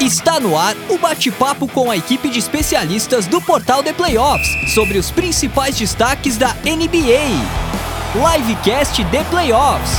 Está 0.00 0.40
no 0.40 0.58
ar 0.58 0.74
o 0.90 0.98
bate-papo 0.98 1.68
com 1.68 1.88
a 1.90 1.96
equipe 1.96 2.28
de 2.28 2.38
especialistas 2.38 3.26
do 3.28 3.40
Portal 3.40 3.82
de 3.82 3.92
Playoffs 3.92 4.74
sobre 4.74 4.98
os 4.98 5.10
principais 5.10 5.78
destaques 5.78 6.36
da 6.36 6.52
NBA. 6.54 7.30
Livecast 8.12 9.02
de 9.04 9.24
Playoffs. 9.30 9.92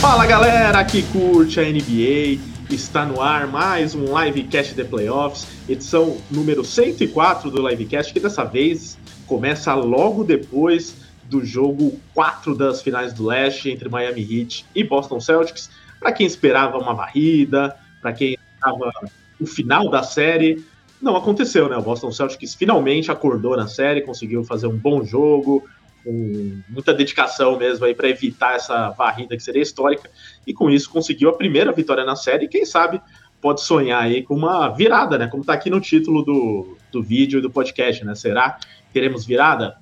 Fala 0.00 0.26
galera 0.26 0.84
que 0.84 1.02
curte 1.04 1.58
a 1.58 1.64
NBA. 1.64 2.38
Está 2.70 3.06
no 3.06 3.22
ar 3.22 3.46
mais 3.46 3.94
um 3.94 4.04
Livecast 4.16 4.74
de 4.74 4.84
Playoffs, 4.84 5.46
edição 5.66 6.18
número 6.30 6.62
104 6.62 7.50
do 7.50 7.66
Livecast, 7.66 8.12
que 8.12 8.20
dessa 8.20 8.44
vez 8.44 8.98
começa 9.26 9.74
logo 9.74 10.22
depois 10.22 10.94
do 11.24 11.44
jogo 11.44 11.98
4 12.14 12.54
das 12.54 12.82
finais 12.82 13.14
do 13.14 13.24
leste 13.24 13.70
entre 13.70 13.88
Miami 13.88 14.20
Heat 14.20 14.66
e 14.74 14.84
Boston 14.84 15.20
Celtics. 15.20 15.70
Para 15.98 16.12
quem 16.12 16.26
esperava 16.26 16.78
uma 16.78 16.92
varrida, 16.92 17.74
para 18.00 18.12
quem 18.12 18.36
estava 18.54 18.90
o 19.40 19.46
final 19.46 19.90
da 19.90 20.02
série, 20.02 20.64
não 21.00 21.16
aconteceu, 21.16 21.68
né? 21.68 21.76
O 21.76 21.82
Boston 21.82 22.10
Celtics 22.10 22.54
finalmente 22.54 23.10
acordou 23.10 23.56
na 23.56 23.66
série, 23.66 24.00
conseguiu 24.00 24.42
fazer 24.44 24.66
um 24.66 24.76
bom 24.76 25.04
jogo, 25.04 25.64
com 26.02 26.62
muita 26.68 26.94
dedicação 26.94 27.58
mesmo 27.58 27.84
aí 27.84 27.94
para 27.94 28.08
evitar 28.08 28.54
essa 28.54 28.90
varrida 28.90 29.36
que 29.36 29.42
seria 29.42 29.62
histórica, 29.62 30.10
e 30.46 30.54
com 30.54 30.70
isso 30.70 30.88
conseguiu 30.88 31.28
a 31.28 31.36
primeira 31.36 31.72
vitória 31.72 32.04
na 32.04 32.16
série, 32.16 32.46
e 32.46 32.48
quem 32.48 32.64
sabe 32.64 33.00
pode 33.40 33.60
sonhar 33.60 34.02
aí 34.02 34.22
com 34.22 34.34
uma 34.34 34.68
virada, 34.68 35.18
né? 35.18 35.26
Como 35.26 35.42
está 35.42 35.52
aqui 35.52 35.68
no 35.68 35.80
título 35.80 36.22
do, 36.22 36.76
do 36.90 37.02
vídeo 37.02 37.38
e 37.38 37.42
do 37.42 37.50
podcast, 37.50 38.04
né? 38.04 38.14
Será 38.14 38.52
que 38.52 38.92
teremos 38.92 39.26
virada? 39.26 39.76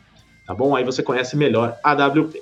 tá 0.46 0.56
bom? 0.56 0.76
Aí 0.76 0.84
você 0.84 1.04
conhece 1.04 1.38
melhor 1.38 1.78
a 1.84 1.94
WP. 1.94 2.42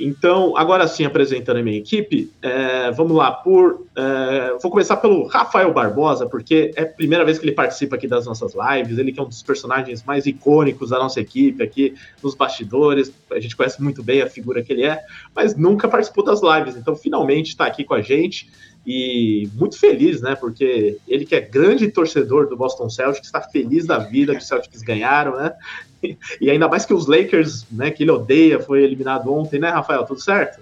Então, 0.00 0.56
agora 0.56 0.88
sim, 0.88 1.04
apresentando 1.04 1.58
a 1.58 1.62
minha 1.62 1.76
equipe, 1.76 2.32
é, 2.40 2.90
vamos 2.90 3.16
lá, 3.16 3.30
por. 3.30 3.86
É, 3.94 4.56
vou 4.60 4.70
começar 4.70 4.96
pelo 4.96 5.26
Rafael 5.26 5.72
Barbosa, 5.72 6.26
porque 6.26 6.72
é 6.74 6.82
a 6.82 6.86
primeira 6.86 7.24
vez 7.24 7.38
que 7.38 7.44
ele 7.44 7.52
participa 7.52 7.96
aqui 7.96 8.08
das 8.08 8.24
nossas 8.24 8.54
lives, 8.54 8.96
ele 8.96 9.12
que 9.12 9.20
é 9.20 9.22
um 9.22 9.28
dos 9.28 9.42
personagens 9.42 10.02
mais 10.02 10.24
icônicos 10.24 10.90
da 10.90 10.98
nossa 10.98 11.20
equipe 11.20 11.62
aqui 11.62 11.94
nos 12.22 12.34
bastidores, 12.34 13.12
a 13.30 13.38
gente 13.38 13.54
conhece 13.54 13.82
muito 13.82 14.02
bem 14.02 14.22
a 14.22 14.26
figura 14.26 14.62
que 14.62 14.72
ele 14.72 14.84
é, 14.84 15.00
mas 15.34 15.54
nunca 15.54 15.86
participou 15.86 16.24
das 16.24 16.40
lives, 16.40 16.76
então 16.76 16.96
finalmente 16.96 17.48
está 17.48 17.66
aqui 17.66 17.84
com 17.84 17.94
a 17.94 18.00
gente 18.00 18.50
e 18.86 19.48
muito 19.54 19.78
feliz, 19.78 20.20
né? 20.20 20.34
Porque 20.34 20.96
ele 21.06 21.24
que 21.24 21.34
é 21.34 21.40
grande 21.40 21.90
torcedor 21.90 22.48
do 22.48 22.56
Boston 22.56 22.88
Celtics, 22.88 23.26
está 23.26 23.40
feliz 23.40 23.86
da 23.86 23.98
vida 23.98 24.34
que 24.34 24.40
os 24.40 24.48
Celtics 24.48 24.82
ganharam, 24.82 25.36
né? 25.36 25.52
E 26.40 26.50
ainda 26.50 26.66
mais 26.66 26.86
que 26.86 26.94
os 26.94 27.06
Lakers, 27.06 27.66
né, 27.70 27.90
que 27.90 28.02
ele 28.02 28.10
odeia, 28.10 28.58
foi 28.58 28.82
eliminado 28.82 29.32
ontem, 29.32 29.60
né, 29.60 29.68
Rafael? 29.68 30.04
Tudo 30.04 30.20
certo? 30.20 30.60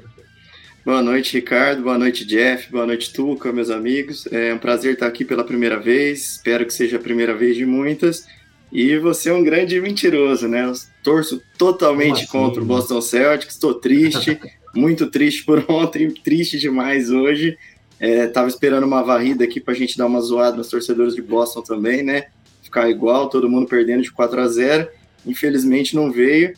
Boa 0.85 1.03
noite, 1.03 1.35
Ricardo. 1.35 1.83
Boa 1.83 1.99
noite, 1.99 2.25
Jeff. 2.25 2.71
Boa 2.73 2.87
noite, 2.87 3.13
Tuca, 3.13 3.53
meus 3.53 3.71
amigos. 3.71 4.27
É 4.33 4.53
um 4.55 4.59
prazer 4.59 4.95
estar 4.95 5.07
aqui 5.07 5.25
pela 5.25 5.45
primeira 5.45 5.79
vez. 5.79 6.37
Espero 6.37 6.65
que 6.65 6.73
seja 6.73 6.97
a 6.97 7.01
primeira 7.01 7.35
vez 7.35 7.57
de 7.57 7.67
muitas. 7.67 8.27
E 8.73 8.97
você 8.99 9.29
é 9.31 9.33
um 9.33 9.45
grande 9.45 9.81
mentiroso, 9.81 10.49
né? 10.49 10.65
Eu 10.65 10.73
torço 11.03 11.43
totalmente 11.57 12.23
assim, 12.23 12.27
contra 12.27 12.63
o 12.63 12.65
Boston 12.65 13.01
Celtics. 13.01 13.55
Estou 13.55 13.75
triste, 13.75 14.41
muito 14.75 15.11
triste 15.11 15.45
por 15.45 15.65
ontem, 15.69 16.11
triste 16.11 16.59
demais 16.59 17.11
hoje. 17.11 17.57
É, 18.01 18.27
tava 18.27 18.49
esperando 18.49 18.85
uma 18.85 19.03
varrida 19.03 19.45
aqui 19.45 19.61
para 19.61 19.75
a 19.75 19.77
gente 19.77 19.99
dar 19.99 20.07
uma 20.07 20.21
zoada 20.21 20.57
nos 20.57 20.69
torcedores 20.69 21.15
de 21.15 21.23
Boston 21.23 21.63
também, 21.63 22.03
né? 22.03 22.27
Ficar 22.63 22.89
igual, 22.89 23.29
todo 23.29 23.49
mundo 23.49 23.67
perdendo 23.67 24.03
de 24.03 24.13
4 24.13 24.41
a 24.41 24.49
0 24.49 24.89
infelizmente 25.27 25.95
não 25.95 26.11
veio. 26.11 26.55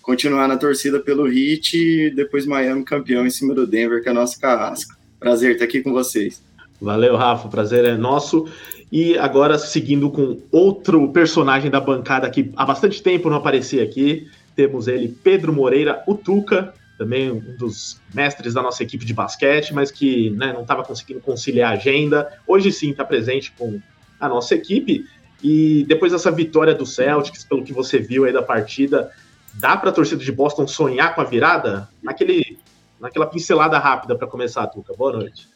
Continuar 0.00 0.48
na 0.48 0.56
torcida 0.56 0.98
pelo 0.98 1.28
Heat 1.28 1.76
e 1.76 2.10
depois 2.10 2.44
Miami 2.44 2.84
campeão 2.84 3.26
em 3.26 3.30
cima 3.30 3.54
do 3.54 3.66
Denver, 3.66 4.02
que 4.02 4.08
é 4.08 4.10
a 4.10 4.14
nossa 4.14 4.38
carrasca. 4.38 4.96
Prazer 5.18 5.52
estar 5.52 5.64
aqui 5.64 5.80
com 5.80 5.92
vocês. 5.92 6.42
Valeu, 6.80 7.16
Rafa, 7.16 7.48
prazer 7.48 7.84
é 7.84 7.96
nosso. 7.96 8.48
E 8.90 9.16
agora, 9.16 9.56
seguindo 9.56 10.10
com 10.10 10.40
outro 10.50 11.08
personagem 11.12 11.70
da 11.70 11.80
bancada 11.80 12.28
que 12.28 12.50
há 12.56 12.66
bastante 12.66 13.00
tempo 13.02 13.30
não 13.30 13.36
aparecia 13.36 13.82
aqui, 13.84 14.26
temos 14.56 14.88
ele, 14.88 15.16
Pedro 15.22 15.52
Moreira, 15.52 16.02
o 16.06 16.14
Tuca, 16.14 16.74
também 17.02 17.32
um 17.32 17.40
dos 17.56 18.00
mestres 18.14 18.54
da 18.54 18.62
nossa 18.62 18.84
equipe 18.84 19.04
de 19.04 19.12
basquete, 19.12 19.74
mas 19.74 19.90
que 19.90 20.30
né, 20.30 20.52
não 20.52 20.62
estava 20.62 20.84
conseguindo 20.84 21.20
conciliar 21.20 21.72
a 21.72 21.74
agenda. 21.74 22.32
Hoje 22.46 22.70
sim 22.70 22.92
está 22.92 23.04
presente 23.04 23.52
com 23.58 23.80
a 24.20 24.28
nossa 24.28 24.54
equipe. 24.54 25.04
E 25.42 25.84
depois 25.88 26.12
dessa 26.12 26.30
vitória 26.30 26.72
do 26.72 26.86
Celtics, 26.86 27.44
pelo 27.44 27.64
que 27.64 27.72
você 27.72 27.98
viu 27.98 28.24
aí 28.24 28.32
da 28.32 28.42
partida, 28.42 29.10
dá 29.54 29.76
para 29.76 29.90
a 29.90 29.92
torcida 29.92 30.22
de 30.22 30.30
Boston 30.30 30.68
sonhar 30.68 31.12
com 31.12 31.20
a 31.20 31.24
virada? 31.24 31.88
Naquele, 32.00 32.56
naquela 33.00 33.26
pincelada 33.26 33.76
rápida 33.80 34.14
para 34.14 34.28
começar, 34.28 34.68
Tuca. 34.68 34.94
Boa 34.96 35.12
noite. 35.12 35.51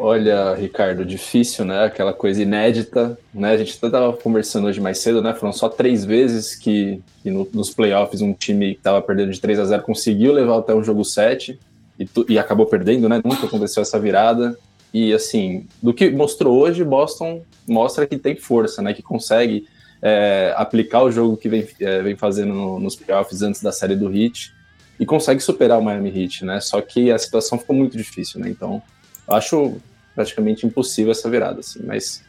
Olha, 0.00 0.54
Ricardo, 0.54 1.04
difícil, 1.04 1.64
né? 1.64 1.82
Aquela 1.82 2.12
coisa 2.12 2.40
inédita, 2.40 3.18
né? 3.34 3.50
A 3.50 3.56
gente 3.56 3.70
estava 3.70 4.12
conversando 4.12 4.68
hoje 4.68 4.80
mais 4.80 4.98
cedo, 4.98 5.20
né? 5.20 5.34
Foram 5.34 5.52
só 5.52 5.68
três 5.68 6.04
vezes 6.04 6.54
que, 6.54 7.02
que 7.20 7.32
no, 7.32 7.48
nos 7.52 7.70
playoffs 7.70 8.22
um 8.22 8.32
time 8.32 8.74
que 8.74 8.78
estava 8.78 9.02
perdendo 9.02 9.32
de 9.32 9.40
3 9.40 9.58
a 9.58 9.64
0 9.64 9.82
conseguiu 9.82 10.32
levar 10.32 10.58
até 10.58 10.72
o 10.72 10.84
jogo 10.84 11.04
7 11.04 11.58
e, 11.98 12.06
tu, 12.06 12.24
e 12.28 12.38
acabou 12.38 12.64
perdendo, 12.64 13.08
né? 13.08 13.20
Nunca 13.24 13.46
aconteceu 13.46 13.82
essa 13.82 13.98
virada. 13.98 14.56
E 14.94 15.12
assim, 15.12 15.66
do 15.82 15.92
que 15.92 16.08
mostrou 16.10 16.56
hoje, 16.60 16.84
Boston 16.84 17.42
mostra 17.66 18.06
que 18.06 18.16
tem 18.16 18.36
força, 18.36 18.80
né? 18.80 18.94
Que 18.94 19.02
consegue 19.02 19.66
é, 20.00 20.54
aplicar 20.56 21.02
o 21.02 21.10
jogo 21.10 21.36
que 21.36 21.48
vem, 21.48 21.66
é, 21.80 22.02
vem 22.02 22.14
fazendo 22.14 22.54
no, 22.54 22.78
nos 22.78 22.94
playoffs 22.94 23.42
antes 23.42 23.60
da 23.60 23.72
série 23.72 23.96
do 23.96 24.16
Heat 24.16 24.54
e 25.00 25.04
consegue 25.04 25.40
superar 25.40 25.76
o 25.76 25.82
Miami 25.82 26.22
Heat, 26.22 26.44
né? 26.44 26.60
Só 26.60 26.80
que 26.80 27.10
a 27.10 27.18
situação 27.18 27.58
ficou 27.58 27.74
muito 27.74 27.96
difícil, 27.96 28.38
né? 28.38 28.48
Então, 28.48 28.80
acho 29.26 29.80
praticamente 30.18 30.66
impossível 30.66 31.12
essa 31.12 31.30
virada, 31.30 31.60
assim. 31.60 31.80
Mas 31.86 32.24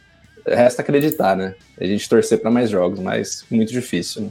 resta 0.46 0.80
acreditar, 0.80 1.36
né? 1.36 1.56
A 1.76 1.84
gente 1.84 2.08
torcer 2.08 2.40
para 2.40 2.48
mais 2.48 2.70
jogos, 2.70 3.00
mas 3.00 3.44
muito 3.50 3.72
difícil, 3.72 4.22
né? 4.22 4.28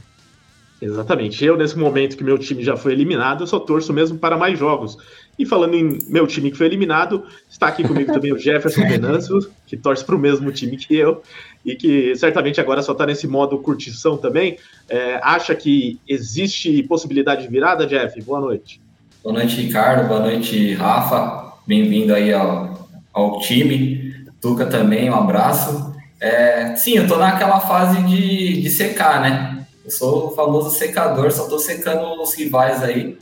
Exatamente. 0.80 1.44
Eu, 1.44 1.58
nesse 1.58 1.78
momento 1.78 2.16
que 2.16 2.24
meu 2.24 2.38
time 2.38 2.64
já 2.64 2.74
foi 2.74 2.92
eliminado, 2.92 3.42
eu 3.42 3.46
só 3.46 3.60
torço 3.60 3.92
mesmo 3.92 4.16
para 4.16 4.38
mais 4.38 4.58
jogos. 4.58 4.96
E 5.38 5.44
falando 5.44 5.74
em 5.74 5.98
meu 6.08 6.26
time 6.26 6.50
que 6.50 6.56
foi 6.56 6.68
eliminado, 6.68 7.22
está 7.50 7.66
aqui 7.66 7.86
comigo 7.86 8.10
também 8.10 8.32
o 8.32 8.38
Jefferson 8.40 8.88
Venâncio, 8.88 9.38
que 9.66 9.76
torce 9.76 10.02
para 10.02 10.16
o 10.16 10.18
mesmo 10.18 10.50
time 10.50 10.78
que 10.78 10.96
eu, 10.96 11.22
e 11.62 11.76
que 11.76 12.16
certamente 12.16 12.62
agora 12.62 12.80
só 12.80 12.92
está 12.92 13.04
nesse 13.04 13.28
modo 13.28 13.58
curtição 13.58 14.16
também. 14.16 14.56
É, 14.88 15.20
acha 15.22 15.54
que 15.54 16.00
existe 16.08 16.82
possibilidade 16.84 17.42
de 17.42 17.48
virada, 17.48 17.86
Jeff? 17.86 18.18
Boa 18.22 18.40
noite. 18.40 18.80
Boa 19.22 19.34
noite, 19.34 19.56
Ricardo. 19.56 20.08
Boa 20.08 20.20
noite, 20.20 20.72
Rafa. 20.72 21.52
Bem-vindo 21.66 22.14
aí 22.14 22.32
ao, 22.32 22.79
ao 23.12 23.40
time. 23.40 24.26
Tuca 24.40 24.66
também, 24.66 25.10
um 25.10 25.14
abraço. 25.14 25.94
É, 26.20 26.74
sim, 26.76 26.96
eu 26.96 27.04
estou 27.04 27.18
naquela 27.18 27.60
fase 27.60 28.02
de, 28.02 28.60
de 28.60 28.70
secar, 28.70 29.20
né? 29.20 29.66
Eu 29.84 29.90
sou 29.90 30.28
o 30.28 30.30
famoso 30.34 30.70
secador, 30.70 31.30
só 31.30 31.44
estou 31.44 31.58
secando 31.58 32.20
os 32.22 32.34
rivais 32.34 32.82
aí. 32.82 33.18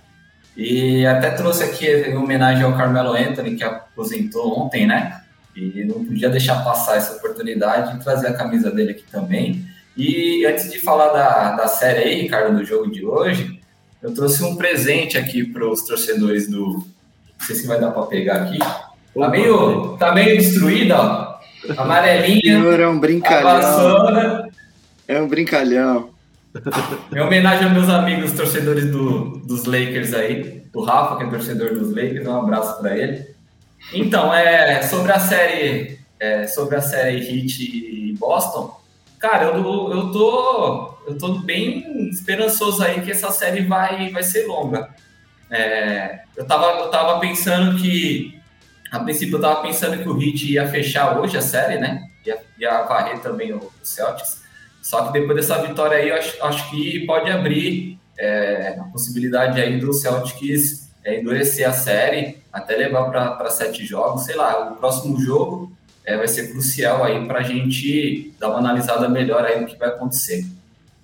E 0.56 1.06
até 1.06 1.30
trouxe 1.30 1.62
aqui 1.62 1.86
em 1.86 2.16
homenagem 2.16 2.64
ao 2.64 2.76
Carmelo 2.76 3.12
Anthony, 3.12 3.54
que 3.54 3.62
aposentou 3.62 4.58
ontem, 4.58 4.86
né? 4.86 5.22
E 5.54 5.84
não 5.84 6.04
podia 6.04 6.28
deixar 6.28 6.64
passar 6.64 6.96
essa 6.96 7.16
oportunidade 7.16 7.96
de 7.96 8.04
trazer 8.04 8.28
a 8.28 8.34
camisa 8.34 8.70
dele 8.70 8.92
aqui 8.92 9.04
também. 9.10 9.64
E 9.96 10.44
antes 10.46 10.70
de 10.70 10.78
falar 10.78 11.08
da, 11.08 11.52
da 11.56 11.68
série 11.68 12.04
aí, 12.04 12.22
Ricardo, 12.22 12.56
do 12.56 12.64
jogo 12.64 12.90
de 12.90 13.04
hoje, 13.04 13.60
eu 14.02 14.14
trouxe 14.14 14.42
um 14.44 14.56
presente 14.56 15.18
aqui 15.18 15.44
para 15.44 15.68
os 15.68 15.82
torcedores 15.82 16.48
do. 16.48 16.64
Não 16.66 17.46
sei 17.46 17.56
se 17.56 17.66
vai 17.66 17.80
dar 17.80 17.90
para 17.90 18.06
pegar 18.06 18.42
aqui. 18.42 18.58
Tá 19.18 19.28
meio, 19.28 19.96
tá 19.96 20.12
meio 20.14 20.36
destruída, 20.36 20.96
ó. 20.96 21.38
Amarelinha. 21.76 22.40
Senhor, 22.40 22.80
é 22.80 22.88
um 22.88 22.98
brincalhão. 22.98 24.50
É 25.06 25.20
um 25.20 25.28
brincalhão. 25.28 26.10
Em 27.14 27.20
homenagem 27.20 27.64
aos 27.64 27.72
meus 27.72 27.88
amigos 27.88 28.32
torcedores 28.32 28.90
do, 28.90 29.38
dos 29.38 29.64
Lakers 29.64 30.14
aí, 30.14 30.62
o 30.74 30.82
Rafa, 30.82 31.16
que 31.16 31.24
é 31.24 31.26
torcedor 31.26 31.74
dos 31.74 31.90
Lakers, 31.90 32.26
um 32.26 32.40
abraço 32.40 32.80
para 32.80 32.96
ele. 32.96 33.26
Então, 33.92 34.32
é 34.32 34.82
sobre 34.82 35.12
a 35.12 35.18
série, 35.18 35.98
é, 36.18 36.46
sobre 36.46 36.76
a 36.76 36.80
série 36.80 37.18
Heat 37.18 37.62
e 37.62 38.14
Boston, 38.18 38.80
cara, 39.18 39.46
eu, 39.46 39.92
eu 39.92 40.12
tô 40.12 40.98
eu 41.08 41.16
tô 41.16 41.38
bem 41.38 42.08
esperançoso 42.10 42.82
aí 42.82 43.00
que 43.00 43.10
essa 43.10 43.30
série 43.30 43.62
vai, 43.62 44.10
vai 44.10 44.22
ser 44.22 44.46
longa. 44.46 44.90
É, 45.50 46.20
eu, 46.36 46.44
tava, 46.44 46.66
eu 46.80 46.90
tava 46.90 47.18
pensando 47.18 47.78
que 47.78 48.37
a 48.90 49.00
princípio 49.00 49.36
eu 49.36 49.40
tava 49.40 49.62
pensando 49.62 50.02
que 50.02 50.08
o 50.08 50.20
Heat 50.20 50.52
ia 50.52 50.66
fechar 50.68 51.18
hoje 51.18 51.36
a 51.36 51.42
série, 51.42 51.78
né? 51.78 52.08
Ia, 52.26 52.38
ia 52.58 52.82
varrer 52.82 53.20
também 53.20 53.52
o 53.52 53.70
Celtics. 53.82 54.42
Só 54.82 55.06
que 55.06 55.12
depois 55.12 55.36
dessa 55.36 55.60
vitória 55.60 55.98
aí, 55.98 56.08
eu 56.08 56.16
acho, 56.16 56.44
acho 56.44 56.70
que 56.70 57.04
pode 57.06 57.30
abrir 57.30 57.98
é, 58.18 58.76
a 58.80 58.84
possibilidade 58.84 59.60
aí 59.60 59.78
do 59.78 59.92
Celtics 59.92 60.88
é, 61.04 61.20
endurecer 61.20 61.68
a 61.68 61.72
série, 61.72 62.38
até 62.52 62.76
levar 62.76 63.04
para 63.10 63.50
sete 63.50 63.84
jogos, 63.84 64.24
sei 64.24 64.36
lá, 64.36 64.72
o 64.72 64.76
próximo 64.76 65.20
jogo 65.20 65.72
é, 66.04 66.16
vai 66.16 66.26
ser 66.26 66.50
crucial 66.50 67.04
aí 67.04 67.26
para 67.26 67.40
a 67.40 67.42
gente 67.42 68.32
dar 68.38 68.50
uma 68.50 68.58
analisada 68.58 69.08
melhor 69.08 69.44
aí 69.44 69.60
do 69.60 69.66
que 69.66 69.76
vai 69.76 69.88
acontecer. 69.88 70.44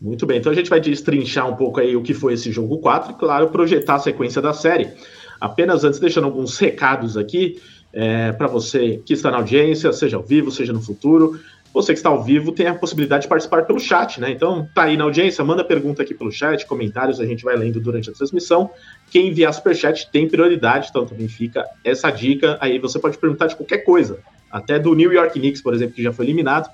Muito 0.00 0.26
bem, 0.26 0.38
então 0.38 0.52
a 0.52 0.54
gente 0.54 0.68
vai 0.68 0.80
destrinchar 0.80 1.48
um 1.48 1.56
pouco 1.56 1.80
aí 1.80 1.96
o 1.96 2.02
que 2.02 2.12
foi 2.12 2.34
esse 2.34 2.50
jogo 2.50 2.78
4 2.78 3.12
e, 3.12 3.14
claro, 3.14 3.48
projetar 3.48 3.94
a 3.94 3.98
sequência 3.98 4.42
da 4.42 4.52
série. 4.52 4.92
Apenas 5.40 5.84
antes, 5.84 5.98
deixando 5.98 6.24
alguns 6.24 6.58
recados 6.58 7.16
aqui 7.16 7.60
é, 7.94 8.32
para 8.32 8.46
você 8.46 9.00
que 9.06 9.14
está 9.14 9.30
na 9.30 9.38
audiência, 9.38 9.92
seja 9.92 10.16
ao 10.16 10.22
vivo, 10.22 10.50
seja 10.50 10.72
no 10.72 10.82
futuro. 10.82 11.38
Você 11.72 11.92
que 11.92 11.98
está 11.98 12.08
ao 12.08 12.22
vivo 12.22 12.52
tem 12.52 12.66
a 12.66 12.74
possibilidade 12.74 13.22
de 13.22 13.28
participar 13.28 13.64
pelo 13.64 13.80
chat, 13.80 14.20
né? 14.20 14.30
Então, 14.30 14.68
tá 14.74 14.84
aí 14.84 14.96
na 14.96 15.04
audiência, 15.04 15.44
manda 15.44 15.64
pergunta 15.64 16.02
aqui 16.02 16.14
pelo 16.14 16.30
chat, 16.30 16.64
comentários, 16.66 17.18
a 17.20 17.26
gente 17.26 17.42
vai 17.42 17.56
lendo 17.56 17.80
durante 17.80 18.10
a 18.10 18.12
transmissão. 18.12 18.70
Quem 19.10 19.28
enviar 19.28 19.52
superchat 19.52 20.08
tem 20.12 20.28
prioridade, 20.28 20.88
então 20.90 21.04
também 21.04 21.26
fica 21.26 21.64
essa 21.82 22.10
dica. 22.10 22.56
Aí 22.60 22.78
você 22.78 22.98
pode 22.98 23.18
perguntar 23.18 23.48
de 23.48 23.56
qualquer 23.56 23.78
coisa, 23.78 24.20
até 24.50 24.78
do 24.78 24.94
New 24.94 25.12
York 25.12 25.38
Knicks, 25.38 25.60
por 25.60 25.74
exemplo, 25.74 25.96
que 25.96 26.02
já 26.02 26.12
foi 26.12 26.26
eliminado, 26.26 26.70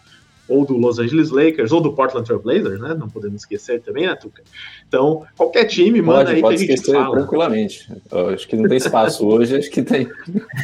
ou 0.50 0.67
do 0.67 0.76
Los 0.76 0.99
Angeles 0.99 1.31
Lakers, 1.31 1.73
ou 1.73 1.81
do 1.81 1.93
Portland 1.93 2.26
Trail 2.26 2.43
Blazers, 2.43 2.81
né? 2.81 2.94
Não 2.94 3.08
podemos 3.08 3.43
esquecer 3.43 3.81
também, 3.81 4.06
né, 4.06 4.14
Tuca? 4.14 4.43
Então, 4.87 5.25
qualquer 5.37 5.64
time, 5.64 6.02
manda 6.02 6.25
pode, 6.25 6.35
aí 6.35 6.41
pode 6.43 6.56
que 6.56 6.64
a 6.64 6.67
gente 6.67 6.79
esquecer 6.79 6.99
fala. 6.99 7.17
tranquilamente. 7.17 7.88
Eu 8.11 8.29
acho 8.31 8.47
que 8.47 8.56
não 8.56 8.69
tem 8.69 8.76
espaço 8.76 9.26
hoje, 9.26 9.56
acho 9.56 9.70
que 9.70 9.82
tem. 9.82 10.08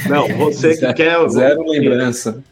Não, 0.09 0.29
você 0.37 0.77
que 0.77 0.93
quer... 0.95 1.17
Zero 1.31 1.63
lembrança 1.67 2.43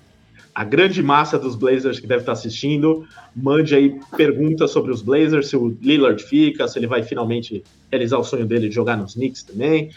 a 0.55 0.63
grande 0.63 1.03
massa 1.03 1.37
dos 1.37 1.57
Blazers 1.57 1.99
que 1.99 2.07
deve 2.07 2.21
estar 2.21 2.33
assistindo, 2.33 3.07
mande 3.35 3.75
aí 3.75 3.99
perguntas 4.17 4.71
sobre 4.71 4.93
os 4.93 5.03
Blazers, 5.03 5.49
se 5.49 5.57
o 5.57 5.77
Lillard 5.83 6.23
fica, 6.23 6.69
se 6.69 6.79
ele 6.79 6.87
vai 6.87 7.03
finalmente 7.03 7.65
realizar 7.91 8.19
o 8.19 8.25
sonho 8.25 8.47
dele 8.47 8.69
de 8.69 8.75
jogar 8.75 8.97
nos 8.97 9.15
Knicks 9.15 9.43
também, 9.43 9.91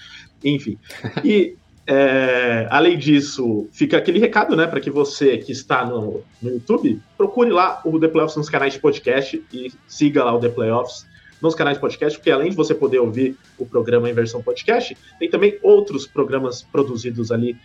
enfim. 0.43 0.77
E 1.23 1.55
é, 1.89 2.67
além 2.69 2.97
disso, 2.97 3.69
fica 3.71 3.97
aquele 3.97 4.19
recado, 4.19 4.57
né, 4.57 4.67
para 4.67 4.81
que 4.81 4.89
você 4.89 5.37
que 5.37 5.53
está 5.53 5.85
no, 5.85 6.21
no 6.41 6.49
YouTube, 6.49 6.99
procure 7.17 7.49
lá 7.49 7.81
o 7.85 7.97
The 7.97 8.09
Playoffs 8.09 8.35
nos 8.35 8.49
canais 8.49 8.73
de 8.73 8.79
podcast 8.79 9.41
e 9.53 9.71
siga 9.87 10.23
lá 10.25 10.35
o 10.35 10.39
The 10.39 10.49
Playoffs 10.49 11.07
nos 11.41 11.55
canais 11.55 11.77
de 11.77 11.81
podcast, 11.81 12.17
porque 12.17 12.31
além 12.31 12.49
de 12.49 12.55
você 12.55 12.75
poder 12.75 12.99
ouvir 12.99 13.37
o 13.57 13.65
programa 13.65 14.09
em 14.09 14.13
versão 14.13 14.41
podcast, 14.41 14.97
tem 15.17 15.29
também 15.29 15.57
outros 15.61 16.05
programas 16.05 16.61
produzidos 16.61 17.31
ali 17.31 17.55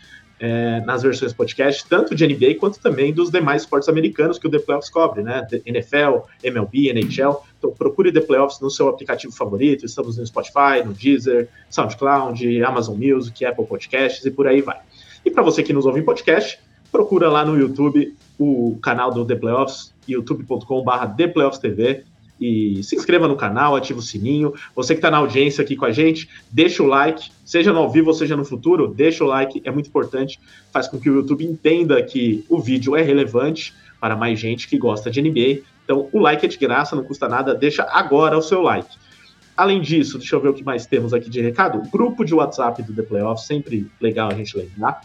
é, 0.42 0.80
nas 0.80 1.04
versões 1.04 1.32
podcast, 1.32 1.86
tanto 1.88 2.16
de 2.16 2.26
NBA 2.26 2.56
quanto 2.58 2.80
também 2.80 3.14
dos 3.14 3.30
demais 3.30 3.62
esportes 3.62 3.88
americanos 3.88 4.40
que 4.40 4.46
o 4.48 4.50
The 4.50 4.58
Playoffs 4.58 4.90
cobre, 4.90 5.22
né? 5.22 5.46
NFL, 5.64 6.26
MLB, 6.42 6.90
NHL. 6.90 7.44
Então 7.56 7.70
procure 7.70 8.10
The 8.10 8.22
Playoffs 8.22 8.60
no 8.60 8.68
seu 8.68 8.88
aplicativo 8.88 9.32
favorito. 9.32 9.86
Estamos 9.86 10.18
no 10.18 10.26
Spotify, 10.26 10.82
no 10.84 10.92
Deezer, 10.92 11.48
SoundCloud, 11.70 12.64
Amazon 12.64 12.98
Music, 12.98 13.44
Apple 13.44 13.64
Podcasts 13.64 14.26
e 14.26 14.32
por 14.32 14.48
aí 14.48 14.60
vai. 14.60 14.80
E 15.24 15.30
para 15.30 15.44
você 15.44 15.62
que 15.62 15.72
nos 15.72 15.86
ouve 15.86 16.00
em 16.00 16.04
podcast, 16.04 16.58
procura 16.90 17.30
lá 17.30 17.44
no 17.44 17.56
YouTube 17.56 18.12
o 18.36 18.76
canal 18.82 19.12
do 19.12 19.24
The 19.24 19.36
Playoffs, 19.36 19.94
youtube.com/barra 20.08 21.06
The 21.06 21.28
Playoffs 21.28 21.60
TV 21.60 22.02
e 22.42 22.82
se 22.82 22.96
inscreva 22.96 23.28
no 23.28 23.36
canal, 23.36 23.76
ative 23.76 24.00
o 24.00 24.02
sininho. 24.02 24.52
Você 24.74 24.94
que 24.94 24.98
está 24.98 25.10
na 25.10 25.18
audiência 25.18 25.62
aqui 25.62 25.76
com 25.76 25.84
a 25.84 25.92
gente, 25.92 26.28
deixa 26.50 26.82
o 26.82 26.86
like, 26.86 27.30
seja 27.44 27.72
no 27.72 27.78
ao 27.78 27.90
vivo 27.90 28.08
ou 28.08 28.14
seja 28.14 28.36
no 28.36 28.44
futuro, 28.44 28.88
deixa 28.88 29.22
o 29.22 29.26
like, 29.26 29.62
é 29.64 29.70
muito 29.70 29.88
importante, 29.88 30.40
faz 30.72 30.88
com 30.88 30.98
que 30.98 31.08
o 31.08 31.14
YouTube 31.14 31.44
entenda 31.44 32.02
que 32.02 32.44
o 32.48 32.60
vídeo 32.60 32.96
é 32.96 33.02
relevante 33.02 33.72
para 34.00 34.16
mais 34.16 34.40
gente 34.40 34.66
que 34.66 34.76
gosta 34.76 35.10
de 35.10 35.22
NBA. 35.22 35.60
Então, 35.84 36.08
o 36.12 36.18
like 36.18 36.44
é 36.44 36.48
de 36.48 36.58
graça, 36.58 36.96
não 36.96 37.04
custa 37.04 37.28
nada, 37.28 37.54
deixa 37.54 37.84
agora 37.84 38.36
o 38.36 38.42
seu 38.42 38.60
like. 38.60 38.96
Além 39.56 39.80
disso, 39.80 40.18
deixa 40.18 40.34
eu 40.34 40.40
ver 40.40 40.48
o 40.48 40.54
que 40.54 40.64
mais 40.64 40.86
temos 40.86 41.12
aqui 41.14 41.30
de 41.30 41.40
recado. 41.40 41.88
Grupo 41.90 42.24
de 42.24 42.34
WhatsApp 42.34 42.82
do 42.82 42.94
The 42.94 43.02
Playoff, 43.02 43.44
sempre 43.44 43.86
legal 44.00 44.30
a 44.30 44.34
gente 44.34 44.56
lembrar. 44.56 45.02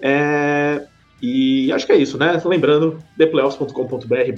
É, 0.00 0.86
e 1.20 1.72
acho 1.72 1.86
que 1.86 1.92
é 1.92 1.96
isso, 1.96 2.18
né? 2.18 2.40
Lembrando, 2.44 2.98
theplayoffs.com.br 3.16 4.32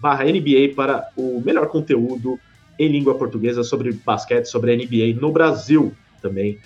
barra 0.00 0.24
NBA 0.24 0.74
para 0.74 1.08
o 1.16 1.42
melhor 1.44 1.68
conteúdo 1.68 2.38
em 2.78 2.88
língua 2.88 3.14
portuguesa 3.14 3.62
sobre 3.62 3.92
basquete, 3.92 4.46
sobre 4.46 4.76
NBA 4.76 5.20
no 5.20 5.30
Brasil 5.30 5.92
também. 6.20 6.58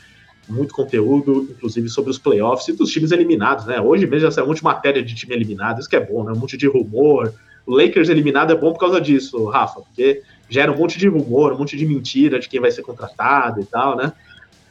Muito 0.49 0.75
conteúdo, 0.75 1.49
inclusive 1.51 1.89
sobre 1.89 2.11
os 2.11 2.19
playoffs 2.19 2.69
e 2.69 2.73
dos 2.73 2.91
times 2.91 3.13
eliminados, 3.13 3.67
né? 3.67 3.81
Hoje 3.81 4.07
mesmo 4.07 4.27
já 4.27 4.31
saiu 4.31 4.45
um 4.45 4.49
monte 4.49 4.59
de 4.59 4.65
matéria 4.65 5.03
de 5.03 5.15
time 5.15 5.35
eliminado, 5.35 5.79
isso 5.81 5.89
que 5.89 5.97
é 5.97 6.05
bom, 6.05 6.25
né? 6.25 6.33
Um 6.33 6.39
monte 6.39 6.57
de 6.57 6.67
rumor. 6.67 7.33
O 7.67 7.77
Lakers 7.77 8.09
eliminado 8.09 8.53
é 8.53 8.57
bom 8.57 8.73
por 8.73 8.81
causa 8.81 9.01
disso, 9.01 9.45
Rafa, 9.47 9.81
porque 9.81 10.23
gera 10.49 10.73
um 10.73 10.77
monte 10.77 10.99
de 10.99 11.07
rumor, 11.07 11.53
um 11.53 11.59
monte 11.59 11.77
de 11.77 11.87
mentira 11.87 12.41
de 12.41 12.49
quem 12.49 12.59
vai 12.59 12.71
ser 12.73 12.83
contratado 12.83 13.61
e 13.61 13.65
tal, 13.65 13.97
né? 13.97 14.13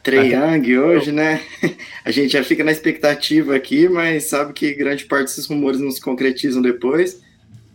Trey 0.02 0.32
Young 0.32 0.78
hoje, 0.78 1.12
né? 1.12 1.42
A 2.04 2.10
gente 2.10 2.32
já 2.32 2.42
fica 2.42 2.64
na 2.64 2.72
expectativa 2.72 3.54
aqui, 3.54 3.88
mas 3.88 4.24
sabe 4.24 4.52
que 4.52 4.74
grande 4.74 5.04
parte 5.04 5.26
desses 5.26 5.46
rumores 5.46 5.80
não 5.80 5.90
se 5.90 6.00
concretizam 6.00 6.62
depois. 6.62 7.20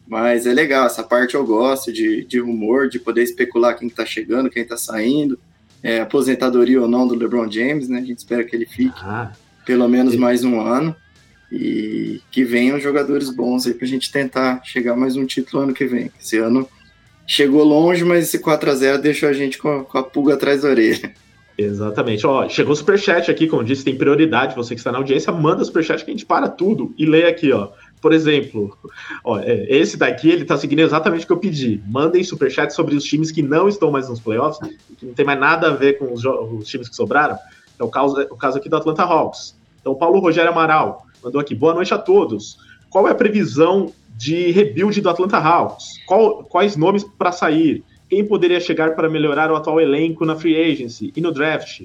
Mas 0.08 0.46
é 0.46 0.53
legal, 0.53 0.86
essa 0.86 1.03
parte 1.03 1.36
eu 1.36 1.46
gosto 1.46 1.91
de, 1.91 2.24
de 2.25 2.39
rumor, 2.39 2.88
de 2.89 3.00
poder 3.00 3.24
especular 3.24 3.77
quem 3.77 3.88
está 3.88 4.05
chegando, 4.05 4.50
quem 4.50 4.62
está 4.62 4.77
saindo, 4.77 5.39
é, 5.82 6.00
aposentadoria 6.00 6.82
ou 6.82 6.88
não 6.88 7.08
do 7.08 7.15
LeBron 7.15 7.50
James, 7.50 7.89
né? 7.89 8.00
A 8.00 8.05
gente 8.05 8.20
espera 8.20 8.44
que 8.44 8.55
ele 8.55 8.65
fique 8.65 8.94
ah, 8.98 9.32
pelo 9.65 9.88
menos 9.88 10.13
sim. 10.13 10.20
mais 10.20 10.44
um 10.44 10.62
ano 10.62 10.96
e 11.51 12.22
que 12.32 12.44
venham 12.44 12.79
jogadores 12.79 13.29
bons 13.29 13.65
aí 13.65 13.74
para 13.74 13.86
a 13.86 13.89
gente 13.89 14.12
tentar 14.12 14.62
chegar 14.63 14.96
mais 14.96 15.15
um 15.15 15.25
título 15.25 15.63
ano 15.63 15.74
que 15.74 15.86
vem. 15.86 16.12
Esse 16.20 16.38
ano 16.38 16.67
chegou 17.25 17.63
longe, 17.63 18.03
mas 18.03 18.25
esse 18.25 18.39
4 18.39 18.70
a 18.70 18.75
0 18.75 19.01
deixou 19.01 19.29
a 19.29 19.34
gente 19.34 19.58
com 19.58 19.84
com 19.84 19.98
a 19.98 20.03
pulga 20.03 20.36
atrás 20.36 20.62
da 20.62 20.70
orelha. 20.70 21.13
Exatamente. 21.57 22.27
Ó, 22.27 22.47
chegou 22.50 22.75
superchat 22.75 23.31
aqui, 23.31 23.47
como 23.47 23.63
disse, 23.63 23.85
tem 23.85 23.97
prioridade. 23.97 24.55
Você 24.55 24.75
que 24.75 24.79
está 24.79 24.91
na 24.91 24.97
audiência, 24.97 25.31
manda 25.31 25.63
superchat 25.63 26.03
que 26.03 26.12
a 26.12 26.13
gente 26.13 26.25
para 26.25 26.50
tudo 26.50 26.93
e 26.97 27.05
lê 27.05 27.25
aqui, 27.25 27.51
ó. 27.51 27.69
Por 28.01 28.13
exemplo, 28.13 28.77
ó, 29.24 29.39
é, 29.39 29.65
esse 29.69 29.97
daqui 29.97 30.29
ele 30.29 30.41
está 30.43 30.57
seguindo 30.57 30.79
exatamente 30.79 31.24
o 31.24 31.27
que 31.27 31.33
eu 31.33 31.38
pedi. 31.38 31.81
Mandem 31.88 32.24
superchat 32.24 32.74
sobre 32.74 32.95
os 32.95 33.03
times 33.03 33.31
que 33.31 33.41
não 33.41 33.67
estão 33.67 33.89
mais 33.89 34.09
nos 34.09 34.19
playoffs, 34.19 34.59
que 34.97 35.05
não 35.05 35.13
tem 35.13 35.25
mais 35.25 35.39
nada 35.39 35.67
a 35.67 35.74
ver 35.74 35.97
com 35.97 36.13
os, 36.13 36.24
os 36.25 36.67
times 36.67 36.89
que 36.89 36.95
sobraram. 36.95 37.38
É 37.79 37.83
o 37.83 37.89
caso, 37.89 38.21
o 38.29 38.35
caso 38.35 38.57
aqui 38.57 38.69
do 38.69 38.75
Atlanta 38.75 39.03
Hawks. 39.03 39.55
Então, 39.79 39.95
Paulo 39.95 40.19
Rogério 40.19 40.51
Amaral 40.51 41.05
mandou 41.24 41.39
aqui. 41.39 41.55
Boa 41.55 41.74
noite 41.74 41.93
a 41.93 41.97
todos. 41.97 42.57
Qual 42.89 43.07
é 43.07 43.12
a 43.12 43.15
previsão 43.15 43.91
de 44.15 44.51
rebuild 44.51 45.00
do 45.01 45.09
Atlanta 45.09 45.38
Hawks? 45.38 45.85
Qual, 46.05 46.43
quais 46.43 46.75
nomes 46.75 47.03
para 47.03 47.31
sair? 47.31 47.83
Quem 48.09 48.25
poderia 48.25 48.59
chegar 48.59 48.95
para 48.95 49.09
melhorar 49.09 49.51
o 49.51 49.55
atual 49.55 49.79
elenco 49.79 50.25
na 50.25 50.35
free 50.35 50.55
agency 50.55 51.12
e 51.15 51.21
no 51.21 51.31
draft? 51.31 51.83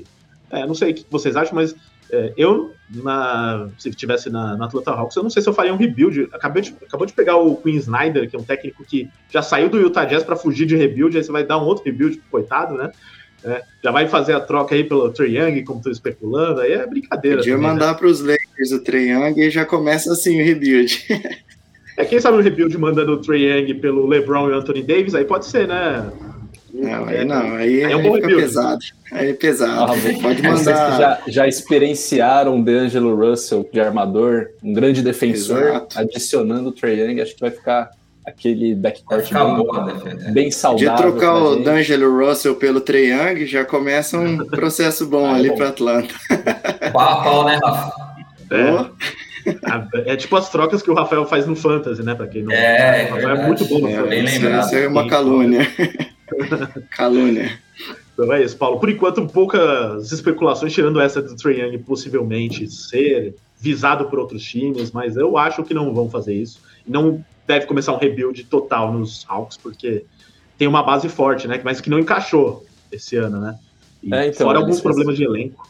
É, 0.51 0.67
não 0.67 0.75
sei 0.75 0.91
o 0.91 0.95
que 0.95 1.07
vocês 1.11 1.37
acham, 1.37 1.55
mas 1.55 1.75
É, 2.13 2.33
eu, 2.37 2.73
na, 2.93 3.69
se 3.79 3.89
tivesse 3.93 4.29
na, 4.31 4.57
na 4.57 4.65
Atlanta 4.65 4.91
Hawks, 4.91 5.15
eu 5.15 5.23
não 5.23 5.31
sei 5.31 5.41
se 5.43 5.49
eu 5.49 5.55
faria 5.55 5.73
um 5.73 5.77
rebuild. 5.77 6.29
Acabei 6.33 6.63
de, 6.63 6.75
acabou 6.85 7.07
de 7.07 7.13
pegar 7.13 7.37
o 7.37 7.57
Queen 7.57 7.77
Snyder, 7.77 8.29
que 8.29 8.35
é 8.35 8.39
um 8.39 8.43
técnico 8.43 8.85
que 8.85 9.09
já 9.31 9.43
saiu 9.43 9.69
do 9.69 9.79
Utah 9.79 10.05
Jazz 10.05 10.25
para 10.25 10.35
fugir 10.35 10.67
de 10.67 10.77
rebuild, 10.77 11.17
aí 11.17 11.23
você 11.23 11.31
vai 11.31 11.45
dar 11.45 11.59
um 11.59 11.65
outro 11.65 11.85
rebuild, 11.85 12.21
coitado, 12.31 12.75
né? 12.75 12.91
É, 13.45 13.63
já 13.83 13.91
vai 13.91 14.09
fazer 14.09 14.35
a 14.35 14.41
troca 14.41 14.75
aí 14.75 14.85
pelo 14.85 15.11
Trey 15.11 15.39
Young, 15.39 15.65
como 15.65 15.79
estou 15.79 15.93
especulando, 15.93 16.61
aí 16.61 16.73
é 16.73 16.87
brincadeira. 16.87 17.39
Podia 17.39 17.55
também, 17.55 17.71
mandar 17.71 17.93
né? 17.93 17.99
para 17.99 18.07
os 18.07 18.21
Lakers 18.21 18.73
o 18.73 18.83
Trey 18.83 19.13
Young 19.13 19.41
e 19.41 19.51
já 19.51 19.65
começa 19.65 20.13
assim 20.13 20.41
o 20.41 20.45
rebuild. 20.45 21.07
é, 22.01 22.05
quem 22.05 22.21
sabe 22.21 22.39
o 22.39 22.41
rebuild 22.41 22.77
mandando 22.79 23.13
o 23.13 23.17
Trey 23.19 23.45
Young 23.45 23.75
pelo 23.75 24.07
LeBron 24.07 24.49
e 24.49 24.53
o 24.53 24.57
Anthony 24.57 24.83
Davis, 24.83 25.15
aí 25.15 25.25
pode 25.25 25.47
ser, 25.47 25.69
né? 25.69 26.11
Não, 26.73 27.05
aí 27.07 27.25
não, 27.25 27.57
aí, 27.57 27.85
aí 27.85 27.93
é 27.93 27.97
um 27.97 28.03
bom 28.03 28.15
fica 28.15 28.29
pesado. 28.29 28.79
Aí 29.11 29.31
é 29.31 29.33
pesado. 29.33 29.93
Ah, 29.93 30.23
Pode 30.23 30.43
mandar. 30.43 30.99
Já, 30.99 31.21
já 31.27 31.49
experienciaram 31.49 32.61
o 32.61 32.65
D'Angelo 32.65 33.15
Russell 33.17 33.69
de 33.73 33.81
armador, 33.81 34.51
um 34.63 34.73
grande 34.73 35.03
defensor, 35.03 35.63
Exato. 35.63 35.99
adicionando 35.99 36.69
o 36.69 36.73
Trey 36.73 37.01
Young, 37.01 37.21
acho 37.21 37.35
que 37.35 37.41
vai 37.41 37.51
ficar 37.51 37.91
aquele 38.25 38.75
backcourt 38.75 39.33
bem, 39.33 39.57
boa, 39.57 39.85
né? 39.85 40.31
bem 40.31 40.51
saudável. 40.51 40.95
De 40.95 41.03
trocar 41.03 41.35
o 41.35 41.57
D'Angelo 41.57 42.25
Russell 42.25 42.55
pelo 42.55 42.81
Trey 42.81 43.11
Young, 43.11 43.47
já 43.47 43.65
começa 43.65 44.17
um 44.19 44.39
processo 44.47 45.07
bom 45.07 45.27
ah, 45.27 45.35
ali 45.35 45.55
para 45.55 45.69
Atlanta. 45.69 46.15
Pau 46.93 47.09
a 47.09 47.23
pau, 47.23 47.45
né, 47.47 47.59
Rafa? 47.63 47.93
É. 48.53 49.30
é 50.07 50.17
tipo 50.17 50.37
as 50.37 50.51
trocas 50.51 50.83
que 50.83 50.91
o 50.91 50.95
Rafael 50.95 51.25
faz 51.27 51.47
no 51.47 51.57
Fantasy, 51.57 52.03
né? 52.03 52.15
Para 52.15 52.27
quem 52.27 52.43
não 52.43 52.53
é, 52.53 53.09
o 53.11 53.15
Rafael 53.15 53.37
é, 53.37 53.43
é 53.43 53.47
muito 53.47 53.65
bom 53.67 53.79
no 53.81 53.89
é, 53.89 53.97
Fantasy. 53.97 54.47
Isso 54.67 54.77
é 54.77 54.89
uma 54.89 55.09
calúnia. 55.09 55.67
calúnia. 56.97 57.59
Então 58.13 58.33
é 58.33 58.43
isso, 58.43 58.57
Paulo. 58.57 58.79
Por 58.79 58.91
enquanto, 58.91 59.27
poucas 59.27 60.13
especulações, 60.13 60.73
tirando 60.73 61.01
essa 61.01 61.23
do 61.23 61.35
Trey 61.37 61.61
Young 61.61 61.79
possivelmente 61.79 62.71
ser 62.71 63.35
visado 63.59 64.07
por 64.07 64.19
outros 64.19 64.43
times, 64.43 64.91
mas 64.91 65.17
eu 65.17 65.37
acho 65.37 65.63
que 65.63 65.75
não 65.75 65.93
vão 65.95 66.09
fazer 66.09 66.35
isso. 66.35 66.61
Não 66.87 67.25
deve 67.47 67.67
começar 67.67 67.93
um 67.93 67.99
rebuild 67.99 68.45
total 68.45 68.93
nos 68.93 69.25
Hawks, 69.29 69.57
porque 69.57 70.05
tem 70.57 70.69
uma 70.69 70.83
base 70.83 71.09
forte, 71.09 71.49
né? 71.49 71.61
Mas 71.65 71.81
que 71.81 71.91
não 71.91 71.99
encaixou 71.99 72.65
esse 72.93 73.17
ano, 73.17 73.41
né? 73.41 73.59
E 74.03 74.15
é, 74.15 74.27
então, 74.29 74.47
fora 74.47 74.59
alguns 74.59 74.81
problemas 74.81 75.17
de 75.17 75.25
elenco. 75.25 75.69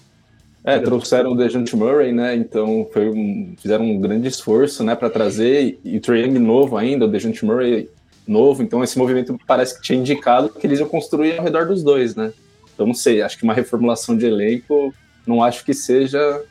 É, 0.62 0.78
trouxeram 0.78 1.32
o 1.32 1.36
Dejante 1.36 1.74
Murray, 1.74 2.12
né? 2.12 2.34
Então 2.34 2.86
foi 2.92 3.08
um, 3.08 3.54
fizeram 3.58 3.84
um 3.84 3.98
grande 3.98 4.28
esforço, 4.28 4.84
né, 4.84 4.94
para 4.94 5.08
trazer 5.08 5.78
e 5.82 5.96
o 5.96 6.00
Trae 6.00 6.22
Young 6.22 6.38
novo 6.38 6.76
ainda, 6.76 7.06
o 7.06 7.08
Dejante 7.08 7.44
Murray 7.44 7.88
novo. 8.26 8.62
Então 8.62 8.84
esse 8.84 8.98
movimento 8.98 9.38
parece 9.46 9.76
que 9.76 9.82
tinha 9.82 9.98
indicado 9.98 10.50
que 10.50 10.66
eles 10.66 10.78
iam 10.78 10.88
construir 10.88 11.38
ao 11.38 11.44
redor 11.44 11.66
dos 11.66 11.82
dois, 11.82 12.14
né? 12.14 12.32
Então 12.74 12.86
não 12.86 12.94
sei, 12.94 13.22
acho 13.22 13.38
que 13.38 13.44
uma 13.44 13.54
reformulação 13.54 14.16
de 14.16 14.26
elenco 14.26 14.94
não 15.26 15.42
acho 15.42 15.64
que 15.64 15.72
seja 15.72 16.42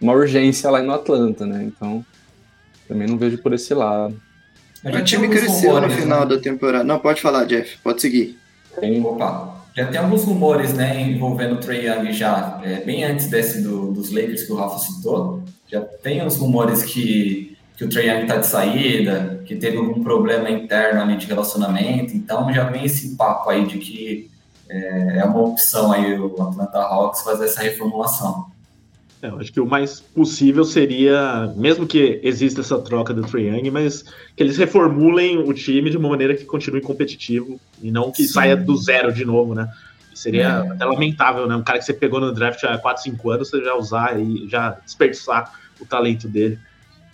uma 0.00 0.12
urgência 0.12 0.70
lá 0.70 0.82
no 0.82 0.92
Atlanta, 0.92 1.46
né? 1.46 1.64
Então 1.64 2.04
também 2.86 3.08
não 3.08 3.16
vejo 3.16 3.38
por 3.38 3.54
esse 3.54 3.72
lado. 3.72 4.20
O 4.84 5.04
time 5.04 5.28
cresceu 5.28 5.80
no 5.80 5.90
final 5.90 6.20
né? 6.20 6.34
da 6.34 6.38
temporada. 6.40 6.84
Não, 6.84 6.98
pode 6.98 7.20
falar, 7.20 7.44
Jeff, 7.44 7.78
pode 7.82 8.00
seguir. 8.00 8.38
Tem. 8.78 9.02
Opa. 9.04 9.59
Já 9.76 9.86
tem 9.86 10.00
alguns 10.00 10.24
rumores, 10.24 10.74
né, 10.74 11.00
envolvendo 11.00 11.54
o 11.54 11.58
Trey 11.58 11.86
Young 11.86 12.12
já, 12.12 12.60
é, 12.64 12.80
bem 12.80 13.04
antes 13.04 13.28
desse 13.28 13.62
do, 13.62 13.92
dos 13.92 14.10
Lakers 14.10 14.42
que 14.42 14.52
o 14.52 14.56
Rafa 14.56 14.78
citou. 14.78 15.42
Já 15.68 15.80
tem 15.80 16.24
uns 16.24 16.36
rumores 16.36 16.82
que, 16.82 17.56
que 17.76 17.84
o 17.84 17.88
Trey 17.88 18.10
Young 18.10 18.26
tá 18.26 18.36
de 18.36 18.46
saída, 18.46 19.42
que 19.46 19.54
teve 19.56 19.76
algum 19.76 20.02
problema 20.02 20.50
interno 20.50 21.00
ali 21.00 21.16
de 21.16 21.26
relacionamento. 21.26 22.16
Então 22.16 22.52
já 22.52 22.64
vem 22.64 22.84
esse 22.84 23.16
papo 23.16 23.48
aí 23.48 23.66
de 23.66 23.78
que 23.78 24.30
é, 24.68 25.18
é 25.18 25.24
uma 25.24 25.40
opção 25.40 25.92
aí 25.92 26.18
o 26.18 26.40
Atlanta 26.42 26.78
Hawks 26.78 27.22
fazer 27.22 27.44
essa 27.44 27.62
reformulação. 27.62 28.46
É, 29.22 29.28
eu 29.28 29.38
acho 29.38 29.52
que 29.52 29.60
o 29.60 29.66
mais 29.66 30.00
possível 30.00 30.64
seria, 30.64 31.52
mesmo 31.56 31.86
que 31.86 32.20
exista 32.22 32.62
essa 32.62 32.78
troca 32.78 33.12
do 33.12 33.22
Trae 33.22 33.48
Young, 33.48 33.70
mas 33.70 34.02
que 34.34 34.42
eles 34.42 34.56
reformulem 34.56 35.38
o 35.38 35.52
time 35.52 35.90
de 35.90 35.96
uma 35.98 36.08
maneira 36.08 36.34
que 36.34 36.44
continue 36.44 36.80
competitivo 36.80 37.60
e 37.82 37.90
não 37.90 38.10
que 38.10 38.22
Sim. 38.24 38.32
saia 38.32 38.56
do 38.56 38.76
zero 38.76 39.12
de 39.12 39.24
novo, 39.24 39.54
né? 39.54 39.68
Seria 40.14 40.64
é. 40.66 40.72
até 40.72 40.84
lamentável, 40.84 41.46
né? 41.46 41.54
Um 41.54 41.62
cara 41.62 41.78
que 41.78 41.84
você 41.84 41.92
pegou 41.92 42.18
no 42.18 42.32
draft 42.32 42.64
há 42.64 42.78
4, 42.78 43.02
5 43.02 43.30
anos, 43.30 43.50
você 43.50 43.62
já 43.62 43.74
usar 43.74 44.18
e 44.18 44.48
já 44.48 44.70
desperdiçar 44.84 45.52
o 45.78 45.84
talento 45.84 46.26
dele 46.26 46.58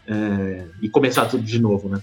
é, 0.06 0.64
e 0.80 0.88
começar 0.88 1.26
tudo 1.26 1.42
de 1.42 1.60
novo, 1.60 1.88
né? 1.88 2.00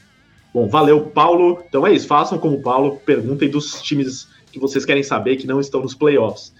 Bom, 0.53 0.67
valeu, 0.67 1.01
Paulo. 1.01 1.63
Então 1.67 1.88
é 1.88 1.93
isso, 1.93 2.07
façam 2.07 2.38
como 2.38 2.57
o 2.57 2.62
Paulo, 2.62 3.01
perguntem 3.05 3.50
dos 3.50 3.81
times 3.81 4.27
que 4.51 4.60
vocês 4.60 4.86
querem 4.86 5.01
saber 5.01 5.38
que 5.38 5.48
não 5.48 5.60
estão 5.60 5.81
nos 5.81 5.95
playoffs. 5.95 6.53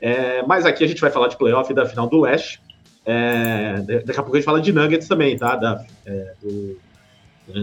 É, 0.00 0.42
mas 0.46 0.66
aqui 0.66 0.82
a 0.84 0.86
gente 0.86 1.00
vai 1.00 1.10
falar 1.10 1.28
de 1.28 1.36
playoff 1.36 1.72
da 1.72 1.86
final 1.86 2.08
do 2.08 2.20
Leste. 2.20 2.60
É, 3.06 4.02
daqui 4.04 4.18
a 4.18 4.22
pouco 4.22 4.36
a 4.36 4.40
gente 4.40 4.44
fala 4.44 4.60
de 4.60 4.72
Nuggets 4.72 5.06
também, 5.06 5.38
tá? 5.38 5.54
Da, 5.54 5.84
é, 6.04 6.32
do 6.42 6.76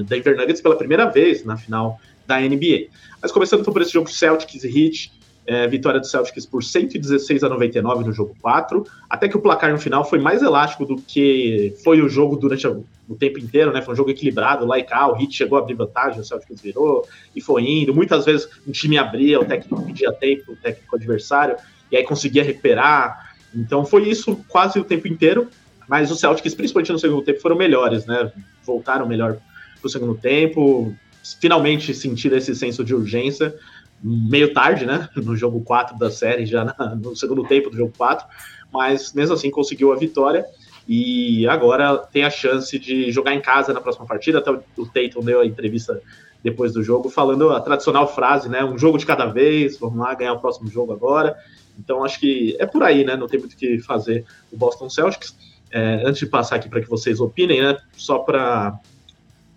Denver 0.06 0.38
Nuggets 0.38 0.62
pela 0.62 0.78
primeira 0.78 1.06
vez 1.06 1.44
na 1.44 1.58
final 1.58 2.00
da 2.26 2.40
NBA. 2.40 2.88
Mas 3.22 3.32
começando 3.32 3.60
então 3.60 3.74
por 3.74 3.82
esse 3.82 3.92
jogo 3.92 4.10
Celtics 4.10 4.64
e 4.64 4.68
Heat, 4.68 5.12
é, 5.46 5.68
vitória 5.68 6.00
do 6.00 6.08
Celtics 6.08 6.46
por 6.46 6.64
116 6.64 7.44
a 7.44 7.50
99 7.50 8.06
no 8.06 8.14
jogo 8.14 8.36
4, 8.42 8.86
até 9.10 9.28
que 9.28 9.36
o 9.36 9.42
placar 9.42 9.72
no 9.72 9.78
final 9.78 10.06
foi 10.06 10.20
mais 10.20 10.42
elástico 10.42 10.86
do 10.86 10.96
que 10.96 11.76
foi 11.84 12.02
o 12.02 12.08
jogo 12.08 12.38
durante 12.38 12.66
o 12.66 13.16
tempo 13.20 13.40
inteiro, 13.40 13.74
né? 13.74 13.82
Foi 13.82 13.94
um 13.94 13.98
jogo 13.98 14.10
equilibrado, 14.10 14.66
lá 14.66 14.80
e 14.80 14.84
cá, 14.84 15.08
o 15.08 15.20
Heat 15.20 15.36
chegou 15.36 15.58
a 15.58 15.62
abrir 15.62 15.74
vantagem, 15.74 16.22
o 16.22 16.24
Celtics 16.24 16.62
virou 16.62 17.06
e 17.36 17.42
foi 17.42 17.64
indo. 17.64 17.94
Muitas 17.94 18.24
vezes 18.24 18.48
um 18.66 18.72
time 18.72 18.98
abria, 18.98 19.40
o 19.40 19.46
técnico 19.46 19.86
pedia 19.86 20.14
tempo, 20.14 20.54
o 20.54 20.56
técnico 20.56 20.96
adversário, 20.96 21.58
e 21.92 21.98
aí 21.98 22.04
conseguia 22.04 22.44
recuperar. 22.44 23.33
Então 23.56 23.86
foi 23.86 24.10
isso 24.10 24.44
quase 24.48 24.80
o 24.80 24.84
tempo 24.84 25.08
inteiro, 25.08 25.50
mas 25.88 26.12
os 26.12 26.20
Celtics, 26.20 26.56
principalmente 26.56 26.92
no 26.92 27.00
segundo 27.00 27.22
tempo, 27.24 27.42
foram 27.42 27.56
melhores, 27.56 28.06
né? 28.06 28.32
Voltaram 28.66 29.08
melhor 29.08 29.38
para 29.80 29.88
o 29.88 29.90
segundo 29.90 30.16
tempo, 30.16 30.96
finalmente 31.40 31.94
sentiram 31.94 32.38
esse 32.38 32.56
senso 32.56 32.84
de 32.84 32.96
urgência, 32.96 33.56
meio 34.02 34.54
tarde, 34.54 34.86
né? 34.86 35.10
No 35.16 35.36
jogo 35.36 35.62
4 35.62 35.98
da 35.98 36.10
série, 36.10 36.46
já 36.46 36.66
na, 36.66 36.96
no 36.96 37.16
segundo 37.16 37.44
tempo 37.44 37.70
do 37.70 37.78
jogo 37.78 37.94
4, 37.98 38.26
mas 38.72 39.14
mesmo 39.14 39.36
assim 39.36 39.52
conseguiu 39.52 39.92
a 39.92 39.96
vitória 39.96 40.46
e 40.88 41.48
agora 41.48 41.98
tem 41.98 42.24
a 42.24 42.30
chance 42.30 42.78
de 42.78 43.12
jogar 43.12 43.34
em 43.34 43.42
casa 43.42 43.74
na 43.74 43.80
próxima 43.80 44.06
partida. 44.06 44.40
Até 44.40 44.52
o 44.52 44.86
Tatum 44.86 45.24
deu 45.24 45.40
a 45.40 45.46
entrevista 45.46 46.02
depois 46.44 46.74
do 46.74 46.84
jogo, 46.84 47.10
falando 47.10 47.50
a 47.52 47.62
tradicional 47.62 48.14
frase, 48.14 48.50
né? 48.50 48.64
Um 48.64 48.78
jogo 48.78 48.98
de 48.98 49.06
cada 49.06 49.26
vez, 49.26 49.78
vamos 49.78 49.98
lá 49.98 50.14
ganhar 50.14 50.34
o 50.34 50.40
próximo 50.40 50.70
jogo 50.70 50.92
agora. 50.92 51.38
Então 51.80 52.04
acho 52.04 52.20
que 52.20 52.56
é 52.60 52.66
por 52.66 52.84
aí, 52.84 53.06
né? 53.06 53.16
Não 53.16 53.28
tem 53.28 53.40
muito 53.40 53.54
o 53.54 53.58
que 53.58 53.80
fazer 53.80 54.26
o 54.52 54.58
Boston 54.58 54.90
Celtics. 54.90 55.36
É, 55.72 56.04
antes 56.06 56.20
de 56.20 56.28
passar 56.28 56.58
aqui 56.58 56.70
para 56.70 56.82
que 56.82 56.90
vocês 56.90 57.20
opinem, 57.20 57.62
né? 57.62 57.78
Só 57.96 58.20
para 58.20 58.78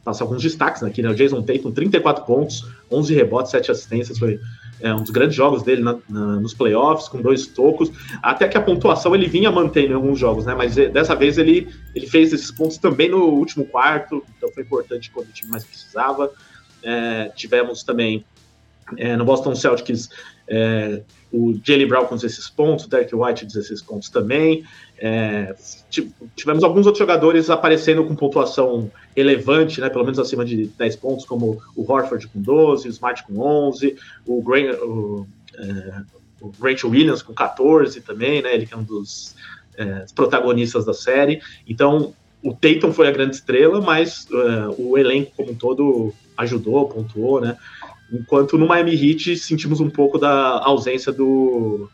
passar 0.05 0.25
alguns 0.25 0.41
destaques 0.41 0.85
aqui, 0.85 1.03
né? 1.03 1.11
O 1.11 1.15
Jason 1.15 1.43
Tatum, 1.43 1.73
34 1.73 2.25
pontos, 2.25 2.65
11 2.91 3.13
rebotes, 3.13 3.51
7 3.51 3.73
assistências, 3.73 4.19
foi 4.19 4.39
é, 4.81 4.95
um 4.95 5.03
dos 5.03 5.11
grandes 5.11 5.35
jogos 5.35 5.65
dele 5.65 5.83
na, 5.83 5.99
na, 6.09 6.37
nos 6.37 6.55
playoffs, 6.55 7.09
com 7.09 7.21
dois 7.21 7.47
tocos. 7.49 7.91
Até 8.23 8.47
que 8.47 8.57
a 8.57 8.63
pontuação 8.63 9.15
ele 9.15 9.27
vinha 9.27 9.51
mantendo 9.51 9.93
em 9.93 9.95
alguns 9.95 10.19
jogos, 10.19 10.47
né? 10.47 10.55
Mas 10.55 10.79
é, 10.79 10.89
dessa 10.89 11.15
vez 11.17 11.39
ele, 11.39 11.69
ele 11.95 12.07
fez 12.07 12.33
esses 12.33 12.53
pontos 12.53 12.79
também 12.79 13.11
no 13.11 13.25
último 13.25 13.65
quarto, 13.67 14.23
então 14.37 14.49
foi 14.53 14.63
importante 14.63 15.11
quando 15.11 15.29
o 15.29 15.33
time 15.33 15.51
mais 15.51 15.65
precisava. 15.65 16.31
É, 16.89 17.31
tivemos 17.35 17.83
também 17.83 18.25
é, 18.97 19.17
no 19.17 19.25
Boston 19.25 19.57
Celtics 19.57 20.09
é, 20.47 21.03
o 21.33 21.59
Jalen 21.65 21.89
Brown 21.89 22.07
com 22.07 22.15
16 22.15 22.51
pontos, 22.51 22.87
Derek 22.87 23.13
White 23.13 23.45
16 23.45 23.83
pontos 23.83 24.09
também. 24.09 24.65
É, 24.99 25.55
tivemos 26.37 26.63
alguns 26.63 26.87
outros 26.87 27.01
jogadores 27.01 27.51
aparecendo 27.51 28.05
com 28.05 28.15
pontuação 28.15 28.91
relevante, 29.17 29.81
né, 29.81 29.91
pelo 29.91 30.05
menos 30.05 30.21
acima 30.21 30.45
de 30.45 30.67
10 30.67 30.97
pontos, 30.97 31.25
como 31.25 31.61
o 31.75 31.91
Horford 31.91 32.29
com 32.29 32.41
12, 32.41 32.89
o 32.89 32.91
Smart 32.91 33.25
com 33.25 33.41
11, 33.41 33.97
o 34.25 34.41
Grant, 34.41 34.79
o, 34.81 35.27
é, 35.59 36.03
o 36.41 36.89
Williams 36.89 37.23
com 37.23 37.35
14 37.35 38.01
também, 38.01 38.41
né, 38.41 38.55
ele 38.55 38.65
que 38.65 38.73
é 38.73 38.77
um 38.77 38.85
dos 38.85 39.35
é, 39.77 40.07
protagonistas 40.15 40.85
da 40.85 40.95
série. 40.95 41.43
Então, 41.69 42.15
o 42.43 42.55
Tatum 42.55 42.93
foi 42.93 43.09
a 43.09 43.11
grande 43.11 43.35
estrela, 43.35 43.81
mas 43.81 44.27
uh, 44.31 44.75
o 44.79 44.97
elenco 44.97 45.33
como 45.37 45.51
um 45.51 45.55
todo 45.55 46.15
ajudou, 46.37 46.89
pontuou, 46.89 47.41
né? 47.41 47.57
Enquanto 48.13 48.57
no 48.57 48.67
Miami 48.67 48.95
Heat 48.95 49.37
sentimos 49.37 49.81
um 49.81 49.91
pouco 49.91 50.19
da 50.19 50.65
ausência 50.65 51.13
do, 51.13 51.91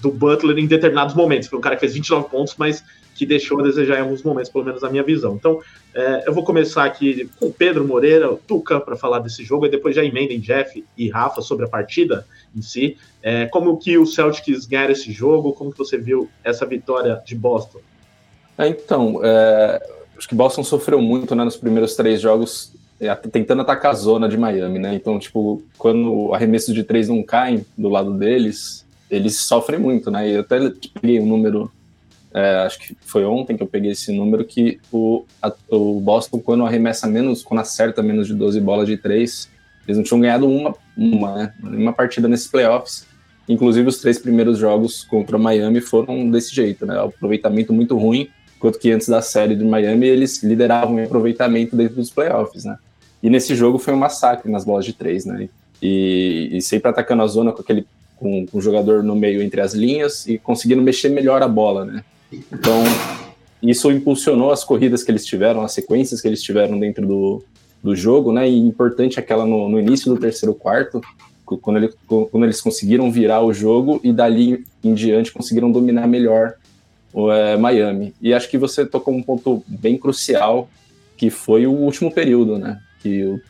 do 0.00 0.10
Butler 0.10 0.58
em 0.58 0.66
determinados 0.66 1.14
momentos. 1.14 1.48
Foi 1.48 1.58
um 1.58 1.62
cara 1.62 1.76
que 1.76 1.80
fez 1.80 1.94
29 1.94 2.28
pontos, 2.28 2.54
mas 2.58 2.84
que 3.16 3.24
deixou 3.24 3.60
a 3.60 3.62
desejar 3.62 3.96
em 3.96 4.02
alguns 4.02 4.22
momentos, 4.22 4.50
pelo 4.50 4.64
menos 4.64 4.82
na 4.82 4.90
minha 4.90 5.02
visão. 5.02 5.34
Então, 5.34 5.60
é, 5.94 6.24
eu 6.26 6.34
vou 6.34 6.44
começar 6.44 6.84
aqui 6.84 7.28
com 7.40 7.46
o 7.46 7.52
Pedro 7.52 7.86
Moreira, 7.86 8.30
o 8.30 8.36
Tuca, 8.36 8.78
para 8.78 8.94
falar 8.94 9.20
desse 9.20 9.42
jogo, 9.42 9.64
e 9.64 9.70
depois 9.70 9.96
já 9.96 10.04
emendem 10.04 10.38
Jeff 10.38 10.84
e 10.96 11.08
Rafa 11.08 11.40
sobre 11.40 11.64
a 11.64 11.68
partida 11.68 12.26
em 12.54 12.60
si. 12.60 12.98
É, 13.22 13.46
como 13.46 13.78
que 13.78 13.96
o 13.96 14.04
Celtics 14.04 14.66
ganharam 14.66 14.92
esse 14.92 15.10
jogo? 15.10 15.54
Como 15.54 15.72
que 15.72 15.78
você 15.78 15.96
viu 15.96 16.28
essa 16.44 16.66
vitória 16.66 17.22
de 17.24 17.34
Boston? 17.34 17.80
É, 18.58 18.68
então, 18.68 19.20
é, 19.24 19.82
acho 20.16 20.28
que 20.28 20.34
Boston 20.34 20.62
sofreu 20.62 21.00
muito 21.00 21.34
né, 21.34 21.42
nos 21.42 21.56
primeiros 21.56 21.96
três 21.96 22.20
jogos 22.20 22.75
é, 23.00 23.14
tentando 23.14 23.62
atacar 23.62 23.92
a 23.92 23.94
zona 23.94 24.28
de 24.28 24.36
Miami, 24.36 24.78
né? 24.78 24.94
Então, 24.94 25.18
tipo, 25.18 25.62
quando 25.78 26.12
o 26.12 26.34
arremesso 26.34 26.72
de 26.72 26.82
três 26.82 27.08
não 27.08 27.22
caem 27.22 27.64
do 27.76 27.88
lado 27.88 28.12
deles, 28.14 28.86
eles 29.10 29.36
sofrem 29.36 29.78
muito, 29.78 30.10
né? 30.10 30.28
E 30.28 30.34
eu 30.34 30.40
até 30.40 30.58
peguei 30.94 31.20
um 31.20 31.26
número 31.26 31.70
é, 32.36 32.56
acho 32.66 32.78
que 32.78 32.94
foi 33.00 33.24
ontem 33.24 33.56
que 33.56 33.62
eu 33.62 33.66
peguei 33.66 33.92
esse 33.92 34.12
número, 34.12 34.44
que 34.44 34.78
o, 34.92 35.24
a, 35.40 35.50
o 35.70 35.98
Boston, 36.00 36.38
quando 36.38 36.66
arremessa 36.66 37.06
menos, 37.06 37.42
quando 37.42 37.60
acerta 37.60 38.02
menos 38.02 38.26
de 38.26 38.34
12 38.34 38.60
bolas 38.60 38.86
de 38.86 38.98
três, 38.98 39.48
eles 39.88 39.96
não 39.96 40.04
tinham 40.04 40.20
ganhado 40.20 40.46
uma, 40.46 40.74
uma, 40.94 41.34
né, 41.34 41.54
uma 41.62 41.94
partida 41.94 42.28
nesses 42.28 42.46
playoffs. 42.46 43.06
Inclusive, 43.48 43.88
os 43.88 43.98
três 44.00 44.18
primeiros 44.18 44.58
jogos 44.58 45.02
contra 45.04 45.38
Miami 45.38 45.80
foram 45.80 46.28
desse 46.28 46.54
jeito, 46.54 46.84
né? 46.84 47.00
Aproveitamento 47.00 47.72
muito 47.72 47.96
ruim, 47.96 48.28
enquanto 48.56 48.78
que 48.78 48.90
antes 48.90 49.08
da 49.08 49.22
série 49.22 49.54
do 49.54 49.64
Miami 49.64 50.06
eles 50.06 50.42
lideravam 50.42 50.98
em 50.98 51.04
aproveitamento 51.04 51.76
dentro 51.76 51.96
dos 51.96 52.10
playoffs, 52.10 52.64
né? 52.64 52.78
E 53.22 53.30
nesse 53.30 53.54
jogo 53.54 53.78
foi 53.78 53.94
um 53.94 53.98
massacre 53.98 54.50
nas 54.50 54.64
bolas 54.64 54.84
de 54.84 54.92
três, 54.92 55.24
né? 55.24 55.48
E, 55.80 56.50
e 56.52 56.62
sempre 56.62 56.90
atacando 56.90 57.22
a 57.22 57.26
zona 57.26 57.52
com 57.52 57.60
aquele 57.60 57.86
com, 58.16 58.46
com 58.46 58.58
o 58.58 58.60
jogador 58.60 59.02
no 59.02 59.14
meio 59.14 59.42
entre 59.42 59.60
as 59.60 59.74
linhas 59.74 60.26
e 60.26 60.38
conseguindo 60.38 60.82
mexer 60.82 61.10
melhor 61.10 61.42
a 61.42 61.48
bola, 61.48 61.84
né? 61.84 62.04
Então, 62.52 62.82
isso 63.62 63.90
impulsionou 63.90 64.50
as 64.50 64.64
corridas 64.64 65.02
que 65.02 65.10
eles 65.10 65.24
tiveram, 65.24 65.62
as 65.62 65.72
sequências 65.72 66.20
que 66.20 66.28
eles 66.28 66.42
tiveram 66.42 66.78
dentro 66.78 67.06
do, 67.06 67.44
do 67.82 67.94
jogo, 67.94 68.32
né? 68.32 68.48
E 68.48 68.58
importante 68.58 69.20
aquela 69.20 69.44
no, 69.46 69.68
no 69.68 69.78
início 69.78 70.12
do 70.12 70.18
terceiro 70.18 70.54
quarto, 70.54 71.00
quando, 71.44 71.76
ele, 71.76 71.90
quando, 72.06 72.44
eles 72.44 72.60
conseguiram 72.60 73.10
virar 73.10 73.42
o 73.42 73.52
jogo 73.52 74.00
e 74.02 74.12
dali 74.12 74.64
em 74.82 74.94
diante 74.94 75.32
conseguiram 75.32 75.70
dominar 75.70 76.06
melhor 76.08 76.54
é, 77.32 77.56
Miami. 77.56 78.14
E 78.20 78.34
acho 78.34 78.48
que 78.50 78.58
você 78.58 78.84
tocou 78.84 79.14
um 79.14 79.22
ponto 79.22 79.64
bem 79.66 79.96
crucial, 79.96 80.68
que 81.16 81.30
foi 81.30 81.66
o 81.66 81.72
último 81.72 82.12
período, 82.12 82.58
né? 82.58 82.78
Que 83.00 83.24
o, 83.24 83.40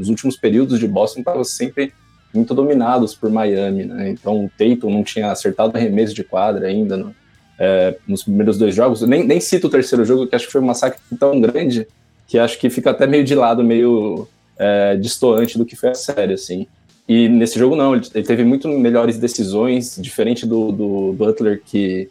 os 0.00 0.08
últimos 0.08 0.36
períodos 0.36 0.78
de 0.78 0.86
Boston 0.86 1.20
estavam 1.20 1.44
sempre 1.44 1.92
muito 2.32 2.54
dominados 2.54 3.14
por 3.14 3.30
Miami, 3.30 3.84
né? 3.84 4.10
Então 4.10 4.44
o 4.44 4.50
Tatum 4.50 4.90
não 4.90 5.02
tinha 5.02 5.30
acertado 5.32 5.76
arremesso 5.76 6.14
de 6.14 6.22
quadra 6.22 6.68
ainda 6.68 6.96
no, 6.96 7.14
é, 7.58 7.96
nos 8.06 8.22
primeiros 8.22 8.58
dois 8.58 8.74
jogos. 8.74 9.00
Nem, 9.02 9.24
nem 9.24 9.40
cito 9.40 9.66
o 9.66 9.70
terceiro 9.70 10.04
jogo, 10.04 10.26
que 10.26 10.36
acho 10.36 10.46
que 10.46 10.52
foi 10.52 10.60
um 10.60 10.66
massacre 10.66 11.00
tão 11.18 11.40
grande 11.40 11.86
que 12.26 12.38
acho 12.38 12.58
que 12.58 12.68
fica 12.68 12.90
até 12.90 13.06
meio 13.06 13.24
de 13.24 13.34
lado, 13.34 13.64
meio 13.64 14.28
é, 14.58 14.96
distoante 14.96 15.56
do 15.56 15.64
que 15.64 15.76
foi 15.76 15.90
a 15.90 15.94
série, 15.94 16.34
assim. 16.34 16.66
E 17.08 17.28
nesse 17.28 17.58
jogo 17.58 17.76
não, 17.76 17.94
ele, 17.94 18.22
teve 18.24 18.42
muito 18.44 18.68
melhores 18.68 19.16
decisões, 19.16 19.96
diferente 20.00 20.44
do, 20.44 20.72
do 20.72 21.12
Butler 21.12 21.62
que 21.64 22.08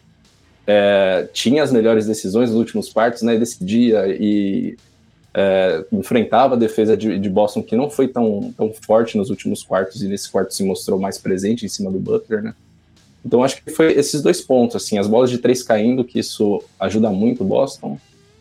é, 0.66 1.28
tinha 1.32 1.62
as 1.62 1.70
melhores 1.70 2.06
decisões 2.06 2.50
nos 2.50 2.58
últimos 2.58 2.92
quartos, 2.92 3.22
né? 3.22 3.36
Decidia 3.36 4.06
e 4.08 4.76
é, 5.32 5.84
enfrentava 5.92 6.54
a 6.54 6.58
defesa 6.58 6.96
de, 6.96 7.18
de, 7.18 7.28
Boston 7.28 7.62
que 7.62 7.76
não 7.76 7.90
foi 7.90 8.08
tão, 8.08 8.52
tão 8.56 8.72
forte 8.72 9.16
nos 9.16 9.30
últimos 9.30 9.62
quartos 9.62 10.02
e 10.02 10.08
nesse 10.08 10.30
quarto 10.30 10.54
se 10.54 10.64
mostrou 10.64 10.98
mais 10.98 11.18
presente 11.18 11.64
em 11.64 11.68
cima 11.68 11.90
do 11.90 11.98
Butler, 11.98 12.42
né? 12.42 12.54
Então 13.24 13.42
acho 13.42 13.62
que 13.62 13.70
foi 13.70 13.92
esses 13.92 14.22
dois 14.22 14.40
pontos, 14.40 14.76
assim, 14.76 14.98
as 14.98 15.06
bolas 15.06 15.30
de 15.30 15.38
três 15.38 15.62
caindo, 15.62 16.04
que 16.04 16.18
isso 16.18 16.62
ajuda 16.78 17.10
muito 17.10 17.42
o 17.42 17.46
Boston, 17.46 17.98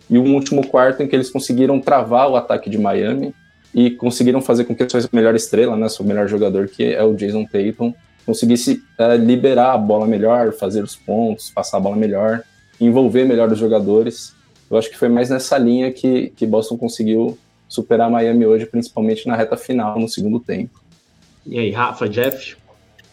e 0.09 0.17
um 0.17 0.35
último 0.35 0.65
quarto 0.67 1.01
em 1.01 1.07
que 1.07 1.15
eles 1.15 1.29
conseguiram 1.29 1.81
travar 1.81 2.29
o 2.29 2.35
ataque 2.35 2.69
de 2.69 2.77
Miami 2.77 3.33
e 3.73 3.89
conseguiram 3.91 4.41
fazer 4.41 4.63
com 4.63 4.75
que 4.75 4.83
a 4.83 4.89
sua 4.89 5.01
melhor 5.11 5.35
estrela, 5.35 5.75
né, 5.75 5.89
seu 5.89 6.05
melhor 6.05 6.27
jogador, 6.27 6.67
que 6.67 6.93
é 6.93 7.03
o 7.03 7.15
Jason 7.15 7.45
Tatum, 7.45 7.93
conseguisse 8.25 8.83
é, 8.97 9.15
liberar 9.15 9.73
a 9.73 9.77
bola 9.77 10.07
melhor, 10.07 10.53
fazer 10.53 10.83
os 10.83 10.95
pontos, 10.95 11.49
passar 11.49 11.77
a 11.77 11.79
bola 11.79 11.95
melhor, 11.95 12.43
envolver 12.79 13.25
melhor 13.25 13.51
os 13.51 13.59
jogadores. 13.59 14.33
Eu 14.69 14.77
acho 14.77 14.89
que 14.89 14.97
foi 14.97 15.09
mais 15.09 15.29
nessa 15.29 15.57
linha 15.57 15.91
que, 15.91 16.31
que 16.35 16.45
Boston 16.45 16.77
conseguiu 16.77 17.37
superar 17.67 18.09
Miami 18.09 18.45
hoje, 18.45 18.65
principalmente 18.65 19.27
na 19.27 19.35
reta 19.35 19.55
final, 19.55 19.99
no 19.99 20.09
segundo 20.09 20.39
tempo. 20.39 20.81
E 21.45 21.59
aí, 21.59 21.71
Rafa, 21.71 22.09
Jeff? 22.09 22.57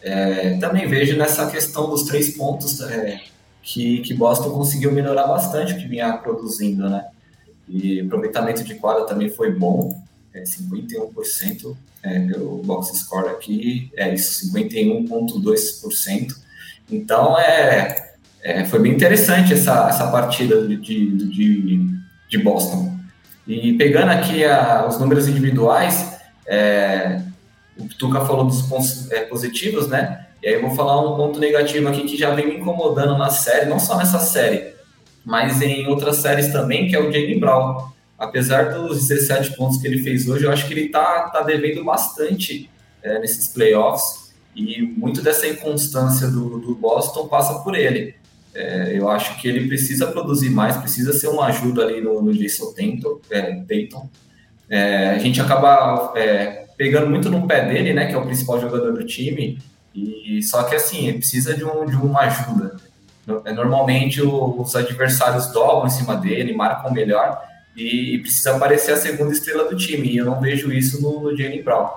É, 0.01 0.57
também 0.57 0.87
vejo 0.87 1.15
nessa 1.15 1.49
questão 1.49 1.89
dos 1.89 2.03
três 2.03 2.35
pontos 2.35 2.81
é, 2.81 3.21
que, 3.61 3.99
que 3.99 4.13
Boston 4.13 4.49
conseguiu 4.49 4.91
melhorar 4.91 5.27
bastante 5.27 5.73
o 5.73 5.77
que 5.77 5.87
vinha 5.87 6.17
produzindo, 6.17 6.89
né? 6.89 7.05
E 7.69 8.01
aproveitamento 8.01 8.63
de 8.63 8.75
quadra 8.75 9.05
também 9.05 9.29
foi 9.29 9.51
bom, 9.51 9.97
é 10.33 10.43
51% 10.43 11.75
é, 12.03 12.19
pelo 12.27 12.61
box 12.63 12.97
score 12.99 13.29
aqui, 13.29 13.91
é 13.95 14.13
isso, 14.13 14.53
51,2%. 14.53 16.33
Então, 16.91 17.39
é, 17.39 18.13
é, 18.43 18.65
foi 18.65 18.79
bem 18.79 18.91
interessante 18.91 19.53
essa, 19.53 19.87
essa 19.87 20.07
partida 20.07 20.67
de, 20.67 20.77
de, 20.77 21.87
de 22.29 22.37
Boston. 22.37 22.93
E 23.47 23.73
pegando 23.73 24.09
aqui 24.09 24.43
a, 24.43 24.85
os 24.87 24.99
números 24.99 25.27
individuais, 25.27 26.19
é, 26.45 27.21
o 27.77 27.87
Tuca 27.97 28.25
falou 28.25 28.45
dos 28.45 28.61
pontos 28.63 29.09
é, 29.11 29.21
positivos, 29.21 29.87
né? 29.87 30.27
E 30.41 30.47
aí 30.47 30.53
eu 30.55 30.61
vou 30.61 30.71
falar 30.71 31.01
um 31.01 31.15
ponto 31.15 31.39
negativo 31.39 31.87
aqui 31.87 32.03
que 32.03 32.17
já 32.17 32.35
vem 32.35 32.47
me 32.47 32.57
incomodando 32.57 33.17
na 33.17 33.29
série, 33.29 33.65
não 33.65 33.79
só 33.79 33.97
nessa 33.97 34.19
série, 34.19 34.73
mas 35.23 35.61
em 35.61 35.87
outras 35.87 36.17
séries 36.17 36.51
também, 36.51 36.87
que 36.87 36.95
é 36.95 36.99
o 36.99 37.11
Jalen 37.11 37.39
Brown. 37.39 37.92
Apesar 38.17 38.73
dos 38.73 39.07
17 39.07 39.55
pontos 39.55 39.77
que 39.77 39.87
ele 39.87 40.01
fez 40.01 40.27
hoje, 40.27 40.45
eu 40.45 40.51
acho 40.51 40.67
que 40.67 40.73
ele 40.73 40.89
tá, 40.89 41.29
tá 41.29 41.41
devendo 41.41 41.83
bastante 41.83 42.69
é, 43.01 43.19
nesses 43.19 43.47
playoffs 43.49 44.33
e 44.55 44.81
muito 44.81 45.21
dessa 45.21 45.47
inconstância 45.47 46.27
do, 46.27 46.59
do 46.59 46.75
Boston 46.75 47.27
passa 47.27 47.59
por 47.59 47.75
ele. 47.75 48.15
É, 48.55 48.97
eu 48.97 49.09
acho 49.09 49.41
que 49.41 49.47
ele 49.47 49.67
precisa 49.67 50.07
produzir 50.07 50.51
mais, 50.51 50.77
precisa 50.77 51.11
ser 51.11 51.27
uma 51.27 51.47
ajuda 51.47 51.83
ali 51.83 52.01
no, 52.01 52.21
no 52.21 52.33
Jason 52.33 52.71
Tatum. 52.71 53.19
É, 53.31 53.63
É, 54.69 55.09
a 55.09 55.17
gente 55.17 55.41
acaba 55.41 56.13
é, 56.15 56.65
pegando 56.77 57.09
muito 57.09 57.29
no 57.29 57.47
pé 57.47 57.65
dele, 57.65 57.93
né, 57.93 58.05
que 58.05 58.13
é 58.13 58.17
o 58.17 58.25
principal 58.25 58.59
jogador 58.61 58.93
do 58.93 59.05
time, 59.05 59.59
e 59.93 60.41
só 60.41 60.63
que 60.63 60.75
assim, 60.75 61.07
ele 61.07 61.17
precisa 61.17 61.55
de, 61.55 61.63
um, 61.63 61.85
de 61.85 61.95
uma 61.95 62.21
ajuda. 62.21 62.77
É, 63.45 63.53
normalmente 63.53 64.21
os 64.21 64.75
adversários 64.75 65.51
dobram 65.51 65.87
em 65.87 65.89
cima 65.89 66.15
dele, 66.15 66.55
marcam 66.55 66.91
melhor, 66.91 67.41
e, 67.75 68.17
precisa 68.19 68.55
aparecer 68.55 68.91
a 68.91 68.97
segunda 68.97 69.31
estrela 69.31 69.69
do 69.69 69.75
time, 69.75 70.09
e 70.09 70.17
eu 70.17 70.25
não 70.25 70.39
vejo 70.39 70.71
isso 70.71 71.01
no, 71.01 71.21
no 71.21 71.37
Jalen 71.37 71.63
Brown. 71.63 71.89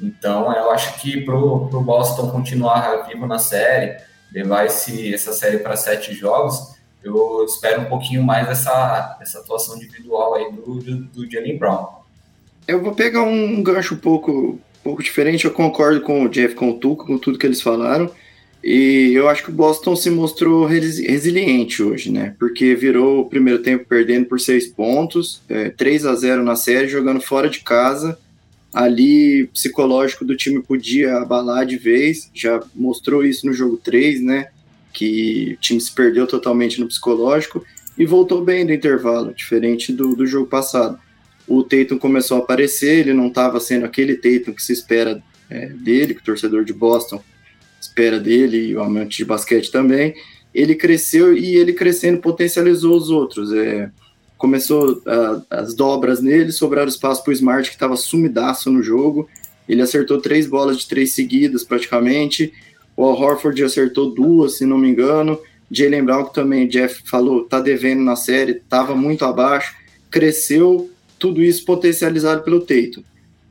Então, 0.00 0.52
eu 0.52 0.70
acho 0.70 1.00
que 1.00 1.20
para 1.20 1.36
o 1.36 1.82
Boston 1.82 2.30
continuar 2.30 3.06
vivo 3.06 3.26
na 3.26 3.38
série, 3.38 3.96
levar 4.32 4.66
esse, 4.66 5.12
essa 5.12 5.32
série 5.32 5.58
para 5.58 5.76
sete 5.76 6.14
jogos, 6.14 6.74
eu 7.02 7.44
espero 7.44 7.82
um 7.82 7.86
pouquinho 7.86 8.22
mais 8.22 8.46
dessa, 8.46 9.16
dessa 9.18 9.38
atuação 9.38 9.76
individual 9.76 10.34
aí 10.34 10.52
do, 10.52 10.74
do, 10.74 10.96
do 11.04 11.30
Jalen 11.30 11.58
Brown. 11.58 11.86
Eu 12.66 12.82
vou 12.82 12.94
pegar 12.94 13.22
um 13.22 13.62
gancho 13.62 13.94
um 13.94 13.98
pouco, 13.98 14.32
um 14.32 14.58
pouco 14.84 15.02
diferente. 15.02 15.44
Eu 15.44 15.50
concordo 15.50 16.00
com 16.02 16.24
o 16.24 16.28
Jeff, 16.28 16.54
com 16.54 16.70
o 16.70 16.74
Tuco, 16.74 17.06
com 17.06 17.18
tudo 17.18 17.38
que 17.38 17.46
eles 17.46 17.62
falaram. 17.62 18.10
E 18.62 19.12
eu 19.14 19.28
acho 19.28 19.44
que 19.44 19.50
o 19.50 19.54
Boston 19.54 19.96
se 19.96 20.10
mostrou 20.10 20.66
resiliente 20.66 21.82
hoje, 21.82 22.10
né? 22.10 22.34
Porque 22.38 22.74
virou 22.74 23.20
o 23.20 23.28
primeiro 23.28 23.62
tempo 23.62 23.86
perdendo 23.88 24.26
por 24.26 24.38
seis 24.38 24.66
pontos, 24.66 25.40
é, 25.48 25.70
3 25.70 26.04
a 26.06 26.14
0 26.14 26.44
na 26.44 26.56
série, 26.56 26.88
jogando 26.88 27.20
fora 27.20 27.48
de 27.48 27.60
casa. 27.60 28.18
Ali, 28.72 29.48
psicológico 29.52 30.24
do 30.24 30.36
time 30.36 30.62
podia 30.62 31.16
abalar 31.16 31.66
de 31.66 31.76
vez, 31.76 32.30
já 32.34 32.62
mostrou 32.74 33.24
isso 33.24 33.46
no 33.46 33.52
jogo 33.52 33.76
3, 33.78 34.22
né? 34.22 34.48
Que 34.92 35.54
o 35.54 35.60
time 35.60 35.80
se 35.80 35.92
perdeu 35.92 36.26
totalmente 36.26 36.78
no 36.78 36.86
psicológico 36.86 37.64
e 37.98 38.04
voltou 38.04 38.44
bem 38.44 38.66
do 38.66 38.72
intervalo, 38.72 39.34
diferente 39.34 39.92
do, 39.92 40.14
do 40.14 40.26
jogo 40.26 40.46
passado 40.46 40.98
o 41.50 41.64
Tatum 41.64 41.98
começou 41.98 42.36
a 42.36 42.40
aparecer, 42.40 43.00
ele 43.00 43.12
não 43.12 43.26
estava 43.26 43.58
sendo 43.58 43.84
aquele 43.84 44.14
Tatum 44.14 44.54
que 44.54 44.62
se 44.62 44.72
espera 44.72 45.20
é, 45.50 45.66
dele, 45.66 46.14
que 46.14 46.20
o 46.20 46.24
torcedor 46.24 46.64
de 46.64 46.72
Boston 46.72 47.20
espera 48.00 48.18
dele, 48.18 48.68
e 48.68 48.76
o 48.76 48.82
amante 48.82 49.18
de 49.18 49.24
basquete 49.24 49.70
também. 49.70 50.14
Ele 50.54 50.74
cresceu 50.74 51.36
e 51.36 51.56
ele 51.56 51.72
crescendo 51.72 52.20
potencializou 52.20 52.96
os 52.96 53.10
outros. 53.10 53.52
É, 53.52 53.90
começou 54.38 55.02
a, 55.06 55.42
as 55.58 55.74
dobras 55.74 56.20
nele, 56.20 56.50
sobraram 56.50 56.88
espaço 56.88 57.22
para 57.22 57.30
o 57.30 57.34
Smart, 57.34 57.68
que 57.68 57.76
estava 57.76 57.96
sumidaço 57.96 58.70
no 58.70 58.82
jogo. 58.82 59.28
Ele 59.68 59.82
acertou 59.82 60.20
três 60.20 60.46
bolas 60.46 60.78
de 60.78 60.88
três 60.88 61.12
seguidas, 61.12 61.62
praticamente. 61.62 62.52
O 62.96 63.04
Al 63.04 63.20
Horford 63.20 63.62
acertou 63.62 64.10
duas, 64.10 64.56
se 64.56 64.64
não 64.64 64.78
me 64.78 64.88
engano. 64.88 65.38
Jalen 65.70 66.04
Brown, 66.04 66.24
que 66.24 66.34
também 66.34 66.66
Jeff 66.66 67.02
falou, 67.08 67.44
tá 67.44 67.60
devendo 67.60 68.02
na 68.02 68.16
série, 68.16 68.52
estava 68.52 68.96
muito 68.96 69.24
abaixo. 69.24 69.76
Cresceu 70.10 70.90
tudo 71.16 71.42
isso 71.44 71.64
potencializado 71.64 72.42
pelo 72.42 72.60
Teito. 72.60 73.04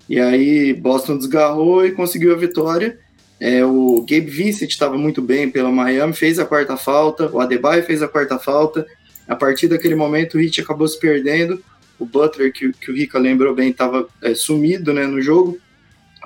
E 0.09 0.19
aí 0.19 0.73
Boston 0.73 1.17
desgarrou 1.17 1.85
e 1.85 1.91
conseguiu 1.91 2.33
a 2.33 2.38
vitória. 2.38 2.99
É, 3.39 3.63
o 3.63 4.02
Gabe 4.02 4.30
Vincent 4.30 4.69
estava 4.69 4.97
muito 4.97 5.21
bem 5.21 5.49
pela 5.49 5.71
Miami, 5.71 6.13
fez 6.13 6.39
a 6.39 6.45
quarta 6.45 6.75
falta, 6.75 7.30
o 7.32 7.39
Adebayo 7.39 7.84
fez 7.84 8.02
a 8.02 8.08
quarta 8.08 8.38
falta. 8.38 8.86
A 9.28 9.36
partir 9.36 9.67
daquele 9.67 9.95
momento 9.95 10.36
o 10.36 10.41
Heat 10.41 10.62
acabou 10.62 10.88
se 10.88 10.99
perdendo. 10.99 11.63
O 11.97 12.06
Butler, 12.06 12.52
que, 12.52 12.71
que 12.73 12.91
o 12.91 12.95
Rica 12.95 13.17
lembrou 13.17 13.54
bem, 13.54 13.69
estava 13.69 14.08
é, 14.21 14.34
sumido 14.34 14.93
né, 14.93 15.06
no 15.06 15.21
jogo, 15.21 15.58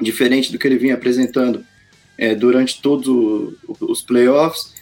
diferente 0.02 0.52
do 0.52 0.58
que 0.58 0.67
ele 0.67 0.78
vinha 0.78 0.93
apresentando 0.95 1.63
é, 2.17 2.34
durante 2.34 2.82
todos 2.82 3.56
os 3.80 4.02
playoffs. 4.02 4.73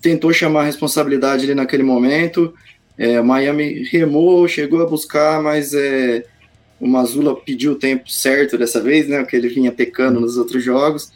Tentou 0.00 0.32
chamar 0.32 0.62
a 0.62 0.64
responsabilidade 0.64 1.44
ali 1.44 1.54
naquele 1.54 1.82
momento. 1.82 2.54
É, 2.96 3.20
Miami 3.20 3.84
remou, 3.84 4.46
chegou 4.46 4.82
a 4.82 4.86
buscar, 4.86 5.42
mas 5.42 5.72
é, 5.72 6.24
o 6.78 6.86
Mazula 6.86 7.34
pediu 7.34 7.72
o 7.72 7.76
tempo 7.76 8.10
certo 8.10 8.58
dessa 8.58 8.80
vez, 8.80 9.08
né? 9.08 9.24
Que 9.24 9.36
ele 9.36 9.48
vinha 9.48 9.72
pecando 9.72 10.20
nos 10.20 10.36
outros 10.36 10.62
jogos. 10.62 11.12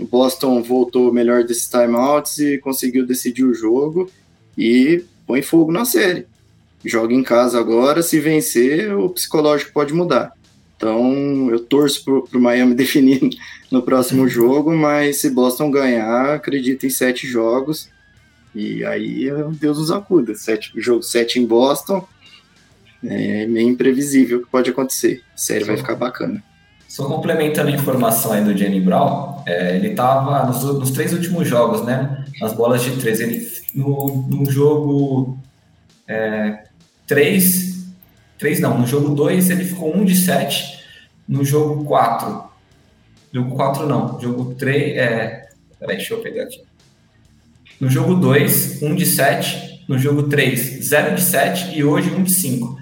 O 0.00 0.06
Boston 0.06 0.62
voltou 0.62 1.12
melhor 1.12 1.44
desses 1.44 1.68
timeouts 1.68 2.38
e 2.38 2.58
conseguiu 2.58 3.06
decidir 3.06 3.44
o 3.44 3.54
jogo. 3.54 4.10
E 4.56 5.04
põe 5.26 5.42
fogo 5.42 5.70
na 5.70 5.84
série. 5.84 6.26
Joga 6.84 7.12
em 7.12 7.22
casa 7.22 7.60
agora, 7.60 8.02
se 8.02 8.18
vencer, 8.18 8.96
o 8.96 9.10
psicológico 9.10 9.72
pode 9.72 9.92
mudar. 9.92 10.32
Então, 10.76 11.50
eu 11.50 11.60
torço 11.60 12.02
para 12.04 12.38
o 12.38 12.40
Miami 12.40 12.74
definir 12.76 13.20
no 13.70 13.82
próximo 13.82 14.26
jogo, 14.26 14.74
mas 14.74 15.20
se 15.20 15.28
Boston 15.28 15.70
ganhar, 15.70 16.34
acredito 16.34 16.86
em 16.86 16.90
sete 16.90 17.26
jogos. 17.26 17.90
E 18.54 18.84
aí, 18.84 19.28
Deus 19.60 19.78
nos 19.78 19.90
acuda. 19.90 20.34
Sete, 20.34 20.72
jogo 20.76 21.02
7 21.02 21.38
em 21.38 21.46
Boston, 21.46 22.06
é 23.04 23.46
meio 23.46 23.68
imprevisível 23.68 24.38
o 24.38 24.42
que 24.42 24.50
pode 24.50 24.70
acontecer. 24.70 25.22
A 25.34 25.38
série 25.38 25.64
vai 25.64 25.76
ficar 25.76 25.94
bacana. 25.94 26.42
Só 26.90 27.06
complementando 27.06 27.68
a 27.68 27.72
informação 27.72 28.32
aí 28.32 28.42
do 28.42 28.56
Jenny 28.56 28.80
Brown, 28.80 29.44
é, 29.46 29.76
ele 29.76 29.90
estava 29.90 30.44
nos, 30.44 30.64
nos, 30.64 30.90
três 30.90 31.12
últimos 31.12 31.46
jogos, 31.46 31.86
né? 31.86 32.24
Nas 32.40 32.52
bolas 32.52 32.82
de 32.82 32.96
três. 32.96 33.20
Ele, 33.20 33.48
no, 33.72 34.26
no 34.28 34.50
jogo 34.50 35.38
3, 37.06 37.74
é, 37.76 37.90
3 38.40 38.60
não, 38.60 38.76
no 38.76 38.88
jogo 38.88 39.14
2 39.14 39.50
ele 39.50 39.64
ficou 39.66 39.96
1 39.96 40.04
de 40.04 40.16
7, 40.16 40.80
no 41.28 41.44
jogo 41.44 41.84
4, 41.84 42.42
jogo 43.32 43.54
4 43.54 43.86
não, 43.86 44.20
jogo 44.20 44.56
3, 44.56 44.96
é, 44.96 45.48
peraí, 45.78 45.96
deixa 45.96 46.14
eu 46.14 46.20
pegar 46.20 46.42
aqui. 46.42 46.60
No 47.80 47.88
jogo 47.88 48.16
2, 48.16 48.82
1 48.82 48.94
de 48.96 49.06
7, 49.06 49.84
no 49.88 49.96
jogo 49.96 50.24
3, 50.24 50.84
0 50.84 51.14
de 51.14 51.22
7 51.22 51.78
e 51.78 51.84
hoje 51.84 52.10
1 52.10 52.24
de 52.24 52.32
5. 52.32 52.79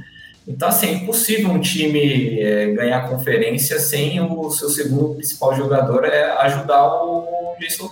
Então, 0.48 0.68
assim, 0.68 0.86
é 0.86 0.92
impossível 0.92 1.50
um 1.50 1.60
time 1.60 2.40
é, 2.40 2.72
ganhar 2.72 3.04
a 3.04 3.08
conferência 3.08 3.78
sem 3.78 4.18
o 4.18 4.50
seu 4.50 4.70
segundo 4.70 5.14
principal 5.14 5.54
jogador 5.54 6.06
é 6.06 6.30
ajudar 6.38 6.86
o 6.86 7.54
Jason 7.60 7.88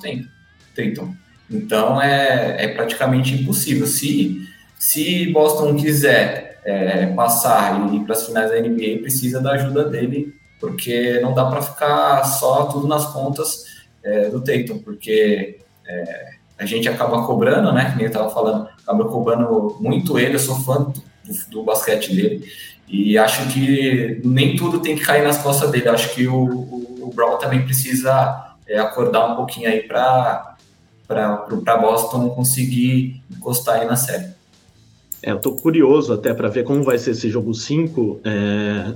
Tatum. 0.75 1.15
Então, 1.51 2.01
é, 2.01 2.65
é 2.65 2.69
praticamente 2.69 3.35
impossível. 3.35 3.87
Se, 3.87 4.41
se 4.79 5.31
Boston 5.33 5.77
quiser 5.77 6.63
é, 6.65 7.07
passar 7.09 7.93
e 7.93 7.97
ir 7.97 8.01
para 8.05 8.15
as 8.15 8.27
finais 8.27 8.51
da 8.51 8.59
NBA, 8.59 9.01
precisa 9.03 9.39
da 9.39 9.53
ajuda 9.53 9.85
dele, 9.85 10.35
porque 10.59 11.21
não 11.21 11.35
dá 11.35 11.45
para 11.45 11.61
ficar 11.61 12.25
só 12.25 12.65
tudo 12.65 12.89
nas 12.89 13.05
contas 13.13 13.67
é, 14.03 14.31
do 14.31 14.41
Tatum, 14.41 14.79
porque 14.79 15.59
é, 15.87 16.31
a 16.59 16.65
gente 16.65 16.89
acaba 16.89 17.23
cobrando, 17.27 17.71
né? 17.71 17.93
Nem 17.97 18.07
eu 18.07 18.11
estava 18.11 18.31
falando, 18.31 18.67
acaba 18.83 19.05
cobrando 19.05 19.77
muito 19.79 20.19
ele, 20.19 20.37
eu 20.37 20.41
sou 20.41 20.57
fã 20.61 20.91
do 21.51 21.63
basquete 21.63 22.15
dele. 22.15 22.51
E 22.89 23.19
acho 23.19 23.53
que 23.53 24.21
nem 24.25 24.57
tudo 24.57 24.81
tem 24.81 24.97
que 24.97 25.05
cair 25.05 25.25
nas 25.25 25.39
costas 25.39 25.71
dele. 25.71 25.89
Acho 25.89 26.15
que 26.15 26.27
o, 26.29 26.35
o, 26.35 27.09
o 27.09 27.13
Brown 27.15 27.39
também 27.39 27.65
precisa 27.65 28.57
é, 28.67 28.79
acordar 28.79 29.33
um 29.33 29.37
pouquinho 29.37 29.69
aí 29.69 29.81
para 29.83 30.57
Boston 31.81 32.31
conseguir 32.31 33.23
encostar 33.31 33.81
aí 33.81 33.87
na 33.87 33.97
série. 33.97 34.27
É, 35.23 35.33
eu 35.33 35.41
tô 35.41 35.53
curioso 35.53 36.13
até 36.13 36.33
para 36.33 36.49
ver 36.49 36.65
como 36.65 36.83
vai 36.83 36.99
ser 36.99 37.11
esse 37.11 37.29
jogo 37.29 37.53
5, 37.53 38.21
é, 38.25 38.95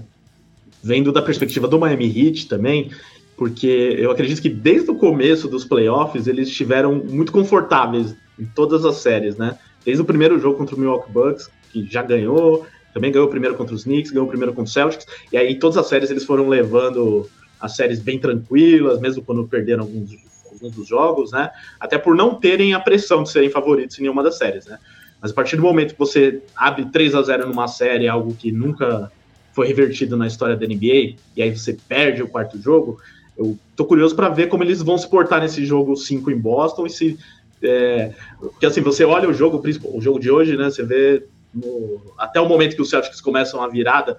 vendo 0.83 1.13
da 1.13 1.23
perspectiva 1.23 1.67
do 1.67 1.79
Miami 1.79 2.07
Heat 2.07 2.47
também, 2.47 2.91
porque 3.37 3.97
eu 3.99 4.11
acredito 4.11 4.41
que 4.41 4.49
desde 4.49 4.91
o 4.91 4.95
começo 4.95 5.49
dos 5.49 5.65
playoffs 5.65 6.27
eles 6.27 6.49
estiveram 6.49 6.95
muito 6.95 7.33
confortáveis 7.33 8.15
em 8.39 8.45
todas 8.45 8.85
as 8.85 8.97
séries, 8.97 9.37
né? 9.37 9.59
Desde 9.85 10.03
o 10.03 10.05
primeiro 10.05 10.39
jogo 10.39 10.59
contra 10.59 10.77
o 10.77 10.79
Milwaukee 10.79 11.11
Bucks, 11.11 11.51
que 11.73 11.87
já 11.91 12.03
ganhou, 12.03 12.67
também 12.93 13.13
ganhou 13.13 13.27
o 13.27 13.31
primeiro 13.31 13.57
contra 13.57 13.75
os 13.75 13.85
Knicks, 13.85 14.11
ganhou 14.11 14.27
o 14.27 14.29
primeiro 14.29 14.53
contra 14.53 14.69
os 14.69 14.73
Celtics, 14.73 15.07
e 15.33 15.37
aí 15.37 15.59
todas 15.59 15.77
as 15.77 15.87
séries 15.87 16.11
eles 16.11 16.25
foram 16.25 16.49
levando 16.49 17.29
as 17.61 17.77
séries 17.77 18.01
bem 18.01 18.19
tranquilas, 18.19 19.01
mesmo 19.01 19.23
quando 19.23 19.47
perderam 19.47 19.83
alguns, 19.83 20.11
alguns 20.51 20.75
dos 20.75 20.89
jogos, 20.89 21.33
né? 21.33 21.51
Até 21.79 21.99
por 21.99 22.17
não 22.17 22.35
terem 22.35 22.75
a 22.75 22.81
pressão 22.81 23.23
de 23.23 23.31
serem 23.31 23.51
favoritos 23.51 23.99
em 23.99 24.03
nenhuma 24.03 24.23
das 24.23 24.39
séries, 24.39 24.67
né? 24.67 24.79
Mas 25.21 25.31
a 25.31 25.35
partir 25.35 25.57
do 25.57 25.63
momento 25.63 25.93
que 25.93 25.99
você 25.99 26.41
abre 26.57 26.87
3 26.87 27.15
a 27.15 27.23
0 27.23 27.47
numa 27.47 27.69
série, 27.69 28.09
algo 28.09 28.35
que 28.35 28.51
nunca 28.51 29.13
foi 29.53 29.67
revertido 29.67 30.17
na 30.17 30.27
história 30.27 30.57
da 30.57 30.67
NBA, 30.67 31.17
e 31.37 31.43
aí 31.43 31.57
você 31.57 31.77
perde 31.89 32.23
o 32.23 32.29
quarto 32.29 32.61
jogo, 32.61 32.99
eu 33.37 33.59
tô 33.77 33.85
curioso 33.85 34.15
para 34.17 34.29
ver 34.29 34.49
como 34.49 34.63
eles 34.63 34.83
vão 34.83 34.99
se 34.99 35.09
portar 35.09 35.41
nesse 35.41 35.65
jogo 35.65 35.97
5 35.97 36.31
em 36.31 36.39
Boston 36.39 36.87
e 36.87 36.91
se. 36.91 37.19
É, 37.63 38.13
porque 38.39 38.67
assim, 38.67 38.81
você 38.81 39.05
olha 39.05 39.29
o 39.29 39.35
jogo, 39.35 39.63
o 39.85 40.01
jogo 40.01 40.19
de 40.19 40.31
hoje, 40.31 40.57
né? 40.57 40.71
Você 40.71 40.83
vê 40.83 41.25
no, 41.55 42.01
até 42.19 42.41
o 42.41 42.49
momento 42.49 42.77
que 42.77 42.83
os 42.83 42.91
Celtics 42.91 43.21
começam 43.21 43.63
a 43.63 43.69
virada, 43.69 44.17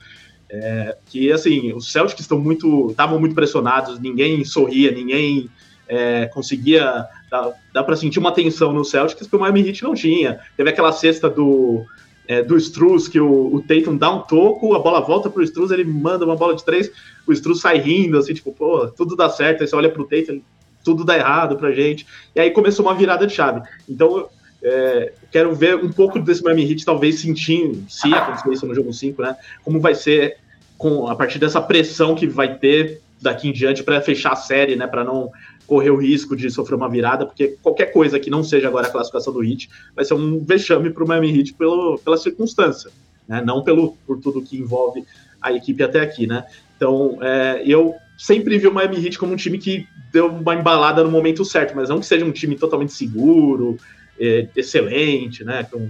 é, 0.50 0.98
que 1.06 1.32
assim, 1.32 1.74
os 1.74 1.91
Celtics 1.91 2.22
estão 2.22 2.39
muito, 2.39 2.91
estavam 2.91 3.20
muito 3.20 3.36
pressionados, 3.36 4.00
ninguém 4.00 4.44
sorria, 4.44 4.91
ninguém 4.91 5.50
é, 5.88 6.26
conseguia, 6.28 7.06
dá, 7.30 7.54
dá 7.74 7.84
para 7.84 7.96
sentir 7.96 8.20
uma 8.20 8.32
tensão 8.32 8.74
no 8.74 8.84
Celtics 8.84 9.28
que 9.28 9.36
o 9.36 9.39
Miami 9.39 9.67
Heat 9.67 9.84
não 9.84 9.94
tinha. 9.94 10.39
Teve 10.56 10.70
aquela 10.70 10.91
cesta 10.91 11.30
do 11.30 11.86
é, 12.28 12.41
do 12.41 12.56
Struz, 12.58 13.10
que 13.10 13.20
o, 13.20 13.56
o 13.56 13.62
Tatum 13.62 13.98
dá 13.98 14.10
um 14.10 14.22
toco, 14.22 14.74
a 14.74 14.80
bola 14.80 15.02
volta 15.02 15.30
pro 15.30 15.44
Struz, 15.44 15.72
ele 15.72 15.84
manda 15.84 16.24
uma 16.24 16.36
bola 16.36 16.56
de 16.56 16.63
três, 16.63 16.89
o 17.28 17.34
Struz 17.34 17.60
sai 17.60 17.78
rindo, 17.78 18.17
assim, 18.17 18.34
tipo, 18.34 18.54
pô, 18.54 18.88
tudo 18.88 19.17
dá 19.17 19.30
certo, 19.30 19.62
aí 19.62 19.67
você 19.67 19.76
olha 19.76 19.89
pro 19.89 20.08
Tatum, 20.08 20.41
tudo 20.84 21.04
dá 21.04 21.17
errado 21.17 21.58
pra 21.58 21.74
gente, 21.74 22.08
e 22.34 22.39
aí 22.39 22.52
começou 22.52 22.86
uma 22.86 22.96
virada 22.96 23.28
de 23.28 23.34
chave. 23.34 23.62
Então, 23.89 24.30
é, 24.63 25.13
quero 25.32 25.54
ver 25.56 25.76
um 25.76 25.91
pouco 25.91 26.19
desse 26.19 26.43
Miami 26.43 26.69
Heat, 26.69 26.86
talvez 26.86 27.19
sentindo, 27.19 27.84
se 27.89 28.13
acontecer 28.13 28.52
isso 28.52 28.65
no 28.65 28.76
jogo 28.76 28.93
5, 28.93 29.21
né? 29.21 29.36
Como 29.63 29.80
vai 29.80 29.95
ser 29.95 30.38
com 30.78 31.08
a 31.08 31.15
partir 31.15 31.39
dessa 31.39 31.62
pressão 31.62 32.15
que 32.15 32.28
vai 32.28 32.58
ter 32.58 33.02
daqui 33.19 33.50
em 33.50 33.52
diante 33.52 33.84
para 33.84 34.02
fechar 34.02 34.34
a 34.34 34.36
série, 34.36 34.76
né? 34.76 34.88
Para 34.88 35.04
não 35.04 35.32
correr 35.65 35.89
o 35.89 35.97
risco 35.97 36.36
de 36.36 36.50
sofrer 36.50 36.76
uma 36.76 36.89
virada, 36.89 37.26
porque 37.26 37.56
qualquer 37.62 37.88
coisa 37.88 38.19
que 38.19 38.30
não 38.30 38.43
seja 38.43 38.67
agora 38.67 38.88
a 38.88 38.91
classificação 38.91 39.32
do 39.32 39.43
Heat 39.43 39.69
vai 39.95 40.04
ser 40.04 40.13
um 40.15 40.43
vexame 40.43 40.89
para 40.89 41.04
o 41.04 41.08
Miami 41.08 41.39
Heat 41.39 41.54
pelo, 41.54 41.97
pela 42.00 42.17
circunstância, 42.17 42.91
né? 43.28 43.41
Não 43.43 43.63
pelo 43.63 43.97
por 44.06 44.19
tudo 44.19 44.41
que 44.41 44.58
envolve 44.58 45.04
a 45.41 45.52
equipe 45.54 45.82
até 45.82 46.02
aqui, 46.02 46.28
né? 46.28 46.45
Então, 46.76 47.17
é, 47.21 47.63
eu 47.65 47.95
sempre 48.17 48.58
vi 48.58 48.67
o 48.67 48.74
Miami 48.74 49.04
Heat 49.04 49.17
como 49.17 49.34
um 49.34 49.36
time 49.36 49.58
que 49.58 49.88
deu 50.12 50.28
uma 50.28 50.54
embalada 50.54 51.04
no 51.04 51.10
momento 51.10 51.43
certo, 51.45 51.76
mas 51.76 51.89
não 51.89 52.00
que 52.00 52.06
seja 52.06 52.26
um 52.26 52.32
time 52.32 52.56
totalmente 52.56 52.93
seguro, 52.93 53.78
é, 54.21 54.47
excelente, 54.55 55.43
né? 55.43 55.63
Com, 55.63 55.89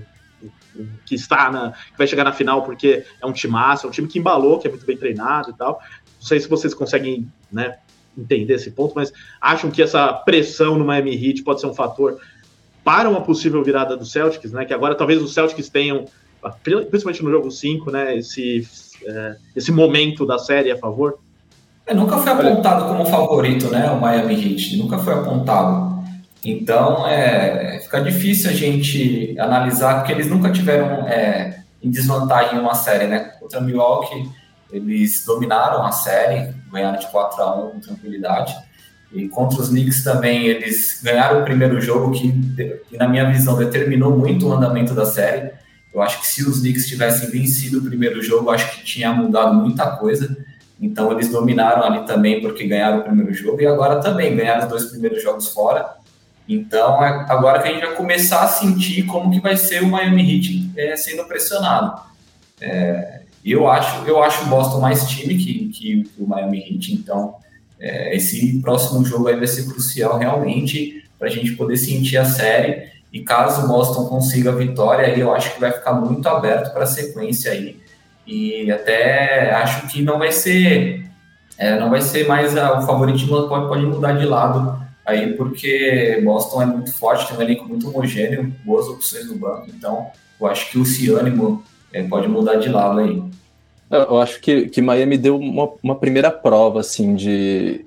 que 1.05 1.15
está 1.15 1.51
na, 1.51 1.71
que 1.71 1.97
vai 1.97 2.07
chegar 2.07 2.23
na 2.23 2.31
final 2.31 2.63
porque 2.63 3.03
é 3.21 3.25
um 3.25 3.33
time 3.33 3.53
massa, 3.53 3.85
é 3.85 3.89
um 3.89 3.91
time 3.91 4.07
que 4.07 4.17
embalou, 4.17 4.57
que 4.57 4.67
é 4.67 4.69
muito 4.69 4.85
bem 4.85 4.97
treinado 4.97 5.49
e 5.49 5.53
tal. 5.53 5.81
Não 6.19 6.25
sei 6.25 6.39
se 6.39 6.47
vocês 6.47 6.73
conseguem, 6.73 7.27
né, 7.51 7.77
entender 8.17 8.53
esse 8.53 8.71
ponto, 8.71 8.93
mas 8.95 9.11
acham 9.39 9.69
que 9.69 9.81
essa 9.81 10.11
pressão 10.13 10.77
no 10.77 10.85
Miami 10.85 11.13
Heat 11.13 11.43
pode 11.43 11.59
ser 11.59 11.67
um 11.67 11.73
fator 11.73 12.19
para 12.83 13.09
uma 13.09 13.21
possível 13.21 13.63
virada 13.63 13.95
do 13.95 14.05
Celtics, 14.05 14.51
né? 14.51 14.65
Que 14.65 14.73
agora 14.73 14.95
talvez 14.95 15.21
os 15.21 15.33
Celtics 15.33 15.69
tenham, 15.69 16.05
principalmente 16.63 17.23
no 17.23 17.29
jogo 17.29 17.51
5, 17.51 17.91
né, 17.91 18.17
esse, 18.17 18.67
é, 19.05 19.35
esse 19.55 19.71
momento 19.71 20.25
da 20.25 20.39
série 20.39 20.71
a 20.71 20.77
favor. 20.77 21.19
É, 21.85 21.93
nunca 21.93 22.17
foi 22.17 22.31
apontado 22.31 22.85
como 22.85 23.05
favorito, 23.05 23.69
né, 23.69 23.91
o 23.91 23.99
Miami 23.99 24.33
Heat, 24.33 24.77
nunca 24.77 24.97
foi 24.97 25.13
apontado. 25.13 25.90
Então, 26.43 27.07
é, 27.07 27.79
fica 27.83 28.01
difícil 28.01 28.49
a 28.49 28.53
gente 28.53 29.35
analisar, 29.39 29.97
porque 29.97 30.11
eles 30.11 30.27
nunca 30.27 30.51
tiveram 30.51 31.07
é, 31.07 31.61
em 31.81 31.89
desvantagem 31.89 32.57
em 32.57 32.61
uma 32.61 32.73
série, 32.73 33.07
né? 33.07 33.33
Contra 33.39 33.61
Milwaukee, 33.61 34.27
eles 34.71 35.23
dominaram 35.25 35.83
a 35.83 35.91
série, 35.91 36.53
ganharam 36.71 36.97
de 36.97 37.07
4 37.07 37.41
a 37.41 37.55
1 37.55 37.69
com 37.69 37.79
tranquilidade. 37.79 38.55
E 39.13 39.27
contra 39.27 39.61
os 39.61 39.69
Knicks 39.69 40.03
também, 40.03 40.47
eles 40.47 41.01
ganharam 41.03 41.41
o 41.41 41.43
primeiro 41.43 41.79
jogo, 41.79 42.11
que, 42.11 42.31
que 42.89 42.97
na 42.97 43.07
minha 43.07 43.29
visão, 43.29 43.57
determinou 43.57 44.17
muito 44.17 44.47
o 44.47 44.53
andamento 44.53 44.95
da 44.95 45.05
série. 45.05 45.51
Eu 45.93 46.01
acho 46.01 46.21
que 46.21 46.27
se 46.27 46.47
os 46.47 46.61
Knicks 46.61 46.87
tivessem 46.87 47.29
vencido 47.29 47.79
o 47.79 47.83
primeiro 47.83 48.21
jogo, 48.23 48.49
acho 48.49 48.71
que 48.71 48.83
tinha 48.83 49.13
mudado 49.13 49.53
muita 49.53 49.97
coisa. 49.97 50.35
Então, 50.79 51.11
eles 51.11 51.29
dominaram 51.29 51.83
ali 51.83 52.05
também, 52.05 52.41
porque 52.41 52.65
ganharam 52.65 52.99
o 52.99 53.03
primeiro 53.03 53.31
jogo. 53.33 53.61
E 53.61 53.67
agora 53.67 53.99
também, 53.99 54.35
ganharam 54.35 54.63
os 54.63 54.69
dois 54.69 54.85
primeiros 54.85 55.21
jogos 55.21 55.49
fora 55.49 56.00
então, 56.53 57.03
é 57.03 57.25
agora 57.29 57.61
que 57.61 57.69
a 57.69 57.71
gente 57.71 57.85
vai 57.85 57.95
começar 57.95 58.41
a 58.41 58.47
sentir 58.47 59.03
como 59.03 59.31
que 59.31 59.39
vai 59.39 59.55
ser 59.55 59.83
o 59.83 59.87
Miami 59.87 60.37
Heat 60.37 60.71
é, 60.75 60.95
sendo 60.97 61.23
pressionado. 61.25 62.01
É, 62.59 63.21
eu 63.43 63.69
acho 63.69 64.05
eu 64.05 64.21
acho 64.23 64.43
o 64.43 64.47
Boston 64.47 64.79
mais 64.79 65.07
time 65.07 65.35
que, 65.35 65.69
que, 65.69 66.09
o 66.19 66.27
Miami 66.27 66.59
Heat, 66.59 66.93
então 66.93 67.35
é, 67.79 68.15
esse 68.15 68.59
próximo 68.59 69.03
jogo 69.05 69.27
aí 69.27 69.35
vai 69.35 69.47
ser 69.47 69.65
crucial 69.65 70.17
realmente 70.17 71.03
para 71.17 71.27
a 71.27 71.31
gente 71.31 71.53
poder 71.53 71.77
sentir 71.77 72.17
a 72.17 72.25
série. 72.25 72.89
E 73.13 73.21
caso 73.21 73.65
o 73.65 73.67
Boston 73.67 74.05
consiga 74.05 74.51
a 74.51 74.55
vitória, 74.55 75.05
aí 75.05 75.19
eu 75.19 75.33
acho 75.33 75.53
que 75.53 75.59
vai 75.59 75.71
ficar 75.71 75.93
muito 75.93 76.27
aberto 76.27 76.71
para 76.73 76.83
a 76.83 76.87
sequência 76.87 77.51
aí. 77.51 77.77
E 78.25 78.71
até 78.71 79.51
acho 79.53 79.87
que 79.87 80.01
não 80.01 80.17
vai 80.17 80.31
ser 80.31 81.09
é, 81.57 81.79
não 81.79 81.89
vai 81.89 82.01
ser 82.01 82.27
mais 82.27 82.57
a, 82.57 82.79
o 82.79 82.81
favoritismo 82.81 83.47
pode, 83.47 83.67
pode 83.67 83.85
mudar 83.85 84.13
de 84.13 84.25
lado 84.25 84.80
aí 85.05 85.33
porque 85.33 86.19
Boston 86.23 86.61
é 86.61 86.65
muito 86.65 86.93
forte, 86.97 87.27
tem 87.27 87.37
um 87.37 87.41
elenco 87.41 87.67
muito 87.67 87.87
homogêneo, 87.87 88.53
boas 88.63 88.87
opções 88.87 89.27
no 89.27 89.35
banco, 89.35 89.67
então 89.69 90.07
eu 90.39 90.47
acho 90.47 90.71
que 90.71 90.77
o 90.77 90.85
Ciânimo 90.85 91.63
é, 91.93 92.03
pode 92.03 92.27
mudar 92.27 92.55
de 92.55 92.69
lado 92.69 92.99
aí. 92.99 93.21
Eu 93.89 94.19
acho 94.19 94.39
que, 94.39 94.69
que 94.69 94.81
Miami 94.81 95.17
deu 95.17 95.37
uma, 95.37 95.69
uma 95.83 95.95
primeira 95.95 96.31
prova, 96.31 96.79
assim, 96.79 97.13
de, 97.13 97.83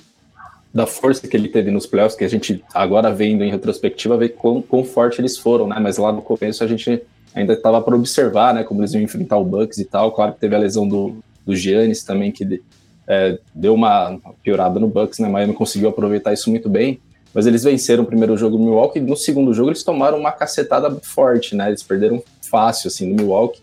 da 0.73 0.87
força 0.87 1.27
que 1.27 1.35
ele 1.35 1.49
teve 1.49 1.71
nos 1.71 1.87
playoffs, 1.87 2.17
que 2.17 2.25
a 2.25 2.29
gente 2.29 2.63
agora 2.75 3.11
vendo 3.11 3.43
em 3.43 3.51
retrospectiva, 3.51 4.19
vê 4.19 4.29
quão, 4.29 4.61
quão 4.61 4.85
forte 4.85 5.21
eles 5.21 5.39
foram, 5.39 5.67
né? 5.67 5.79
Mas 5.81 5.97
lá 5.97 6.13
no 6.13 6.21
começo 6.21 6.63
a 6.63 6.67
gente 6.67 7.03
ainda 7.35 7.55
estava 7.55 7.81
para 7.81 7.97
observar, 7.97 8.53
né, 8.55 8.63
como 8.63 8.81
eles 8.81 8.93
iam 8.93 9.03
enfrentar 9.03 9.39
o 9.39 9.45
Bucks 9.45 9.79
e 9.79 9.85
tal. 9.85 10.13
Claro 10.13 10.35
que 10.35 10.41
teve 10.41 10.55
a 10.55 10.59
lesão 10.59 10.87
do, 10.87 11.17
do 11.47 11.57
Giannis 11.57 12.05
também, 12.05 12.31
que 12.31 12.61
é, 13.07 13.39
deu 13.55 13.75
uma 13.75 14.19
piorada 14.43 14.81
no 14.81 14.89
Bucks, 14.89 15.19
né? 15.19 15.29
Miami 15.29 15.53
conseguiu 15.53 15.89
aproveitar 15.89 16.33
isso 16.33 16.51
muito 16.51 16.69
bem. 16.69 17.01
Mas 17.35 17.47
eles 17.47 17.65
venceram 17.65 18.05
o 18.05 18.07
primeiro 18.07 18.37
jogo 18.37 18.57
do 18.57 18.63
Milwaukee 18.63 19.01
e 19.01 19.03
no 19.03 19.17
segundo 19.17 19.53
jogo 19.53 19.71
eles 19.71 19.83
tomaram 19.83 20.19
uma 20.19 20.31
cacetada 20.31 20.91
forte, 21.03 21.57
né? 21.57 21.69
Eles 21.69 21.83
perderam 21.83 22.23
fácil, 22.49 22.89
assim, 22.89 23.09
no 23.09 23.17
Milwaukee. 23.17 23.61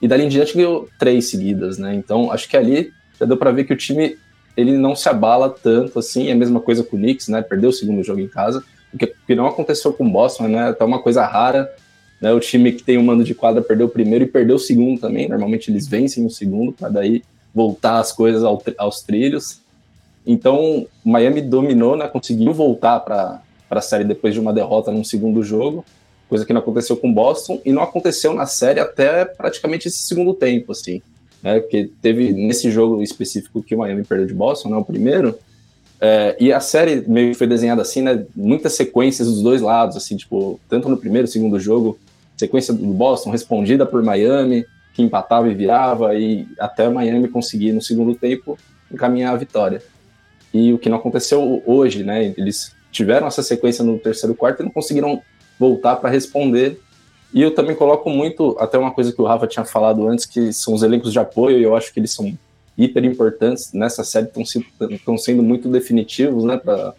E 0.00 0.08
dali 0.08 0.24
em 0.24 0.28
diante 0.28 0.56
ganhou 0.56 0.88
três 0.98 1.30
seguidas, 1.30 1.78
né? 1.78 1.94
Então 1.94 2.32
acho 2.32 2.48
que 2.48 2.56
ali 2.56 2.92
já 3.18 3.24
deu 3.24 3.36
para 3.36 3.52
ver 3.52 3.64
que 3.64 3.72
o 3.72 3.76
time 3.76 4.18
ele 4.56 4.76
não 4.76 4.96
se 4.96 5.08
abala 5.08 5.48
tanto 5.48 6.00
assim. 6.00 6.28
É 6.28 6.32
a 6.32 6.36
mesma 6.36 6.60
coisa 6.60 6.82
com 6.82 6.96
o 6.96 6.98
Knicks, 6.98 7.28
né? 7.28 7.40
Perdeu 7.40 7.70
o 7.70 7.72
segundo 7.72 8.02
jogo 8.02 8.20
em 8.20 8.28
casa, 8.28 8.62
o 8.92 8.98
que, 8.98 9.34
não 9.34 9.46
aconteceu 9.46 9.92
com 9.92 10.04
o 10.04 10.10
Boston, 10.10 10.48
né? 10.48 10.70
Até 10.70 10.84
uma 10.84 11.00
coisa 11.00 11.24
rara. 11.24 11.72
Né? 12.20 12.32
O 12.32 12.40
time 12.40 12.72
que 12.72 12.82
tem 12.82 12.98
um 12.98 13.02
mando 13.04 13.24
de 13.24 13.34
quadra 13.34 13.62
perdeu 13.62 13.86
o 13.86 13.90
primeiro 13.90 14.24
e 14.24 14.28
perdeu 14.28 14.56
o 14.56 14.58
segundo 14.58 15.00
também. 15.00 15.28
Normalmente 15.28 15.70
eles 15.70 15.86
vencem 15.86 16.26
o 16.26 16.30
segundo 16.30 16.72
para 16.72 16.88
daí 16.88 17.22
voltar 17.54 17.98
as 17.98 18.12
coisas 18.12 18.42
ao, 18.44 18.62
aos 18.78 19.02
trilhos. 19.02 19.60
Então, 20.26 20.86
Miami 21.04 21.40
dominou, 21.40 21.96
né? 21.96 22.08
Conseguiu 22.08 22.52
voltar 22.52 23.00
para 23.00 23.42
a 23.70 23.80
série 23.80 24.04
depois 24.04 24.34
de 24.34 24.40
uma 24.40 24.52
derrota 24.52 24.90
num 24.90 25.04
segundo 25.04 25.42
jogo 25.42 25.84
coisa 26.32 26.46
que 26.46 26.52
não 26.54 26.62
aconteceu 26.62 26.96
com 26.96 27.12
Boston 27.12 27.60
e 27.62 27.70
não 27.70 27.82
aconteceu 27.82 28.32
na 28.32 28.46
série 28.46 28.80
até 28.80 29.26
praticamente 29.26 29.88
esse 29.88 29.98
segundo 29.98 30.32
tempo, 30.32 30.72
assim, 30.72 31.02
né? 31.42 31.60
Porque 31.60 31.90
teve 32.00 32.32
nesse 32.32 32.70
jogo 32.70 33.02
específico 33.02 33.62
que 33.62 33.74
o 33.74 33.78
Miami 33.78 34.02
perdeu 34.02 34.26
de 34.26 34.32
Boston, 34.32 34.70
né? 34.70 34.76
O 34.78 34.84
primeiro. 34.84 35.38
É, 36.00 36.34
e 36.40 36.50
a 36.50 36.58
série 36.58 37.04
meio 37.06 37.32
que 37.32 37.34
foi 37.34 37.46
desenhada 37.46 37.82
assim, 37.82 38.00
né? 38.00 38.24
Muitas 38.34 38.72
sequências 38.72 39.28
dos 39.28 39.42
dois 39.42 39.60
lados, 39.60 39.94
assim, 39.94 40.16
tipo, 40.16 40.58
tanto 40.70 40.88
no 40.88 40.96
primeiro, 40.96 41.28
segundo 41.28 41.60
jogo, 41.60 41.98
sequência 42.34 42.72
do 42.72 42.94
Boston 42.94 43.28
respondida 43.28 43.84
por 43.84 44.02
Miami, 44.02 44.64
que 44.92 45.02
empatava 45.02 45.48
e 45.48 45.54
virava, 45.54 46.14
e 46.14 46.46
até 46.58 46.88
Miami 46.88 47.28
conseguir 47.28 47.72
no 47.72 47.80
segundo 47.80 48.14
tempo 48.14 48.58
encaminhar 48.90 49.32
a 49.34 49.38
vitória. 49.38 49.82
E 50.52 50.72
o 50.72 50.78
que 50.78 50.88
não 50.88 50.98
aconteceu 50.98 51.62
hoje, 51.66 52.04
né? 52.04 52.34
Eles 52.36 52.74
tiveram 52.90 53.26
essa 53.26 53.42
sequência 53.42 53.82
no 53.82 53.98
terceiro 53.98 54.34
quarto 54.34 54.60
e 54.60 54.64
não 54.64 54.70
conseguiram 54.70 55.22
voltar 55.58 55.96
para 55.96 56.10
responder. 56.10 56.78
E 57.32 57.40
eu 57.40 57.54
também 57.54 57.74
coloco 57.74 58.10
muito, 58.10 58.54
até 58.60 58.76
uma 58.76 58.90
coisa 58.90 59.10
que 59.10 59.22
o 59.22 59.24
Rafa 59.24 59.46
tinha 59.46 59.64
falado 59.64 60.06
antes, 60.06 60.26
que 60.26 60.52
são 60.52 60.74
os 60.74 60.82
elencos 60.82 61.12
de 61.12 61.18
apoio, 61.18 61.58
e 61.58 61.62
eu 61.62 61.74
acho 61.74 61.90
que 61.90 61.98
eles 61.98 62.12
são 62.12 62.36
hiper 62.76 63.04
importantes 63.04 63.72
nessa 63.72 64.04
série, 64.04 64.28
estão 64.90 65.16
sendo 65.16 65.42
muito 65.42 65.70
definitivos, 65.70 66.44
né, 66.44 66.58
para 66.58 66.94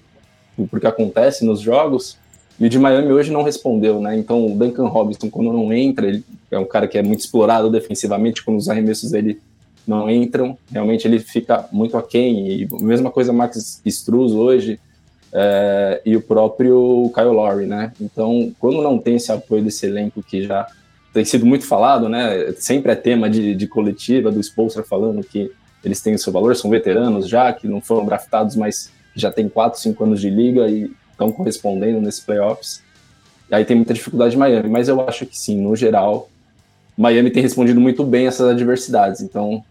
o 0.57 0.79
que 0.79 0.87
acontece 0.87 1.45
nos 1.45 1.59
jogos. 1.61 2.17
E 2.59 2.65
o 2.65 2.69
de 2.69 2.77
Miami 2.77 3.11
hoje 3.11 3.31
não 3.31 3.43
respondeu, 3.43 3.99
né? 3.99 4.17
Então 4.17 4.45
o 4.45 4.57
Duncan 4.57 4.87
Robinson, 4.87 5.29
quando 5.29 5.51
não 5.51 5.73
entra, 5.73 6.07
ele 6.07 6.23
é 6.51 6.59
um 6.59 6.65
cara 6.65 6.87
que 6.87 6.97
é 6.97 7.03
muito 7.03 7.21
explorado 7.21 7.69
defensivamente, 7.69 8.43
quando 8.43 8.57
os 8.57 8.69
arremessos 8.69 9.11
dele 9.11 9.41
não 9.87 10.09
entram, 10.09 10.57
realmente 10.71 11.07
ele 11.07 11.19
fica 11.19 11.67
muito 11.71 11.97
aquém. 11.97 12.47
E 12.49 12.67
mesma 12.81 13.11
coisa 13.11 13.33
Max 13.33 13.81
Struz 13.85 14.31
hoje, 14.31 14.79
é, 15.33 16.01
e 16.05 16.15
o 16.15 16.21
próprio 16.21 17.11
Kyle 17.13 17.27
Lowry, 17.27 17.65
né? 17.65 17.91
Então, 17.99 18.53
quando 18.59 18.81
não 18.81 18.99
tem 18.99 19.15
esse 19.15 19.31
apoio 19.31 19.63
desse 19.63 19.85
elenco 19.85 20.21
que 20.21 20.43
já 20.43 20.67
tem 21.11 21.25
sido 21.25 21.45
muito 21.45 21.65
falado, 21.65 22.07
né? 22.07 22.53
Sempre 22.57 22.91
é 22.91 22.95
tema 22.95 23.29
de, 23.29 23.55
de 23.55 23.67
coletiva, 23.67 24.31
do 24.31 24.39
Spolstra 24.39 24.83
falando 24.83 25.23
que 25.23 25.51
eles 25.83 26.01
têm 26.01 26.13
o 26.13 26.19
seu 26.19 26.31
valor, 26.31 26.55
são 26.55 26.69
veteranos 26.69 27.27
já, 27.27 27.51
que 27.51 27.67
não 27.67 27.81
foram 27.81 28.05
draftados, 28.05 28.55
mas 28.55 28.91
já 29.15 29.31
tem 29.31 29.49
4, 29.49 29.79
5 29.79 30.03
anos 30.03 30.21
de 30.21 30.29
liga 30.29 30.67
e 30.69 30.91
estão 31.13 31.31
correspondendo 31.31 32.01
nesses 32.01 32.19
playoffs. 32.19 32.81
E 33.49 33.55
aí 33.55 33.65
tem 33.65 33.75
muita 33.75 33.93
dificuldade 33.93 34.35
em 34.35 34.39
Miami, 34.39 34.69
mas 34.69 34.87
eu 34.87 35.01
acho 35.07 35.25
que 35.25 35.37
sim, 35.37 35.61
no 35.61 35.75
geral, 35.75 36.29
Miami 36.97 37.31
tem 37.31 37.41
respondido 37.41 37.79
muito 37.79 38.03
bem 38.03 38.27
essas 38.27 38.49
adversidades. 38.49 39.21
Então, 39.21 39.63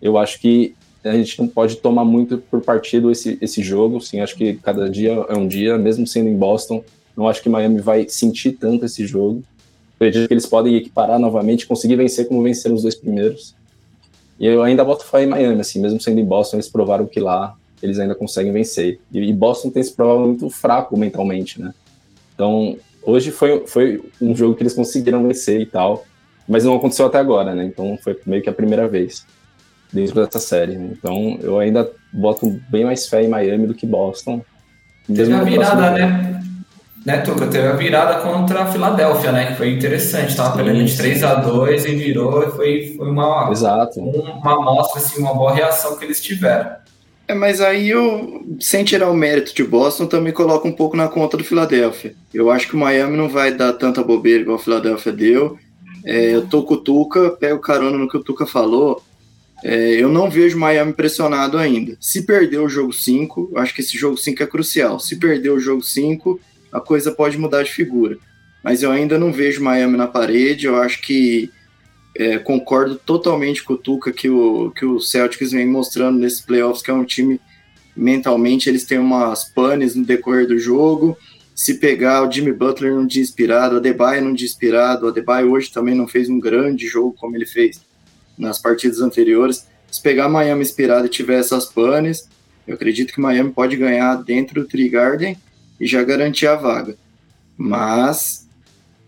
eu 0.00 0.18
acho 0.18 0.40
que 0.40 0.74
a 1.04 1.12
gente 1.12 1.38
não 1.40 1.48
pode 1.48 1.76
tomar 1.76 2.04
muito 2.04 2.38
por 2.38 2.60
partido 2.60 3.10
esse, 3.10 3.38
esse 3.40 3.62
jogo, 3.62 4.00
sim, 4.00 4.20
acho 4.20 4.34
que 4.34 4.54
cada 4.54 4.90
dia 4.90 5.12
é 5.28 5.36
um 5.36 5.46
dia, 5.46 5.78
mesmo 5.78 6.06
sendo 6.06 6.28
em 6.28 6.36
Boston, 6.36 6.82
não 7.16 7.28
acho 7.28 7.42
que 7.42 7.48
Miami 7.48 7.80
vai 7.80 8.08
sentir 8.08 8.52
tanto 8.52 8.84
esse 8.84 9.06
jogo. 9.06 9.42
Acredito 9.94 10.28
que 10.28 10.34
eles 10.34 10.46
podem 10.46 10.74
equiparar 10.74 11.18
novamente, 11.18 11.66
conseguir 11.66 11.96
vencer 11.96 12.28
como 12.28 12.42
venceram 12.42 12.74
os 12.74 12.82
dois 12.82 12.94
primeiros. 12.94 13.54
E 14.38 14.46
eu 14.46 14.62
ainda 14.62 14.84
boto 14.84 15.04
fé 15.06 15.22
em 15.22 15.26
Miami, 15.26 15.60
assim, 15.60 15.80
mesmo 15.80 15.98
sendo 16.00 16.20
em 16.20 16.24
Boston, 16.24 16.56
eles 16.56 16.68
provaram 16.68 17.06
que 17.06 17.18
lá 17.18 17.56
eles 17.82 17.98
ainda 17.98 18.14
conseguem 18.14 18.52
vencer. 18.52 18.98
E, 19.12 19.32
Boston 19.32 19.70
tem 19.70 19.80
esse 19.80 19.92
problema 19.92 20.26
muito 20.26 20.48
fraco 20.50 20.96
mentalmente, 20.96 21.60
né? 21.60 21.72
Então, 22.34 22.76
hoje 23.02 23.30
foi, 23.30 23.66
foi 23.66 24.02
um 24.20 24.34
jogo 24.34 24.54
que 24.54 24.62
eles 24.62 24.74
conseguiram 24.74 25.26
vencer 25.26 25.60
e 25.60 25.66
tal, 25.66 26.04
mas 26.48 26.64
não 26.64 26.76
aconteceu 26.76 27.06
até 27.06 27.18
agora, 27.18 27.54
né? 27.54 27.64
Então 27.64 27.98
foi 28.02 28.18
meio 28.26 28.42
que 28.42 28.50
a 28.50 28.52
primeira 28.52 28.86
vez 28.88 29.24
dentro 29.92 30.24
dessa 30.24 30.38
série. 30.38 30.76
Né? 30.76 30.90
Então 30.92 31.38
eu 31.40 31.58
ainda 31.58 31.90
boto 32.12 32.60
bem 32.68 32.84
mais 32.84 33.08
fé 33.08 33.22
em 33.22 33.28
Miami 33.28 33.66
do 33.66 33.74
que 33.74 33.86
Boston. 33.86 34.42
Teve 35.06 35.32
a 35.32 35.42
virada, 35.42 35.90
né? 35.92 36.42
Né, 37.04 37.18
Tuca? 37.18 37.46
Teve 37.46 37.68
a 37.68 37.74
virada 37.74 38.20
contra 38.20 38.62
a 38.62 38.66
Filadélfia, 38.66 39.30
né? 39.30 39.46
Que 39.46 39.54
foi 39.54 39.70
interessante. 39.72 40.34
Tava 40.34 40.56
perdendo 40.56 40.84
de 40.84 40.96
3 40.96 41.22
a 41.22 41.34
2 41.36 41.84
e 41.84 41.94
virou. 41.94 42.42
E 42.42 42.50
foi, 42.50 42.94
foi 42.96 43.08
uma, 43.08 43.48
Exato. 43.52 44.00
uma 44.00 44.54
amostra, 44.54 45.00
assim, 45.00 45.20
uma 45.20 45.32
boa 45.32 45.54
reação 45.54 45.96
que 45.96 46.04
eles 46.04 46.20
tiveram. 46.20 46.68
É, 47.28 47.34
mas 47.34 47.60
aí 47.60 47.90
eu, 47.90 48.44
sem 48.60 48.84
tirar 48.84 49.10
o 49.10 49.16
mérito 49.16 49.54
de 49.54 49.64
Boston, 49.64 50.06
também 50.06 50.32
coloco 50.32 50.68
um 50.68 50.72
pouco 50.72 50.96
na 50.96 51.08
conta 51.08 51.36
do 51.36 51.44
Filadélfia. 51.44 52.14
Eu 52.32 52.50
acho 52.50 52.68
que 52.68 52.76
o 52.76 52.78
Miami 52.78 53.16
não 53.16 53.28
vai 53.28 53.52
dar 53.52 53.72
tanta 53.72 54.02
bobeira 54.02 54.42
igual 54.42 54.56
o 54.56 54.60
Filadélfia 54.60 55.12
deu. 55.12 55.58
É, 56.04 56.34
eu 56.34 56.46
tô 56.46 56.62
com 56.62 56.74
o 56.74 56.76
Tuca, 56.76 57.30
pego 57.30 57.58
carona 57.58 57.98
no 57.98 58.08
que 58.08 58.16
o 58.16 58.22
Tuca 58.22 58.46
falou. 58.46 59.02
É, 59.64 59.94
eu 60.00 60.08
não 60.08 60.30
vejo 60.30 60.56
Miami 60.56 60.92
pressionado 60.92 61.58
ainda. 61.58 61.96
Se 62.00 62.22
perder 62.22 62.58
o 62.58 62.68
jogo 62.68 62.92
5, 62.92 63.52
acho 63.56 63.74
que 63.74 63.80
esse 63.80 63.98
jogo 63.98 64.16
5 64.16 64.42
é 64.42 64.46
crucial. 64.46 65.00
Se 65.00 65.16
perder 65.16 65.50
o 65.50 65.58
jogo 65.58 65.82
5, 65.82 66.38
a 66.70 66.80
coisa 66.80 67.10
pode 67.10 67.36
mudar 67.36 67.64
de 67.64 67.72
figura. 67.72 68.18
Mas 68.62 68.84
eu 68.84 68.92
ainda 68.92 69.18
não 69.18 69.32
vejo 69.32 69.62
Miami 69.62 69.96
na 69.96 70.06
parede. 70.06 70.66
Eu 70.66 70.76
acho 70.76 71.02
que 71.02 71.50
é, 72.18 72.38
concordo 72.38 72.96
totalmente 72.96 73.62
com 73.62 73.74
o 73.74 73.78
Tuca 73.78 74.12
que 74.12 74.28
o, 74.28 74.70
que 74.70 74.84
o 74.84 75.00
Celtics 75.00 75.52
vem 75.52 75.66
mostrando 75.66 76.18
nesses 76.18 76.40
playoffs, 76.40 76.82
que 76.82 76.90
é 76.90 76.94
um 76.94 77.04
time 77.04 77.40
mentalmente 77.96 78.68
eles 78.68 78.84
têm 78.84 78.98
umas 78.98 79.44
panes 79.44 79.94
no 79.94 80.04
decorrer 80.04 80.46
do 80.46 80.58
jogo. 80.58 81.16
Se 81.54 81.78
pegar 81.78 82.22
o 82.22 82.30
Jimmy 82.30 82.52
Butler 82.52 82.94
num 82.94 83.06
dia 83.06 83.22
inspirado, 83.22 83.76
o 83.76 83.78
Adebayo 83.78 84.24
num 84.24 84.34
dia 84.34 84.46
inspirado, 84.46 85.06
o 85.06 85.08
Adebayo 85.08 85.50
hoje 85.50 85.72
também 85.72 85.94
não 85.94 86.06
fez 86.06 86.28
um 86.28 86.38
grande 86.38 86.86
jogo 86.86 87.14
como 87.18 87.34
ele 87.34 87.46
fez 87.46 87.80
nas 88.36 88.58
partidas 88.58 89.00
anteriores. 89.00 89.66
Se 89.90 90.02
pegar 90.02 90.28
Miami 90.28 90.62
inspirado 90.62 91.06
e 91.06 91.10
tiver 91.10 91.38
essas 91.38 91.64
panes, 91.64 92.28
eu 92.66 92.74
acredito 92.74 93.14
que 93.14 93.20
Miami 93.20 93.52
pode 93.52 93.76
ganhar 93.76 94.16
dentro 94.16 94.60
do 94.60 94.68
Tree 94.68 94.88
Garden 94.88 95.36
e 95.80 95.86
já 95.86 96.02
garantir 96.02 96.46
a 96.46 96.56
vaga. 96.56 96.96
Mas 97.56 98.46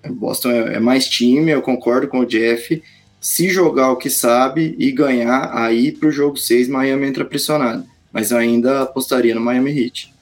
Boston 0.08 0.50
é, 0.50 0.76
é 0.76 0.80
mais 0.80 1.06
time, 1.06 1.50
eu 1.50 1.60
concordo 1.60 2.08
com 2.08 2.20
o 2.20 2.26
Jeff. 2.26 2.82
Se 3.20 3.48
jogar 3.48 3.90
o 3.90 3.96
que 3.96 4.08
sabe 4.08 4.76
e 4.78 4.92
ganhar, 4.92 5.50
aí 5.52 5.90
para 5.90 6.08
o 6.08 6.12
jogo 6.12 6.36
6 6.36 6.68
Miami 6.68 7.06
entra 7.06 7.24
pressionado. 7.24 7.84
Mas 8.12 8.32
ainda 8.32 8.82
apostaria 8.82 9.34
no 9.34 9.40
Miami 9.40 9.70
Heat. 9.78 10.14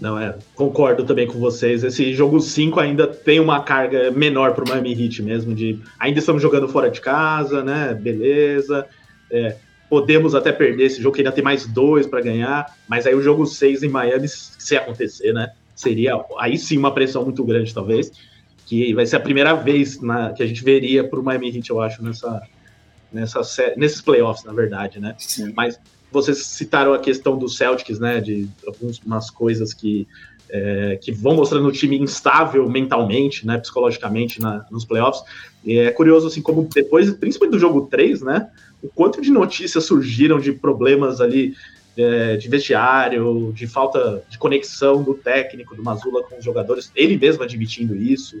Não, 0.00 0.18
é, 0.18 0.36
concordo 0.54 1.04
também 1.04 1.26
com 1.26 1.38
vocês. 1.38 1.82
Esse 1.82 2.12
jogo 2.12 2.40
5 2.40 2.78
ainda 2.78 3.06
tem 3.06 3.40
uma 3.40 3.62
carga 3.62 4.10
menor 4.10 4.54
para 4.54 4.64
o 4.64 4.68
Miami 4.68 4.92
Heat 4.92 5.22
mesmo, 5.22 5.54
de 5.54 5.80
ainda 5.98 6.20
estamos 6.20 6.40
jogando 6.40 6.68
fora 6.68 6.90
de 6.90 7.00
casa, 7.00 7.64
né? 7.64 7.94
Beleza. 7.94 8.86
É, 9.30 9.56
podemos 9.88 10.34
até 10.34 10.52
perder 10.52 10.84
esse 10.84 11.02
jogo, 11.02 11.14
que 11.14 11.22
ainda 11.22 11.32
tem 11.32 11.42
mais 11.42 11.66
dois 11.66 12.06
para 12.06 12.20
ganhar, 12.20 12.76
mas 12.86 13.06
aí 13.06 13.14
o 13.14 13.22
jogo 13.22 13.46
6 13.46 13.82
em 13.82 13.88
Miami, 13.88 14.28
se 14.28 14.76
acontecer, 14.76 15.32
né? 15.32 15.50
Seria 15.74 16.20
aí 16.38 16.58
sim 16.58 16.76
uma 16.76 16.92
pressão 16.92 17.24
muito 17.24 17.44
grande, 17.44 17.72
talvez. 17.72 18.12
Que 18.68 18.92
vai 18.92 19.06
ser 19.06 19.16
a 19.16 19.20
primeira 19.20 19.54
vez 19.54 19.98
na, 20.00 20.30
que 20.32 20.42
a 20.42 20.46
gente 20.46 20.62
veria 20.62 21.02
para 21.02 21.18
o 21.18 21.22
Miami 21.22 21.56
Heat, 21.56 21.70
eu 21.70 21.80
acho, 21.80 22.04
nessa, 22.04 22.42
nessa 23.10 23.40
nesses 23.78 24.02
playoffs, 24.02 24.44
na 24.44 24.52
verdade, 24.52 25.00
né? 25.00 25.14
Sim. 25.16 25.54
Mas 25.56 25.80
vocês 26.12 26.38
citaram 26.44 26.92
a 26.92 26.98
questão 26.98 27.38
do 27.38 27.48
Celtics, 27.48 27.98
né? 27.98 28.20
De 28.20 28.46
algumas 28.66 29.30
coisas 29.30 29.72
que, 29.72 30.06
é, 30.50 30.98
que 31.00 31.10
vão 31.10 31.36
mostrando 31.36 31.66
o 31.66 31.72
time 31.72 31.98
instável 31.98 32.68
mentalmente, 32.68 33.46
né? 33.46 33.56
Psicologicamente 33.56 34.38
na, 34.38 34.66
nos 34.70 34.84
playoffs. 34.84 35.22
E 35.64 35.78
é 35.78 35.90
curioso, 35.90 36.26
assim, 36.26 36.42
como 36.42 36.68
depois, 36.70 37.10
principalmente 37.12 37.56
do 37.56 37.58
jogo 37.58 37.86
3, 37.86 38.20
né? 38.20 38.50
O 38.82 38.88
quanto 38.88 39.22
de 39.22 39.30
notícias 39.30 39.84
surgiram 39.84 40.38
de 40.38 40.52
problemas 40.52 41.22
ali 41.22 41.54
é, 41.98 42.36
de 42.36 42.48
vestiário, 42.48 43.52
de 43.52 43.66
falta 43.66 44.22
de 44.28 44.38
conexão 44.38 45.02
do 45.02 45.14
técnico, 45.14 45.74
do 45.74 45.82
Mazula 45.82 46.22
com 46.22 46.38
os 46.38 46.44
jogadores, 46.44 46.92
ele 46.94 47.18
mesmo 47.18 47.42
admitindo 47.42 47.96
isso. 47.96 48.40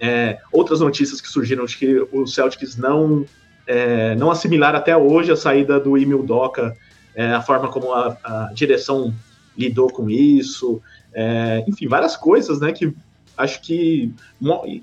É, 0.00 0.38
outras 0.50 0.80
notícias 0.80 1.20
que 1.20 1.28
surgiram 1.28 1.64
de 1.66 1.76
que 1.76 2.06
o 2.12 2.26
Celtics 2.26 2.76
não, 2.76 3.24
é, 3.66 4.14
não 4.16 4.30
assimilar 4.30 4.74
até 4.74 4.96
hoje 4.96 5.30
a 5.30 5.36
saída 5.36 5.78
do 5.78 5.96
Emil 5.96 6.22
Doca 6.22 6.76
é, 7.14 7.32
a 7.32 7.40
forma 7.40 7.68
como 7.68 7.92
a, 7.92 8.18
a, 8.24 8.50
direção 8.52 9.14
lidou 9.56 9.88
com 9.88 10.10
isso, 10.10 10.82
é, 11.12 11.64
enfim, 11.68 11.86
várias 11.86 12.16
coisas, 12.16 12.58
né, 12.60 12.72
que 12.72 12.92
acho 13.36 13.60
que 13.62 14.12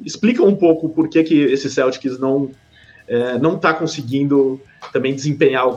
explica 0.06 0.44
um 0.44 0.56
pouco 0.56 0.90
por 0.90 1.10
que, 1.10 1.24
que 1.24 1.36
esse 1.36 1.70
Celtics 1.70 2.18
não 2.20 2.52
é, 3.08 3.38
não 3.38 3.56
está 3.56 3.74
conseguindo 3.74 4.62
também 4.94 5.14
desempenhar 5.14 5.68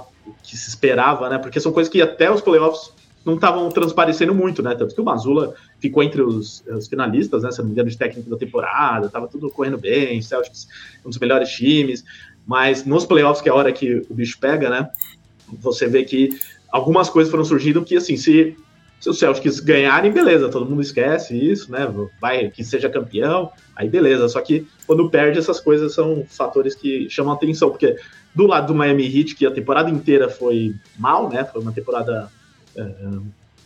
que 0.43 0.57
se 0.57 0.69
esperava, 0.69 1.29
né? 1.29 1.39
Porque 1.39 1.61
são 1.61 1.73
coisas 1.73 1.93
que 1.93 2.01
até 2.01 2.31
os 2.31 2.41
playoffs 2.41 2.93
não 3.25 3.35
estavam 3.35 3.69
transparecendo 3.71 4.35
muito, 4.35 4.63
né? 4.63 4.75
Tanto 4.75 4.95
que 4.95 5.01
o 5.01 5.05
Mazula 5.05 5.55
ficou 5.81 6.03
entre 6.03 6.23
os, 6.23 6.63
os, 6.67 6.87
finalistas, 6.87 7.43
né? 7.43 7.51
Se 7.51 7.59
não 7.59 7.67
me 7.67 7.73
engano, 7.73 7.89
de 7.89 7.97
técnico 7.97 8.29
da 8.29 8.37
temporada, 8.37 9.09
tava 9.09 9.27
tudo 9.27 9.51
correndo 9.51 9.79
bem, 9.79 10.21
Celtics 10.21 10.69
um 11.05 11.09
dos 11.09 11.19
melhores 11.19 11.51
times, 11.51 12.05
mas 12.47 12.85
nos 12.85 13.07
playoffs, 13.07 13.41
que 13.41 13.49
é 13.49 13.53
a 13.53 13.55
hora 13.55 13.73
que 13.73 14.05
o 14.11 14.15
bicho 14.15 14.39
pega, 14.39 14.69
né? 14.69 14.91
Você 15.61 15.87
vê 15.87 16.05
que 16.05 16.39
algumas 16.71 17.09
coisas 17.09 17.31
foram 17.31 17.45
surgindo 17.45 17.83
que, 17.85 17.97
assim, 17.97 18.17
se, 18.17 18.57
se 19.01 19.09
o 19.09 19.15
Celtics 19.15 19.61
ganharem, 19.61 20.13
beleza, 20.13 20.51
todo 20.51 20.69
mundo 20.69 20.83
esquece 20.83 21.37
isso, 21.37 21.73
né? 21.73 21.87
Vai 22.21 22.51
que 22.51 22.63
seja 22.63 22.91
campeão, 22.91 23.51
aí 23.75 23.89
beleza. 23.89 24.29
Só 24.29 24.41
que 24.41 24.67
quando 24.87 25.09
perde, 25.09 25.39
essas 25.39 25.61
coisas 25.61 25.95
são 25.95 26.27
fatores 26.29 26.75
que 26.75 27.09
chamam 27.09 27.33
atenção, 27.33 27.71
porque 27.71 27.97
do 28.35 28.47
lado 28.47 28.69
do 28.69 28.75
Miami 28.75 29.05
Heat, 29.05 29.35
que 29.37 29.47
a 29.47 29.51
temporada 29.51 29.89
inteira 29.91 30.29
foi 30.29 30.75
mal, 30.99 31.29
né? 31.29 31.45
Foi 31.45 31.63
uma 31.63 31.73
temporada 31.73 32.31
é, 32.77 32.87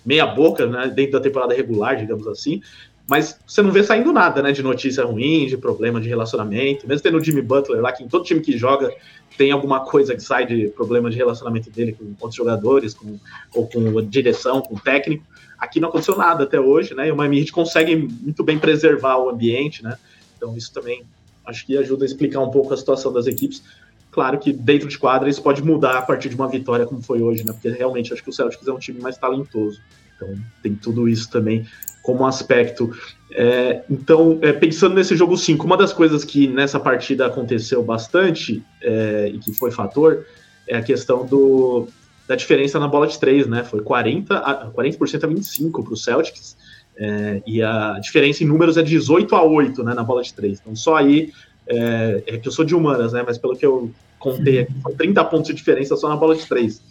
meia 0.04 0.26
boca, 0.26 0.66
né? 0.66 0.88
Dentro 0.88 1.12
da 1.12 1.20
temporada 1.20 1.54
regular, 1.54 1.96
digamos 1.96 2.26
assim. 2.26 2.60
Mas 3.08 3.40
você 3.46 3.62
não 3.62 3.72
vê 3.72 3.82
saindo 3.82 4.12
nada, 4.12 4.42
né? 4.42 4.52
De 4.52 4.62
notícia 4.62 5.02
ruim, 5.04 5.46
de 5.46 5.56
problema 5.56 5.98
de 5.98 6.08
relacionamento. 6.08 6.86
Mesmo 6.86 7.02
tendo 7.02 7.16
o 7.16 7.24
Jimmy 7.24 7.40
Butler 7.40 7.80
lá, 7.80 7.90
que 7.90 8.04
em 8.04 8.08
todo 8.08 8.24
time 8.24 8.40
que 8.40 8.56
joga 8.58 8.92
tem 9.38 9.50
alguma 9.52 9.80
coisa 9.80 10.14
que 10.14 10.22
sai 10.22 10.44
de 10.44 10.68
problema 10.68 11.08
de 11.10 11.16
relacionamento 11.16 11.70
dele 11.70 11.92
com 11.92 12.04
outros 12.20 12.34
jogadores, 12.34 12.92
com, 12.92 13.18
ou 13.54 13.66
com 13.66 14.02
direção, 14.02 14.60
com 14.60 14.74
técnico. 14.76 15.24
Aqui 15.58 15.80
não 15.80 15.88
aconteceu 15.88 16.16
nada 16.16 16.44
até 16.44 16.60
hoje, 16.60 16.94
né? 16.94 17.08
E 17.08 17.12
o 17.12 17.16
Miami 17.16 17.40
Heat 17.40 17.52
consegue 17.52 17.96
muito 17.96 18.44
bem 18.44 18.58
preservar 18.58 19.16
o 19.16 19.30
ambiente, 19.30 19.82
né? 19.82 19.96
Então 20.36 20.56
isso 20.56 20.72
também 20.72 21.02
acho 21.46 21.64
que 21.64 21.78
ajuda 21.78 22.04
a 22.04 22.06
explicar 22.06 22.40
um 22.40 22.50
pouco 22.50 22.74
a 22.74 22.76
situação 22.76 23.12
das 23.12 23.26
equipes. 23.26 23.62
Claro 24.10 24.38
que 24.38 24.52
dentro 24.52 24.88
de 24.88 24.98
quadra 24.98 25.28
isso 25.28 25.42
pode 25.42 25.62
mudar 25.62 25.98
a 25.98 26.02
partir 26.02 26.28
de 26.28 26.34
uma 26.34 26.48
vitória 26.48 26.86
como 26.86 27.02
foi 27.02 27.20
hoje, 27.20 27.44
né? 27.44 27.52
Porque 27.52 27.68
realmente 27.68 28.12
acho 28.12 28.22
que 28.22 28.30
o 28.30 28.32
Celtics 28.32 28.66
é 28.66 28.72
um 28.72 28.78
time 28.78 29.00
mais 29.00 29.16
talentoso. 29.18 29.80
Então 30.16 30.34
tem 30.62 30.74
tudo 30.74 31.08
isso 31.08 31.30
também 31.30 31.66
como 32.02 32.26
aspecto. 32.26 32.90
É, 33.30 33.82
então, 33.90 34.38
é, 34.40 34.52
pensando 34.52 34.94
nesse 34.94 35.14
jogo 35.14 35.36
5, 35.36 35.64
uma 35.64 35.76
das 35.76 35.92
coisas 35.92 36.24
que 36.24 36.48
nessa 36.48 36.80
partida 36.80 37.26
aconteceu 37.26 37.82
bastante 37.82 38.62
é, 38.80 39.30
e 39.32 39.38
que 39.38 39.52
foi 39.52 39.70
fator 39.70 40.24
é 40.66 40.76
a 40.76 40.82
questão 40.82 41.26
do, 41.26 41.86
da 42.26 42.34
diferença 42.34 42.78
na 42.78 42.88
bola 42.88 43.06
de 43.06 43.18
3, 43.18 43.46
né? 43.46 43.62
Foi 43.62 43.80
40%, 43.80 44.26
a, 44.30 44.54
40 44.72 44.96
a 44.98 45.28
25% 45.28 45.70
para 45.70 45.92
o 45.92 45.96
Celtics. 45.96 46.56
É, 47.00 47.42
e 47.46 47.62
a 47.62 47.98
diferença 48.00 48.42
em 48.42 48.46
números 48.46 48.76
é 48.76 48.82
18 48.82 49.36
a 49.36 49.42
8 49.42 49.84
né, 49.84 49.94
na 49.94 50.02
bola 50.02 50.22
de 50.22 50.34
3. 50.34 50.60
Então, 50.60 50.74
só 50.74 50.96
aí 50.96 51.32
é, 51.68 52.22
é, 52.26 52.38
que 52.38 52.48
eu 52.48 52.52
sou 52.52 52.64
de 52.64 52.74
humanas, 52.74 53.12
né? 53.12 53.22
Mas 53.26 53.38
pelo 53.38 53.56
que 53.56 53.64
eu 53.64 53.90
contei 54.18 54.60
aqui, 54.60 54.74
foi 54.82 54.94
30 54.94 55.24
pontos 55.26 55.48
de 55.48 55.54
diferença 55.54 55.96
só 55.96 56.08
na 56.08 56.16
bola 56.16 56.34
de 56.34 56.46
três, 56.46 56.82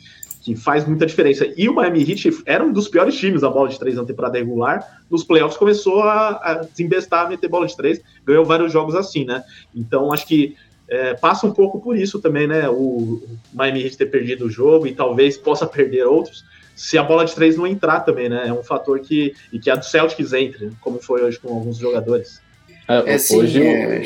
que 0.41 0.55
faz 0.55 0.85
muita 0.85 1.05
diferença. 1.05 1.51
E 1.57 1.67
o 1.67 1.73
Miami 1.73 2.09
Heat 2.09 2.43
era 2.45 2.63
um 2.63 2.71
dos 2.71 2.87
piores 2.87 3.15
times 3.15 3.41
da 3.41 3.49
bola 3.49 3.67
de 3.67 3.79
três 3.79 3.95
na 3.95 4.05
temporada 4.05 4.37
regular. 4.37 5.01
Nos 5.09 5.23
playoffs 5.23 5.57
começou 5.57 6.03
a, 6.03 6.29
a 6.29 6.53
desembestar, 6.63 7.25
a 7.25 7.29
meter 7.29 7.49
bola 7.49 7.67
de 7.67 7.75
três, 7.75 7.99
ganhou 8.25 8.45
vários 8.45 8.71
jogos 8.71 8.95
assim, 8.95 9.25
né? 9.25 9.43
Então 9.75 10.13
acho 10.13 10.25
que 10.27 10.55
é, 10.87 11.13
passa 11.15 11.45
um 11.45 11.51
pouco 11.51 11.81
por 11.81 11.97
isso 11.97 12.19
também, 12.19 12.47
né? 12.47 12.69
O, 12.69 12.73
o 12.73 13.39
Miami 13.53 13.83
Heat 13.83 13.97
ter 13.97 14.05
perdido 14.05 14.45
o 14.45 14.49
jogo 14.49 14.87
e 14.87 14.93
talvez 14.93 15.35
possa 15.35 15.65
perder 15.65 16.05
outros 16.05 16.45
se 16.77 16.95
a 16.95 17.01
bola 17.01 17.25
de 17.25 17.33
três 17.33 17.57
não 17.57 17.65
entrar 17.65 18.01
também, 18.01 18.29
né? 18.29 18.47
É 18.47 18.53
um 18.53 18.63
fator 18.63 18.99
que 18.99 19.33
e 19.51 19.57
que 19.57 19.69
a 19.69 19.75
do 19.75 19.83
Celtics 19.83 20.31
entre, 20.31 20.71
como 20.79 21.01
foi 21.01 21.23
hoje 21.23 21.39
com 21.39 21.49
alguns 21.49 21.77
jogadores. 21.77 22.39
É, 22.87 23.15
é 23.15 23.17
sim, 23.17 23.37
hoje 23.37 23.63
é... 23.63 24.03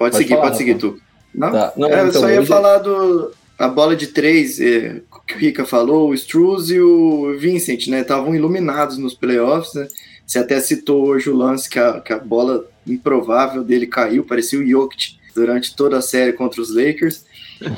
Pode, 0.00 0.12
pode 0.12 0.16
seguir, 0.16 0.30
falar, 0.30 0.42
pode 0.42 0.56
seguir, 0.56 0.74
tu. 0.76 0.98
Não, 1.34 1.52
tá. 1.52 1.72
não 1.76 1.88
é, 1.88 2.00
eu 2.00 2.08
então, 2.08 2.22
só 2.22 2.30
ia 2.30 2.40
hoje... 2.40 2.48
falar 2.48 2.78
do 2.78 3.32
a 3.58 3.68
bola 3.68 3.94
de 3.94 4.06
três 4.06 4.58
é, 4.58 5.02
que 5.26 5.34
o 5.34 5.38
Rica 5.38 5.66
falou, 5.66 6.08
o 6.08 6.14
Struz 6.14 6.70
e 6.70 6.80
o 6.80 7.36
Vincent, 7.38 7.88
né? 7.88 8.00
Estavam 8.00 8.34
iluminados 8.34 8.96
nos 8.96 9.12
playoffs, 9.12 9.74
né? 9.74 9.86
Você 10.26 10.38
até 10.38 10.58
citou 10.60 11.06
hoje 11.06 11.28
o 11.28 11.36
lance 11.36 11.68
que 11.68 11.78
a, 11.78 12.00
que 12.00 12.14
a 12.14 12.18
bola 12.18 12.64
improvável 12.86 13.62
dele 13.62 13.86
caiu, 13.86 14.24
parecia 14.24 14.58
o 14.58 14.66
Jokic 14.66 15.18
durante 15.34 15.76
toda 15.76 15.98
a 15.98 16.00
série 16.02 16.32
contra 16.32 16.62
os 16.62 16.74
Lakers. 16.74 17.26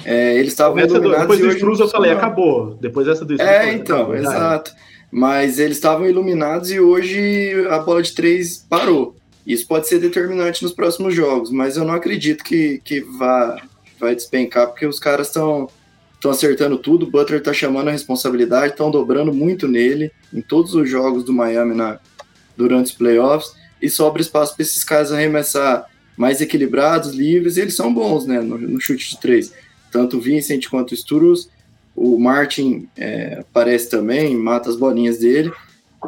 É, 0.04 0.38
eles 0.38 0.52
estavam 0.52 0.78
iluminados. 0.78 1.22
depois 1.22 1.40
do 1.40 1.48
Struz 1.48 1.80
eu 1.80 1.88
falei, 1.88 2.12
acabou. 2.12 2.78
Depois 2.80 3.04
dessa 3.04 3.24
do 3.24 3.34
Struz. 3.34 3.50
É, 3.50 3.72
então, 3.72 4.02
acabou, 4.02 4.16
exato. 4.16 4.72
Mas 5.10 5.58
eles 5.58 5.76
estavam 5.76 6.08
iluminados 6.08 6.70
e 6.70 6.78
hoje 6.78 7.66
a 7.68 7.80
bola 7.80 8.00
de 8.00 8.12
três 8.12 8.64
parou. 8.70 9.16
Isso 9.46 9.66
pode 9.66 9.88
ser 9.88 9.98
determinante 9.98 10.62
nos 10.62 10.72
próximos 10.72 11.14
jogos, 11.14 11.50
mas 11.50 11.76
eu 11.76 11.84
não 11.84 11.94
acredito 11.94 12.44
que, 12.44 12.80
que 12.84 13.00
vá 13.00 13.60
vai 13.98 14.16
despencar, 14.16 14.66
porque 14.66 14.84
os 14.84 14.98
caras 14.98 15.28
estão 15.28 15.68
estão 16.14 16.30
acertando 16.30 16.78
tudo, 16.78 17.04
o 17.04 17.10
Butler 17.10 17.40
está 17.40 17.52
chamando 17.52 17.88
a 17.88 17.92
responsabilidade, 17.92 18.72
estão 18.72 18.92
dobrando 18.92 19.34
muito 19.34 19.66
nele 19.66 20.12
em 20.32 20.40
todos 20.40 20.72
os 20.72 20.88
jogos 20.88 21.24
do 21.24 21.32
Miami 21.32 21.74
na, 21.74 21.98
durante 22.56 22.86
os 22.86 22.92
playoffs, 22.92 23.52
e 23.80 23.90
sobra 23.90 24.22
espaço 24.22 24.54
para 24.54 24.62
esses 24.62 24.84
caras 24.84 25.10
arremessar 25.10 25.84
mais 26.16 26.40
equilibrados, 26.40 27.12
livres, 27.12 27.56
e 27.56 27.62
eles 27.62 27.74
são 27.74 27.92
bons 27.92 28.24
né, 28.24 28.40
no, 28.40 28.56
no 28.56 28.80
chute 28.80 29.10
de 29.10 29.20
três. 29.20 29.52
Tanto 29.90 30.18
o 30.18 30.20
Vincent 30.20 30.68
quanto 30.68 30.92
o 30.92 30.96
Sturus, 30.96 31.48
o 31.94 32.16
Martin 32.18 32.88
é, 32.96 33.38
aparece 33.40 33.90
também, 33.90 34.36
mata 34.36 34.70
as 34.70 34.76
bolinhas 34.76 35.18
dele, 35.18 35.52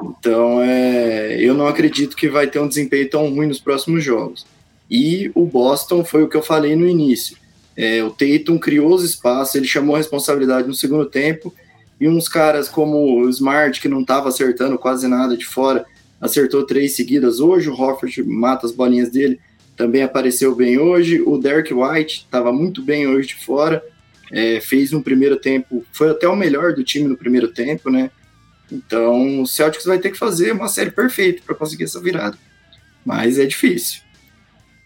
então, 0.03 0.61
é, 0.63 1.37
eu 1.41 1.55
não 1.55 1.67
acredito 1.67 2.17
que 2.17 2.29
vai 2.29 2.47
ter 2.47 2.59
um 2.59 2.69
desempenho 2.69 3.09
tão 3.09 3.29
ruim 3.29 3.47
nos 3.47 3.61
próximos 3.61 4.03
jogos. 4.03 4.47
E 4.91 5.31
o 5.35 5.47
Boston 5.47 6.05
foi 6.05 6.23
o 6.23 6.29
que 6.29 6.37
eu 6.37 6.43
falei 6.43 6.75
no 6.75 6.87
início. 6.87 7.37
É, 7.77 8.03
o 8.03 8.11
Tatum 8.11 8.59
criou 8.59 8.95
os 8.95 9.05
espaços, 9.05 9.55
ele 9.55 9.67
chamou 9.67 9.95
a 9.95 9.99
responsabilidade 9.99 10.69
no 10.69 10.75
segundo 10.75 11.07
tempo, 11.07 11.53
e 12.01 12.09
uns 12.09 12.29
caras 12.29 12.69
como 12.69 13.21
o 13.21 13.29
Smart, 13.29 13.81
que 13.81 13.89
não 13.89 14.01
estava 14.01 14.29
acertando 14.29 14.79
quase 14.79 15.07
nada 15.09 15.37
de 15.37 15.47
fora, 15.47 15.85
acertou 16.21 16.65
três 16.65 16.97
seguidas 16.97 17.41
hoje. 17.41 17.69
O 17.69 17.75
Hofford 17.75 18.23
mata 18.25 18.67
as 18.67 18.73
bolinhas 18.73 19.11
dele, 19.11 19.39
também 19.77 20.03
apareceu 20.03 20.55
bem 20.55 20.79
hoje. 20.79 21.21
O 21.21 21.39
Derek 21.39 21.73
White 21.73 22.25
estava 22.25 22.53
muito 22.53 22.83
bem 22.83 23.07
hoje 23.07 23.29
de 23.29 23.37
fora, 23.37 23.83
é, 24.33 24.61
fez 24.61 24.93
um 24.93 25.03
primeiro 25.03 25.37
tempo, 25.37 25.85
foi 25.93 26.11
até 26.11 26.29
o 26.29 26.37
melhor 26.37 26.73
do 26.73 26.83
time 26.83 27.09
no 27.09 27.17
primeiro 27.17 27.49
tempo, 27.49 27.91
né? 27.91 28.11
Então, 28.71 29.43
o 29.43 29.47
Celtics 29.47 29.85
vai 29.85 29.99
ter 29.99 30.11
que 30.11 30.19
fazer 30.19 30.53
uma 30.53 30.69
série 30.69 30.91
perfeita 30.91 31.43
para 31.45 31.55
conseguir 31.55 31.85
essa 31.85 32.01
virada. 32.01 32.37
Mas 33.05 33.39
é 33.39 33.45
difícil. 33.45 34.01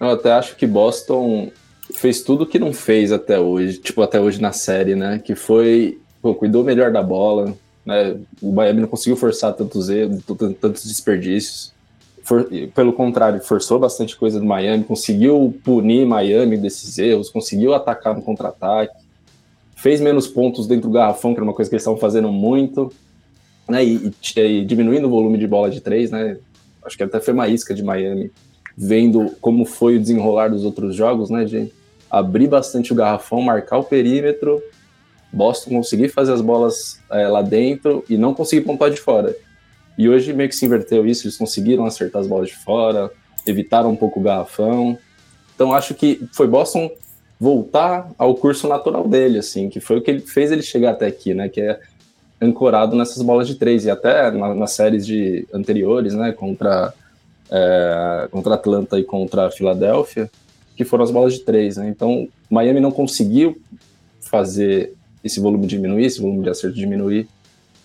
Eu 0.01 0.11
até 0.11 0.33
acho 0.33 0.57
que 0.57 0.67
Boston 0.67 1.51
fez 1.95 2.23
tudo 2.23 2.47
que 2.47 2.59
não 2.59 2.73
fez 2.73 3.13
até 3.13 3.39
hoje, 3.39 3.79
tipo, 3.79 4.03
até 4.03 4.21
hoje 4.21 4.41
na 4.41 4.53
série, 4.53 4.95
né? 4.95 5.19
Que 5.19 5.35
foi, 5.35 5.99
pô, 6.21 6.35
cuidou 6.35 6.65
melhor 6.65 6.93
da 6.93 7.03
bola, 7.03 7.57
né? 7.85 8.17
O 8.43 8.53
Miami 8.53 8.81
não 8.81 8.89
conseguiu 8.89 9.17
forçar 9.17 9.55
tantos 9.55 9.89
erros, 9.89 10.23
tantos 10.61 10.85
desperdícios. 10.85 11.73
For, 12.23 12.47
pelo 12.75 12.93
contrário, 12.93 13.41
forçou 13.41 13.79
bastante 13.79 14.15
coisa 14.15 14.39
do 14.39 14.45
Miami, 14.45 14.85
conseguiu 14.85 15.59
punir 15.65 16.05
Miami 16.05 16.59
desses 16.59 16.99
erros, 16.99 17.31
conseguiu 17.31 17.73
atacar 17.73 18.15
no 18.15 18.21
contra-ataque, 18.21 18.95
fez 19.75 20.01
menos 20.01 20.27
pontos 20.27 20.67
dentro 20.67 20.89
do 20.89 20.93
garrafão, 20.93 21.33
que 21.33 21.39
era 21.39 21.45
uma 21.45 21.55
coisa 21.55 21.71
que 21.71 21.75
eles 21.75 21.83
estavam 21.83 21.99
fazendo 21.99 22.31
muito 22.31 22.93
né, 23.69 23.85
e, 23.85 24.13
e, 24.37 24.65
diminuindo 24.65 25.07
o 25.07 25.11
volume 25.11 25.39
de 25.39 25.47
bola 25.47 25.71
de 25.71 25.81
três, 25.81 26.11
né, 26.11 26.39
acho 26.85 26.97
que 26.97 27.03
até 27.03 27.21
foi 27.21 27.35
uma 27.35 27.49
isca 27.49 27.75
de 27.75 27.83
Miami, 27.83 28.31
vendo 28.77 29.33
como 29.41 29.65
foi 29.65 29.97
o 29.97 30.01
desenrolar 30.01 30.49
dos 30.49 30.65
outros 30.65 30.95
jogos, 30.95 31.31
né, 31.31 31.45
de 31.45 31.71
abrir 32.11 32.49
bastante 32.49 32.93
o 32.93 32.97
garrafão, 32.97 33.43
marcar 33.43 33.79
o 33.79 33.85
perímetro, 33.85 34.63
Boston 35.33 35.71
conseguir 35.71 36.09
fazer 36.09 36.33
as 36.33 36.41
bolas 36.41 36.99
é, 37.11 37.29
lá 37.29 37.43
dentro 37.43 38.05
e 38.09 38.17
não 38.17 38.33
conseguir 38.33 38.65
pontuar 38.65 38.91
de 38.91 38.97
fora. 38.97 39.37
E 39.97 40.09
hoje 40.09 40.33
meio 40.33 40.49
que 40.49 40.57
se 40.57 40.65
inverteu 40.65 41.07
isso, 41.07 41.27
eles 41.27 41.37
conseguiram 41.37 41.85
acertar 41.85 42.23
as 42.23 42.29
bolas 42.29 42.49
de 42.49 42.57
fora, 42.57 43.11
evitaram 43.47 43.91
um 43.91 43.97
pouco 43.97 44.21
o 44.21 44.23
garrafão. 44.23 44.97
Então 45.55 45.75
acho 45.75 45.95
que 45.95 46.27
foi 46.33 46.47
Boston 46.47 46.91
voltar 47.39 48.11
ao 48.17 48.35
curso 48.35 48.67
natural 48.69 49.07
dele, 49.07 49.39
assim, 49.39 49.69
que 49.69 49.81
foi 49.81 49.99
o 49.99 50.03
que 50.03 50.11
ele 50.11 50.21
fez 50.21 50.51
ele 50.51 50.63
chegar 50.63 50.93
até 50.93 51.07
aqui, 51.07 51.35
né, 51.35 51.49
que 51.49 51.61
é 51.61 51.79
ancorado 52.41 52.97
nessas 52.97 53.23
bolas 53.23 53.49
de 53.49 53.57
três 53.57 53.85
e 53.85 53.91
até 53.91 54.31
na, 54.31 54.55
nas 54.55 54.73
séries 54.73 55.07
de 55.07 55.47
anteriores, 55.53 56.15
né, 56.15 56.33
contra 56.33 56.93
é, 57.51 58.29
contra 58.31 58.55
Atlanta 58.55 58.99
e 58.99 59.05
contra 59.05 59.51
Filadélfia, 59.51 60.31
que 60.77 60.85
foram 60.85 61.05
as 61.05 61.11
bolas 61.11 61.35
de 61.35 61.41
três, 61.41 61.77
né? 61.77 61.89
Então 61.89 62.29
Miami 62.51 62.81
não 62.81 62.91
conseguiu 62.91 63.57
fazer 64.21 64.93
esse 65.25 65.41
volume 65.41 65.67
diminuir, 65.67 66.05
esse 66.05 66.21
volume 66.21 66.43
de 66.43 66.51
acerto 66.51 66.77
diminuir, 66.77 67.27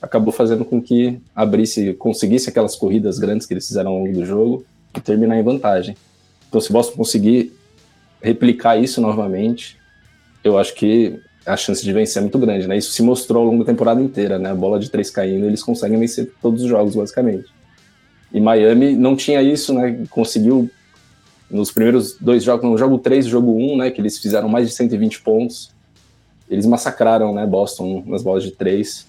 acabou 0.01 0.33
fazendo 0.33 0.65
com 0.65 0.81
que 0.81 1.17
abrisse, 1.33 1.93
conseguisse 1.93 2.49
aquelas 2.49 2.75
corridas 2.75 3.17
grandes 3.17 3.47
que 3.47 3.53
eles 3.53 3.65
fizeram 3.65 3.91
ao 3.91 3.99
longo 3.99 4.13
do 4.13 4.25
jogo 4.25 4.65
e 4.95 4.99
terminar 4.99 5.39
em 5.39 5.43
vantagem. 5.43 5.95
Então 6.49 6.59
se 6.59 6.71
Boston 6.71 6.97
conseguir 6.97 7.53
replicar 8.21 8.77
isso 8.77 9.01
novamente, 9.01 9.77
eu 10.43 10.57
acho 10.57 10.75
que 10.75 11.19
a 11.45 11.57
chance 11.57 11.83
de 11.83 11.91
vencer 11.91 12.19
é 12.19 12.21
muito 12.21 12.39
grande, 12.39 12.67
né? 12.67 12.77
Isso 12.77 12.91
se 12.91 13.01
mostrou 13.01 13.43
ao 13.43 13.49
longo 13.49 13.63
da 13.63 13.71
temporada 13.71 14.01
inteira, 14.01 14.39
né? 14.39 14.51
A 14.51 14.55
bola 14.55 14.79
de 14.79 14.89
três 14.89 15.09
caindo, 15.09 15.45
eles 15.45 15.63
conseguem 15.63 15.99
vencer 15.99 16.31
todos 16.41 16.63
os 16.63 16.69
jogos, 16.69 16.95
basicamente. 16.95 17.47
E 18.33 18.39
Miami 18.39 18.95
não 18.95 19.15
tinha 19.15 19.41
isso, 19.41 19.73
né? 19.73 20.05
Conseguiu 20.09 20.69
nos 21.53 21.71
primeiros 21.71 22.17
dois 22.19 22.43
jogos, 22.43 22.67
no 22.67 22.77
jogo 22.77 22.97
3 22.97 23.25
e 23.25 23.29
jogo 23.29 23.51
1, 23.51 23.77
né, 23.77 23.91
que 23.91 24.01
eles 24.01 24.17
fizeram 24.17 24.49
mais 24.49 24.67
de 24.67 24.73
120 24.73 25.21
pontos. 25.21 25.69
Eles 26.49 26.65
massacraram, 26.65 27.33
né, 27.33 27.45
Boston 27.45 28.03
nas 28.07 28.23
bolas 28.23 28.43
de 28.43 28.51
três. 28.51 29.05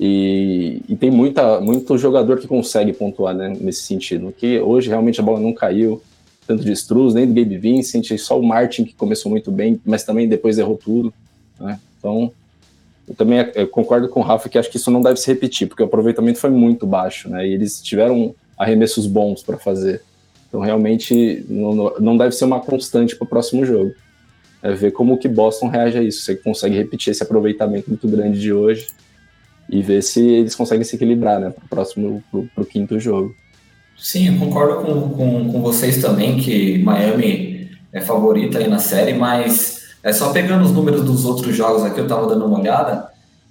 E, 0.00 0.82
e, 0.88 0.96
tem 0.96 1.10
muita, 1.10 1.60
muito 1.60 1.96
jogador 1.98 2.40
que 2.40 2.48
consegue 2.48 2.92
pontuar 2.92 3.34
né, 3.34 3.54
nesse 3.60 3.82
sentido. 3.82 4.34
Que 4.36 4.58
hoje 4.58 4.88
realmente 4.88 5.20
a 5.20 5.22
bola 5.22 5.38
não 5.38 5.52
caiu, 5.52 6.02
tanto 6.46 6.64
de 6.64 6.72
Struz, 6.72 7.14
nem 7.14 7.26
do 7.26 7.34
Gabe 7.34 7.58
Vincent, 7.58 8.16
só 8.18 8.40
o 8.40 8.42
Martin 8.42 8.84
que 8.84 8.94
começou 8.94 9.30
muito 9.30 9.52
bem, 9.52 9.80
mas 9.84 10.02
também 10.04 10.26
depois 10.26 10.58
errou 10.58 10.76
tudo. 10.76 11.12
Né? 11.64 11.80
Então, 11.98 12.30
eu 13.08 13.14
também 13.14 13.38
eu 13.54 13.68
concordo 13.68 14.08
com 14.08 14.20
o 14.20 14.22
Rafa 14.22 14.48
que 14.48 14.58
acho 14.58 14.70
que 14.70 14.76
isso 14.76 14.90
não 14.90 15.00
deve 15.00 15.18
se 15.18 15.26
repetir, 15.26 15.66
porque 15.66 15.82
o 15.82 15.86
aproveitamento 15.86 16.38
foi 16.38 16.50
muito 16.50 16.86
baixo, 16.86 17.28
né? 17.28 17.46
E 17.46 17.52
eles 17.52 17.82
tiveram 17.82 18.34
arremessos 18.56 19.06
bons 19.06 19.42
para 19.42 19.58
fazer. 19.58 20.02
Então, 20.48 20.60
realmente, 20.60 21.44
não, 21.48 21.94
não 21.98 22.16
deve 22.16 22.32
ser 22.32 22.44
uma 22.44 22.60
constante 22.60 23.16
para 23.16 23.24
o 23.24 23.28
próximo 23.28 23.64
jogo. 23.64 23.92
É 24.62 24.72
ver 24.72 24.92
como 24.92 25.18
que 25.18 25.28
Boston 25.28 25.68
reage 25.68 25.98
a 25.98 26.02
isso. 26.02 26.22
Você 26.22 26.36
consegue 26.36 26.76
repetir 26.76 27.10
esse 27.10 27.22
aproveitamento 27.22 27.90
muito 27.90 28.06
grande 28.08 28.40
de 28.40 28.52
hoje 28.52 28.86
e 29.68 29.82
ver 29.82 30.02
se 30.02 30.20
eles 30.20 30.54
conseguem 30.54 30.84
se 30.84 30.96
equilibrar, 30.96 31.40
né, 31.40 31.50
para 31.50 31.64
o 31.64 31.68
próximo, 31.68 32.22
para 32.30 32.62
o 32.62 32.66
quinto 32.66 32.98
jogo. 33.00 33.34
Sim, 33.98 34.28
eu 34.28 34.38
concordo 34.38 34.84
com, 34.84 35.10
com, 35.10 35.52
com 35.52 35.62
vocês 35.62 36.00
também 36.00 36.38
que 36.38 36.78
Miami 36.78 37.70
é 37.92 38.00
favorita 38.00 38.58
aí 38.58 38.68
na 38.68 38.78
série, 38.78 39.14
mas 39.14 39.83
é 40.04 40.12
só 40.12 40.30
pegando 40.30 40.64
os 40.64 40.70
números 40.70 41.02
dos 41.02 41.24
outros 41.24 41.56
jogos 41.56 41.82
aqui, 41.82 41.98
eu 41.98 42.04
estava 42.04 42.26
dando 42.26 42.44
uma 42.44 42.60
olhada. 42.60 43.08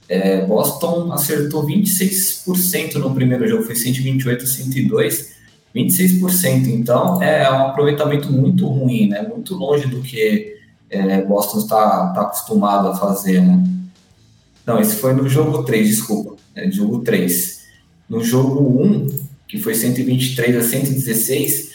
É, 0.07 0.45
Boston 0.45 1.11
acertou 1.11 1.65
26% 1.65 2.95
no 2.95 3.13
primeiro 3.13 3.47
jogo, 3.47 3.63
foi 3.63 3.75
128 3.75 4.43
a 4.43 4.47
102. 4.47 5.33
26%. 5.75 6.67
Então, 6.67 7.21
é 7.21 7.51
um 7.51 7.67
aproveitamento 7.67 8.31
muito 8.31 8.67
ruim, 8.67 9.09
né? 9.09 9.23
Muito 9.23 9.55
longe 9.55 9.87
do 9.87 10.01
que 10.01 10.57
é, 10.89 11.21
Boston 11.23 11.57
está 11.57 12.07
tá 12.13 12.21
acostumado 12.21 12.89
a 12.89 12.95
fazer, 12.95 13.41
né? 13.41 13.63
Não, 14.65 14.79
esse 14.79 14.95
foi 14.97 15.13
no 15.13 15.27
jogo 15.27 15.63
3, 15.63 15.87
desculpa. 15.87 16.35
É, 16.55 16.69
jogo 16.69 16.99
3. 16.99 17.63
No 18.07 18.23
jogo 18.23 18.83
1, 18.83 19.07
que 19.47 19.57
foi 19.57 19.73
123 19.73 20.55
a 20.57 20.61
116, 20.61 21.72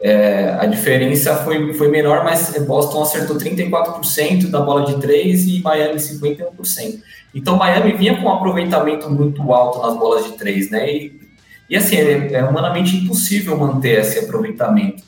é, 0.00 0.56
a 0.58 0.66
diferença 0.66 1.36
foi, 1.36 1.72
foi 1.72 1.88
menor, 1.88 2.22
mas 2.22 2.56
Boston 2.66 3.02
acertou 3.02 3.36
34% 3.36 4.50
da 4.50 4.60
bola 4.60 4.86
de 4.86 5.00
3 5.00 5.46
e 5.46 5.62
Miami 5.62 5.96
51%. 5.96 7.00
Então, 7.34 7.56
Miami 7.56 7.92
vinha 7.92 8.16
com 8.16 8.28
um 8.28 8.32
aproveitamento 8.32 9.10
muito 9.10 9.52
alto 9.52 9.80
nas 9.86 9.98
bolas 9.98 10.24
de 10.24 10.32
3, 10.32 10.70
né? 10.70 10.90
E 10.90 11.26
e 11.68 11.76
assim, 11.76 11.96
é, 11.96 12.32
é 12.34 12.44
humanamente 12.44 12.96
impossível 12.96 13.56
manter 13.56 14.00
esse 14.00 14.18
aproveitamento. 14.20 15.02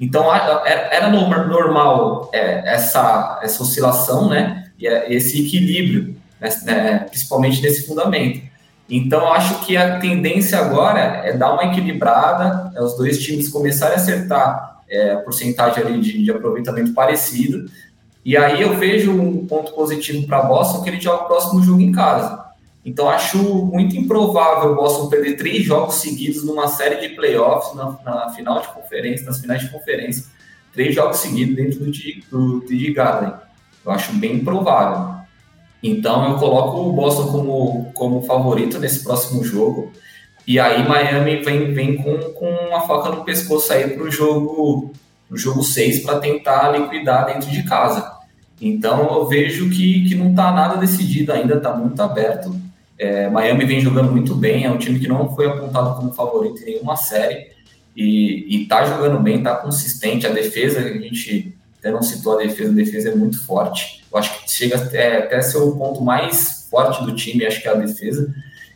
Então, 0.00 0.32
era 0.34 1.08
normal 1.08 2.30
é, 2.32 2.74
essa, 2.74 3.40
essa 3.42 3.62
oscilação, 3.62 4.28
né? 4.28 4.70
E 4.78 4.86
é, 4.86 5.12
esse 5.12 5.44
equilíbrio, 5.46 6.16
né, 6.64 7.06
principalmente 7.08 7.62
nesse 7.62 7.86
fundamento. 7.86 8.42
Então, 8.88 9.32
acho 9.32 9.64
que 9.64 9.76
a 9.76 9.98
tendência 9.98 10.58
agora 10.58 11.00
é 11.00 11.36
dar 11.36 11.54
uma 11.54 11.64
equilibrada, 11.64 12.70
é 12.76 12.82
os 12.82 12.96
dois 12.96 13.18
times 13.18 13.48
começarem 13.48 13.94
a 13.94 13.98
acertar 13.98 14.82
é, 14.88 15.12
a 15.12 15.18
porcentagem 15.18 15.82
ali 15.82 16.00
de, 16.00 16.22
de, 16.22 16.30
aproveitamento 16.30 16.92
parecido. 16.92 17.70
E 18.24 18.36
aí 18.36 18.60
eu 18.60 18.76
vejo 18.76 19.12
um 19.12 19.46
ponto 19.46 19.72
positivo 19.72 20.26
para 20.26 20.42
Boston 20.42 20.82
que 20.82 20.90
ele 20.90 21.00
joga 21.00 21.24
o 21.24 21.26
próximo 21.26 21.62
jogo 21.62 21.80
em 21.80 21.92
casa. 21.92 22.44
Então, 22.84 23.08
acho 23.08 23.38
muito 23.38 23.96
improvável 23.96 24.72
o 24.72 24.76
Boston 24.76 25.08
perder 25.08 25.36
três 25.36 25.64
jogos 25.64 25.94
seguidos 25.96 26.44
numa 26.44 26.68
série 26.68 26.96
de 26.96 27.14
playoffs, 27.14 27.74
na, 27.74 27.98
na 28.04 28.28
final 28.30 28.60
de 28.60 28.68
conferência, 28.68 29.24
nas 29.24 29.40
finais 29.40 29.62
de 29.62 29.70
conferência. 29.70 30.26
Três 30.72 30.94
jogos 30.94 31.18
seguidos 31.18 31.56
dentro 31.56 31.78
do, 31.80 31.90
do 32.30 32.60
TD 32.60 32.92
Garden. 32.92 33.32
Eu 33.84 33.92
acho 33.92 34.12
bem 34.12 34.34
improvável. 34.36 35.23
Então, 35.86 36.30
eu 36.30 36.38
coloco 36.38 36.78
o 36.78 36.92
Boston 36.94 37.30
como, 37.30 37.92
como 37.92 38.22
favorito 38.22 38.78
nesse 38.78 39.04
próximo 39.04 39.44
jogo. 39.44 39.92
E 40.46 40.58
aí, 40.58 40.82
Miami 40.88 41.42
vem, 41.42 41.74
vem 41.74 41.96
com, 41.96 42.16
com 42.32 42.46
uma 42.46 42.80
faca 42.80 43.10
no 43.10 43.22
pescoço 43.22 43.70
aí 43.70 43.90
para 43.90 44.02
o 44.02 44.10
jogo, 44.10 44.92
jogo 45.30 45.62
6 45.62 46.00
para 46.00 46.20
tentar 46.20 46.70
liquidar 46.70 47.26
dentro 47.26 47.50
de 47.50 47.62
casa. 47.64 48.14
Então, 48.58 49.14
eu 49.14 49.26
vejo 49.26 49.68
que, 49.68 50.08
que 50.08 50.14
não 50.14 50.30
está 50.30 50.50
nada 50.52 50.78
decidido 50.78 51.32
ainda, 51.34 51.56
está 51.56 51.76
muito 51.76 52.00
aberto. 52.00 52.56
É, 52.98 53.28
Miami 53.28 53.66
vem 53.66 53.80
jogando 53.80 54.10
muito 54.10 54.34
bem, 54.34 54.64
é 54.64 54.70
um 54.70 54.78
time 54.78 54.98
que 54.98 55.06
não 55.06 55.34
foi 55.36 55.46
apontado 55.46 55.96
como 55.96 56.14
favorito 56.14 56.62
em 56.62 56.76
nenhuma 56.76 56.96
série 56.96 57.48
e, 57.94 58.62
está 58.62 58.86
jogando 58.86 59.20
bem, 59.20 59.36
está 59.38 59.56
consistente. 59.56 60.26
A 60.26 60.30
defesa, 60.30 60.78
a 60.78 60.88
gente 60.88 61.54
até 61.78 61.90
não 61.90 62.00
citou 62.00 62.38
a 62.38 62.42
defesa, 62.42 62.70
a 62.70 62.74
defesa 62.74 63.10
é 63.10 63.14
muito 63.14 63.38
forte. 63.44 64.03
Eu 64.14 64.20
acho 64.20 64.44
que 64.44 64.52
chega 64.52 64.76
até, 64.76 65.18
até 65.18 65.42
ser 65.42 65.58
o 65.58 65.76
ponto 65.76 66.00
mais 66.00 66.68
forte 66.70 67.04
do 67.04 67.16
time, 67.16 67.44
acho 67.44 67.60
que 67.60 67.66
é 67.66 67.72
a 67.72 67.74
defesa. 67.74 68.32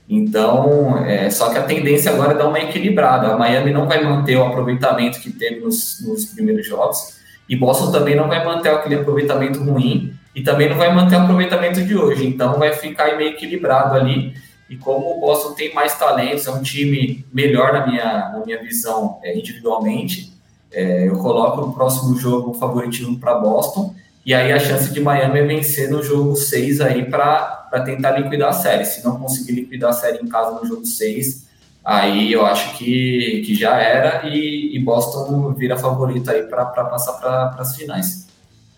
Então, 0.09 0.99
é, 1.05 1.30
só 1.30 1.51
que 1.51 1.59
a 1.59 1.62
tendência 1.62 2.11
agora 2.11 2.32
é 2.32 2.36
dar 2.36 2.49
uma 2.49 2.59
equilibrada. 2.59 3.28
A 3.28 3.39
Miami 3.39 3.72
não 3.72 3.86
vai 3.86 4.03
manter 4.03 4.36
o 4.36 4.45
aproveitamento 4.45 5.20
que 5.20 5.30
teve 5.30 5.61
nos, 5.61 6.05
nos 6.05 6.24
primeiros 6.24 6.66
jogos 6.66 7.18
e 7.49 7.55
Boston 7.55 7.93
também 7.93 8.16
não 8.16 8.26
vai 8.26 8.45
manter 8.45 8.70
aquele 8.70 8.97
aproveitamento 8.97 9.62
ruim 9.62 10.12
e 10.34 10.43
também 10.43 10.68
não 10.68 10.76
vai 10.76 10.93
manter 10.93 11.16
o 11.16 11.20
aproveitamento 11.20 11.84
de 11.84 11.97
hoje. 11.97 12.26
Então 12.26 12.59
vai 12.59 12.72
ficar 12.72 13.16
meio 13.16 13.30
equilibrado 13.30 13.95
ali. 13.95 14.34
E 14.68 14.76
como 14.76 15.16
o 15.16 15.20
Boston 15.20 15.55
tem 15.55 15.72
mais 15.72 15.97
talentos, 15.97 16.47
é 16.47 16.51
um 16.51 16.62
time 16.62 17.24
melhor 17.32 17.72
na 17.72 17.86
minha, 17.86 18.30
na 18.30 18.43
minha 18.45 18.61
visão 18.61 19.18
é, 19.22 19.39
individualmente, 19.39 20.32
é, 20.70 21.09
eu 21.09 21.16
coloco 21.16 21.61
no 21.61 21.72
próximo 21.72 22.18
jogo 22.18 22.51
o 22.51 22.55
favoritismo 22.55 23.18
para 23.18 23.39
Boston. 23.39 23.95
E 24.25 24.35
aí 24.35 24.53
a 24.53 24.59
chance 24.59 24.93
de 24.93 25.01
Miami 25.01 25.41
é 25.41 25.47
vencer 25.47 25.91
no 25.91 26.03
jogo 26.03 26.37
6 26.37 26.81
aí 26.81 27.05
para 27.05 27.83
tentar 27.85 28.12
liquidar 28.12 28.51
a 28.51 28.53
série. 28.53 28.85
Se 28.85 29.05
não 29.05 29.19
conseguir 29.19 29.53
liquidar 29.53 29.91
a 29.91 29.95
série 29.95 30.19
em 30.19 30.29
casa 30.29 30.61
no 30.61 30.66
jogo 30.66 30.85
6, 30.85 31.47
aí 31.85 32.33
eu 32.33 32.45
acho 32.45 32.77
que, 32.77 33.43
que 33.47 33.55
já 33.55 33.81
era 33.81 34.29
e, 34.29 34.77
e 34.77 34.79
Boston 34.79 35.55
vira 35.55 35.77
favorito 35.77 36.31
aí 36.31 36.43
para 36.43 36.66
passar 36.66 37.14
para 37.14 37.57
as 37.59 37.75
finais 37.77 38.29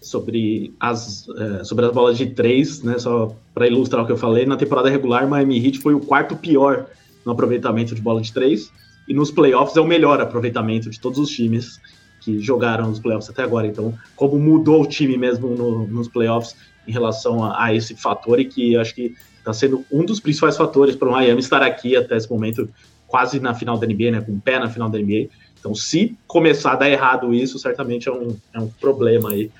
sobre 0.01 0.75
as, 0.81 1.27
é, 1.29 1.65
sobre 1.65 1.85
as 1.85 1.93
bolas 1.93 2.17
de 2.17 2.27
três, 2.27 2.83
né? 2.83 2.99
Só 2.99 3.35
para 3.55 3.67
ilustrar 3.67 4.03
o 4.03 4.07
que 4.07 4.13
eu 4.13 4.17
falei, 4.17 4.47
na 4.47 4.57
temporada 4.57 4.89
regular, 4.89 5.29
Miami 5.29 5.65
Heat 5.65 5.79
foi 5.79 5.95
o 5.95 6.01
quarto 6.01 6.37
pior 6.37 6.87
no 7.25 7.33
aproveitamento 7.33 7.95
de 7.95 8.01
bola 8.01 8.21
de 8.21 8.33
três, 8.33 8.73
e 9.07 9.15
nos 9.15 9.31
playoffs 9.31 9.77
é 9.77 9.81
o 9.81 9.87
melhor 9.87 10.21
aproveitamento 10.21 10.89
de 10.89 10.99
todos 10.99 11.19
os 11.19 11.31
times 11.31 11.79
que 12.21 12.39
jogaram 12.41 12.89
nos 12.89 12.99
playoffs 12.99 13.31
até 13.31 13.43
agora. 13.43 13.67
Então, 13.67 13.95
como 14.15 14.39
mudou 14.39 14.83
o 14.83 14.87
time 14.87 15.17
mesmo 15.17 15.49
no, 15.49 15.87
nos 15.87 16.09
playoffs 16.09 16.55
em 16.87 16.93
relação 16.93 17.45
a, 17.45 17.65
a, 17.65 17.75
esse 17.75 17.95
fator, 17.95 18.39
e 18.39 18.45
que 18.45 18.77
acho 18.77 18.95
que 18.95 19.15
está 19.39 19.53
sendo 19.53 19.85
um 19.91 20.05
dos 20.05 20.21
principais 20.21 20.57
fatores 20.57 20.95
para 20.95 21.09
o 21.09 21.13
Miami 21.13 21.41
estar 21.41 21.63
aqui 21.63 21.97
até 21.97 22.17
esse 22.17 22.31
momento, 22.31 22.69
quase 23.07 23.41
na 23.41 23.55
final 23.55 23.79
da 23.79 23.87
NBA, 23.87 24.11
né? 24.11 24.21
Com 24.21 24.33
o 24.33 24.41
pé 24.41 24.59
na 24.59 24.69
final 24.69 24.89
da 24.89 24.99
NBA. 24.99 25.29
Então, 25.59 25.75
se 25.75 26.17
começar 26.27 26.73
a 26.73 26.77
dar 26.77 26.91
errado 26.91 27.35
isso, 27.35 27.59
certamente 27.59 28.09
é 28.09 28.13
um, 28.13 28.37
é 28.55 28.61
um 28.61 28.69
problema 28.69 29.31
aí 29.31 29.51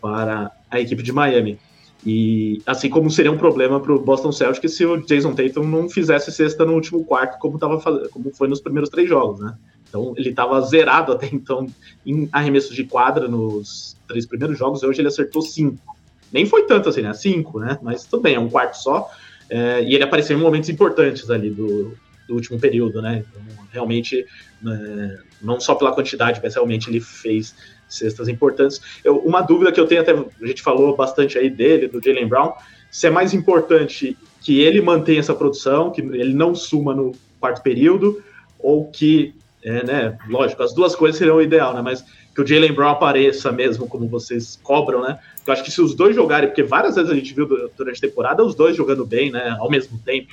para 0.00 0.50
a 0.70 0.80
equipe 0.80 1.02
de 1.02 1.12
Miami. 1.12 1.58
E 2.04 2.62
assim 2.64 2.88
como 2.88 3.10
seria 3.10 3.32
um 3.32 3.36
problema 3.36 3.80
para 3.80 3.92
o 3.92 3.98
Boston 3.98 4.30
Celtics 4.30 4.74
se 4.74 4.86
o 4.86 5.04
Jason 5.04 5.34
Tatum 5.34 5.64
não 5.64 5.88
fizesse 5.88 6.30
sexta 6.30 6.64
no 6.64 6.74
último 6.74 7.04
quarto, 7.04 7.38
como, 7.38 7.58
tava, 7.58 7.80
como 8.10 8.30
foi 8.32 8.46
nos 8.46 8.60
primeiros 8.60 8.88
três 8.88 9.08
jogos, 9.08 9.40
né? 9.40 9.54
Então 9.88 10.14
ele 10.16 10.30
estava 10.30 10.60
zerado 10.62 11.12
até 11.12 11.28
então 11.32 11.66
em 12.04 12.28
arremessos 12.32 12.74
de 12.74 12.84
quadra 12.84 13.28
nos 13.28 13.96
três 14.06 14.26
primeiros 14.26 14.58
jogos, 14.58 14.82
e 14.82 14.86
hoje 14.86 15.00
ele 15.00 15.08
acertou 15.08 15.42
cinco. 15.42 15.96
Nem 16.32 16.44
foi 16.44 16.64
tanto 16.64 16.88
assim, 16.88 17.02
né? 17.02 17.12
Cinco, 17.14 17.60
né? 17.60 17.78
Mas 17.82 18.04
tudo 18.04 18.22
bem, 18.22 18.34
é 18.34 18.40
um 18.40 18.48
quarto 18.48 18.74
só. 18.74 19.08
É, 19.48 19.82
e 19.84 19.94
ele 19.94 20.02
apareceu 20.02 20.36
em 20.36 20.40
momentos 20.40 20.68
importantes 20.68 21.30
ali 21.30 21.50
do, 21.50 21.96
do 22.26 22.34
último 22.34 22.58
período, 22.58 23.00
né? 23.00 23.24
Então, 23.28 23.42
realmente, 23.72 24.26
é, 24.66 25.18
não 25.40 25.60
só 25.60 25.74
pela 25.74 25.92
quantidade, 25.92 26.40
mas 26.42 26.54
realmente 26.54 26.90
ele 26.90 27.00
fez 27.00 27.54
cestas 27.88 28.28
importantes. 28.28 28.80
Eu, 29.04 29.18
uma 29.18 29.40
dúvida 29.40 29.70
que 29.70 29.78
eu 29.78 29.86
tenho, 29.86 30.00
até 30.00 30.12
a 30.12 30.46
gente 30.46 30.62
falou 30.62 30.96
bastante 30.96 31.38
aí 31.38 31.48
dele, 31.48 31.86
do 31.86 32.02
Jalen 32.02 32.26
Brown, 32.26 32.52
se 32.90 33.06
é 33.06 33.10
mais 33.10 33.32
importante 33.32 34.16
que 34.40 34.60
ele 34.60 34.80
mantenha 34.80 35.20
essa 35.20 35.34
produção, 35.34 35.90
que 35.90 36.00
ele 36.00 36.34
não 36.34 36.54
suma 36.54 36.94
no 36.94 37.12
quarto 37.38 37.62
período, 37.62 38.22
ou 38.58 38.90
que, 38.90 39.34
é, 39.66 39.82
né, 39.84 40.16
lógico, 40.28 40.62
as 40.62 40.72
duas 40.72 40.94
coisas 40.94 41.18
seriam 41.18 41.38
o 41.38 41.42
ideal, 41.42 41.74
né, 41.74 41.82
mas 41.82 42.04
que 42.32 42.40
o 42.40 42.46
Jalen 42.46 42.72
Brown 42.72 42.90
apareça 42.90 43.50
mesmo, 43.50 43.88
como 43.88 44.06
vocês 44.06 44.56
cobram, 44.62 45.02
né, 45.02 45.18
eu 45.44 45.52
acho 45.52 45.64
que 45.64 45.72
se 45.72 45.80
os 45.80 45.92
dois 45.92 46.14
jogarem, 46.14 46.48
porque 46.48 46.62
várias 46.62 46.94
vezes 46.94 47.10
a 47.10 47.14
gente 47.16 47.34
viu 47.34 47.48
durante 47.76 47.98
a 47.98 48.08
temporada 48.08 48.44
os 48.44 48.54
dois 48.54 48.76
jogando 48.76 49.04
bem, 49.04 49.32
né, 49.32 49.56
ao 49.58 49.68
mesmo 49.68 49.98
tempo, 49.98 50.28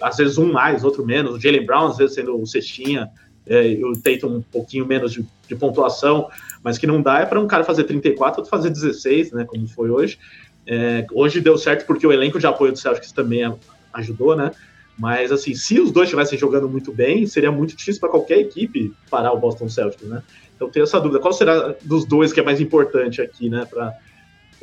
às 0.00 0.16
vezes 0.16 0.38
um 0.38 0.50
mais, 0.50 0.84
outro 0.84 1.04
menos, 1.04 1.34
o 1.34 1.40
Jalen 1.40 1.66
Brown 1.66 1.88
às 1.88 1.98
vezes 1.98 2.14
sendo 2.14 2.40
o 2.40 2.46
cestinha, 2.46 3.10
é, 3.46 3.72
e 3.72 3.84
o 3.84 3.92
Tatum 3.92 4.36
um 4.36 4.42
pouquinho 4.42 4.86
menos 4.86 5.12
de, 5.12 5.22
de 5.46 5.54
pontuação, 5.54 6.30
mas 6.64 6.78
que 6.78 6.86
não 6.86 7.02
dá 7.02 7.20
é 7.20 7.26
para 7.26 7.38
um 7.38 7.46
cara 7.46 7.64
fazer 7.64 7.84
34, 7.84 8.40
outro 8.40 8.50
fazer 8.50 8.70
16, 8.70 9.32
né, 9.32 9.44
como 9.44 9.68
foi 9.68 9.90
hoje. 9.90 10.18
É, 10.66 11.06
hoje 11.12 11.40
deu 11.40 11.58
certo 11.58 11.86
porque 11.86 12.06
o 12.06 12.12
elenco 12.12 12.38
de 12.38 12.46
apoio 12.46 12.72
do 12.72 12.78
Celtics 12.78 13.12
também 13.12 13.54
ajudou, 13.92 14.36
né? 14.36 14.50
Mas, 14.98 15.30
assim, 15.30 15.54
se 15.54 15.78
os 15.78 15.92
dois 15.92 16.08
estivessem 16.08 16.36
jogando 16.36 16.68
muito 16.68 16.92
bem, 16.92 17.24
seria 17.24 17.52
muito 17.52 17.76
difícil 17.76 18.00
para 18.00 18.10
qualquer 18.10 18.38
equipe 18.38 18.92
parar 19.08 19.32
o 19.32 19.38
Boston 19.38 19.68
Celtics, 19.68 20.08
né? 20.08 20.22
Então, 20.56 20.68
tenho 20.68 20.82
essa 20.82 21.00
dúvida. 21.00 21.20
Qual 21.20 21.32
será 21.32 21.76
dos 21.84 22.04
dois 22.04 22.32
que 22.32 22.40
é 22.40 22.42
mais 22.42 22.60
importante 22.60 23.22
aqui, 23.22 23.48
né, 23.48 23.64
para 23.64 23.96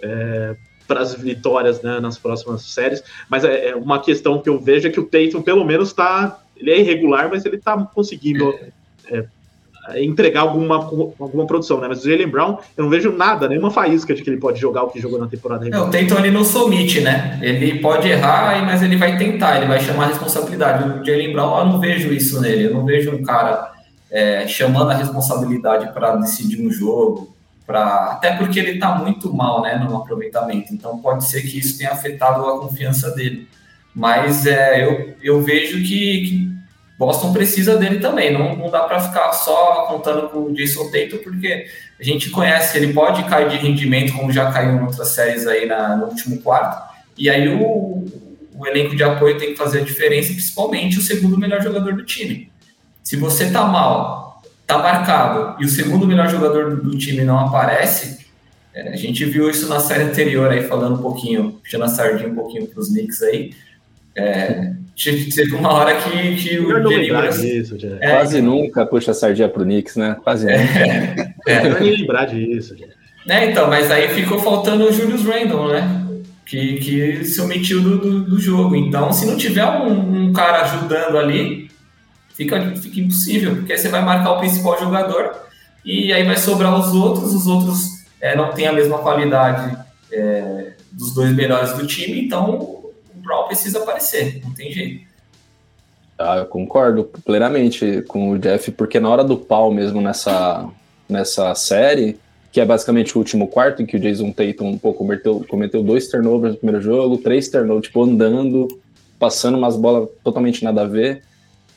é, 0.04 0.56
as 0.90 1.16
vitórias 1.16 1.82
né, 1.82 2.02
nas 2.02 2.18
próximas 2.18 2.64
séries? 2.64 3.02
Mas 3.30 3.46
é, 3.46 3.70
é, 3.70 3.76
uma 3.76 4.02
questão 4.02 4.42
que 4.42 4.50
eu 4.50 4.60
vejo 4.60 4.90
é 4.90 4.92
que 4.92 5.00
o 5.00 5.06
Tatum, 5.06 5.42
pelo 5.42 5.64
menos, 5.64 5.90
está. 5.90 6.42
Ele 6.58 6.72
é 6.72 6.80
irregular, 6.80 7.30
mas 7.30 7.46
ele 7.46 7.56
está 7.56 7.78
conseguindo 7.86 8.54
é, 9.08 9.26
entregar 9.96 10.42
alguma, 10.42 10.76
alguma 10.76 11.46
produção, 11.46 11.80
né? 11.80 11.88
Mas 11.88 12.04
o 12.04 12.10
Jalen 12.10 12.28
Brown, 12.28 12.58
eu 12.76 12.84
não 12.84 12.90
vejo 12.90 13.12
nada, 13.12 13.48
nenhuma 13.48 13.70
faísca 13.70 14.14
de 14.14 14.24
que 14.24 14.30
ele 14.30 14.40
pode 14.40 14.60
jogar 14.60 14.84
o 14.84 14.90
que 14.90 15.00
jogou 15.00 15.20
na 15.20 15.28
temporada. 15.28 15.68
É, 15.68 15.80
o 15.80 15.90
Tatum 15.90 16.20
ele 16.20 16.32
não 16.32 16.44
somite, 16.44 17.02
né? 17.02 17.40
Ele 17.42 17.80
pode 17.80 18.08
errar, 18.08 18.66
mas 18.66 18.82
ele 18.82 18.98
vai 18.98 19.18
tentar, 19.18 19.58
ele 19.58 19.68
vai 19.68 19.80
chamar 19.80 20.06
a 20.06 20.08
responsabilidade. 20.08 20.84
O 20.84 21.06
Jalen 21.06 21.34
Brown, 21.34 21.60
eu 21.60 21.66
não 21.66 21.80
vejo 21.80 22.12
isso 22.12 22.42
nele, 22.42 22.66
eu 22.66 22.74
não 22.74 22.86
vejo 22.86 23.12
um 23.12 23.24
cara 23.24 23.74
é, 24.10 24.48
chamando 24.48 24.92
a 24.92 24.96
responsabilidade 24.96 25.94
para 25.94 26.16
decidir 26.16 26.66
um 26.66 26.72
jogo, 26.72 27.36
pra... 27.66 28.12
até 28.14 28.36
porque 28.36 28.60
ele 28.60 28.72
está 28.72 28.96
muito 28.96 29.34
mal, 29.34 29.62
né, 29.62 29.76
no 29.78 29.96
aproveitamento. 29.98 30.74
Então 30.74 30.98
pode 30.98 31.26
ser 31.26 31.42
que 31.42 31.60
isso 31.60 31.78
tenha 31.78 31.92
afetado 31.92 32.46
a 32.46 32.60
confiança 32.60 33.12
dele. 33.12 33.48
Mas 33.94 34.46
é, 34.46 34.84
eu, 34.84 35.14
eu 35.22 35.42
vejo 35.42 35.78
que, 35.78 36.26
que 36.28 36.55
Boston 36.98 37.34
precisa 37.34 37.78
dele 37.78 38.00
também. 38.00 38.32
Não, 38.32 38.56
não 38.56 38.70
dá 38.70 38.84
para 38.84 39.00
ficar 39.00 39.32
só 39.34 39.86
contando 39.88 40.30
com 40.30 40.39
o 40.39 40.54
Jason 40.54 40.89
Tatum, 40.89 41.18
porque 41.24 41.68
a 42.00 42.04
gente 42.04 42.30
conhece, 42.30 42.78
ele 42.78 42.93
pode 42.93 43.24
cair 43.26 43.50
de 43.50 43.58
rendimento, 43.58 44.14
como 44.14 44.32
já 44.32 44.52
caiu 44.52 44.74
em 44.74 44.82
outras 44.82 45.10
séries 45.10 45.46
aí 45.48 45.66
na, 45.66 45.96
no 45.96 46.06
último 46.06 46.41
quarto. 46.41 46.96
E 47.18 47.30
aí 47.30 47.48
o, 47.50 48.06
o 48.58 48.68
elenco 48.68 48.96
de 48.96 49.04
apoio 49.04 49.38
tem 49.38 49.50
que 49.50 49.58
fazer 49.58 49.82
a 49.82 49.84
diferença, 49.84 50.34
principalmente 50.34 50.98
o 50.98 51.02
segundo 51.02 51.38
melhor 51.38 51.62
jogador 51.62 51.93
do 51.93 52.04
time. 52.04 52.52
Se 53.04 53.16
você 53.16 53.52
tá 53.52 53.66
mal, 53.66 54.41
tá 54.66 54.78
marcado, 54.78 55.62
e 55.62 55.66
o 55.66 55.70
segundo 55.70 56.08
melhor 56.08 56.30
jogador 56.30 56.76
do, 56.76 56.91
do 56.91 56.98
time 56.98 57.24
não 57.24 57.39
aparece, 57.39 58.26
é, 58.74 58.89
a 58.89 58.96
gente 58.96 59.24
viu 59.26 59.50
isso 59.50 59.70
na 59.70 59.80
série 59.80 60.04
anterior 60.04 60.50
aí, 60.52 60.64
falando 60.68 60.96
um 60.96 61.02
pouquinho, 61.02 61.60
puxando 61.64 61.84
a 61.84 61.88
sardinha 61.88 62.30
um 62.30 62.36
pouquinho 62.36 62.68
para 62.68 62.80
os 62.80 62.89
Knicks 62.89 63.22
aí. 63.22 63.54
É, 64.16 64.74
teve 64.96 65.56
uma 65.56 65.74
hora 65.74 65.96
que, 65.96 66.36
que 66.36 66.60
o 66.60 66.89
Jerry 66.89 67.32
disso, 67.41 67.78
é, 68.00 68.12
Quase 68.12 68.41
nunca 68.41 68.86
puxa 68.86 69.12
a 69.12 69.14
sardinha 69.14 69.50
pro 69.50 69.64
Knicks, 69.64 69.96
né? 69.98 70.16
Quase 70.24 70.50
é, 70.50 70.58
nunca. 70.58 71.36
É, 71.48 71.70
não 71.70 71.80
nem 71.80 71.98
lembrar 71.98 72.26
disso. 72.26 72.76
É, 73.28 73.50
então, 73.50 73.68
mas 73.68 73.91
aí 73.91 74.08
ficou 74.10 74.39
faltando 74.39 74.86
o 74.86 74.93
Julius 74.93 75.24
Randle, 75.24 75.74
né? 75.74 76.02
Que, 76.46 76.78
que 76.78 77.26
se 77.26 77.41
omitiu 77.41 77.82
do, 77.82 77.98
do, 77.98 78.20
do 78.22 78.39
jogo. 78.39 78.76
Então, 78.76 79.12
se 79.12 79.26
não 79.26 79.36
tiver 79.36 79.66
um, 79.66 80.28
um, 80.28 80.34
cara 80.34 80.62
ajudando 80.62 81.18
ali, 81.18 81.70
fica, 82.34 82.76
fica 82.76 83.00
impossível, 83.00 83.56
porque 83.56 83.74
aí 83.74 83.78
você 83.78 83.89
vai 83.89 84.04
marcar 84.04 84.32
o 84.32 84.39
principal 84.39 84.80
jogador 84.80 85.32
e 85.84 86.14
aí 86.14 86.24
vai 86.24 86.38
sobrar 86.38 86.80
os 86.80 86.93
outros, 86.93 87.34
os 87.34 87.48
outros 87.48 88.06
é, 88.22 88.36
não 88.36 88.52
têm 88.54 88.68
a 88.68 88.74
mesma 88.74 89.00
qualidade 89.00 89.76
é, 90.12 90.74
dos 90.91 91.14
dois 91.14 91.32
melhores 91.32 91.74
do 91.74 91.86
time, 91.86 92.22
então 92.22 92.75
Brown 93.26 93.48
precisa 93.48 93.80
aparecer, 93.80 94.42
não 94.44 94.54
tem 94.54 94.72
jeito. 94.72 95.06
Ah, 96.18 96.38
eu 96.38 96.46
concordo 96.46 97.10
plenamente 97.26 98.02
com 98.08 98.30
o 98.30 98.40
Jeff, 98.40 98.72
porque 98.72 99.00
na 99.00 99.10
hora 99.10 99.24
do 99.24 99.38
pau 99.38 99.70
mesmo 99.72 100.00
nessa, 100.00 100.70
nessa 101.10 101.54
série, 101.56 102.18
que 102.54 102.62
é 102.62 102.66
basicamente 102.66 103.18
o 103.18 103.20
último 103.20 103.48
quarto, 103.48 103.82
em 103.82 103.86
que 103.86 103.98
o 103.98 104.00
Jason 104.00 104.32
Tatum 104.32 104.78
pô, 104.78 104.94
cometeu, 104.94 105.46
cometeu 105.50 105.84
dois 105.84 106.08
turnovers 106.08 106.54
no 106.54 106.60
primeiro 106.60 106.82
jogo, 106.82 107.18
três 107.18 107.50
turnovers, 107.50 107.88
tipo, 107.88 108.02
andando, 108.02 108.68
passando 109.20 109.58
umas 109.58 109.76
bolas 109.76 110.08
totalmente 110.24 110.64
nada 110.64 110.84
a 110.84 110.88
ver. 110.88 111.22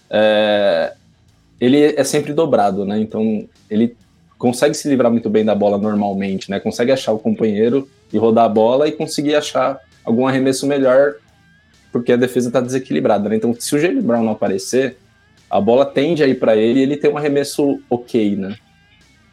É, 0.08 0.92
ele 1.60 1.82
é 1.96 2.04
sempre 2.04 2.32
dobrado, 2.32 2.84
né? 2.84 3.00
Então 3.00 3.44
ele 3.68 3.96
consegue 4.38 4.74
se 4.74 4.88
livrar 4.88 5.10
muito 5.10 5.28
bem 5.28 5.44
da 5.44 5.54
bola 5.54 5.76
normalmente, 5.78 6.48
né? 6.48 6.60
Consegue 6.60 6.92
achar 6.92 7.10
o 7.10 7.18
companheiro 7.18 7.88
e 8.12 8.18
rodar 8.18 8.44
a 8.44 8.48
bola 8.48 8.86
e 8.86 8.92
conseguir 8.92 9.34
achar 9.34 9.80
algum 10.04 10.28
arremesso 10.28 10.64
melhor 10.64 11.16
porque 11.92 12.12
a 12.12 12.16
defesa 12.16 12.48
está 12.48 12.60
desequilibrada. 12.60 13.28
Né? 13.28 13.36
Então, 13.36 13.54
se 13.58 13.74
o 13.74 13.78
Jalen 13.78 14.02
Brown 14.02 14.22
não 14.22 14.32
aparecer, 14.32 14.96
a 15.50 15.60
bola 15.60 15.86
tende 15.86 16.22
a 16.22 16.26
ir 16.26 16.38
para 16.38 16.56
ele 16.56 16.80
e 16.80 16.82
ele 16.82 16.96
tem 16.96 17.10
um 17.10 17.16
arremesso 17.16 17.80
ok, 17.88 18.36
né? 18.36 18.56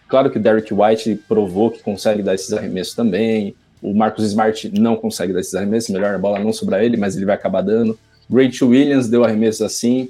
Claro 0.07 0.29
que 0.29 0.37
o 0.37 0.41
Derek 0.41 0.73
White 0.73 1.19
provou 1.27 1.71
que 1.71 1.81
consegue 1.81 2.21
dar 2.21 2.35
esses 2.35 2.53
arremessos 2.53 2.93
também. 2.93 3.55
O 3.81 3.93
Marcus 3.93 4.25
Smart 4.25 4.71
não 4.79 4.95
consegue 4.95 5.33
dar 5.33 5.39
esses 5.39 5.55
arremessos, 5.55 5.89
melhor 5.89 6.15
a 6.15 6.17
bola 6.17 6.39
não 6.39 6.53
sobrar 6.53 6.83
ele, 6.83 6.95
mas 6.95 7.15
ele 7.15 7.25
vai 7.25 7.35
acabar 7.35 7.61
dando. 7.61 7.97
Great 8.29 8.63
Williams 8.63 9.09
deu 9.09 9.23
arremessos 9.23 9.61
assim. 9.61 10.09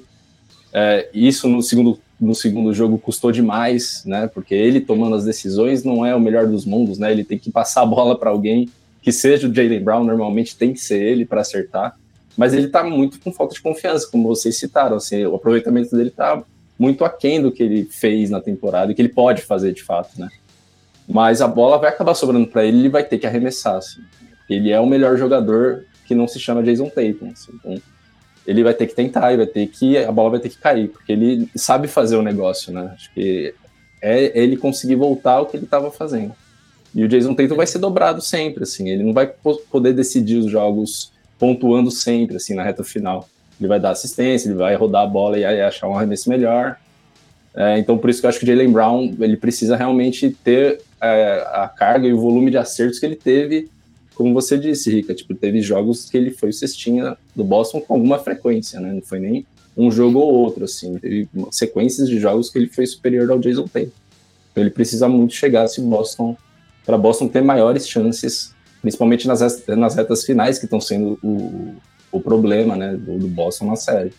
É, 0.72 1.08
isso 1.12 1.48
no 1.48 1.62
segundo, 1.62 1.98
no 2.20 2.34
segundo 2.34 2.72
jogo 2.72 2.98
custou 2.98 3.32
demais, 3.32 4.02
né? 4.04 4.28
Porque 4.32 4.54
ele 4.54 4.80
tomando 4.80 5.16
as 5.16 5.24
decisões 5.24 5.82
não 5.82 6.04
é 6.04 6.14
o 6.14 6.20
melhor 6.20 6.46
dos 6.46 6.64
mundos, 6.64 6.98
né? 6.98 7.10
Ele 7.10 7.24
tem 7.24 7.38
que 7.38 7.50
passar 7.50 7.82
a 7.82 7.86
bola 7.86 8.16
para 8.18 8.30
alguém 8.30 8.68
que 9.00 9.10
seja 9.10 9.48
o 9.48 9.54
Jalen 9.54 9.82
Brown, 9.82 10.04
normalmente 10.04 10.56
tem 10.56 10.72
que 10.72 10.80
ser 10.80 11.00
ele 11.00 11.24
para 11.24 11.40
acertar 11.40 11.96
mas 12.36 12.52
ele 12.52 12.66
está 12.66 12.84
muito 12.84 13.18
com 13.20 13.32
falta 13.32 13.54
de 13.54 13.62
confiança, 13.62 14.08
como 14.10 14.28
vocês 14.28 14.58
citaram. 14.58 14.96
Assim, 14.96 15.24
o 15.24 15.34
aproveitamento 15.34 15.96
dele 15.96 16.10
está 16.10 16.42
muito 16.78 17.04
aquém 17.04 17.40
do 17.40 17.50
que 17.50 17.62
ele 17.62 17.88
fez 17.90 18.28
na 18.30 18.40
temporada 18.40 18.92
e 18.92 18.94
que 18.94 19.00
ele 19.00 19.08
pode 19.08 19.42
fazer 19.42 19.72
de 19.72 19.82
fato, 19.82 20.20
né? 20.20 20.28
Mas 21.08 21.40
a 21.40 21.48
bola 21.48 21.78
vai 21.78 21.88
acabar 21.88 22.14
sobrando 22.14 22.46
para 22.46 22.64
ele, 22.64 22.78
ele 22.78 22.88
vai 22.88 23.04
ter 23.04 23.18
que 23.18 23.26
arremessar. 23.26 23.76
Assim. 23.76 24.00
Ele 24.50 24.70
é 24.70 24.78
o 24.78 24.86
melhor 24.86 25.16
jogador 25.16 25.84
que 26.04 26.14
não 26.14 26.28
se 26.28 26.38
chama 26.38 26.62
Jason 26.62 26.88
Tatum. 26.88 27.30
Assim. 27.32 27.52
Então, 27.54 27.80
ele 28.46 28.62
vai 28.62 28.74
ter 28.74 28.86
que 28.86 28.94
tentar 28.94 29.32
e 29.32 29.36
vai 29.36 29.46
ter 29.46 29.66
que 29.66 29.96
a 29.98 30.12
bola 30.12 30.30
vai 30.30 30.40
ter 30.40 30.50
que 30.50 30.58
cair, 30.58 30.88
porque 30.88 31.12
ele 31.12 31.50
sabe 31.56 31.88
fazer 31.88 32.16
o 32.16 32.22
negócio, 32.22 32.72
né? 32.72 32.92
Acho 32.94 33.12
que 33.12 33.54
é 34.02 34.38
ele 34.38 34.56
conseguir 34.56 34.94
voltar 34.94 35.32
ao 35.32 35.46
que 35.46 35.56
ele 35.56 35.64
estava 35.64 35.90
fazendo. 35.90 36.32
E 36.94 37.02
o 37.02 37.08
Jason 37.08 37.34
Tatum 37.34 37.56
vai 37.56 37.66
ser 37.66 37.78
dobrado 37.78 38.20
sempre, 38.20 38.62
assim. 38.62 38.88
Ele 38.88 39.02
não 39.02 39.12
vai 39.12 39.26
poder 39.70 39.92
decidir 39.92 40.36
os 40.36 40.50
jogos 40.50 41.12
pontuando 41.38 41.90
sempre, 41.90 42.36
assim, 42.36 42.54
na 42.54 42.62
reta 42.62 42.84
final. 42.84 43.28
Ele 43.60 43.68
vai 43.68 43.80
dar 43.80 43.90
assistência, 43.90 44.48
ele 44.48 44.56
vai 44.56 44.74
rodar 44.74 45.02
a 45.02 45.06
bola 45.06 45.38
e 45.38 45.44
achar 45.44 45.88
um 45.88 45.96
arremesso 45.96 46.28
melhor. 46.28 46.76
É, 47.54 47.78
então, 47.78 47.96
por 47.96 48.10
isso 48.10 48.20
que 48.20 48.26
eu 48.26 48.28
acho 48.28 48.38
que 48.38 48.44
o 48.44 48.48
Jalen 48.48 48.70
Brown, 48.70 49.16
ele 49.18 49.36
precisa 49.36 49.76
realmente 49.76 50.30
ter 50.44 50.80
é, 51.00 51.46
a 51.52 51.68
carga 51.68 52.06
e 52.06 52.12
o 52.12 52.20
volume 52.20 52.50
de 52.50 52.58
acertos 52.58 52.98
que 52.98 53.06
ele 53.06 53.16
teve, 53.16 53.70
como 54.16 54.32
você 54.32 54.56
disse, 54.56 54.90
Rica, 54.90 55.14
tipo, 55.14 55.34
teve 55.34 55.60
jogos 55.60 56.08
que 56.08 56.16
ele 56.16 56.30
foi 56.30 56.48
o 56.48 56.52
cestinha 56.52 57.18
do 57.34 57.44
Boston 57.44 57.82
com 57.82 57.94
alguma 57.94 58.18
frequência, 58.18 58.80
né? 58.80 58.90
Não 58.90 59.02
foi 59.02 59.20
nem 59.20 59.46
um 59.76 59.90
jogo 59.90 60.18
ou 60.18 60.32
outro, 60.32 60.64
assim. 60.64 60.98
Teve 60.98 61.28
sequências 61.50 62.08
de 62.08 62.18
jogos 62.18 62.48
que 62.48 62.58
ele 62.58 62.68
foi 62.68 62.86
superior 62.86 63.30
ao 63.30 63.38
Jason 63.38 63.64
Tatum. 63.64 63.90
Então, 64.50 64.64
ele 64.64 64.70
precisa 64.70 65.06
muito 65.06 65.34
chegar 65.34 65.68
se 65.68 65.82
Boston, 65.82 66.34
para 66.86 66.96
Boston 66.96 67.28
ter 67.28 67.42
maiores 67.42 67.86
chances 67.86 68.54
principalmente 68.86 69.26
nas, 69.26 69.66
nas 69.66 69.96
retas 69.96 70.24
finais 70.24 70.60
que 70.60 70.64
estão 70.64 70.80
sendo 70.80 71.18
o, 71.20 71.74
o 72.12 72.20
problema 72.20 72.76
né, 72.76 72.92
do, 72.92 73.18
do 73.18 73.26
Boston 73.26 73.66
na 73.66 73.74
série. 73.74 74.12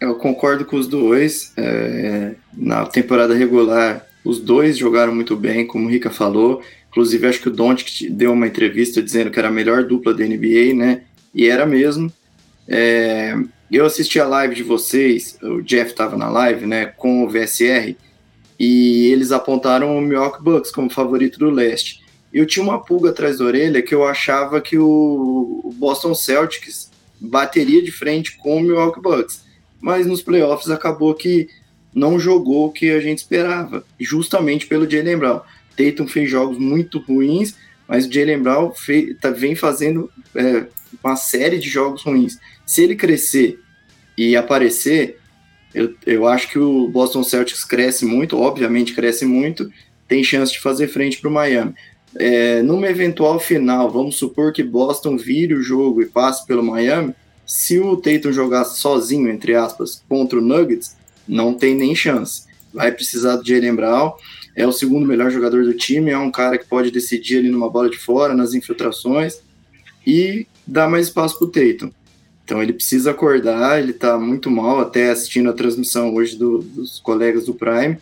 Eu 0.00 0.16
concordo 0.16 0.64
com 0.64 0.76
os 0.76 0.88
dois. 0.88 1.52
É, 1.56 2.34
na 2.52 2.86
temporada 2.86 3.34
regular, 3.34 4.04
os 4.24 4.40
dois 4.40 4.76
jogaram 4.76 5.14
muito 5.14 5.36
bem, 5.36 5.64
como 5.64 5.86
o 5.86 5.88
Rica 5.88 6.10
falou. 6.10 6.60
Inclusive, 6.88 7.28
acho 7.28 7.40
que 7.40 7.48
o 7.48 7.52
Doncic 7.52 8.10
deu 8.10 8.32
uma 8.32 8.48
entrevista 8.48 9.00
dizendo 9.00 9.30
que 9.30 9.38
era 9.38 9.46
a 9.46 9.52
melhor 9.52 9.84
dupla 9.84 10.12
da 10.12 10.24
NBA, 10.24 10.74
né? 10.74 11.02
E 11.32 11.46
era 11.46 11.64
mesmo. 11.64 12.12
É, 12.66 13.36
eu 13.70 13.86
assisti 13.86 14.18
a 14.18 14.26
live 14.26 14.56
de 14.56 14.64
vocês, 14.64 15.38
o 15.40 15.62
Jeff 15.62 15.92
estava 15.92 16.16
na 16.16 16.28
live, 16.28 16.66
né, 16.66 16.86
com 16.86 17.24
o 17.24 17.28
VSR, 17.28 17.96
e 18.58 19.06
eles 19.12 19.30
apontaram 19.30 19.96
o 19.96 20.00
Milwaukee 20.00 20.42
Bucks 20.42 20.72
como 20.72 20.90
favorito 20.90 21.38
do 21.38 21.48
leste 21.48 22.00
eu 22.32 22.46
tinha 22.46 22.62
uma 22.62 22.82
pulga 22.82 23.10
atrás 23.10 23.38
da 23.38 23.44
orelha 23.44 23.82
que 23.82 23.94
eu 23.94 24.04
achava 24.06 24.60
que 24.60 24.78
o 24.78 25.74
Boston 25.76 26.14
Celtics 26.14 26.90
bateria 27.20 27.82
de 27.82 27.90
frente 27.90 28.36
com 28.38 28.56
o 28.56 28.60
Milwaukee 28.60 29.00
Bucks, 29.00 29.44
mas 29.80 30.06
nos 30.06 30.22
playoffs 30.22 30.70
acabou 30.70 31.14
que 31.14 31.48
não 31.92 32.20
jogou 32.20 32.66
o 32.66 32.72
que 32.72 32.90
a 32.90 33.00
gente 33.00 33.18
esperava, 33.18 33.84
justamente 33.98 34.66
pelo 34.66 34.88
Jalen 34.88 35.18
Brown. 35.18 35.40
Tatum 35.76 36.06
fez 36.06 36.30
jogos 36.30 36.56
muito 36.56 36.98
ruins, 37.00 37.56
mas 37.88 38.06
o 38.06 38.12
Jalen 38.12 38.40
Brown 38.40 38.72
fez, 38.72 39.16
tá, 39.18 39.30
vem 39.30 39.56
fazendo 39.56 40.10
é, 40.34 40.66
uma 41.02 41.16
série 41.16 41.58
de 41.58 41.68
jogos 41.68 42.02
ruins. 42.02 42.38
Se 42.64 42.82
ele 42.82 42.94
crescer 42.94 43.58
e 44.16 44.36
aparecer, 44.36 45.18
eu, 45.74 45.94
eu 46.06 46.28
acho 46.28 46.48
que 46.48 46.58
o 46.58 46.86
Boston 46.88 47.24
Celtics 47.24 47.64
cresce 47.64 48.04
muito, 48.04 48.38
obviamente 48.38 48.94
cresce 48.94 49.24
muito, 49.24 49.68
tem 50.06 50.22
chance 50.22 50.52
de 50.52 50.60
fazer 50.60 50.86
frente 50.88 51.20
para 51.20 51.28
o 51.28 51.32
Miami 51.32 51.74
é, 52.16 52.62
numa 52.62 52.88
eventual 52.88 53.38
final, 53.38 53.90
vamos 53.90 54.16
supor 54.16 54.52
que 54.52 54.62
Boston 54.62 55.16
vire 55.16 55.54
o 55.54 55.62
jogo 55.62 56.02
e 56.02 56.06
passe 56.06 56.46
pelo 56.46 56.62
Miami, 56.62 57.14
se 57.46 57.78
o 57.78 57.96
Tatum 57.96 58.32
jogar 58.32 58.64
sozinho, 58.64 59.28
entre 59.28 59.54
aspas, 59.54 60.02
contra 60.08 60.38
o 60.38 60.42
Nuggets, 60.42 60.96
não 61.26 61.54
tem 61.54 61.74
nem 61.74 61.94
chance. 61.94 62.44
Vai 62.72 62.92
precisar 62.92 63.36
do 63.36 63.46
Jalen 63.46 63.74
Brown, 63.74 64.12
é 64.54 64.66
o 64.66 64.72
segundo 64.72 65.06
melhor 65.06 65.30
jogador 65.30 65.64
do 65.64 65.74
time, 65.74 66.10
é 66.10 66.18
um 66.18 66.30
cara 66.30 66.58
que 66.58 66.66
pode 66.66 66.90
decidir 66.90 67.38
ali 67.38 67.48
numa 67.48 67.68
bola 67.68 67.90
de 67.90 67.98
fora, 67.98 68.34
nas 68.34 68.54
infiltrações, 68.54 69.40
e 70.06 70.46
dá 70.66 70.88
mais 70.88 71.06
espaço 71.06 71.38
para 71.38 71.46
o 71.46 71.50
Tatum. 71.50 71.90
Então 72.44 72.62
ele 72.62 72.72
precisa 72.72 73.12
acordar, 73.12 73.80
ele 73.80 73.92
tá 73.92 74.18
muito 74.18 74.50
mal, 74.50 74.80
até 74.80 75.10
assistindo 75.10 75.50
a 75.50 75.52
transmissão 75.52 76.14
hoje 76.14 76.36
do, 76.36 76.58
dos 76.58 76.98
colegas 76.98 77.46
do 77.46 77.54
Prime. 77.54 77.96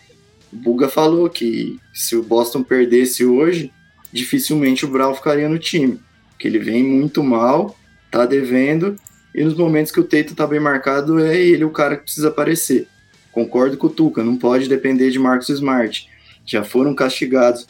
O 0.50 0.56
Buga 0.56 0.88
falou 0.88 1.28
que 1.28 1.78
se 1.92 2.16
o 2.16 2.22
Boston 2.22 2.62
perdesse 2.62 3.24
hoje, 3.26 3.70
dificilmente 4.18 4.84
o 4.84 4.88
Brown 4.88 5.14
ficaria 5.14 5.48
no 5.48 5.58
time. 5.58 6.00
Que 6.38 6.46
ele 6.46 6.58
vem 6.58 6.84
muito 6.84 7.22
mal, 7.22 7.76
tá 8.10 8.26
devendo, 8.26 8.96
e 9.34 9.44
nos 9.44 9.54
momentos 9.54 9.92
que 9.92 10.00
o 10.00 10.04
Teito 10.04 10.34
tá 10.34 10.46
bem 10.46 10.60
marcado, 10.60 11.18
é 11.20 11.38
ele 11.38 11.64
o 11.64 11.70
cara 11.70 11.96
que 11.96 12.04
precisa 12.04 12.28
aparecer. 12.28 12.86
Concordo 13.30 13.76
com 13.76 13.86
o 13.86 13.90
Tuca, 13.90 14.24
não 14.24 14.36
pode 14.36 14.68
depender 14.68 15.10
de 15.10 15.18
Marcos 15.18 15.48
Smart. 15.48 16.08
Já 16.44 16.64
foram 16.64 16.94
castigados 16.94 17.66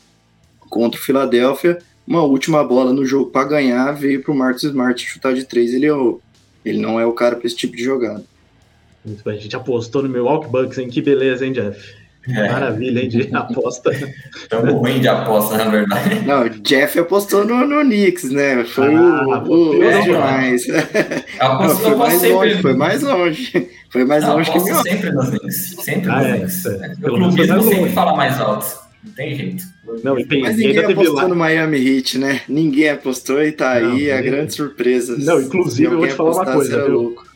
contra 0.61 0.99
o 0.99 1.03
Philadelphia. 1.03 1.79
Uma 2.07 2.23
última 2.23 2.65
bola 2.65 2.93
no 2.93 3.05
jogo 3.05 3.31
para 3.31 3.49
ganhar 3.49 3.93
veio 3.93 4.23
para 4.23 4.33
o 4.33 4.37
Marcos 4.37 4.63
Smart 4.65 5.05
chutar 5.05 5.35
de 5.35 5.45
três. 5.45 5.75
Ele 5.75 5.87
errou. 5.87 6.23
Ele 6.65 6.79
não 6.79 6.99
é 6.99 7.05
o 7.05 7.13
cara 7.13 7.37
para 7.37 7.47
esse 7.47 7.57
tipo 7.57 7.77
de 7.77 7.85
jogada. 7.85 8.25
Muito 9.05 9.23
bem, 9.23 9.37
a 9.37 9.41
gente 9.41 9.57
apostou 9.57 10.03
no 10.03 10.09
Milwaukee 10.09 10.49
Bucks, 10.49 10.79
hein? 10.79 10.89
Que 10.89 11.03
beleza, 11.03 11.45
hein, 11.45 11.53
Jeff? 11.53 11.95
É. 12.29 12.49
Maravilha, 12.51 13.01
hein, 13.01 13.09
de 13.09 13.29
aposta. 13.35 13.91
Estamos 14.37 14.75
ruim 14.75 15.01
de 15.01 15.09
aposta, 15.09 15.57
na 15.57 15.65
verdade. 15.65 16.21
Não, 16.27 16.47
o 16.47 16.51
Jeff 16.51 16.99
apostou 16.99 17.45
no, 17.45 17.67
no 17.67 17.81
Knicks, 17.81 18.31
né? 18.31 18.65
Foi 18.65 18.95
ah, 18.95 19.43
o, 19.47 19.79
o 19.79 19.83
é 19.83 20.03
demais. 20.03 20.67
Não, 20.67 21.77
foi, 21.77 21.95
mais 21.95 22.23
longe, 22.23 22.63
foi 22.63 22.75
mais 22.75 23.03
longe. 23.03 23.71
Foi 23.91 24.05
mais 24.05 24.23
Não, 24.25 24.37
longe 24.37 24.51
que 24.51 24.61
meu. 24.61 24.83
sempre 24.83 25.11
nos 25.11 25.31
Knicks. 25.31 25.77
Sempre 25.81 26.11
ah, 26.11 26.17
nos 26.17 26.27
é, 26.27 26.39
Knicks. 26.39 26.67
É. 26.67 27.09
O 27.09 27.15
clubismo 27.15 27.63
sempre 27.63 27.91
fala 27.91 28.15
mais 28.15 28.41
alto. 28.41 28.67
Não 29.03 29.13
tem 29.13 29.35
jeito. 29.35 29.65
Não, 30.03 30.19
e 30.19 30.27
tem, 30.27 30.43
Mas 30.43 30.57
ninguém 30.57 30.85
apostou 30.85 31.15
lá... 31.15 31.29
no 31.29 31.37
Miami 31.37 31.79
Heat, 31.79 32.19
né? 32.19 32.41
Ninguém 32.49 32.91
apostou 32.91 33.43
e 33.43 33.53
tá 33.53 33.81
não, 33.81 33.93
aí 33.93 34.11
a 34.11 34.21
grande 34.21 34.53
surpresa. 34.53 35.17
Não, 35.19 35.41
inclusive 35.41 35.93
eu 35.93 35.99
vou 35.99 36.07
te 36.07 36.15
falar 36.15 36.33
uma 36.33 36.45
coisa, 36.45 36.85
viu? 36.85 37.01
Louco. 37.01 37.28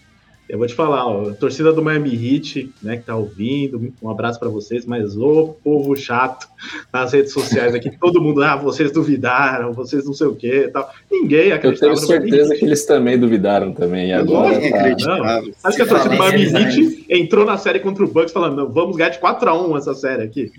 Eu 0.53 0.59
vou 0.59 0.67
te 0.67 0.75
falar, 0.75 1.07
ó, 1.07 1.31
a 1.31 1.33
torcida 1.33 1.73
do 1.73 1.83
Miami 1.83 2.11
Heat, 2.11 2.75
né, 2.83 2.99
que 2.99 3.05
tá 3.05 3.17
ouvindo, 3.17 3.91
um 4.03 4.11
abraço 4.11 4.39
para 4.39 4.51
vocês, 4.51 4.85
mas 4.85 5.17
o 5.17 5.57
povo 5.65 5.97
chato 5.97 6.47
nas 6.93 7.15
redes 7.15 7.33
sociais 7.33 7.75
aqui, 7.75 7.91
todo 7.99 8.21
mundo, 8.21 8.43
ah, 8.43 8.55
vocês 8.55 8.93
duvidaram, 8.93 9.73
vocês 9.73 10.05
não 10.05 10.13
sei 10.13 10.27
o 10.27 10.37
que 10.37 10.69
tal. 10.69 10.93
Ninguém 11.13 11.53
acreditava. 11.53 11.93
Eu 11.93 11.97
tenho 11.97 12.07
certeza 12.07 12.55
que 12.55 12.65
eles 12.65 12.85
também 12.85 13.19
duvidaram 13.19 13.73
também. 13.73 14.09
E 14.09 14.13
agora 14.13 14.61
tá... 14.61 15.43
Acho 15.65 15.77
que 15.77 15.83
a 15.83 15.87
torcida 15.87 16.15
do 16.15 16.19
Miami 16.19 16.45
Heat 16.45 17.07
entrou 17.09 17.45
na 17.45 17.57
série 17.57 17.81
contra 17.81 18.05
o 18.05 18.09
Bucks 18.09 18.33
falando, 18.33 18.57
não, 18.57 18.69
vamos 18.69 18.97
ganhar 18.97 19.11
de 19.11 19.19
4x1 19.19 19.79
essa 19.79 19.95
série 19.95 20.23
aqui. 20.23 20.53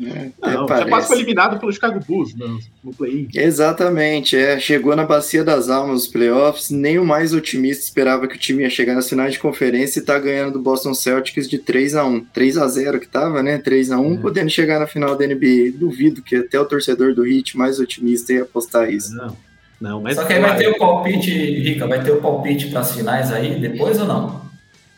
É, 0.43 0.53
não, 0.53 0.65
é, 0.65 0.85
quase 0.85 1.07
foi 1.07 1.17
eliminado 1.17 1.59
pelo 1.59 1.71
Chicago 1.71 1.99
Bulls 2.07 2.35
no, 2.35 2.59
no 2.83 2.93
play-in. 2.93 3.27
Exatamente, 3.35 4.35
é, 4.35 4.59
chegou 4.59 4.95
na 4.95 5.05
bacia 5.05 5.43
das 5.43 5.69
almas 5.69 6.03
os 6.03 6.07
playoffs, 6.07 6.69
nem 6.69 6.97
o 6.97 7.05
mais 7.05 7.33
otimista 7.33 7.83
esperava 7.83 8.27
que 8.27 8.35
o 8.35 8.39
time 8.39 8.63
ia 8.63 8.69
chegar 8.69 8.95
nas 8.95 9.09
finais 9.09 9.33
de 9.33 9.39
conferência 9.39 9.83
Fluminense 9.83 10.01
tá 10.01 10.17
ganhando 10.17 10.53
do 10.53 10.59
Boston 10.59 10.93
Celtics 10.93 11.49
de 11.49 11.57
3 11.57 11.95
a 11.95 12.05
1 12.05 12.25
3 12.25 12.57
a 12.57 12.67
0 12.67 12.99
que 12.99 13.07
tava, 13.07 13.43
né? 13.43 13.57
3 13.57 13.91
a 13.91 13.99
1 13.99 14.13
é. 14.13 14.17
podendo 14.17 14.49
chegar 14.49 14.79
na 14.79 14.87
final 14.87 15.15
da 15.15 15.27
NBA. 15.27 15.73
Duvido 15.75 16.21
que 16.21 16.35
até 16.37 16.59
o 16.59 16.65
torcedor 16.65 17.13
do 17.13 17.27
Heat 17.27 17.57
mais 17.57 17.79
otimista 17.79 18.33
ia 18.33 18.43
apostar 18.43 18.89
isso. 18.91 19.15
Não. 19.15 19.35
Não, 19.79 20.01
mas 20.01 20.15
Só 20.15 20.25
que 20.25 20.33
aí 20.33 20.39
vai 20.39 20.55
ter 20.55 20.69
o 20.69 20.77
palpite, 20.77 21.31
Rica, 21.31 21.87
vai 21.87 22.01
ter 22.01 22.11
o 22.11 22.21
palpite 22.21 22.67
para 22.67 22.79
as 22.81 22.95
finais 22.95 23.31
aí, 23.31 23.59
depois 23.59 23.99
ou 23.99 24.07
não? 24.07 24.41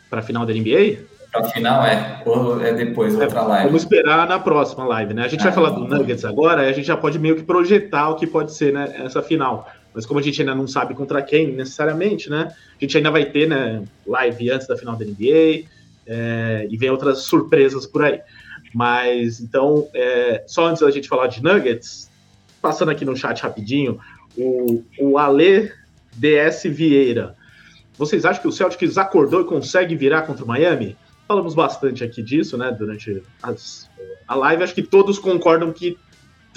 Para 0.08 0.20
a 0.20 0.22
final 0.22 0.46
da 0.46 0.52
NBA? 0.52 0.98
Para 1.32 1.40
a 1.40 1.50
final 1.50 1.84
é, 1.84 2.22
ou 2.24 2.64
é 2.64 2.72
depois, 2.72 3.14
é, 3.14 3.24
outra 3.24 3.42
live. 3.42 3.66
Vamos 3.66 3.82
esperar 3.82 4.28
na 4.28 4.38
próxima 4.38 4.84
live, 4.84 5.12
né? 5.12 5.24
A 5.24 5.28
gente 5.28 5.42
vai 5.42 5.52
falar 5.52 5.70
do 5.70 5.80
Nuggets 5.80 6.24
agora, 6.24 6.62
a 6.62 6.72
gente 6.72 6.86
já 6.86 6.96
pode 6.96 7.18
meio 7.18 7.36
que 7.36 7.42
projetar 7.42 8.10
o 8.10 8.16
que 8.16 8.26
pode 8.26 8.54
ser 8.54 8.72
né, 8.72 9.02
essa 9.04 9.22
final. 9.22 9.68
Mas 9.92 10.04
como 10.04 10.20
a 10.20 10.22
gente 10.22 10.40
ainda 10.40 10.54
não 10.54 10.68
sabe 10.68 10.94
contra 10.94 11.22
quem 11.22 11.52
necessariamente, 11.52 12.30
né? 12.30 12.52
A 12.52 12.84
gente 12.84 12.96
ainda 12.96 13.10
vai 13.10 13.24
ter 13.24 13.48
né, 13.48 13.82
live 14.06 14.50
antes 14.50 14.66
da 14.66 14.76
final 14.76 14.94
da 14.94 15.04
NBA 15.04 15.64
é, 16.06 16.66
e 16.70 16.76
vem 16.76 16.90
outras 16.90 17.20
surpresas 17.22 17.86
por 17.86 18.04
aí. 18.04 18.20
Mas 18.74 19.40
então, 19.40 19.88
é, 19.94 20.44
só 20.46 20.66
antes 20.66 20.82
da 20.82 20.90
gente 20.90 21.08
falar 21.08 21.28
de 21.28 21.42
Nuggets, 21.42 22.10
passando 22.60 22.90
aqui 22.90 23.04
no 23.04 23.16
chat 23.16 23.40
rapidinho, 23.40 23.98
o, 24.36 24.82
o 25.00 25.18
Ale 25.18 25.72
DS 26.14 26.64
Vieira. 26.64 27.34
Vocês 27.98 28.24
acham 28.24 28.42
que 28.42 28.48
o 28.48 28.52
Celtics 28.52 28.98
acordou 28.98 29.40
e 29.40 29.44
consegue 29.44 29.96
virar 29.96 30.22
contra 30.22 30.44
o 30.44 30.48
Miami? 30.48 30.96
Falamos 31.26 31.54
bastante 31.54 32.04
aqui 32.04 32.22
disso, 32.22 32.56
né, 32.56 32.70
durante 32.70 33.22
as, 33.42 33.90
a 34.28 34.34
live. 34.34 34.62
Acho 34.62 34.74
que 34.74 34.82
todos 34.82 35.18
concordam 35.18 35.72
que 35.72 35.98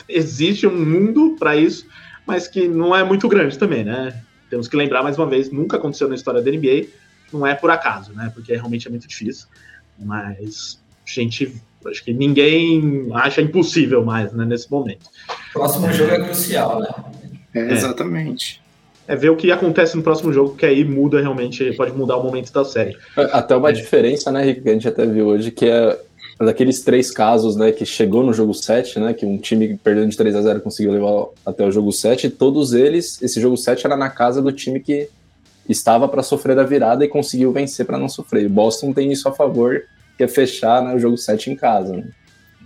existe 0.07 0.67
um 0.67 0.85
mundo 0.85 1.35
para 1.39 1.55
isso 1.55 1.87
mas 2.29 2.47
que 2.47 2.67
não 2.67 2.95
é 2.95 3.03
muito 3.03 3.27
grande 3.27 3.57
também, 3.57 3.83
né? 3.83 4.21
Temos 4.51 4.67
que 4.67 4.77
lembrar 4.77 5.01
mais 5.01 5.17
uma 5.17 5.25
vez, 5.25 5.51
nunca 5.51 5.77
aconteceu 5.77 6.07
na 6.07 6.13
história 6.13 6.39
da 6.39 6.51
NBA, 6.51 6.85
não 7.33 7.45
é 7.45 7.55
por 7.55 7.71
acaso, 7.71 8.13
né? 8.13 8.31
Porque 8.35 8.53
realmente 8.53 8.87
é 8.87 8.91
muito 8.91 9.07
difícil. 9.07 9.47
Mas 9.97 10.79
gente, 11.03 11.59
acho 11.87 12.03
que 12.03 12.13
ninguém 12.13 13.09
acha 13.15 13.41
impossível 13.41 14.05
mais, 14.05 14.31
né, 14.31 14.45
nesse 14.45 14.69
momento. 14.69 15.07
O 15.49 15.53
próximo 15.53 15.91
jogo 15.91 16.11
é 16.11 16.23
crucial, 16.23 16.79
né? 16.79 16.89
É, 17.53 17.71
exatamente. 17.71 18.61
É 19.07 19.15
ver 19.15 19.29
o 19.29 19.35
que 19.35 19.51
acontece 19.51 19.97
no 19.97 20.03
próximo 20.03 20.31
jogo, 20.31 20.55
que 20.55 20.65
aí 20.65 20.85
muda 20.85 21.19
realmente, 21.19 21.73
pode 21.73 21.91
mudar 21.93 22.17
o 22.17 22.23
momento 22.23 22.53
da 22.53 22.63
série. 22.63 22.95
Até 23.31 23.55
uma 23.55 23.69
é. 23.69 23.73
diferença, 23.73 24.31
né, 24.31 24.43
Rick, 24.43 24.61
que 24.61 24.69
a 24.69 24.73
gente 24.73 24.87
até 24.87 25.05
viu 25.05 25.27
hoje, 25.27 25.49
que 25.49 25.65
é 25.65 25.99
daqueles 26.39 26.81
três 26.81 27.11
casos, 27.11 27.55
né, 27.55 27.71
que 27.71 27.85
chegou 27.85 28.23
no 28.23 28.33
jogo 28.33 28.53
7, 28.53 28.99
né, 28.99 29.13
que 29.13 29.25
um 29.25 29.37
time 29.37 29.77
perdendo 29.83 30.09
de 30.09 30.17
3 30.17 30.35
a 30.35 30.41
0 30.41 30.61
conseguiu 30.61 30.91
levar 30.93 31.25
até 31.45 31.65
o 31.65 31.71
jogo 31.71 31.91
7, 31.91 32.29
todos 32.29 32.73
eles, 32.73 33.21
esse 33.21 33.41
jogo 33.41 33.57
7 33.57 33.85
era 33.85 33.97
na 33.97 34.09
casa 34.09 34.41
do 34.41 34.51
time 34.51 34.79
que 34.79 35.09
estava 35.67 36.07
para 36.07 36.23
sofrer 36.23 36.57
a 36.57 36.63
virada 36.63 37.03
e 37.03 37.07
conseguiu 37.07 37.51
vencer 37.51 37.85
para 37.85 37.97
não 37.97 38.07
sofrer. 38.07 38.45
O 38.45 38.49
Boston 38.49 38.93
tem 38.93 39.11
isso 39.11 39.27
a 39.27 39.33
favor, 39.33 39.83
que 40.17 40.23
é 40.23 40.27
fechar 40.27 40.81
né, 40.81 40.95
o 40.95 40.99
jogo 40.99 41.17
7 41.17 41.51
em 41.51 41.55
casa. 41.55 41.93
Né? 41.93 42.07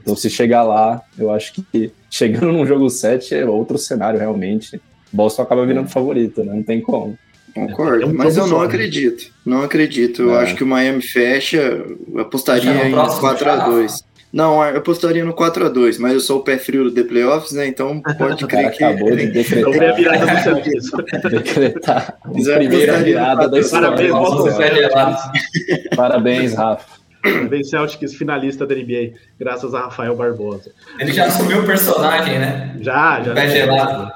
Então, 0.04 0.18
se 0.18 0.30
chegar 0.30 0.64
lá, 0.64 1.02
eu 1.18 1.32
acho 1.32 1.54
que 1.54 1.92
chegando 2.10 2.52
no 2.52 2.66
jogo 2.66 2.90
7 2.90 3.36
é 3.36 3.46
outro 3.46 3.78
cenário 3.78 4.20
realmente. 4.20 4.80
Boston 5.12 5.44
acaba 5.44 5.66
virando 5.66 5.90
favorito, 5.90 6.44
né? 6.44 6.54
Não 6.54 6.64
tem 6.64 6.82
como. 6.82 7.18
Concordo, 7.56 8.04
é 8.04 8.06
um 8.06 8.14
mas 8.14 8.36
eu 8.36 8.48
não 8.48 8.62
acredito. 8.62 9.32
Não 9.46 9.62
acredito. 9.62 10.24
Eu 10.24 10.36
é. 10.36 10.44
acho 10.44 10.56
que 10.56 10.64
o 10.64 10.68
Miami 10.68 11.02
fecha, 11.02 11.58
eu 11.58 12.20
apostaria 12.20 12.88
em 12.88 12.92
4x2. 12.92 14.04
Não, 14.34 14.64
eu 14.66 14.78
apostaria 14.78 15.24
no 15.24 15.34
4x2, 15.34 16.00
mas 16.00 16.14
eu 16.14 16.20
sou 16.20 16.40
o 16.40 16.44
pé 16.44 16.58
frio 16.58 16.86
do 16.86 16.92
The 16.92 17.04
Playoffs, 17.04 17.52
né? 17.52 17.68
Então 17.68 18.02
pode 18.18 18.46
crer 18.48 18.72
que. 18.72 18.84
Acabou 18.84 19.16
de 19.16 19.28
decretar. 19.28 19.70
Então 19.70 19.90
a 19.90 19.94
virada 19.94 20.26
do 20.26 20.44
Celtics. 20.44 20.92
decretar. 21.30 22.18
Primeira 22.24 22.98
virada 22.98 23.48
da 23.48 23.60
história. 23.60 23.92
Parabéns, 23.92 25.20
Parabéns, 25.96 26.54
Rafa. 26.56 27.03
Parabéns, 27.32 27.70
Celtics, 27.70 28.16
finalista 28.16 28.68
da 28.68 28.76
NBA, 28.76 29.14
graças 29.40 29.74
a 29.74 29.82
Rafael 29.82 30.16
Barbosa. 30.16 30.72
Ele 31.00 31.14
já 31.14 31.26
assumiu 31.26 31.62
o 31.62 31.66
personagem, 31.66 32.38
né? 32.38 32.78
Já, 32.82 33.24
já. 33.24 33.34
Pé 33.34 33.48
gelado. 33.48 34.12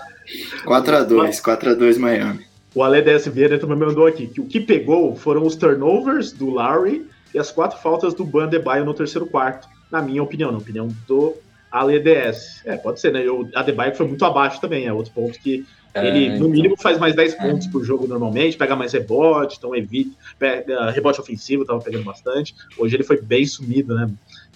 4x2, 0.66 1.42
4x2 1.42 1.98
Miami. 1.98 2.46
O 2.76 2.84
Ale 2.84 3.02
DS 3.02 3.28
Vieira 3.28 3.58
também 3.58 3.78
mandou 3.78 4.06
aqui 4.06 4.28
que 4.28 4.42
o 4.42 4.46
que 4.46 4.60
pegou 4.60 5.16
foram 5.16 5.46
os 5.46 5.56
turnovers 5.56 6.34
do 6.34 6.50
Lowry 6.50 7.08
e 7.34 7.40
as 7.40 7.50
quatro 7.50 7.80
faltas 7.80 8.14
do 8.14 8.26
Bandebaio 8.26 8.84
no 8.84 8.94
terceiro 8.94 9.26
quarto, 9.26 9.68
na 9.90 10.02
minha 10.02 10.22
opinião, 10.22 10.52
na 10.52 10.58
opinião 10.58 10.90
do 11.08 11.34
Ale 11.72 12.00
DS. 12.00 12.62
É, 12.66 12.76
pode 12.76 13.00
ser, 13.00 13.14
né? 13.14 13.26
O 13.30 13.50
Adebayo 13.56 13.96
foi 13.96 14.06
muito 14.06 14.26
abaixo 14.26 14.60
também, 14.60 14.86
é 14.86 14.92
outro 14.92 15.14
ponto 15.14 15.40
que 15.40 15.66
ele, 15.96 16.30
no 16.30 16.36
então. 16.36 16.50
mínimo, 16.50 16.78
faz 16.78 17.00
mais 17.00 17.16
10 17.16 17.36
pontos 17.36 17.68
por 17.68 17.84
jogo 17.84 18.08
normalmente, 18.08 18.58
pega 18.58 18.76
mais 18.76 18.94
rebote, 18.94 19.58
então 19.58 19.76
evita, 19.76 20.12
pega, 20.38 20.92
rebote 20.92 21.20
ofensivo, 21.20 21.66
tava 21.66 21.82
pegando 21.82 22.04
bastante. 22.04 22.56
Hoje 22.78 22.96
ele 22.96 23.04
foi 23.04 23.22
bem 23.22 23.46
sumido, 23.46 23.96
né? 23.96 24.10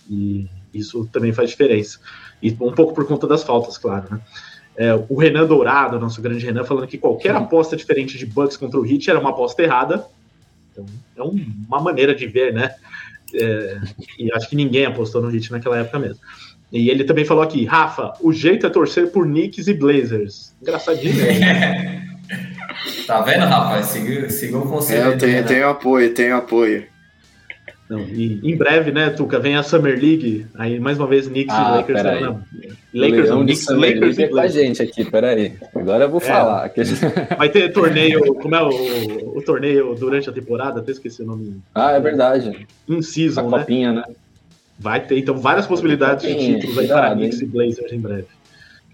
E 0.10 0.48
isso 0.74 1.08
também 1.12 1.34
faz 1.34 1.50
diferença. 1.50 2.00
E 2.42 2.52
um 2.60 2.72
pouco 2.72 2.94
por 2.94 3.06
conta 3.08 3.28
das 3.28 3.44
faltas, 3.44 3.78
claro, 3.78 4.08
né? 4.12 4.22
É, 4.76 4.94
o 5.10 5.16
Renan 5.16 5.46
Dourado, 5.46 6.00
nosso 6.00 6.22
grande 6.22 6.46
Renan, 6.46 6.64
falando 6.64 6.88
que 6.88 6.98
qualquer 6.98 7.36
aposta 7.36 7.76
diferente 7.76 8.18
de 8.18 8.26
Bucks 8.26 8.56
contra 8.56 8.80
o 8.80 8.86
Heat 8.86 9.10
era 9.10 9.20
uma 9.20 9.32
aposta 9.32 9.62
errada. 9.62 10.06
Então, 10.72 10.86
é 11.18 11.22
uma 11.22 11.82
maneira 11.82 12.16
de 12.16 12.26
ver, 12.26 12.54
né? 12.54 12.74
É, 13.34 13.80
e 14.18 14.32
acho 14.34 14.50
que 14.50 14.56
ninguém 14.56 14.86
apostou 14.86 15.22
no 15.22 15.34
Heat 15.34 15.52
naquela 15.52 15.78
época 15.78 16.00
mesmo. 16.00 16.20
E 16.72 16.90
ele 16.90 17.04
também 17.04 17.26
falou 17.26 17.44
aqui, 17.44 17.66
Rafa, 17.66 18.14
o 18.22 18.32
jeito 18.32 18.66
é 18.66 18.70
torcer 18.70 19.12
por 19.12 19.26
Knicks 19.26 19.68
e 19.68 19.74
Blazers. 19.74 20.54
Engraçadinho, 20.62 21.16
né? 21.16 22.08
tá 23.06 23.22
vendo, 23.22 23.46
Rafa? 23.46 23.84
Siga, 23.84 24.58
o 24.58 24.70
conselho. 24.70 25.04
É, 25.04 25.14
eu 25.14 25.18
tenho, 25.18 25.46
tenho 25.46 25.68
apoio, 25.68 26.14
tenho 26.14 26.36
apoio. 26.38 26.86
Não, 27.92 28.00
e 28.00 28.40
em 28.42 28.56
breve, 28.56 28.90
né, 28.90 29.10
Tuca, 29.10 29.38
vem 29.38 29.58
a 29.58 29.64
Summer 29.64 30.00
League, 30.00 30.46
aí 30.56 30.80
mais 30.80 30.98
uma 30.98 31.08
vez 31.08 31.28
Knicks 31.28 31.54
ah, 31.54 31.62
e 31.62 31.78
Lakers. 31.78 32.04
Não, 32.04 32.22
não. 32.22 32.44
Lakers, 32.94 33.30
não, 33.30 33.44
Knicks, 33.44 33.68
Lakers 33.68 34.00
League 34.00 34.24
é 34.24 34.28
com 34.30 34.40
a 34.40 34.48
gente 34.48 34.82
aqui, 34.82 35.04
peraí. 35.04 35.54
Agora 35.76 36.06
eu 36.06 36.10
vou 36.10 36.22
é, 36.22 36.24
falar. 36.24 36.72
Vai 37.38 37.50
ter 37.50 37.74
torneio, 37.74 38.34
como 38.36 38.56
é 38.56 38.64
o, 38.64 39.38
o, 39.38 39.42
torneio 39.42 39.94
durante 39.96 40.30
a 40.30 40.32
temporada? 40.32 40.80
Até 40.80 40.94
esqueci 40.94 41.22
o 41.22 41.26
nome. 41.26 41.60
Ah, 41.76 41.92
é 41.92 42.00
verdade. 42.00 42.66
In 42.88 43.02
season, 43.02 43.42
a 43.42 43.44
né? 43.44 43.60
copinha, 43.60 43.92
né? 43.92 44.04
Vai 44.80 45.06
ter, 45.06 45.18
então, 45.18 45.38
várias 45.38 45.68
possibilidades 45.68 46.26
de 46.26 46.36
títulos 46.36 46.78
aí 46.78 46.88
para 46.88 47.14
Knicks 47.14 47.42
e 47.42 47.46
Blazers 47.46 47.92
em 47.92 48.00
breve. 48.00 48.28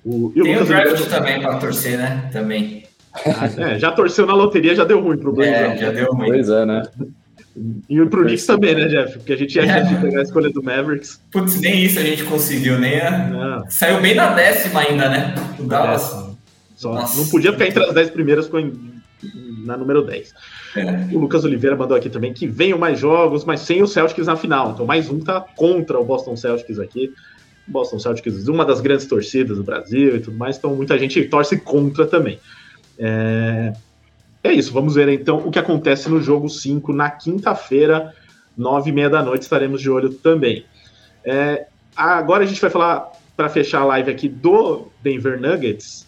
O, 0.03 0.31
e 0.35 0.41
o 0.41 0.43
Tem 0.43 0.53
Lucas 0.53 0.69
o 0.69 0.73
draft 0.73 1.09
também 1.09 1.41
para 1.41 1.57
torcer, 1.57 1.97
né? 1.97 2.29
Também. 2.31 2.83
Ah, 3.13 3.49
é, 3.73 3.79
já 3.79 3.91
torceu 3.91 4.25
na 4.25 4.33
loteria, 4.33 4.75
já 4.75 4.83
deu 4.83 5.01
ruim 5.01 5.17
pro 5.17 5.33
Blazers. 5.33 5.57
É, 5.57 5.77
já 5.77 5.91
deu 5.91 6.11
ruim. 6.13 6.29
Pois 6.29 6.49
é, 6.49 6.65
né? 6.65 6.83
E 7.89 8.05
pro 8.05 8.23
Knicks 8.23 8.45
também, 8.45 8.75
né, 8.75 8.85
Jeff? 8.85 9.17
Porque 9.17 9.33
a 9.33 9.35
gente 9.35 9.55
ia 9.55 9.63
é. 9.65 9.81
de 9.81 9.95
pegar 9.99 10.19
a 10.19 10.21
escolha 10.21 10.47
do 10.51 10.61
Mavericks. 10.61 11.19
Putz, 11.31 11.59
nem 11.59 11.85
isso 11.85 11.97
a 11.97 12.03
gente 12.03 12.23
conseguiu, 12.23 12.77
nem 12.77 12.99
a... 12.99 13.63
Saiu 13.67 13.99
bem 13.99 14.13
na 14.13 14.31
décima 14.35 14.81
ainda, 14.81 15.09
né? 15.09 15.33
O 15.57 15.63
Dallas. 15.63 16.27
Só 16.75 16.93
não 16.93 17.27
podia 17.29 17.51
ficar 17.53 17.65
entre 17.65 17.83
as 17.83 17.93
dez 17.95 18.11
primeiras, 18.11 18.47
em, 18.53 18.86
na 19.67 19.77
número 19.77 20.01
10. 20.01 20.33
É. 20.75 21.15
O 21.15 21.19
Lucas 21.19 21.43
Oliveira 21.45 21.75
mandou 21.75 21.95
aqui 21.95 22.09
também 22.09 22.33
que 22.33 22.47
venham 22.47 22.79
mais 22.79 22.99
jogos, 22.99 23.45
mas 23.45 23.61
sem 23.61 23.83
o 23.83 23.87
Celtics 23.87 24.25
na 24.25 24.35
final. 24.35 24.71
Então 24.71 24.85
mais 24.85 25.09
um 25.09 25.19
tá 25.19 25.41
contra 25.55 25.99
o 25.99 26.05
Boston 26.05 26.35
Celtics 26.35 26.79
aqui. 26.79 27.13
Boston 27.67 27.99
Celtics, 27.99 28.47
uma 28.47 28.65
das 28.65 28.79
grandes 28.79 29.05
torcidas 29.05 29.57
do 29.57 29.63
Brasil 29.63 30.15
e 30.15 30.19
tudo 30.21 30.37
mais, 30.37 30.57
então 30.57 30.73
muita 30.73 30.97
gente 30.97 31.21
torce 31.25 31.59
contra 31.59 32.07
também. 32.07 32.39
É, 32.97 33.73
é 34.43 34.53
isso, 34.53 34.71
vamos 34.71 34.95
ver 34.95 35.09
então 35.09 35.39
o 35.39 35.51
que 35.51 35.59
acontece 35.59 36.09
no 36.09 36.21
jogo 36.21 36.47
5 36.47 36.93
na 36.93 37.11
quinta-feira, 37.11 38.13
nove 38.57 38.89
e 38.89 38.93
meia 38.93 39.09
da 39.09 39.21
noite, 39.21 39.41
estaremos 39.41 39.81
de 39.81 39.89
olho 39.89 40.13
também. 40.13 40.65
É, 41.25 41.67
agora 41.93 42.43
a 42.43 42.47
gente 42.47 42.61
vai 42.61 42.69
falar, 42.69 43.11
para 43.35 43.49
fechar 43.49 43.81
a 43.81 43.85
live 43.85 44.09
aqui, 44.09 44.29
do 44.29 44.87
Denver 45.03 45.39
Nuggets. 45.39 46.06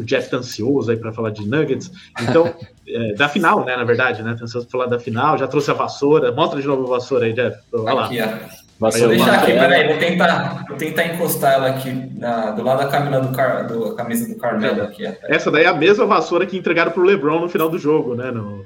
O 0.00 0.04
Jeff 0.04 0.30
tá 0.30 0.38
ansioso 0.38 0.90
aí 0.90 0.96
para 0.96 1.12
falar 1.12 1.30
de 1.30 1.46
Nuggets. 1.46 1.90
Então, 2.22 2.54
é, 2.88 3.12
da 3.14 3.28
final, 3.28 3.64
né, 3.64 3.76
na 3.76 3.84
verdade, 3.84 4.22
né? 4.22 4.34
Tá 4.36 4.44
ansioso 4.44 4.66
para 4.66 4.78
falar 4.78 4.90
da 4.90 4.98
final, 4.98 5.36
já 5.36 5.46
trouxe 5.46 5.70
a 5.70 5.74
vassoura. 5.74 6.32
Mostra 6.32 6.60
de 6.60 6.66
novo 6.66 6.86
a 6.86 6.96
vassoura 6.98 7.26
aí, 7.26 7.34
Jeff. 7.34 7.58
Olha 7.72 7.92
lá. 7.92 8.06
Aqui, 8.06 8.20
ó. 8.22 8.60
Vou 8.80 8.90
deixar 8.90 9.42
aqui, 9.42 9.52
peraí, 9.52 9.88
vou 9.88 9.98
tentar, 9.98 10.64
vou 10.66 10.76
tentar 10.78 11.04
encostar 11.04 11.52
ela 11.52 11.68
aqui 11.68 11.90
na, 12.16 12.52
do 12.52 12.62
lado 12.62 12.78
da 12.78 12.88
camisa 12.88 13.20
do, 13.20 13.36
car, 13.36 13.66
do, 13.66 13.94
camisa 13.94 14.26
do 14.26 14.40
Carmelo. 14.40 14.84
Aqui, 14.84 15.04
Essa 15.24 15.50
daí 15.50 15.64
é 15.64 15.68
a 15.68 15.74
mesma 15.74 16.06
vassoura 16.06 16.46
que 16.46 16.56
entregaram 16.56 16.90
pro 16.90 17.02
LeBron 17.02 17.40
no 17.40 17.48
final 17.50 17.68
do 17.68 17.78
jogo, 17.78 18.14
né? 18.14 18.30
No... 18.30 18.64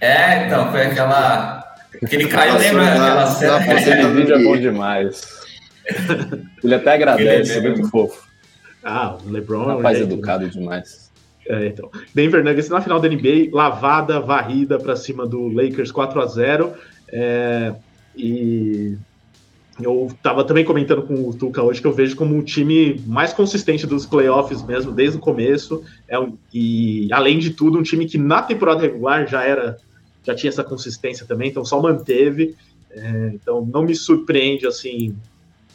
É, 0.00 0.46
então, 0.46 0.68
foi 0.72 0.86
aquela. 0.86 1.64
Aquele 2.02 2.26
caiu, 2.26 2.58
lembra? 2.58 2.88
Aquela 2.88 3.26
cena. 3.26 3.74
Esse 3.74 4.08
vídeo 4.08 4.34
é 4.34 4.42
bom 4.42 4.56
demais. 4.58 5.22
Ele 6.64 6.74
até 6.74 6.94
agradece, 6.94 7.58
é 7.58 7.60
muito 7.60 7.88
fofo. 7.88 8.25
Ah, 8.88 9.18
o 9.26 9.28
LeBron 9.28 9.64
é 9.64 9.74
um 9.74 9.76
rapaz 9.78 10.00
educado 10.00 10.44
né? 10.44 10.50
demais. 10.50 11.10
É, 11.44 11.66
então. 11.66 11.90
Denver 12.14 12.44
Nuggets 12.44 12.68
na 12.68 12.80
final 12.80 13.00
da 13.00 13.08
NBA, 13.08 13.50
lavada, 13.52 14.20
varrida 14.20 14.78
para 14.78 14.94
cima 14.94 15.26
do 15.26 15.48
Lakers 15.48 15.90
4 15.90 16.20
a 16.20 16.26
0 16.26 16.72
é, 17.08 17.74
e 18.16 18.96
eu 19.80 20.06
estava 20.08 20.44
também 20.44 20.64
comentando 20.64 21.02
com 21.02 21.28
o 21.28 21.34
Tuca 21.34 21.62
hoje 21.62 21.80
que 21.80 21.86
eu 21.86 21.92
vejo 21.92 22.14
como 22.14 22.38
o 22.38 22.42
time 22.44 23.00
mais 23.06 23.32
consistente 23.32 23.88
dos 23.88 24.06
playoffs 24.06 24.62
mesmo, 24.62 24.92
desde 24.92 25.18
o 25.18 25.20
começo. 25.20 25.82
É, 26.08 26.16
e, 26.54 27.08
além 27.12 27.40
de 27.40 27.50
tudo, 27.50 27.78
um 27.78 27.82
time 27.82 28.06
que 28.06 28.16
na 28.16 28.40
temporada 28.40 28.82
regular 28.82 29.26
já 29.26 29.42
era 29.42 29.78
já 30.22 30.34
tinha 30.34 30.50
essa 30.50 30.62
consistência 30.62 31.26
também, 31.26 31.50
então 31.50 31.64
só 31.64 31.82
manteve. 31.82 32.54
É, 32.90 33.32
então 33.34 33.66
não 33.66 33.82
me 33.82 33.96
surpreende 33.96 34.64
assim 34.64 35.16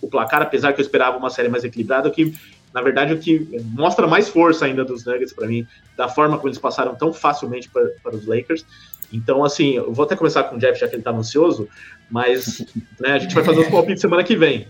o 0.01 0.07
placar, 0.07 0.41
apesar 0.41 0.71
que 0.71 0.79
eu 0.79 0.83
esperava 0.83 1.17
uma 1.17 1.29
série 1.29 1.49
mais 1.49 1.63
equilibrada, 1.65 2.09
que 2.09 2.33
na 2.73 2.81
verdade 2.81 3.13
o 3.13 3.19
que 3.19 3.47
mostra 3.73 4.07
mais 4.07 4.29
força 4.29 4.65
ainda 4.65 4.83
dos 4.83 5.05
Nuggets 5.05 5.33
para 5.33 5.47
mim, 5.47 5.67
da 5.97 6.07
forma 6.07 6.37
como 6.37 6.49
eles 6.49 6.57
passaram 6.57 6.95
tão 6.95 7.13
facilmente 7.13 7.69
para 7.69 8.15
os 8.15 8.25
Lakers. 8.25 8.65
Então, 9.11 9.43
assim, 9.43 9.75
eu 9.75 9.93
vou 9.93 10.05
até 10.05 10.15
começar 10.15 10.43
com 10.43 10.55
o 10.55 10.59
Jeff, 10.59 10.79
já 10.79 10.87
que 10.87 10.95
ele 10.95 11.01
está 11.01 11.11
ansioso, 11.11 11.67
mas 12.09 12.65
né, 12.99 13.11
a 13.13 13.19
gente 13.19 13.35
vai 13.35 13.43
fazer 13.43 13.59
os 13.59 13.67
palpites 13.69 14.01
semana 14.01 14.23
que 14.23 14.35
vem. 14.35 14.67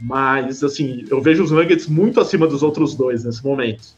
Mas, 0.00 0.62
assim, 0.62 1.04
eu 1.08 1.22
vejo 1.22 1.44
os 1.44 1.50
Nuggets 1.50 1.86
muito 1.86 2.20
acima 2.20 2.46
dos 2.46 2.62
outros 2.62 2.94
dois 2.94 3.24
nesse 3.24 3.44
momento. 3.44 3.96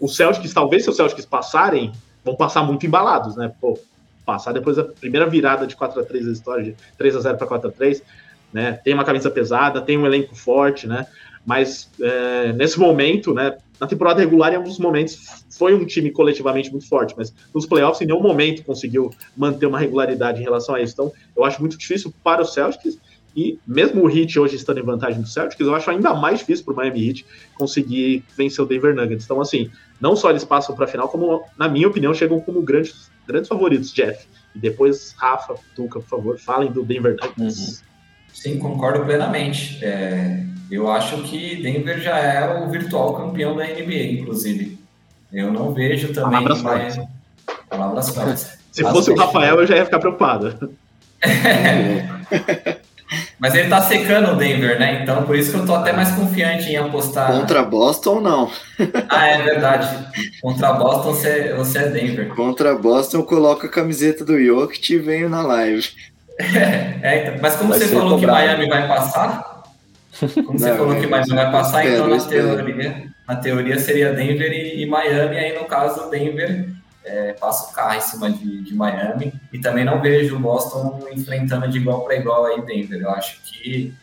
Os 0.00 0.16
Celtics, 0.16 0.52
talvez 0.52 0.84
se 0.84 0.90
os 0.90 0.96
Celtics 0.96 1.26
passarem, 1.26 1.92
vão 2.24 2.34
passar 2.36 2.62
muito 2.62 2.86
embalados, 2.86 3.36
né? 3.36 3.52
Pô, 3.60 3.78
passar 4.24 4.52
depois 4.52 4.76
da 4.76 4.84
primeira 4.84 5.28
virada 5.28 5.66
de 5.66 5.76
4 5.76 6.00
a 6.00 6.04
3 6.04 6.26
da 6.26 6.32
história, 6.32 6.64
de 6.64 6.76
3 6.96 7.16
a 7.16 7.20
0 7.20 7.38
para 7.38 7.46
4 7.46 7.68
a 7.68 7.72
3 7.72 8.02
né? 8.52 8.72
Tem 8.84 8.94
uma 8.94 9.04
camisa 9.04 9.30
pesada, 9.30 9.80
tem 9.80 9.98
um 9.98 10.06
elenco 10.06 10.34
forte, 10.34 10.86
né? 10.86 11.06
Mas 11.48 11.88
é, 11.98 12.52
nesse 12.52 12.78
momento, 12.78 13.32
né? 13.32 13.56
Na 13.80 13.86
temporada 13.86 14.20
regular, 14.20 14.52
em 14.52 14.56
alguns 14.56 14.78
momentos, 14.78 15.44
foi 15.56 15.72
um 15.72 15.86
time 15.86 16.10
coletivamente 16.10 16.70
muito 16.70 16.86
forte, 16.86 17.14
mas 17.16 17.32
nos 17.54 17.64
playoffs, 17.64 18.02
em 18.02 18.06
nenhum 18.06 18.20
momento 18.20 18.62
conseguiu 18.64 19.08
manter 19.34 19.64
uma 19.64 19.78
regularidade 19.78 20.40
em 20.40 20.42
relação 20.42 20.74
a 20.74 20.82
isso. 20.82 20.92
Então, 20.92 21.12
eu 21.34 21.44
acho 21.44 21.60
muito 21.60 21.78
difícil 21.78 22.12
para 22.22 22.42
o 22.42 22.44
Celtics, 22.44 22.98
e 23.34 23.58
mesmo 23.66 24.04
o 24.04 24.10
Heat 24.10 24.38
hoje 24.38 24.56
estando 24.56 24.80
em 24.80 24.82
vantagem 24.82 25.22
do 25.22 25.28
Celtics, 25.28 25.66
eu 25.66 25.74
acho 25.74 25.90
ainda 25.90 26.12
mais 26.12 26.40
difícil 26.40 26.66
para 26.66 26.74
o 26.74 26.76
Miami 26.76 27.08
Heat 27.08 27.24
conseguir 27.54 28.24
vencer 28.36 28.62
o 28.62 28.66
Denver 28.66 28.94
Nuggets. 28.94 29.24
Então, 29.24 29.40
assim, 29.40 29.70
não 29.98 30.14
só 30.16 30.28
eles 30.28 30.44
passam 30.44 30.74
para 30.74 30.84
a 30.84 30.88
final, 30.88 31.08
como, 31.08 31.44
na 31.56 31.66
minha 31.68 31.88
opinião, 31.88 32.12
chegam 32.12 32.40
como 32.40 32.60
grandes, 32.60 33.10
grandes 33.26 33.48
favoritos, 33.48 33.94
Jeff. 33.94 34.26
E 34.54 34.58
depois, 34.58 35.14
Rafa, 35.16 35.54
Tuca, 35.74 36.00
por 36.00 36.08
favor, 36.08 36.38
falem 36.38 36.70
do 36.70 36.82
Denver 36.82 37.16
Nuggets. 37.16 37.80
Uhum. 37.80 37.87
Sim, 38.32 38.58
concordo 38.58 39.04
plenamente. 39.04 39.84
É, 39.84 40.42
eu 40.70 40.90
acho 40.90 41.22
que 41.22 41.62
Denver 41.62 42.00
já 42.00 42.18
é 42.18 42.62
o 42.62 42.68
virtual 42.68 43.14
campeão 43.14 43.56
da 43.56 43.64
NBA, 43.64 44.20
inclusive. 44.20 44.78
Eu 45.32 45.52
não 45.52 45.72
vejo 45.72 46.12
também. 46.12 46.30
Palavras 46.30 46.62
mais... 46.62 46.96
fortes. 46.96 47.14
Palavras 47.68 48.08
fortes. 48.10 48.58
Se 48.72 48.82
fosse 48.82 49.10
o 49.10 49.16
Rafael, 49.16 49.56
eu 49.60 49.66
já 49.66 49.76
ia 49.76 49.84
ficar 49.84 49.98
preocupado. 49.98 50.72
Mas 53.38 53.54
ele 53.54 53.68
tá 53.68 53.80
secando 53.82 54.32
o 54.32 54.36
Denver, 54.36 54.78
né? 54.78 55.02
Então 55.02 55.22
por 55.22 55.36
isso 55.36 55.50
que 55.50 55.58
eu 55.58 55.66
tô 55.66 55.74
até 55.74 55.92
mais 55.92 56.10
confiante 56.12 56.68
em 56.68 56.76
apostar. 56.76 57.32
Contra 57.32 57.62
Boston, 57.62 58.20
não. 58.20 58.50
ah, 59.08 59.26
é 59.26 59.42
verdade. 59.42 59.88
Contra 60.42 60.72
Boston, 60.72 61.14
você, 61.14 61.54
você 61.54 61.78
é 61.78 61.88
Denver. 61.88 62.28
Contra 62.28 62.74
Boston, 62.74 63.18
eu 63.18 63.24
coloco 63.24 63.64
a 63.64 63.70
camiseta 63.70 64.24
do 64.24 64.38
Jokic 64.38 64.92
e 64.92 64.98
venho 64.98 65.28
na 65.28 65.42
live. 65.42 65.88
É, 67.02 67.22
então, 67.22 67.38
mas 67.40 67.56
como 67.56 67.70
vai 67.70 67.78
você 67.78 67.88
falou 67.88 68.18
cobrado. 68.18 68.20
que 68.20 68.46
Miami 68.46 68.68
vai 68.68 68.88
passar, 68.88 69.62
como 70.46 70.58
você 70.58 70.76
falou 70.76 70.94
que 70.94 71.06
Miami 71.06 71.34
vai 71.34 71.50
passar, 71.50 71.86
então 71.86 72.08
na 72.08 72.24
teoria, 72.24 73.12
na 73.26 73.36
teoria 73.36 73.78
seria 73.78 74.12
Denver 74.12 74.52
e, 74.52 74.82
e 74.82 74.86
Miami, 74.86 75.36
aí 75.36 75.58
no 75.58 75.64
caso 75.64 76.08
Denver 76.10 76.68
é, 77.04 77.32
passa 77.32 77.70
o 77.70 77.74
carro 77.74 77.94
em 77.94 78.00
cima 78.00 78.30
de, 78.30 78.62
de, 78.62 78.74
Miami 78.74 79.32
e 79.52 79.58
também 79.58 79.84
não 79.84 80.00
vejo 80.00 80.36
o 80.36 80.38
Boston 80.38 81.08
enfrentando 81.12 81.68
de 81.68 81.78
igual 81.78 82.04
para 82.04 82.16
igual 82.16 82.44
aí 82.44 82.62
Denver. 82.62 83.00
Eu 83.00 83.10
acho 83.10 83.42
que 83.42 83.94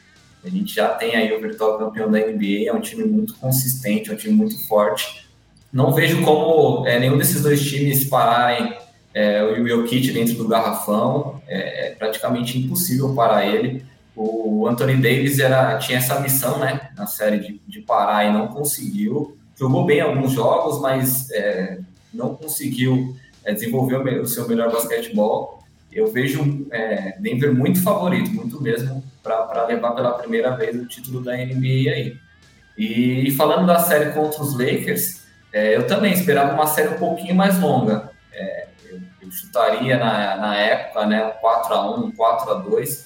a 0.43 0.49
gente 0.49 0.73
já 0.73 0.89
tem 0.89 1.15
aí 1.15 1.33
o 1.33 1.41
virtual 1.41 1.77
campeão 1.77 2.11
da 2.11 2.19
NBA, 2.19 2.67
é 2.67 2.73
um 2.73 2.81
time 2.81 3.03
muito 3.03 3.35
consistente, 3.35 4.09
é 4.09 4.13
um 4.13 4.17
time 4.17 4.33
muito 4.33 4.67
forte. 4.67 5.27
Não 5.71 5.93
vejo 5.93 6.23
como 6.23 6.87
é, 6.87 6.99
nenhum 6.99 7.17
desses 7.17 7.41
dois 7.41 7.61
times 7.63 8.05
pararem 8.05 8.75
é, 9.15 9.41
o 9.41 9.65
Jokic 9.65 10.11
dentro 10.11 10.35
do 10.35 10.45
garrafão, 10.45 11.41
é, 11.47 11.87
é, 11.87 11.91
praticamente 11.91 12.59
impossível 12.59 13.15
parar 13.15 13.45
ele. 13.45 13.85
O 14.13 14.67
Anthony 14.67 14.95
Davis 14.95 15.39
era, 15.39 15.77
tinha 15.77 15.99
essa 15.99 16.19
missão 16.19 16.59
né, 16.59 16.89
na 16.97 17.07
série 17.07 17.39
de, 17.39 17.61
de 17.65 17.79
parar 17.79 18.25
e 18.25 18.33
não 18.33 18.49
conseguiu. 18.49 19.37
Jogou 19.57 19.85
bem 19.85 20.01
alguns 20.01 20.33
jogos, 20.33 20.81
mas 20.81 21.31
é, 21.31 21.79
não 22.13 22.35
conseguiu 22.35 23.15
é, 23.45 23.53
desenvolver 23.53 24.19
o 24.19 24.27
seu 24.27 24.49
melhor 24.49 24.69
basquetebol. 24.69 25.63
Eu 25.89 26.11
vejo 26.11 26.67
é, 26.71 27.15
Denver 27.17 27.53
muito 27.55 27.81
favorito, 27.81 28.29
muito 28.31 28.61
mesmo, 28.61 29.01
para 29.23 29.65
levar 29.65 29.91
pela 29.91 30.11
primeira 30.11 30.57
vez 30.57 30.75
o 30.75 30.85
título 30.85 31.21
da 31.21 31.37
NBA 31.37 31.89
aí. 31.89 32.17
E, 32.77 33.29
e 33.29 33.31
falando 33.31 33.65
da 33.65 33.79
série 33.79 34.11
contra 34.11 34.43
os 34.43 34.59
Lakers, 34.59 35.21
é, 35.53 35.77
eu 35.77 35.87
também 35.87 36.11
esperava 36.11 36.53
uma 36.53 36.67
série 36.67 36.89
um 36.89 36.99
pouquinho 36.99 37.33
mais 37.33 37.57
longa. 37.61 38.09
É, 38.33 38.64
chutaria 39.31 39.97
na, 39.97 40.37
na 40.37 40.55
época, 40.55 41.05
né, 41.05 41.21
4 41.41 41.73
a 41.73 41.97
1 41.97 42.11
4 42.11 42.51
a 42.51 42.53
2 42.55 43.05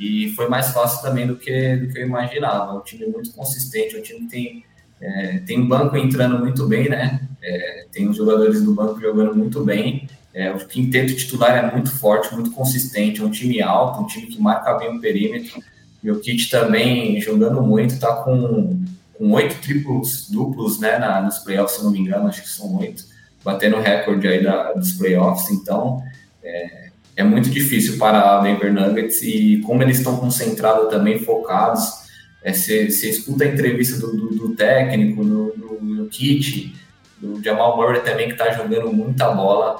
e 0.00 0.32
foi 0.32 0.48
mais 0.48 0.72
fácil 0.72 1.02
também 1.02 1.26
do 1.26 1.36
que, 1.36 1.76
do 1.76 1.92
que 1.92 1.98
eu 1.98 2.06
imaginava. 2.06 2.74
Um 2.74 2.80
time 2.80 3.06
muito 3.06 3.32
consistente, 3.32 3.96
um 3.96 4.00
time 4.00 4.20
que 4.20 4.28
tem, 4.28 4.64
é, 4.98 5.38
tem 5.40 5.60
um 5.60 5.68
banco 5.68 5.94
entrando 5.94 6.38
muito 6.38 6.66
bem, 6.66 6.88
né? 6.88 7.20
É, 7.42 7.86
tem 7.92 8.08
os 8.08 8.16
jogadores 8.16 8.62
do 8.62 8.74
banco 8.74 8.98
jogando 8.98 9.34
muito 9.34 9.62
bem. 9.62 10.08
É, 10.32 10.50
o 10.50 10.58
quinteto 10.66 11.14
titular 11.14 11.54
é 11.54 11.70
muito 11.70 11.90
forte, 11.90 12.32
muito 12.34 12.50
consistente, 12.52 13.20
é 13.20 13.24
um 13.24 13.30
time 13.30 13.60
alto, 13.60 14.00
um 14.00 14.06
time 14.06 14.26
que 14.26 14.40
marca 14.40 14.72
bem 14.74 14.96
o 14.96 15.00
perímetro. 15.00 15.62
E 16.02 16.10
o 16.10 16.18
Kit 16.18 16.48
também 16.48 17.20
jogando 17.20 17.60
muito, 17.60 18.00
tá 18.00 18.22
com, 18.22 18.82
com 19.18 19.32
oito 19.32 19.60
triplos 19.60 20.30
duplos 20.30 20.80
né, 20.80 20.98
na, 20.98 21.20
nos 21.20 21.40
playoffs, 21.40 21.76
se 21.76 21.84
não 21.84 21.90
me 21.90 21.98
engano, 21.98 22.26
acho 22.26 22.40
que 22.40 22.48
são 22.48 22.78
oito 22.78 23.04
batendo 23.44 23.76
o 23.76 23.80
recorde 23.80 24.26
aí 24.28 24.42
da, 24.42 24.72
dos 24.72 24.92
playoffs, 24.92 25.50
então 25.50 26.02
é, 26.42 26.88
é 27.16 27.24
muito 27.24 27.50
difícil 27.50 27.98
para 27.98 28.38
a 28.38 28.40
Denver 28.40 28.72
Nuggets 28.72 29.22
e 29.22 29.60
como 29.66 29.82
eles 29.82 29.98
estão 29.98 30.16
concentrados 30.16 30.88
também, 30.90 31.18
focados, 31.18 32.00
você 32.44 32.80
é, 32.80 32.84
escuta 32.84 33.44
a 33.44 33.48
entrevista 33.48 33.98
do, 33.98 34.16
do, 34.16 34.28
do 34.30 34.54
técnico, 34.54 35.24
do, 35.24 35.52
do, 35.56 35.96
do 35.96 36.06
Kit, 36.08 36.74
do 37.20 37.42
Jamal 37.42 37.76
Murray 37.76 38.00
também 38.00 38.26
que 38.26 38.32
está 38.32 38.50
jogando 38.50 38.92
muita 38.92 39.30
bola, 39.30 39.76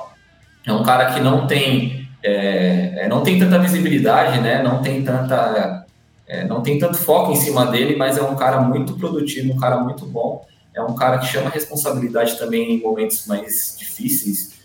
é 0.66 0.72
um 0.72 0.82
cara 0.82 1.14
que 1.14 1.20
não 1.20 1.46
tem 1.46 2.08
é, 2.22 3.04
é, 3.04 3.08
não 3.08 3.22
tem 3.22 3.38
tanta 3.38 3.58
visibilidade, 3.58 4.40
né? 4.40 4.62
Não 4.62 4.82
tem 4.82 5.02
tanta 5.02 5.86
é, 6.28 6.44
não 6.44 6.62
tem 6.62 6.78
tanto 6.78 6.98
foco 6.98 7.32
em 7.32 7.36
cima 7.36 7.66
dele, 7.66 7.96
mas 7.96 8.18
é 8.18 8.22
um 8.22 8.36
cara 8.36 8.60
muito 8.60 8.92
produtivo, 8.98 9.52
um 9.52 9.58
cara 9.58 9.80
muito 9.80 10.06
bom 10.06 10.44
é 10.74 10.82
um 10.82 10.94
cara 10.94 11.18
que 11.18 11.26
chama 11.26 11.50
responsabilidade 11.50 12.38
também 12.38 12.72
em 12.72 12.80
momentos 12.80 13.26
mais 13.26 13.76
difíceis, 13.78 14.60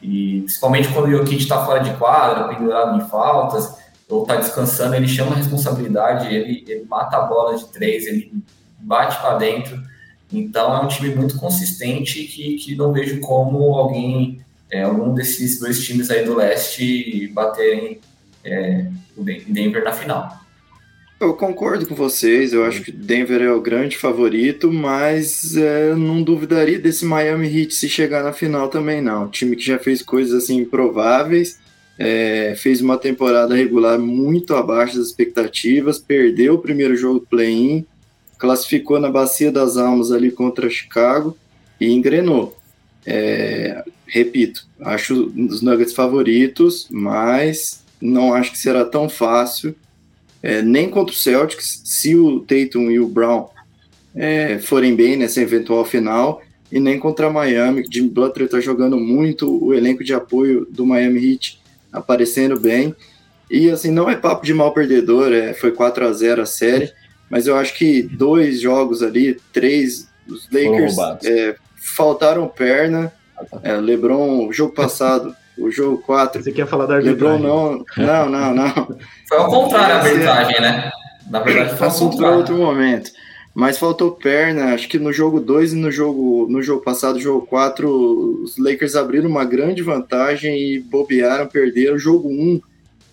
e 0.00 0.42
principalmente 0.42 0.88
quando 0.88 1.06
o 1.06 1.10
Jokic 1.10 1.42
está 1.42 1.64
fora 1.64 1.80
de 1.80 1.92
quadra, 1.96 2.48
pendurado 2.48 2.96
em 2.96 3.08
faltas, 3.08 3.76
ou 4.08 4.22
está 4.22 4.36
descansando, 4.36 4.94
ele 4.94 5.08
chama 5.08 5.36
responsabilidade, 5.36 6.34
ele, 6.34 6.64
ele 6.66 6.84
mata 6.88 7.16
a 7.16 7.22
bola 7.22 7.56
de 7.56 7.66
três, 7.66 8.06
ele 8.06 8.32
bate 8.78 9.20
para 9.20 9.36
dentro. 9.36 9.80
Então 10.32 10.74
é 10.76 10.80
um 10.80 10.88
time 10.88 11.14
muito 11.14 11.36
consistente 11.36 12.24
que, 12.24 12.56
que 12.56 12.74
não 12.74 12.92
vejo 12.92 13.20
como 13.20 13.74
alguém, 13.74 14.40
é, 14.70 14.82
algum 14.82 15.12
desses 15.12 15.58
dois 15.58 15.84
times 15.84 16.10
aí 16.10 16.24
do 16.24 16.36
leste 16.36 17.28
baterem 17.34 18.00
é, 18.44 18.86
o 19.16 19.22
Denver 19.22 19.84
na 19.84 19.92
final. 19.92 20.38
Eu 21.20 21.34
concordo 21.34 21.84
com 21.84 21.96
vocês, 21.96 22.52
eu 22.52 22.64
acho 22.64 22.80
que 22.80 22.92
Denver 22.92 23.42
é 23.42 23.50
o 23.50 23.60
grande 23.60 23.96
favorito, 23.96 24.72
mas 24.72 25.56
é, 25.56 25.92
não 25.92 26.22
duvidaria 26.22 26.78
desse 26.78 27.04
Miami 27.04 27.48
Heat 27.48 27.74
se 27.74 27.88
chegar 27.88 28.22
na 28.22 28.32
final 28.32 28.68
também 28.68 29.02
não. 29.02 29.24
Um 29.24 29.28
time 29.28 29.56
que 29.56 29.66
já 29.66 29.80
fez 29.80 30.00
coisas 30.00 30.44
assim 30.44 30.58
improváveis, 30.58 31.58
é, 31.98 32.54
fez 32.56 32.80
uma 32.80 32.96
temporada 32.96 33.52
regular 33.52 33.98
muito 33.98 34.54
abaixo 34.54 34.96
das 34.96 35.08
expectativas, 35.08 35.98
perdeu 35.98 36.54
o 36.54 36.58
primeiro 36.58 36.96
jogo 36.96 37.26
play-in, 37.28 37.84
classificou 38.38 39.00
na 39.00 39.10
Bacia 39.10 39.50
das 39.50 39.76
Almas 39.76 40.12
ali 40.12 40.30
contra 40.30 40.70
Chicago 40.70 41.36
e 41.80 41.90
engrenou. 41.90 42.56
É, 43.04 43.82
repito, 44.06 44.68
acho 44.80 45.32
os 45.36 45.62
Nuggets 45.62 45.94
favoritos, 45.94 46.86
mas 46.88 47.82
não 48.00 48.32
acho 48.32 48.52
que 48.52 48.58
será 48.58 48.84
tão 48.84 49.08
fácil, 49.08 49.74
é, 50.42 50.62
nem 50.62 50.88
contra 50.88 51.12
o 51.12 51.16
Celtics, 51.16 51.82
se 51.84 52.16
o 52.16 52.40
Tatum 52.40 52.90
e 52.90 53.00
o 53.00 53.08
Brown 53.08 53.48
é, 54.14 54.58
forem 54.58 54.94
bem 54.94 55.16
nessa 55.16 55.40
eventual 55.40 55.84
final, 55.84 56.42
e 56.70 56.78
nem 56.78 56.98
contra 56.98 57.30
Miami, 57.30 57.84
Jimmy 57.90 58.10
Butler 58.10 58.46
está 58.46 58.60
jogando 58.60 58.98
muito, 58.98 59.64
o 59.64 59.72
elenco 59.72 60.04
de 60.04 60.12
apoio 60.12 60.66
do 60.70 60.84
Miami 60.84 61.32
Heat 61.32 61.60
aparecendo 61.92 62.58
bem, 62.60 62.94
e 63.50 63.70
assim, 63.70 63.90
não 63.90 64.10
é 64.10 64.14
papo 64.14 64.44
de 64.44 64.52
mal 64.52 64.72
perdedor, 64.72 65.32
é, 65.32 65.54
foi 65.54 65.72
4 65.72 66.06
a 66.06 66.12
0 66.12 66.42
a 66.42 66.46
série, 66.46 66.92
mas 67.30 67.46
eu 67.46 67.56
acho 67.56 67.76
que 67.76 68.02
dois 68.02 68.60
jogos 68.60 69.02
ali, 69.02 69.38
três, 69.52 70.08
os 70.26 70.48
Lakers 70.50 70.96
é, 71.24 71.56
faltaram 71.96 72.48
perna. 72.48 73.12
É, 73.62 73.76
LeBron, 73.76 74.50
jogo 74.52 74.74
passado, 74.74 75.34
o 75.58 75.70
jogo 75.70 75.98
4. 75.98 76.42
Você 76.42 76.52
quer 76.52 76.66
falar 76.66 76.86
da 76.86 76.96
arbitragem? 76.96 77.36
LeBron 77.36 77.38
não, 77.38 77.84
não, 77.96 78.28
não, 78.28 78.54
não. 78.54 78.98
Foi 79.28 79.38
ao 79.38 79.48
contrário 79.48 79.94
a 79.94 79.98
arbitragem, 79.98 80.60
né? 80.60 80.90
Na 81.30 81.40
verdade, 81.40 81.76
foi 81.76 81.86
assunto 81.86 82.16
para 82.16 82.36
outro 82.36 82.56
momento. 82.56 83.10
Mas 83.54 83.76
faltou 83.76 84.12
perna, 84.12 84.72
acho 84.74 84.88
que 84.88 84.98
no 84.98 85.12
jogo 85.12 85.40
2 85.40 85.72
e 85.72 85.76
no 85.76 85.90
jogo, 85.90 86.46
no 86.48 86.62
jogo 86.62 86.82
passado, 86.82 87.18
jogo 87.18 87.44
4, 87.46 88.42
os 88.42 88.56
Lakers 88.56 88.94
abriram 88.94 89.28
uma 89.28 89.44
grande 89.44 89.82
vantagem 89.82 90.56
e 90.56 90.78
bobearam, 90.78 91.46
perderam. 91.46 91.96
O 91.96 91.98
jogo 91.98 92.28
1, 92.28 92.32
um, 92.32 92.60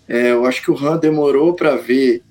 é, 0.08 0.32
eu 0.32 0.46
acho 0.46 0.62
que 0.62 0.70
o 0.70 0.78
Han 0.78 0.98
demorou 0.98 1.54
para 1.54 1.76
ver 1.76 2.22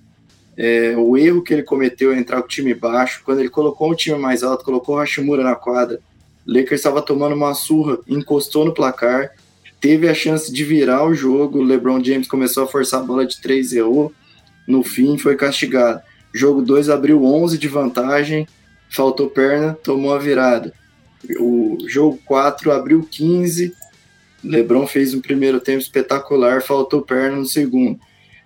é, 0.56 0.94
o 0.96 1.16
erro 1.16 1.42
que 1.42 1.52
ele 1.52 1.62
cometeu 1.62 2.12
é 2.12 2.18
entrar 2.18 2.40
com 2.40 2.46
o 2.46 2.48
time 2.48 2.72
baixo, 2.72 3.22
quando 3.24 3.40
ele 3.40 3.48
colocou 3.48 3.90
um 3.90 3.94
time 3.94 4.18
mais 4.18 4.42
alto, 4.42 4.64
colocou 4.64 4.94
o 4.94 4.98
Hashimura 4.98 5.42
na 5.42 5.56
quadra, 5.56 5.98
o 6.46 6.52
Lakers 6.52 6.80
estava 6.80 7.02
tomando 7.02 7.34
uma 7.34 7.54
surra, 7.54 7.98
encostou 8.06 8.64
no 8.64 8.72
placar, 8.72 9.32
teve 9.84 10.08
a 10.08 10.14
chance 10.14 10.50
de 10.50 10.64
virar 10.64 11.06
o 11.06 11.14
jogo, 11.14 11.58
o 11.58 11.62
LeBron 11.62 12.02
James 12.02 12.26
começou 12.26 12.64
a 12.64 12.66
forçar 12.66 13.00
a 13.00 13.04
bola 13.04 13.26
de 13.26 13.38
três, 13.38 13.70
errou, 13.70 14.14
no 14.66 14.82
fim 14.82 15.18
foi 15.18 15.36
castigado. 15.36 16.00
Jogo 16.32 16.62
2 16.62 16.88
abriu 16.88 17.22
11 17.22 17.58
de 17.58 17.68
vantagem, 17.68 18.48
faltou 18.88 19.28
perna, 19.28 19.76
tomou 19.84 20.14
a 20.14 20.18
virada. 20.18 20.72
O 21.38 21.76
jogo 21.86 22.18
4 22.24 22.72
abriu 22.72 23.02
15, 23.02 23.74
LeBron 24.42 24.86
fez 24.86 25.12
um 25.12 25.20
primeiro 25.20 25.60
tempo 25.60 25.80
espetacular, 25.80 26.62
faltou 26.62 27.02
perna 27.02 27.36
no 27.36 27.44
segundo. 27.44 28.00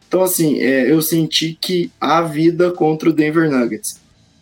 Então, 0.08 0.22
assim, 0.22 0.58
é, 0.58 0.90
eu 0.90 1.00
senti 1.00 1.56
que 1.60 1.92
há 2.00 2.20
vida 2.20 2.72
contra 2.72 3.10
o 3.10 3.12
Denver 3.12 3.48
Nuggets. 3.48 4.00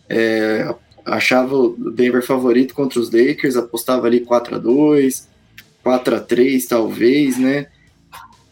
É, 0.09 0.73
achava 1.05 1.55
o 1.55 1.91
Denver 1.91 2.25
favorito 2.25 2.73
contra 2.73 2.99
os 2.99 3.11
Lakers, 3.11 3.55
apostava 3.55 4.07
ali 4.07 4.21
4 4.21 4.55
a 4.55 4.57
2 4.57 5.36
4 5.87 6.17
a 6.17 6.19
3 6.19 6.65
talvez, 6.65 7.39
né? 7.39 7.67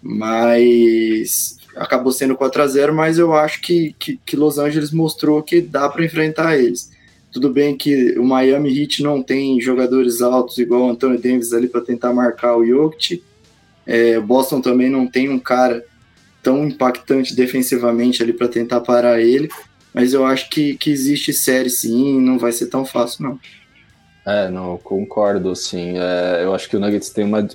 Mas 0.01 1.57
acabou 1.75 2.13
sendo 2.13 2.33
4 2.33 2.61
a 2.61 2.67
0 2.67 2.95
mas 2.95 3.19
eu 3.19 3.33
acho 3.33 3.59
que, 3.59 3.93
que, 3.99 4.17
que 4.25 4.37
Los 4.37 4.57
Angeles 4.57 4.91
mostrou 4.91 5.43
que 5.43 5.59
dá 5.59 5.89
para 5.89 6.05
enfrentar 6.05 6.57
eles. 6.57 6.89
Tudo 7.33 7.49
bem 7.49 7.75
que 7.75 8.17
o 8.17 8.23
Miami 8.23 8.79
Heat 8.79 9.03
não 9.03 9.21
tem 9.21 9.59
jogadores 9.59 10.21
altos 10.21 10.57
igual 10.59 10.83
o 10.83 10.89
Anthony 10.91 11.17
Davis 11.17 11.51
ali 11.51 11.67
para 11.67 11.81
tentar 11.81 12.13
marcar 12.13 12.55
o 12.55 12.65
Jokic. 12.65 13.21
É, 13.85 14.17
Boston 14.17 14.61
também 14.61 14.89
não 14.89 15.05
tem 15.05 15.27
um 15.27 15.37
cara 15.37 15.83
tão 16.41 16.65
impactante 16.65 17.35
defensivamente 17.35 18.23
ali 18.23 18.31
para 18.31 18.47
tentar 18.47 18.79
parar 18.79 19.19
ele, 19.19 19.49
mas 19.93 20.13
eu 20.13 20.25
acho 20.25 20.49
que, 20.49 20.77
que 20.77 20.89
existe 20.89 21.33
série 21.33 21.69
sim, 21.69 22.21
não 22.21 22.39
vai 22.39 22.53
ser 22.53 22.67
tão 22.67 22.85
fácil 22.85 23.23
não. 23.23 23.39
É, 24.25 24.49
não, 24.49 24.77
concordo, 24.77 25.51
assim, 25.51 25.99
é, 25.99 26.43
eu 26.43 26.55
acho 26.55 26.67
que 26.67 26.75
o 26.75 26.79
Nuggets 26.79 27.11
tem 27.11 27.23
uma, 27.23 27.47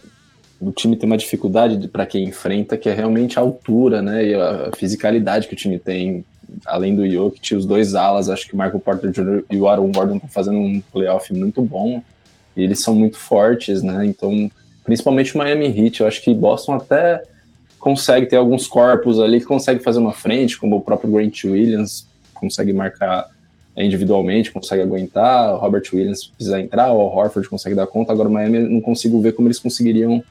o 0.60 0.70
time 0.70 0.96
tem 0.96 1.08
uma 1.08 1.18
dificuldade 1.18 1.88
para 1.88 2.06
quem 2.06 2.24
enfrenta, 2.24 2.78
que 2.78 2.88
é 2.88 2.94
realmente 2.94 3.38
a 3.38 3.42
altura, 3.42 4.00
né, 4.00 4.24
e 4.24 4.34
a 4.34 4.70
fisicalidade 4.76 5.48
que 5.48 5.54
o 5.54 5.56
time 5.56 5.80
tem, 5.80 6.24
além 6.64 6.94
do 6.94 7.08
Jokic, 7.08 7.56
os 7.56 7.66
dois 7.66 7.96
alas, 7.96 8.28
acho 8.28 8.46
que 8.46 8.54
o 8.54 8.56
Marco 8.56 8.78
Porter 8.78 9.10
Jr. 9.10 9.44
e 9.50 9.56
o 9.56 9.66
Aaron 9.66 9.90
Gordon 9.90 10.14
estão 10.16 10.30
fazendo 10.30 10.58
um 10.58 10.80
playoff 10.92 11.34
muito 11.34 11.60
bom, 11.60 12.00
e 12.56 12.62
eles 12.62 12.80
são 12.80 12.94
muito 12.94 13.18
fortes, 13.18 13.82
né, 13.82 14.06
então, 14.06 14.48
principalmente 14.84 15.34
o 15.34 15.38
Miami 15.38 15.66
Heat, 15.66 16.00
eu 16.00 16.06
acho 16.06 16.22
que 16.22 16.32
Boston 16.32 16.74
até 16.74 17.20
consegue 17.80 18.26
ter 18.26 18.36
alguns 18.36 18.68
corpos 18.68 19.18
ali 19.18 19.40
que 19.40 19.46
consegue 19.46 19.82
fazer 19.82 19.98
uma 19.98 20.12
frente, 20.12 20.56
como 20.56 20.76
o 20.76 20.80
próprio 20.80 21.10
Grant 21.10 21.42
Williams 21.44 22.06
consegue 22.32 22.72
marcar 22.72 23.28
individualmente, 23.84 24.52
consegue 24.52 24.82
aguentar, 24.82 25.54
o 25.54 25.58
Robert 25.58 25.82
Williams 25.92 26.26
precisa 26.26 26.60
entrar, 26.60 26.92
o 26.92 26.98
Horford 26.98 27.48
consegue 27.48 27.74
dar 27.74 27.86
conta, 27.86 28.12
agora 28.12 28.28
o 28.28 28.32
Miami 28.32 28.60
não 28.60 28.80
consigo 28.80 29.20
ver 29.20 29.32
como 29.32 29.48
eles 29.48 29.58
conseguiriam 29.58 30.22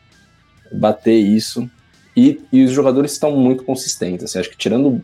bater 0.72 1.18
isso. 1.18 1.70
E, 2.16 2.42
e 2.52 2.64
os 2.64 2.72
jogadores 2.72 3.14
estão 3.14 3.36
muito 3.36 3.64
consistentes, 3.64 4.26
assim, 4.26 4.40
acho 4.40 4.50
que 4.50 4.58
tirando, 4.58 5.02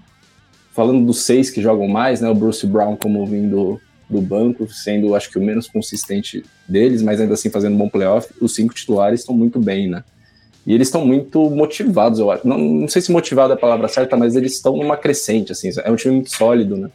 falando 0.74 1.06
dos 1.06 1.22
seis 1.22 1.50
que 1.50 1.62
jogam 1.62 1.88
mais, 1.88 2.20
né, 2.22 2.30
o 2.30 2.36
Bruce 2.36 2.66
Brown 2.66 2.96
como 2.96 3.26
vindo 3.26 3.80
do 4.10 4.22
banco, 4.22 4.68
sendo 4.72 5.16
acho 5.16 5.32
que 5.32 5.38
o 5.38 5.41
menos 5.41 5.68
consistente 5.68 6.43
deles, 6.68 7.02
mas 7.02 7.20
ainda 7.20 7.34
assim 7.34 7.50
fazendo 7.50 7.74
um 7.74 7.78
bom 7.78 7.89
playoff, 7.89 8.32
os 8.39 8.54
cinco 8.54 8.74
titulares 8.74 9.22
estão 9.22 9.36
muito 9.36 9.60
bem, 9.60 9.89
né? 9.89 10.04
E 10.66 10.74
eles 10.74 10.88
estão 10.88 11.06
muito 11.06 11.50
motivados, 11.50 12.20
eu 12.20 12.32
acho. 12.32 12.48
Não, 12.48 12.58
não 12.58 12.88
sei 12.88 13.02
se 13.02 13.12
motivado 13.12 13.54
é 13.54 13.56
a 13.56 13.60
palavra 13.60 13.88
certa, 13.88 14.18
mas 14.18 14.36
eles 14.36 14.54
estão 14.54 14.76
numa 14.76 14.98
crescente, 14.98 15.52
assim. 15.52 15.70
É 15.84 15.91
um 15.91 15.96
time 15.96 16.16
muito 16.16 16.36
sólido, 16.36 16.76
né? 16.76 16.89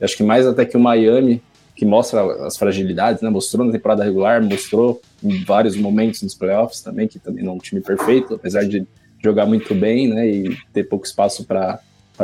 Eu 0.00 0.04
acho 0.04 0.16
que 0.16 0.22
mais 0.22 0.46
até 0.46 0.64
que 0.64 0.76
o 0.76 0.80
Miami, 0.80 1.42
que 1.74 1.84
mostra 1.84 2.22
as 2.46 2.56
fragilidades, 2.56 3.22
né? 3.22 3.30
Mostrou 3.30 3.64
na 3.64 3.72
temporada 3.72 4.04
regular, 4.04 4.42
mostrou 4.42 5.00
em 5.22 5.44
vários 5.44 5.76
momentos 5.76 6.22
nos 6.22 6.34
playoffs 6.34 6.80
também, 6.80 7.06
que 7.06 7.18
também 7.18 7.44
não 7.44 7.52
é 7.52 7.54
um 7.56 7.58
time 7.58 7.80
perfeito, 7.80 8.34
apesar 8.34 8.64
de 8.64 8.86
jogar 9.22 9.46
muito 9.46 9.74
bem, 9.74 10.08
né? 10.08 10.28
E 10.28 10.56
ter 10.72 10.84
pouco 10.84 11.06
espaço 11.06 11.44
para 11.44 11.80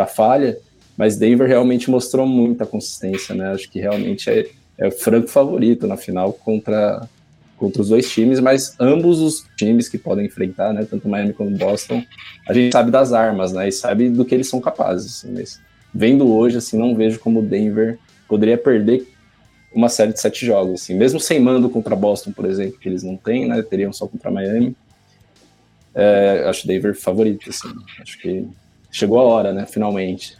falha. 0.06 0.58
Mas 0.96 1.16
Denver 1.16 1.48
realmente 1.48 1.90
mostrou 1.90 2.26
muita 2.26 2.66
consistência, 2.66 3.34
né? 3.34 3.52
Acho 3.52 3.70
que 3.70 3.80
realmente 3.80 4.30
é, 4.30 4.48
é 4.78 4.88
o 4.88 4.92
franco 4.92 5.28
favorito 5.28 5.86
na 5.86 5.96
final 5.96 6.32
contra 6.32 7.08
contra 7.56 7.80
os 7.80 7.88
dois 7.88 8.10
times, 8.10 8.40
mas 8.40 8.74
ambos 8.78 9.20
os 9.20 9.46
times 9.56 9.88
que 9.88 9.96
podem 9.96 10.26
enfrentar, 10.26 10.72
né, 10.72 10.84
tanto 10.88 11.08
Miami 11.08 11.32
como 11.32 11.56
Boston, 11.56 12.02
a 12.48 12.52
gente 12.52 12.72
sabe 12.72 12.90
das 12.90 13.12
armas, 13.12 13.52
né, 13.52 13.68
e 13.68 13.72
sabe 13.72 14.10
do 14.10 14.24
que 14.24 14.34
eles 14.34 14.48
são 14.48 14.60
capazes. 14.60 15.18
Assim, 15.24 15.32
mas 15.32 15.60
vendo 15.94 16.30
hoje, 16.32 16.58
assim, 16.58 16.78
não 16.78 16.94
vejo 16.94 17.20
como 17.20 17.40
o 17.40 17.42
Denver 17.42 17.98
poderia 18.28 18.58
perder 18.58 19.06
uma 19.72 19.88
série 19.88 20.12
de 20.12 20.20
sete 20.20 20.46
jogos, 20.46 20.82
assim, 20.82 20.94
mesmo 20.94 21.20
sem 21.20 21.40
mando 21.40 21.68
contra 21.68 21.96
Boston, 21.96 22.32
por 22.32 22.44
exemplo, 22.44 22.78
que 22.78 22.88
eles 22.88 23.02
não 23.02 23.16
têm, 23.16 23.46
né, 23.46 23.62
teriam 23.62 23.92
só 23.92 24.06
contra 24.06 24.30
Miami. 24.30 24.76
É, 25.94 26.44
acho 26.48 26.66
Denver 26.66 26.94
favorito, 26.94 27.50
assim, 27.50 27.68
acho 28.00 28.18
que 28.20 28.46
chegou 28.90 29.18
a 29.18 29.24
hora, 29.24 29.52
né, 29.52 29.66
finalmente. 29.66 30.36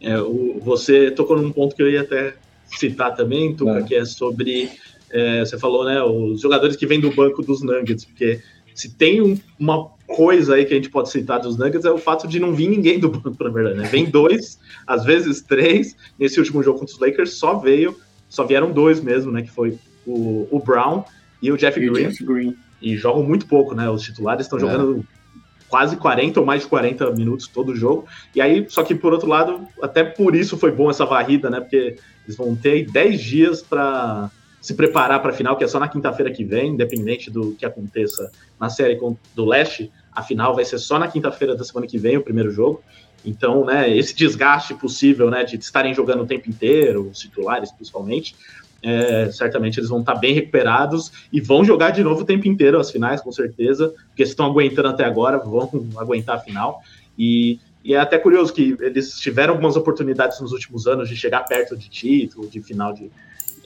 É, 0.00 0.18
o, 0.20 0.60
você 0.60 1.10
tocou 1.10 1.36
num 1.36 1.52
ponto 1.52 1.74
que 1.74 1.82
eu 1.82 1.90
ia 1.90 2.02
até 2.02 2.34
citar 2.66 3.14
também, 3.14 3.54
Tuca, 3.54 3.78
é. 3.78 3.82
que 3.82 3.94
é 3.94 4.04
sobre 4.04 4.70
é, 5.10 5.40
você 5.40 5.58
falou, 5.58 5.84
né? 5.84 6.02
Os 6.02 6.40
jogadores 6.40 6.76
que 6.76 6.86
vêm 6.86 7.00
do 7.00 7.14
banco 7.14 7.42
dos 7.42 7.62
Nuggets, 7.62 8.04
porque 8.04 8.40
se 8.74 8.90
tem 8.90 9.20
um, 9.20 9.38
uma 9.58 9.90
coisa 10.08 10.54
aí 10.54 10.64
que 10.64 10.72
a 10.72 10.76
gente 10.76 10.90
pode 10.90 11.10
citar 11.10 11.38
dos 11.38 11.56
Nuggets 11.56 11.84
é 11.84 11.90
o 11.90 11.98
fato 11.98 12.26
de 12.26 12.40
não 12.40 12.54
vir 12.54 12.68
ninguém 12.68 12.98
do 12.98 13.10
banco, 13.10 13.44
na 13.44 13.50
verdade, 13.50 13.78
né? 13.78 13.88
Vem 13.88 14.06
dois, 14.06 14.58
às 14.86 15.04
vezes 15.04 15.42
três. 15.42 15.94
Nesse 16.18 16.38
último 16.38 16.62
jogo 16.62 16.80
contra 16.80 16.94
os 16.94 17.00
Lakers 17.00 17.34
só 17.34 17.58
veio, 17.58 17.96
só 18.28 18.44
vieram 18.44 18.72
dois 18.72 19.00
mesmo, 19.00 19.30
né? 19.30 19.42
Que 19.42 19.50
foi 19.50 19.78
o, 20.06 20.48
o 20.50 20.58
Brown 20.58 21.04
e 21.42 21.52
o 21.52 21.56
Jeff, 21.56 21.78
e 21.78 21.88
Green, 21.88 22.08
Jeff 22.08 22.24
Green. 22.24 22.56
E 22.80 22.96
jogam 22.96 23.22
muito 23.22 23.46
pouco, 23.46 23.74
né? 23.74 23.88
Os 23.90 24.02
titulares 24.02 24.46
estão 24.46 24.58
é. 24.58 24.62
jogando 24.62 25.04
quase 25.68 25.96
40 25.96 26.40
ou 26.40 26.46
mais 26.46 26.62
de 26.62 26.68
40 26.68 27.10
minutos 27.12 27.46
todo 27.46 27.72
o 27.72 27.76
jogo. 27.76 28.06
E 28.34 28.40
aí, 28.40 28.66
só 28.68 28.82
que 28.82 28.94
por 28.94 29.12
outro 29.12 29.28
lado, 29.28 29.66
até 29.82 30.02
por 30.02 30.34
isso 30.34 30.56
foi 30.56 30.72
bom 30.72 30.90
essa 30.90 31.04
varrida, 31.04 31.50
né? 31.50 31.60
Porque 31.60 31.96
eles 32.24 32.36
vão 32.36 32.56
ter 32.56 32.90
10 32.90 33.20
dias 33.20 33.62
para 33.62 34.30
se 34.60 34.74
preparar 34.74 35.20
para 35.20 35.30
a 35.30 35.34
final, 35.34 35.56
que 35.56 35.64
é 35.64 35.68
só 35.68 35.78
na 35.78 35.88
quinta-feira 35.88 36.32
que 36.32 36.44
vem, 36.44 36.72
independente 36.72 37.30
do 37.30 37.54
que 37.54 37.64
aconteça 37.64 38.30
na 38.58 38.68
série 38.68 38.98
do 39.34 39.44
Leste, 39.44 39.90
a 40.12 40.22
final 40.22 40.54
vai 40.54 40.64
ser 40.64 40.78
só 40.78 40.98
na 40.98 41.08
quinta-feira 41.08 41.54
da 41.54 41.64
semana 41.64 41.86
que 41.86 41.98
vem, 41.98 42.16
o 42.16 42.22
primeiro 42.22 42.50
jogo. 42.50 42.82
Então, 43.24 43.64
né, 43.64 43.94
esse 43.94 44.14
desgaste 44.14 44.74
possível, 44.74 45.30
né, 45.30 45.44
de 45.44 45.56
estarem 45.56 45.94
jogando 45.94 46.22
o 46.22 46.26
tempo 46.26 46.48
inteiro, 46.48 47.08
os 47.10 47.18
titulares 47.18 47.72
principalmente, 47.72 48.34
é, 48.82 49.30
certamente 49.32 49.78
eles 49.78 49.88
vão 49.88 50.00
estar 50.00 50.14
bem 50.14 50.34
recuperados 50.34 51.10
e 51.32 51.40
vão 51.40 51.64
jogar 51.64 51.90
de 51.90 52.02
novo 52.02 52.22
o 52.22 52.24
tempo 52.24 52.46
inteiro 52.46 52.78
as 52.78 52.90
finais, 52.90 53.20
com 53.20 53.32
certeza, 53.32 53.92
porque 54.08 54.22
estão 54.22 54.46
aguentando 54.46 54.88
até 54.88 55.04
agora, 55.04 55.38
vão 55.38 55.68
aguentar 55.96 56.36
a 56.36 56.40
final. 56.40 56.80
E, 57.18 57.58
e, 57.84 57.94
é 57.94 57.98
até 57.98 58.18
curioso 58.18 58.52
que 58.52 58.76
eles 58.80 59.18
tiveram 59.18 59.54
algumas 59.54 59.76
oportunidades 59.76 60.40
nos 60.40 60.52
últimos 60.52 60.86
anos 60.86 61.08
de 61.08 61.16
chegar 61.16 61.40
perto 61.40 61.76
de 61.76 61.88
título, 61.88 62.48
de 62.48 62.62
final 62.62 62.92
de, 62.92 63.10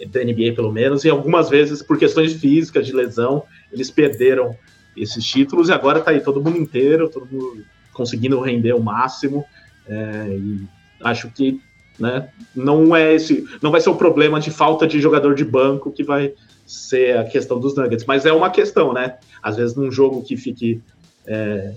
da 0.06 0.24
NBA 0.24 0.54
pelo 0.54 0.72
menos, 0.72 1.04
e 1.04 1.10
algumas 1.10 1.50
vezes, 1.50 1.82
por 1.82 1.98
questões 1.98 2.32
físicas, 2.32 2.86
de 2.86 2.92
lesão, 2.94 3.44
eles 3.70 3.90
perderam 3.90 4.56
esses 4.96 5.24
títulos 5.24 5.68
e 5.68 5.72
agora 5.72 5.98
está 5.98 6.10
aí 6.10 6.20
todo 6.20 6.42
mundo 6.42 6.58
inteiro, 6.58 7.08
todo 7.08 7.26
mundo 7.30 7.64
conseguindo 7.92 8.40
render 8.40 8.72
o 8.72 8.82
máximo. 8.82 9.44
É, 9.86 10.26
e 10.28 10.66
acho 11.02 11.30
que 11.30 11.60
né, 11.98 12.28
não 12.54 12.94
é 12.94 13.14
esse, 13.14 13.44
não 13.60 13.70
vai 13.70 13.80
ser 13.80 13.90
o 13.90 13.96
problema 13.96 14.40
de 14.40 14.50
falta 14.50 14.86
de 14.86 15.00
jogador 15.00 15.34
de 15.34 15.44
banco 15.44 15.92
que 15.92 16.02
vai 16.02 16.32
ser 16.66 17.18
a 17.18 17.24
questão 17.24 17.60
dos 17.60 17.76
Nuggets, 17.76 18.06
mas 18.06 18.24
é 18.24 18.32
uma 18.32 18.50
questão, 18.50 18.92
né? 18.92 19.16
Às 19.42 19.56
vezes 19.56 19.76
num 19.76 19.90
jogo 19.90 20.22
que 20.22 20.36
fique 20.36 20.80
é, 21.26 21.72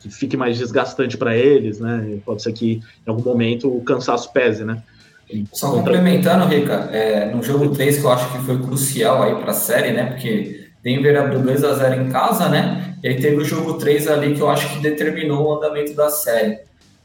que 0.00 0.10
fique 0.10 0.36
mais 0.36 0.58
desgastante 0.58 1.16
para 1.16 1.36
eles, 1.36 1.78
né? 1.78 2.18
Pode 2.24 2.42
ser 2.42 2.52
que 2.52 2.80
em 3.06 3.10
algum 3.10 3.22
momento 3.22 3.74
o 3.74 3.82
cansaço 3.82 4.32
pese, 4.32 4.64
né? 4.64 4.82
Só 5.52 5.70
complementando, 5.70 6.46
Rica, 6.46 6.90
é, 6.92 7.32
no 7.32 7.42
jogo 7.42 7.70
3 7.70 7.98
que 7.98 8.04
eu 8.04 8.12
acho 8.12 8.32
que 8.32 8.38
foi 8.38 8.58
crucial 8.58 9.22
aí 9.22 9.34
para 9.36 9.52
a 9.52 9.54
série, 9.54 9.92
né? 9.92 10.06
Porque 10.06 10.61
Denver 10.82 11.20
abriu 11.20 11.40
2 11.40 11.64
a 11.64 11.74
0 11.74 12.02
em 12.02 12.08
casa, 12.10 12.48
né? 12.48 12.96
E 13.02 13.08
aí 13.08 13.20
teve 13.20 13.36
o 13.36 13.44
jogo 13.44 13.74
3 13.74 14.08
ali 14.08 14.34
que 14.34 14.40
eu 14.40 14.50
acho 14.50 14.72
que 14.72 14.80
determinou 14.80 15.46
o 15.46 15.56
andamento 15.56 15.94
da 15.94 16.10
série. 16.10 16.58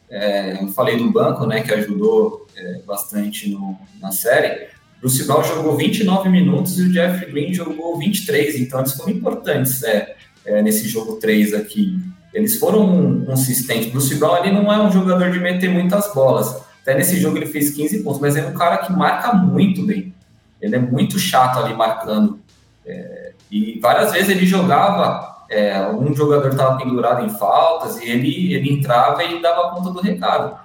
É, 0.09 0.63
eu 0.63 0.67
falei 0.69 0.97
do 0.97 1.11
banco, 1.11 1.45
né, 1.45 1.61
que 1.61 1.73
ajudou 1.73 2.47
é, 2.55 2.80
bastante 2.86 3.49
no, 3.49 3.78
na 4.01 4.11
série. 4.11 4.67
Bruce 4.99 5.23
Brown 5.25 5.43
jogou 5.43 5.78
29 5.78 6.30
minutos 6.30 6.80
e 6.80 6.84
o 6.84 6.91
Jeff 6.91 7.25
Green 7.28 7.53
jogou 7.53 7.97
23, 7.99 8.59
então 8.59 8.80
eles 8.80 8.93
foram 8.93 9.11
importantes 9.11 9.84
é, 9.84 10.15
é, 10.45 10.61
nesse 10.61 10.88
jogo 10.88 11.17
3 11.17 11.53
aqui. 11.53 11.99
Eles 12.34 12.57
foram 12.57 13.21
consistentes. 13.25 13.91
Bruce 13.91 14.15
Brown 14.15 14.38
ele 14.38 14.51
não 14.51 14.71
é 14.71 14.82
um 14.82 14.91
jogador 14.91 15.32
de 15.32 15.39
meter 15.39 15.69
muitas 15.69 16.13
bolas. 16.13 16.61
Até 16.82 16.95
nesse 16.95 17.19
jogo 17.19 17.38
ele 17.38 17.45
fez 17.45 17.71
15 17.71 18.03
pontos, 18.03 18.21
mas 18.21 18.36
é 18.36 18.45
um 18.45 18.53
cara 18.53 18.78
que 18.78 18.91
marca 18.91 19.34
muito 19.34 19.86
bem. 19.86 20.13
Ele 20.61 20.75
é 20.75 20.80
muito 20.80 21.19
chato 21.19 21.59
ali 21.59 21.73
marcando. 21.73 22.39
É, 22.86 23.16
e 23.52 23.80
várias 23.80 24.12
vezes 24.12 24.30
ele 24.30 24.45
jogava 24.45 25.38
é, 25.50 25.76
algum 25.78 26.14
jogador 26.14 26.50
estava 26.50 26.78
pendurado 26.78 27.26
em 27.26 27.30
faltas 27.30 28.02
e 28.02 28.10
ele, 28.10 28.54
ele 28.54 28.74
entrava 28.74 29.24
e 29.24 29.41
dava 29.41 29.72
conta 29.72 29.91
do 29.91 30.02
recado. 30.02 30.58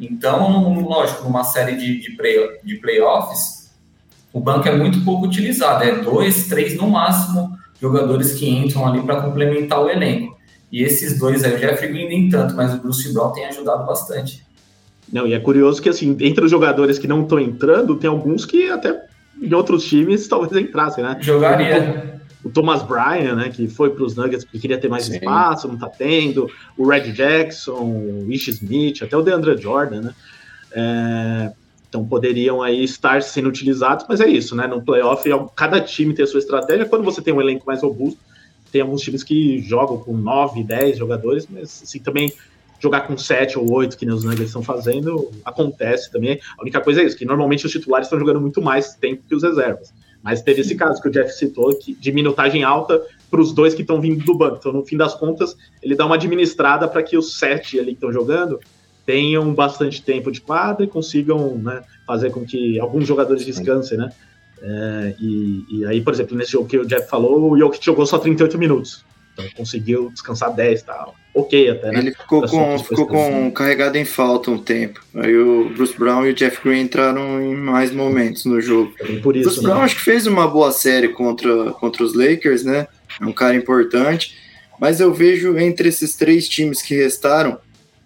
Então, 0.00 0.80
lógico, 0.80 1.24
numa 1.24 1.42
série 1.42 1.76
de, 1.76 2.00
de, 2.00 2.16
play, 2.16 2.36
de 2.62 2.76
playoffs, 2.76 3.72
o 4.32 4.40
banco 4.40 4.68
é 4.68 4.76
muito 4.76 5.04
pouco 5.04 5.26
utilizado, 5.26 5.82
é 5.82 5.96
dois, 5.96 6.46
três 6.46 6.76
no 6.76 6.88
máximo 6.88 7.58
jogadores 7.80 8.32
que 8.32 8.48
entram 8.48 8.86
ali 8.86 9.02
para 9.02 9.22
complementar 9.22 9.80
o 9.80 9.90
elenco. 9.90 10.36
E 10.70 10.82
esses 10.82 11.18
dois 11.18 11.42
aí, 11.42 11.54
o 11.54 11.58
Jeffrey 11.58 11.90
Green 11.90 12.08
nem 12.08 12.28
tanto, 12.28 12.54
mas 12.54 12.74
o 12.74 12.78
Bruce 12.78 13.12
Brown 13.12 13.32
tem 13.32 13.46
ajudado 13.46 13.86
bastante. 13.86 14.46
Não, 15.10 15.26
e 15.26 15.32
é 15.32 15.40
curioso 15.40 15.80
que, 15.80 15.88
assim, 15.88 16.16
entre 16.20 16.44
os 16.44 16.50
jogadores 16.50 16.98
que 16.98 17.08
não 17.08 17.22
estão 17.22 17.40
entrando, 17.40 17.96
tem 17.96 18.10
alguns 18.10 18.44
que 18.44 18.68
até 18.68 19.06
em 19.40 19.52
outros 19.54 19.84
times 19.84 20.28
talvez 20.28 20.52
entrassem, 20.62 21.02
né? 21.02 21.16
Jogaria 21.20 22.17
o 22.42 22.50
Thomas 22.50 22.82
Bryan, 22.82 23.34
né, 23.34 23.48
que 23.50 23.68
foi 23.68 23.90
para 23.90 24.04
os 24.04 24.14
Nuggets 24.14 24.44
porque 24.44 24.58
queria 24.58 24.78
ter 24.78 24.88
mais 24.88 25.04
Sim. 25.04 25.16
espaço, 25.16 25.66
não 25.66 25.74
está 25.74 25.88
tendo, 25.88 26.48
o 26.76 26.86
Red 26.86 27.12
Jackson, 27.12 27.80
o 27.80 28.26
Ish 28.30 28.48
Smith, 28.48 29.02
até 29.02 29.16
o 29.16 29.22
DeAndre 29.22 29.60
Jordan, 29.60 30.02
né, 30.02 30.14
é, 30.72 31.52
então 31.88 32.06
poderiam 32.06 32.62
aí 32.62 32.84
estar 32.84 33.22
sendo 33.22 33.48
utilizados, 33.48 34.06
mas 34.08 34.20
é 34.20 34.28
isso, 34.28 34.54
né, 34.54 34.66
no 34.66 34.82
playoff 34.82 35.28
cada 35.56 35.80
time 35.80 36.14
tem 36.14 36.24
a 36.24 36.28
sua 36.28 36.38
estratégia, 36.38 36.86
quando 36.86 37.04
você 37.04 37.20
tem 37.20 37.34
um 37.34 37.40
elenco 37.40 37.66
mais 37.66 37.82
robusto, 37.82 38.20
tem 38.70 38.82
alguns 38.82 39.00
times 39.00 39.22
que 39.22 39.60
jogam 39.60 39.98
com 39.98 40.16
9, 40.16 40.62
10 40.62 40.98
jogadores, 40.98 41.48
mas 41.50 41.82
assim, 41.82 41.98
também 41.98 42.32
jogar 42.80 43.00
com 43.00 43.16
7 43.16 43.58
ou 43.58 43.68
8, 43.72 43.96
que 43.96 44.06
nem 44.06 44.14
os 44.14 44.22
Nuggets 44.22 44.46
estão 44.46 44.62
fazendo, 44.62 45.32
acontece 45.44 46.12
também, 46.12 46.38
a 46.56 46.62
única 46.62 46.80
coisa 46.80 47.02
é 47.02 47.04
isso, 47.04 47.16
que 47.16 47.24
normalmente 47.24 47.66
os 47.66 47.72
titulares 47.72 48.06
estão 48.06 48.18
jogando 48.18 48.40
muito 48.40 48.62
mais 48.62 48.94
tempo 48.94 49.24
que 49.26 49.34
os 49.34 49.42
reservas, 49.42 49.92
mas 50.22 50.42
teve 50.42 50.60
esse 50.60 50.74
caso 50.74 51.00
que 51.00 51.08
o 51.08 51.10
Jeff 51.10 51.32
citou, 51.32 51.74
que, 51.76 51.94
de 51.94 52.12
minutagem 52.12 52.62
alta 52.62 53.00
para 53.30 53.40
os 53.40 53.52
dois 53.52 53.74
que 53.74 53.82
estão 53.82 54.00
vindo 54.00 54.24
do 54.24 54.36
banco. 54.36 54.56
Então, 54.58 54.72
no 54.72 54.84
fim 54.84 54.96
das 54.96 55.14
contas, 55.14 55.56
ele 55.82 55.94
dá 55.94 56.06
uma 56.06 56.16
administrada 56.16 56.88
para 56.88 57.02
que 57.02 57.16
os 57.16 57.38
sete 57.38 57.78
ali 57.78 57.88
que 57.88 57.92
estão 57.94 58.12
jogando 58.12 58.58
tenham 59.06 59.54
bastante 59.54 60.02
tempo 60.02 60.30
de 60.30 60.40
quadra 60.40 60.84
e 60.84 60.88
consigam 60.88 61.56
né, 61.56 61.82
fazer 62.06 62.30
com 62.30 62.44
que 62.44 62.78
alguns 62.78 63.06
jogadores 63.06 63.44
descansem, 63.44 63.96
né? 63.96 64.12
É, 64.60 65.14
e, 65.20 65.64
e, 65.70 65.86
aí, 65.86 66.00
por 66.00 66.12
exemplo, 66.12 66.36
nesse 66.36 66.52
jogo 66.52 66.68
que 66.68 66.78
o 66.78 66.86
Jeff 66.86 67.08
falou, 67.08 67.52
o 67.52 67.58
Jokic 67.58 67.84
jogou 67.84 68.04
só 68.04 68.18
38 68.18 68.58
minutos. 68.58 69.04
Então 69.38 69.48
conseguiu 69.56 70.10
descansar 70.10 70.52
10 70.52 70.82
tal. 70.82 71.14
Ok 71.32 71.70
até, 71.70 71.92
né? 71.92 72.00
Ele 72.00 72.10
ficou, 72.12 72.42
com, 72.42 72.78
ficou 72.80 73.06
com 73.06 73.50
carregado 73.52 73.96
em 73.96 74.04
falta 74.04 74.50
um 74.50 74.58
tempo. 74.58 75.00
Aí 75.14 75.36
o 75.36 75.70
Bruce 75.70 75.96
Brown 75.96 76.26
e 76.26 76.30
o 76.30 76.34
Jeff 76.34 76.60
Green 76.64 76.82
entraram 76.82 77.40
em 77.40 77.54
mais 77.54 77.92
momentos 77.92 78.44
no 78.44 78.60
jogo. 78.60 78.92
por 79.22 79.36
isso, 79.36 79.48
Bruce 79.48 79.62
né? 79.62 79.68
Brown 79.68 79.82
acho 79.82 79.94
que 79.94 80.02
fez 80.02 80.26
uma 80.26 80.48
boa 80.48 80.72
série 80.72 81.08
contra, 81.08 81.70
contra 81.72 82.02
os 82.02 82.14
Lakers, 82.14 82.64
né? 82.64 82.88
É 83.20 83.24
um 83.24 83.32
cara 83.32 83.54
importante. 83.54 84.36
Mas 84.80 85.00
eu 85.00 85.14
vejo 85.14 85.56
entre 85.58 85.88
esses 85.88 86.16
três 86.16 86.48
times 86.48 86.82
que 86.82 86.94
restaram, 86.94 87.58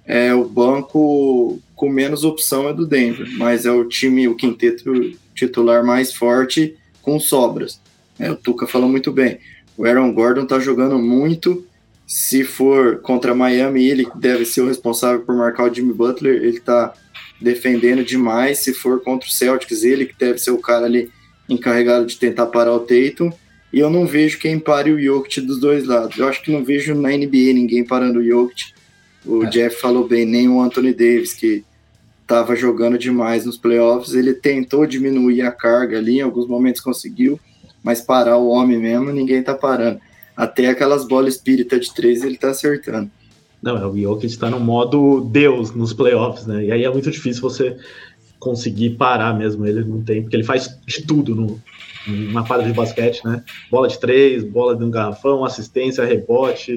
é, 0.06 0.34
o 0.34 0.44
banco 0.44 1.60
com 1.74 1.88
menos 1.88 2.24
opção 2.24 2.68
é 2.68 2.72
do 2.72 2.86
Denver, 2.86 3.28
mas 3.36 3.66
é 3.66 3.70
o 3.70 3.84
time, 3.84 4.28
o 4.28 4.36
quinteto 4.36 5.12
titular 5.34 5.84
mais 5.84 6.12
forte 6.12 6.76
com 7.00 7.18
sobras. 7.18 7.80
É, 8.18 8.30
o 8.30 8.36
Tuca 8.36 8.66
falou 8.66 8.88
muito 8.88 9.10
bem. 9.10 9.38
O 9.82 9.84
Aaron 9.84 10.12
Gordon 10.12 10.46
tá 10.46 10.60
jogando 10.60 10.96
muito. 10.96 11.66
Se 12.06 12.44
for 12.44 13.00
contra 13.00 13.34
Miami, 13.34 13.84
ele 13.84 14.06
deve 14.14 14.44
ser 14.44 14.60
o 14.60 14.68
responsável 14.68 15.22
por 15.22 15.34
marcar 15.34 15.68
o 15.68 15.74
Jimmy 15.74 15.92
Butler. 15.92 16.40
Ele 16.40 16.60
tá 16.60 16.94
defendendo 17.40 18.04
demais. 18.04 18.60
Se 18.60 18.72
for 18.72 19.00
contra 19.00 19.28
o 19.28 19.32
Celtics, 19.32 19.82
ele 19.82 20.06
que 20.06 20.14
deve 20.16 20.38
ser 20.38 20.52
o 20.52 20.58
cara 20.58 20.86
ali 20.86 21.10
encarregado 21.48 22.06
de 22.06 22.16
tentar 22.16 22.46
parar 22.46 22.72
o 22.72 22.78
Tatum. 22.78 23.32
E 23.72 23.80
eu 23.80 23.90
não 23.90 24.06
vejo 24.06 24.38
quem 24.38 24.56
pare 24.56 24.92
o 24.92 25.02
Jokic 25.02 25.40
dos 25.40 25.58
dois 25.58 25.84
lados. 25.84 26.16
Eu 26.16 26.28
acho 26.28 26.44
que 26.44 26.52
não 26.52 26.62
vejo 26.62 26.94
na 26.94 27.08
NBA 27.08 27.52
ninguém 27.52 27.84
parando 27.84 28.20
o 28.20 28.24
Jokic. 28.24 28.72
O 29.26 29.42
é. 29.42 29.50
Jeff 29.50 29.80
falou 29.80 30.06
bem, 30.06 30.24
nem 30.24 30.48
o 30.48 30.60
Anthony 30.60 30.94
Davis, 30.94 31.32
que 31.32 31.64
estava 32.20 32.54
jogando 32.54 32.96
demais 32.96 33.44
nos 33.44 33.56
playoffs. 33.56 34.14
Ele 34.14 34.32
tentou 34.32 34.86
diminuir 34.86 35.42
a 35.42 35.50
carga 35.50 35.98
ali, 35.98 36.18
em 36.18 36.22
alguns 36.22 36.46
momentos 36.46 36.80
conseguiu 36.80 37.40
mas 37.82 38.00
parar 38.00 38.36
o 38.36 38.48
homem 38.48 38.78
mesmo, 38.78 39.10
ninguém 39.10 39.42
tá 39.42 39.54
parando. 39.54 40.00
Até 40.36 40.68
aquelas 40.68 41.06
bolas 41.06 41.34
espírita 41.34 41.78
de 41.78 41.92
três 41.92 42.22
ele 42.22 42.36
tá 42.36 42.50
acertando. 42.50 43.10
Não, 43.62 43.76
é 43.76 43.86
o 43.86 43.96
Jokic 43.96 44.26
está 44.26 44.50
no 44.50 44.58
modo 44.58 45.20
Deus 45.20 45.72
nos 45.72 45.92
playoffs, 45.92 46.46
né? 46.46 46.64
E 46.64 46.72
aí 46.72 46.84
é 46.84 46.90
muito 46.90 47.10
difícil 47.10 47.42
você 47.42 47.76
conseguir 48.40 48.90
parar 48.90 49.32
mesmo. 49.38 49.64
Ele 49.64 49.84
não 49.84 50.02
tem, 50.02 50.22
porque 50.22 50.34
ele 50.34 50.42
faz 50.42 50.68
de 50.84 51.02
tudo 51.02 51.34
no, 51.34 51.62
numa 52.06 52.44
quadra 52.44 52.66
de 52.66 52.72
basquete, 52.72 53.24
né? 53.24 53.44
Bola 53.70 53.86
de 53.86 54.00
três, 54.00 54.42
bola 54.42 54.74
de 54.74 54.82
um 54.82 54.90
garrafão, 54.90 55.44
assistência, 55.44 56.04
rebote, 56.04 56.74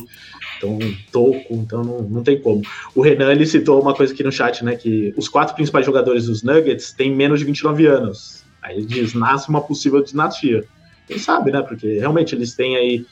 então 0.57 0.77
toco, 1.11 1.55
então 1.55 1.83
não, 1.83 2.01
não 2.03 2.23
tem 2.23 2.39
como. 2.39 2.61
O 2.93 3.01
Renan 3.01 3.31
ele 3.31 3.47
citou 3.47 3.81
uma 3.81 3.95
coisa 3.95 4.13
aqui 4.13 4.23
no 4.23 4.31
chat, 4.31 4.63
né? 4.63 4.75
Que 4.75 5.11
os 5.17 5.27
quatro 5.27 5.55
principais 5.55 5.85
jogadores 5.85 6.27
dos 6.27 6.43
Nuggets 6.43 6.91
têm 6.91 7.13
menos 7.13 7.39
de 7.39 7.45
29 7.45 7.87
anos. 7.87 8.43
Aí 8.61 8.77
ele 8.77 8.85
diz, 8.85 9.15
nasce 9.15 9.49
uma 9.49 9.61
possível 9.61 10.03
dinastia. 10.03 10.65
Quem 11.07 11.19
sabe, 11.19 11.51
né? 11.51 11.61
Porque 11.61 11.99
realmente 11.99 12.35
eles 12.35 12.55
têm 12.55 12.75
aí 12.75 13.05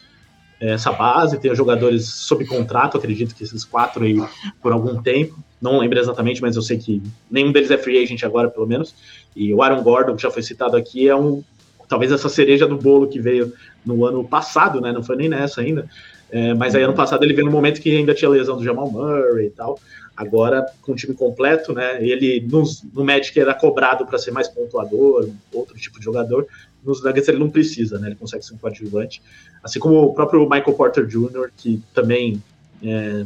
é, 0.60 0.72
essa 0.72 0.92
base, 0.92 1.40
tem 1.40 1.52
os 1.52 1.58
jogadores 1.58 2.06
sob 2.06 2.46
contrato, 2.46 2.98
acredito 2.98 3.36
que 3.36 3.44
esses 3.44 3.66
quatro 3.66 4.04
aí 4.04 4.18
por 4.62 4.72
algum 4.72 5.02
tempo. 5.02 5.38
Não 5.62 5.80
lembro 5.80 6.00
exatamente, 6.00 6.42
mas 6.42 6.56
eu 6.56 6.62
sei 6.62 6.78
que 6.78 7.02
nenhum 7.30 7.52
deles 7.52 7.72
é 7.72 7.78
free 7.78 8.02
agent 8.02 8.24
agora, 8.24 8.50
pelo 8.50 8.68
menos. 8.68 8.96
E 9.36 9.54
o 9.54 9.62
Aaron 9.62 9.84
Gordon, 9.84 10.16
que 10.16 10.22
já 10.22 10.32
foi 10.32 10.42
citado 10.42 10.78
aqui, 10.78 11.08
é 11.08 11.16
um 11.16 11.44
talvez 11.88 12.12
essa 12.12 12.30
cereja 12.30 12.66
do 12.66 12.78
bolo 12.78 13.08
que 13.08 13.20
veio 13.20 13.54
no 13.86 14.06
ano 14.06 14.24
passado, 14.24 14.82
né? 14.82 14.92
Não 14.92 15.04
foi 15.04 15.16
nem 15.16 15.30
nessa 15.30 15.62
ainda. 15.62 15.88
É, 16.32 16.54
mas 16.54 16.74
aí 16.74 16.82
ano 16.82 16.94
passado 16.94 17.24
ele 17.24 17.34
veio 17.34 17.46
no 17.46 17.52
momento 17.52 17.80
que 17.80 17.96
ainda 17.96 18.14
tinha 18.14 18.30
lesão 18.30 18.58
do 18.58 18.64
Jamal 18.64 18.90
Murray 18.90 19.48
e 19.48 19.52
tal. 19.52 19.80
Agora, 20.16 20.66
com 20.82 20.94
o 20.94 20.96
time 20.96 21.14
completo, 21.14 21.74
né? 21.74 21.98
Ele 22.04 22.46
no, 22.50 22.64
no 22.94 23.04
Magic 23.04 23.40
era 23.40 23.54
cobrado 23.54 24.06
para 24.06 24.18
ser 24.18 24.32
mais 24.32 24.48
pontuador, 24.48 25.30
outro 25.52 25.76
tipo 25.78 26.00
de 26.00 26.06
jogador 26.06 26.48
nos 26.86 27.04
Nuggets 27.04 27.28
ele 27.28 27.40
não 27.40 27.50
precisa, 27.50 27.98
né? 28.00 28.10
Ele 28.10 28.16
consegue 28.16 28.46
ser 28.46 28.54
um 28.54 28.58
coadjuvante. 28.58 29.22
Assim 29.64 29.80
como 29.80 30.04
o 30.04 30.14
próprio 30.14 30.42
Michael 30.42 30.74
Porter 30.74 31.06
Jr., 31.06 31.50
que 31.56 31.82
também 31.94 32.42
é, 32.84 33.26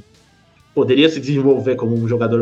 poderia 0.74 1.10
se 1.10 1.20
desenvolver 1.20 1.76
como 1.76 1.96
um 1.96 2.08
jogador, 2.08 2.42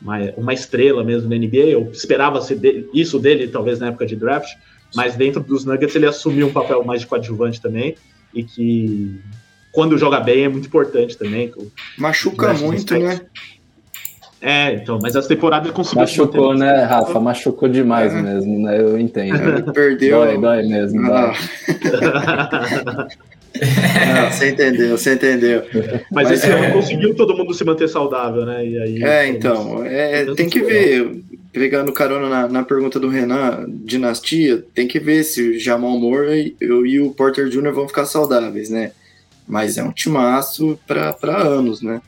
uma, 0.00 0.18
uma 0.36 0.54
estrela 0.54 1.04
mesmo 1.04 1.28
na 1.28 1.36
NBA. 1.36 1.56
Eu 1.56 1.90
esperava 1.92 2.40
de, 2.40 2.88
isso 2.94 3.18
dele, 3.18 3.48
talvez 3.48 3.78
na 3.78 3.88
época 3.88 4.06
de 4.06 4.16
draft, 4.16 4.48
mas 4.94 5.16
dentro 5.16 5.42
dos 5.42 5.64
Nuggets 5.64 5.94
ele 5.94 6.06
assumiu 6.06 6.46
um 6.46 6.52
papel 6.52 6.82
mais 6.84 7.02
de 7.02 7.06
coadjuvante 7.06 7.60
também, 7.60 7.94
e 8.32 8.42
que 8.42 9.20
quando 9.72 9.98
joga 9.98 10.20
bem 10.20 10.44
é 10.44 10.48
muito 10.48 10.66
importante 10.66 11.16
também. 11.16 11.52
Machuca 11.96 12.54
muito, 12.54 12.98
né? 12.98 13.20
É, 14.40 14.74
então, 14.74 14.98
mas 15.02 15.16
essa 15.16 15.28
temporada 15.28 15.66
ele 15.66 15.74
conseguiu. 15.74 16.00
Machucou, 16.02 16.54
né, 16.54 16.84
Rafa? 16.84 17.18
Machucou 17.18 17.68
demais 17.68 18.14
é. 18.14 18.22
mesmo, 18.22 18.60
né? 18.60 18.80
Eu 18.80 18.98
entendo. 18.98 19.36
Ele 19.36 19.62
perdeu. 19.72 20.18
Dói, 20.18 20.38
dói 20.38 20.62
mesmo. 20.62 21.12
Ah. 21.12 21.32
Não, 23.58 24.30
você 24.30 24.50
entendeu, 24.50 24.96
você 24.96 25.14
entendeu. 25.14 25.64
Mas, 26.12 26.28
Mas 26.28 26.30
esse 26.30 26.46
é... 26.46 26.52
ano 26.52 26.72
conseguiu 26.72 27.14
todo 27.14 27.36
mundo 27.36 27.52
se 27.54 27.64
manter 27.64 27.88
saudável, 27.88 28.44
né? 28.44 28.64
E 28.64 28.78
aí, 28.78 29.02
é, 29.02 29.26
então, 29.26 29.84
é, 29.84 30.24
tem 30.34 30.48
que 30.48 30.60
ver, 30.60 31.22
pegando 31.52 31.92
carona 31.92 32.28
na, 32.28 32.48
na, 32.48 32.62
pergunta 32.62 33.00
do 33.00 33.08
Renan, 33.08 33.66
dinastia, 33.68 34.64
tem 34.74 34.86
que 34.86 35.00
ver 35.00 35.24
se 35.24 35.42
o 35.42 35.58
Jamal 35.58 35.98
Moore 35.98 36.54
e, 36.60 36.64
e 36.64 37.00
o 37.00 37.10
Porter 37.10 37.48
Jr. 37.48 37.72
vão 37.72 37.88
ficar 37.88 38.04
saudáveis, 38.04 38.70
né? 38.70 38.92
Mas 39.46 39.78
é 39.78 39.82
um 39.82 39.92
timaço 39.92 40.78
para 40.86 41.36
anos, 41.36 41.82
né? 41.82 42.00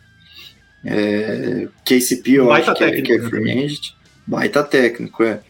É, 0.85 1.69
KCP, 1.85 2.33
eu 2.33 2.47
baita 2.47 2.73
acho 2.73 2.79
que, 2.79 2.85
técnico, 2.85 3.13
é, 3.13 3.19
que 3.19 3.27
é 3.27 3.29
free 3.29 3.65
agent. 3.65 3.93
Baita 4.27 4.63
técnico, 4.63 5.23
é. 5.23 5.41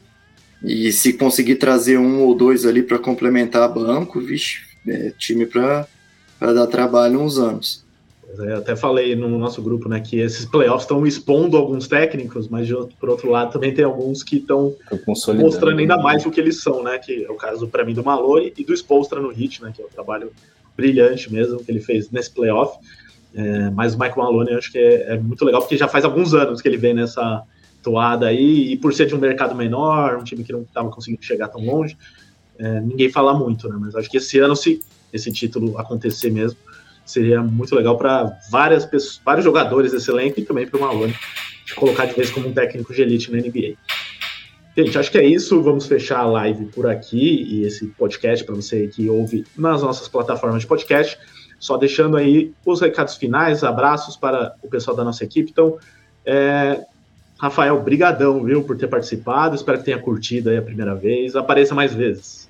E 0.63 0.93
se 0.93 1.13
conseguir 1.15 1.57
trazer 1.57 1.99
um 1.99 2.21
ou 2.21 2.35
dois 2.35 2.67
ali 2.67 2.83
para 2.83 2.99
complementar 2.99 3.73
banco, 3.73 4.21
vixe, 4.21 4.61
é 4.87 5.11
time 5.17 5.47
para 5.47 5.87
dar 6.41 6.67
trabalho 6.67 7.21
uns 7.21 7.39
anos. 7.39 7.85
Eu 8.39 8.59
até 8.59 8.77
falei 8.77 9.17
no 9.17 9.29
nosso 9.39 9.61
grupo 9.61 9.89
né, 9.89 10.01
que 10.01 10.21
esses 10.21 10.45
playoffs 10.45 10.83
estão 10.83 11.05
expondo 11.05 11.57
alguns 11.57 11.89
técnicos, 11.89 12.47
mas 12.49 12.69
por 13.01 13.09
outro 13.09 13.29
lado 13.29 13.53
também 13.53 13.75
tem 13.75 13.85
alguns 13.85 14.23
que 14.23 14.37
estão 14.37 14.77
mostrando 15.37 15.81
ainda 15.81 15.97
mais 15.97 16.25
o 16.25 16.31
que 16.31 16.41
eles 16.41 16.63
são, 16.63 16.83
né? 16.83 16.99
Que 16.99 17.25
é 17.25 17.31
o 17.31 17.35
caso 17.35 17.67
para 17.67 17.85
mim 17.85 17.93
do 17.93 18.05
Malone 18.05 18.53
e 18.57 18.65
do 18.65 18.73
Spolstra 18.73 19.21
no 19.21 19.31
Hit, 19.31 19.63
né? 19.63 19.73
Que 19.75 19.83
é 19.83 19.85
um 19.85 19.89
trabalho 19.89 20.31
brilhante 20.77 21.33
mesmo 21.33 21.63
que 21.63 21.71
ele 21.71 21.81
fez 21.81 22.09
nesse 22.11 22.31
playoff. 22.31 22.79
É, 23.35 23.71
mas 23.71 23.95
o 23.95 23.99
Michael 23.99 24.17
Malone 24.17 24.51
eu 24.53 24.59
acho 24.59 24.73
que 24.73 24.79
é, 24.79 25.15
é, 25.15 25.19
muito 25.19 25.45
legal, 25.45 25.61
porque 25.61 25.77
já 25.77 25.89
faz 25.89 26.05
alguns 26.05 26.35
anos 26.35 26.61
que 26.61 26.69
ele 26.69 26.77
vem 26.77 26.95
nessa 26.95 27.43
toada 27.83 28.27
aí, 28.27 28.73
e 28.73 28.77
por 28.77 28.93
ser 28.93 29.07
de 29.07 29.15
um 29.15 29.19
mercado 29.19 29.55
menor, 29.55 30.19
um 30.19 30.25
time 30.25 30.45
que 30.45 30.53
não 30.53 30.63
estava 30.63 30.91
conseguindo 30.91 31.25
chegar 31.25 31.49
tão 31.49 31.65
longe, 31.65 31.97
é, 32.59 32.81
ninguém 32.81 33.09
fala 33.09 33.33
muito, 33.33 33.69
né? 33.69 33.77
Mas 33.81 33.95
acho 33.95 34.11
que 34.11 34.19
esse 34.19 34.39
ano, 34.39 34.55
se 34.55 34.83
esse 35.13 35.33
título 35.33 35.79
acontecer 35.79 36.31
mesmo, 36.31 36.59
seria 37.07 37.43
muito 37.43 37.75
legal 37.75 37.97
para 37.97 38.39
várias 38.51 38.85
pessoas, 38.85 39.21
vários 39.25 39.45
jogadores 39.45 39.93
desse 39.93 40.11
elenco 40.11 40.39
e 40.39 40.45
também 40.45 40.67
para 40.67 40.79
o 40.79 40.81
Malone 40.81 41.15
de 41.65 41.75
colocar 41.75 42.05
de 42.05 42.15
vez 42.15 42.31
como 42.31 42.49
um 42.49 42.53
técnico 42.53 42.93
de 42.93 43.03
elite 43.03 43.33
na 43.33 43.39
NBA. 43.39 43.77
Gente, 44.77 44.99
acho 44.99 45.11
que 45.11 45.19
é 45.19 45.25
isso. 45.25 45.61
Vamos 45.63 45.87
fechar 45.87 46.21
a 46.21 46.27
live 46.27 46.67
por 46.67 46.87
aqui 46.87 47.43
e 47.43 47.65
esse 47.65 47.87
podcast 47.87 48.45
para 48.45 48.55
você 48.55 48.87
que 48.87 49.09
ouve 49.09 49.45
nas 49.57 49.83
nossas 49.83 50.07
plataformas 50.09 50.63
de 50.63 50.67
podcast. 50.67 51.19
Só 51.61 51.77
deixando 51.77 52.17
aí 52.17 52.53
os 52.65 52.81
recados 52.81 53.17
finais, 53.17 53.63
abraços 53.63 54.17
para 54.17 54.55
o 54.63 54.69
pessoal 54.69 54.97
da 54.97 55.05
nossa 55.05 55.23
equipe. 55.23 55.51
Então, 55.51 55.79
é, 56.25 56.81
Rafael, 57.39 57.81
brigadão, 57.81 58.43
viu, 58.43 58.63
por 58.63 58.77
ter 58.77 58.89
participado. 58.89 59.55
Espero 59.55 59.79
que 59.79 59.85
tenha 59.85 59.99
curtido 59.99 60.51
aí 60.51 60.57
a 60.57 60.63
primeira 60.63 60.95
vez. 60.95 61.37
Apareça 61.37 61.75
mais 61.75 61.95
vezes. 61.95 62.49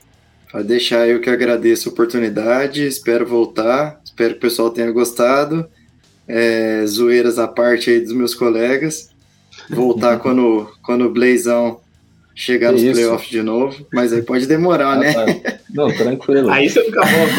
Pode 0.50 0.66
deixar, 0.66 1.08
eu 1.08 1.20
que 1.20 1.28
agradeço 1.28 1.88
a 1.88 1.92
oportunidade. 1.92 2.86
Espero 2.86 3.26
voltar. 3.26 4.00
Espero 4.04 4.32
que 4.32 4.38
o 4.38 4.40
pessoal 4.40 4.70
tenha 4.70 4.90
gostado. 4.90 5.68
É, 6.26 6.84
zoeiras 6.86 7.38
à 7.38 7.48
parte 7.48 7.90
aí 7.90 8.00
dos 8.00 8.12
meus 8.12 8.34
colegas. 8.34 9.10
Voltar 9.68 10.18
quando, 10.22 10.68
quando 10.82 11.04
o 11.04 11.12
Blazão 11.12 11.80
chegar 12.34 12.72
nos 12.72 12.82
playoffs 12.82 13.28
de 13.28 13.42
novo, 13.42 13.86
mas 13.92 14.12
aí 14.12 14.22
pode 14.22 14.46
demorar, 14.46 14.94
ah, 14.94 14.96
né? 14.96 15.12
Tá. 15.12 15.59
Não, 15.74 15.92
tranquilo. 15.92 16.50
aí 16.50 16.68
você 16.68 16.82
nunca 16.82 17.00
volta. 17.04 17.34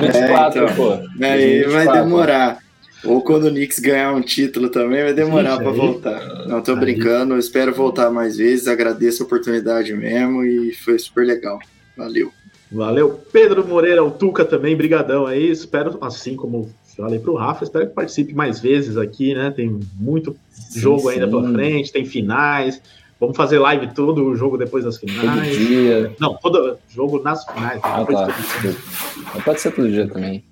2024, 0.00 0.60
é, 0.60 0.64
então, 0.64 0.76
pô. 0.76 0.88
2024. 1.18 1.24
Aí 1.24 1.62
vai 1.64 2.02
demorar. 2.02 2.58
Ou 3.04 3.20
quando 3.22 3.44
o 3.44 3.50
Knicks 3.50 3.78
ganhar 3.78 4.12
um 4.12 4.20
título 4.20 4.68
também, 4.68 5.02
vai 5.02 5.14
demorar 5.14 5.58
para 5.58 5.70
voltar. 5.70 6.46
Não, 6.46 6.60
tô 6.60 6.72
aí. 6.72 6.80
brincando, 6.80 7.38
espero 7.38 7.72
voltar 7.74 8.10
mais 8.10 8.36
vezes, 8.36 8.66
agradeço 8.66 9.22
a 9.22 9.26
oportunidade 9.26 9.94
mesmo 9.94 10.44
e 10.44 10.72
foi 10.74 10.98
super 10.98 11.24
legal. 11.24 11.58
Valeu. 11.96 12.32
Valeu. 12.70 13.20
Pedro 13.32 13.66
Moreira, 13.66 14.02
o 14.02 14.10
Tuca 14.10 14.44
também, 14.44 14.76
brigadão 14.76 15.26
aí. 15.26 15.50
Espero, 15.50 15.98
assim 16.00 16.34
como 16.34 16.68
falei 16.96 17.18
para 17.18 17.30
o 17.30 17.36
Rafa, 17.36 17.64
espero 17.64 17.86
que 17.86 17.94
participe 17.94 18.34
mais 18.34 18.58
vezes 18.58 18.96
aqui, 18.96 19.34
né? 19.34 19.50
Tem 19.50 19.78
muito 19.98 20.34
sim, 20.50 20.80
jogo 20.80 21.02
sim. 21.02 21.10
ainda 21.10 21.28
pela 21.28 21.52
frente, 21.52 21.92
tem 21.92 22.04
finais. 22.04 22.80
Vamos 23.18 23.36
fazer 23.36 23.58
live 23.58 23.94
todo 23.94 24.24
o 24.24 24.36
jogo 24.36 24.58
depois 24.58 24.84
das 24.84 24.98
finais. 24.98 25.20
Todo 25.20 25.42
dia. 25.42 26.14
Não, 26.20 26.34
todo 26.34 26.78
jogo 26.88 27.22
nas 27.22 27.44
finais. 27.44 27.80
Ah, 27.82 28.04
tá. 28.04 29.40
Pode 29.42 29.60
ser 29.60 29.70
todo 29.72 29.90
dia 29.90 30.06
também. 30.06 30.44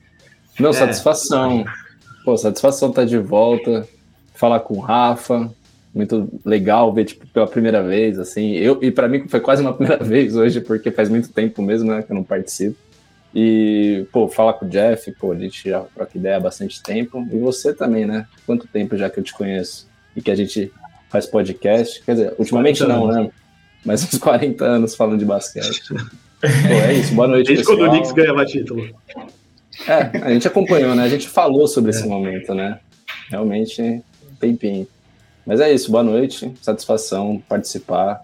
Não, 0.58 0.70
é, 0.70 0.72
satisfação. 0.72 1.64
Pô, 2.24 2.36
satisfação 2.36 2.88
estar 2.88 3.02
tá 3.02 3.06
de 3.06 3.18
volta. 3.18 3.86
Falar 4.34 4.60
com 4.60 4.74
o 4.74 4.80
Rafa. 4.80 5.52
Muito 5.94 6.28
legal 6.44 6.92
ver, 6.92 7.04
tipo, 7.04 7.26
pela 7.26 7.46
primeira 7.46 7.82
vez, 7.82 8.18
assim. 8.18 8.52
Eu, 8.52 8.82
e 8.82 8.90
para 8.90 9.08
mim 9.08 9.28
foi 9.28 9.40
quase 9.40 9.60
uma 9.60 9.72
primeira 9.76 10.02
vez 10.02 10.34
hoje, 10.34 10.60
porque 10.60 10.90
faz 10.90 11.08
muito 11.08 11.30
tempo 11.32 11.62
mesmo, 11.62 11.90
né, 11.90 12.02
que 12.02 12.10
eu 12.10 12.16
não 12.16 12.24
participo. 12.24 12.76
E, 13.34 14.06
pô, 14.10 14.26
falar 14.26 14.54
com 14.54 14.64
o 14.64 14.68
Jeff, 14.68 15.10
pô, 15.12 15.32
a 15.32 15.38
gente 15.38 15.68
já 15.68 15.80
troca 15.94 16.16
ideia 16.16 16.36
há 16.36 16.40
bastante 16.40 16.82
tempo. 16.82 17.26
E 17.30 17.38
você 17.38 17.74
também, 17.74 18.06
né? 18.06 18.26
Quanto 18.46 18.66
tempo 18.66 18.96
já 18.96 19.10
que 19.10 19.20
eu 19.20 19.24
te 19.24 19.34
conheço? 19.34 19.86
E 20.16 20.22
que 20.22 20.30
a 20.30 20.34
gente 20.34 20.72
faz 21.14 21.26
podcast. 21.26 22.02
Quer 22.02 22.12
dizer, 22.12 22.34
ultimamente 22.36 22.82
não, 22.82 23.06
né? 23.06 23.30
Mas 23.84 24.02
uns 24.02 24.18
40 24.18 24.64
anos 24.64 24.96
falando 24.96 25.20
de 25.20 25.24
basquete. 25.24 25.80
Pô, 25.94 25.98
é 26.42 26.94
isso, 26.94 27.14
boa 27.14 27.28
noite. 27.28 27.46
Desde 27.46 27.64
quando 27.64 27.84
o 27.84 27.90
Knicks 27.90 28.10
ganhava 28.10 28.44
título. 28.44 28.92
É, 29.86 30.18
a 30.24 30.30
gente 30.30 30.48
acompanhou, 30.48 30.92
né? 30.96 31.04
A 31.04 31.08
gente 31.08 31.28
falou 31.28 31.68
sobre 31.68 31.92
é. 31.92 31.94
esse 31.94 32.06
momento, 32.08 32.52
né? 32.52 32.80
Realmente, 33.30 34.02
tempinho. 34.40 34.88
Mas 35.46 35.60
é 35.60 35.72
isso, 35.72 35.88
boa 35.88 36.02
noite, 36.02 36.52
satisfação 36.60 37.40
participar. 37.48 38.20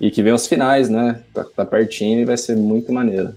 E 0.00 0.08
que 0.08 0.22
venham 0.22 0.36
as 0.36 0.46
finais, 0.46 0.88
né? 0.88 1.20
Tá, 1.34 1.44
tá 1.44 1.66
pertinho 1.66 2.20
e 2.20 2.24
vai 2.24 2.36
ser 2.36 2.56
muito 2.56 2.92
maneiro. 2.92 3.34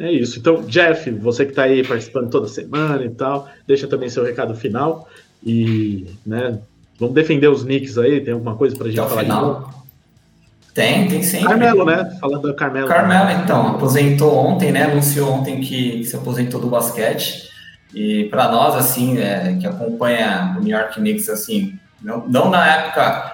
É 0.00 0.10
isso. 0.10 0.40
Então, 0.40 0.62
Jeff, 0.62 1.08
você 1.12 1.44
que 1.44 1.52
está 1.52 1.62
aí 1.62 1.86
participando 1.86 2.28
toda 2.28 2.48
semana 2.48 3.04
e 3.04 3.10
tal, 3.10 3.48
deixa 3.68 3.86
também 3.86 4.08
seu 4.08 4.24
recado 4.24 4.52
final. 4.56 5.08
E, 5.46 6.06
né, 6.26 6.58
Vamos 6.98 7.14
defender 7.14 7.48
os 7.48 7.64
Knicks 7.64 7.98
aí? 7.98 8.20
Tem 8.20 8.34
alguma 8.34 8.54
coisa 8.56 8.76
pra 8.76 8.88
gente 8.88 9.00
Até 9.00 9.08
falar 9.08 9.22
final. 9.22 9.62
de 9.62 10.72
Tem, 10.72 11.08
tem 11.08 11.22
sim. 11.22 11.42
Carmelo, 11.42 11.84
né? 11.84 12.16
Falando 12.20 12.48
da 12.48 12.54
Carmelo. 12.54 12.88
Carmelo, 12.88 13.42
então, 13.42 13.68
aposentou 13.68 14.34
ontem, 14.36 14.72
né? 14.72 14.84
Anunciou 14.84 15.32
ontem 15.32 15.60
que 15.60 16.04
se 16.04 16.16
aposentou 16.16 16.60
do 16.60 16.68
basquete. 16.68 17.48
E 17.92 18.24
para 18.24 18.50
nós, 18.50 18.74
assim, 18.74 19.18
é, 19.18 19.56
que 19.60 19.66
acompanha 19.66 20.56
o 20.58 20.62
New 20.62 20.76
York 20.76 20.94
Knicks, 20.94 21.28
assim, 21.28 21.78
não, 22.02 22.26
não 22.26 22.50
na 22.50 22.66
época, 22.66 23.32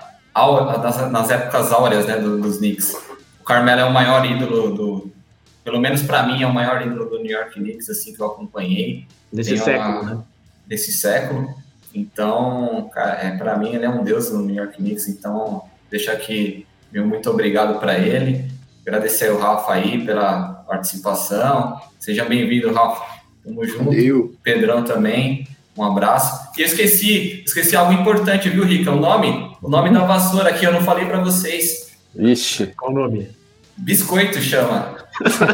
nas, 0.82 1.10
nas 1.10 1.30
épocas 1.30 1.72
áureas, 1.72 2.06
né, 2.06 2.16
do, 2.16 2.38
dos 2.38 2.58
Knicks. 2.58 2.94
O 3.40 3.44
Carmelo 3.44 3.80
é 3.80 3.84
o 3.84 3.92
maior 3.92 4.24
ídolo 4.24 4.74
do, 4.74 5.10
pelo 5.64 5.80
menos 5.80 6.02
para 6.02 6.24
mim, 6.24 6.42
é 6.42 6.46
o 6.46 6.52
maior 6.52 6.84
ídolo 6.86 7.08
do 7.08 7.18
New 7.18 7.30
York 7.30 7.54
Knicks, 7.54 7.88
assim, 7.88 8.12
que 8.12 8.20
eu 8.20 8.26
acompanhei. 8.26 9.06
Desse 9.32 9.56
século, 9.56 10.04
né? 10.04 10.18
Desse 10.66 10.92
século. 10.92 11.54
Então, 11.94 12.88
cara, 12.92 13.20
é, 13.22 13.36
para 13.36 13.56
mim 13.56 13.74
ele 13.74 13.84
é 13.84 13.90
um 13.90 14.04
deus 14.04 14.30
no 14.30 14.42
New 14.42 14.54
York 14.54 14.76
Knicks, 14.76 15.08
então 15.08 15.64
deixar 15.90 16.12
aqui 16.12 16.66
meu 16.92 17.06
muito 17.06 17.30
obrigado 17.30 17.78
para 17.78 17.98
ele. 17.98 18.50
Agradecer 18.84 19.28
ao 19.28 19.38
Rafa 19.38 19.72
aí 19.72 20.04
pela 20.04 20.64
participação. 20.66 21.80
Seja 21.98 22.24
bem-vindo, 22.24 22.72
Rafa. 22.72 23.20
Tamo 23.44 23.64
junto. 23.64 23.84
Valeu. 23.84 24.34
Pedrão 24.42 24.82
também. 24.82 25.46
Um 25.76 25.84
abraço. 25.84 26.50
E 26.58 26.62
eu 26.62 26.66
esqueci, 26.66 27.44
esqueci 27.46 27.76
algo 27.76 27.92
importante, 27.92 28.48
viu, 28.48 28.64
Rica? 28.64 28.90
O 28.90 28.98
nome, 28.98 29.56
o 29.62 29.68
nome 29.68 29.90
da 29.90 30.04
vassoura 30.04 30.50
aqui 30.50 30.64
eu 30.64 30.72
não 30.72 30.82
falei 30.82 31.06
para 31.06 31.22
vocês. 31.22 31.92
Ixi. 32.16 32.74
Qual 32.76 32.90
o 32.90 32.94
nome? 32.94 33.28
Biscoito 33.76 34.40
chama. 34.40 34.96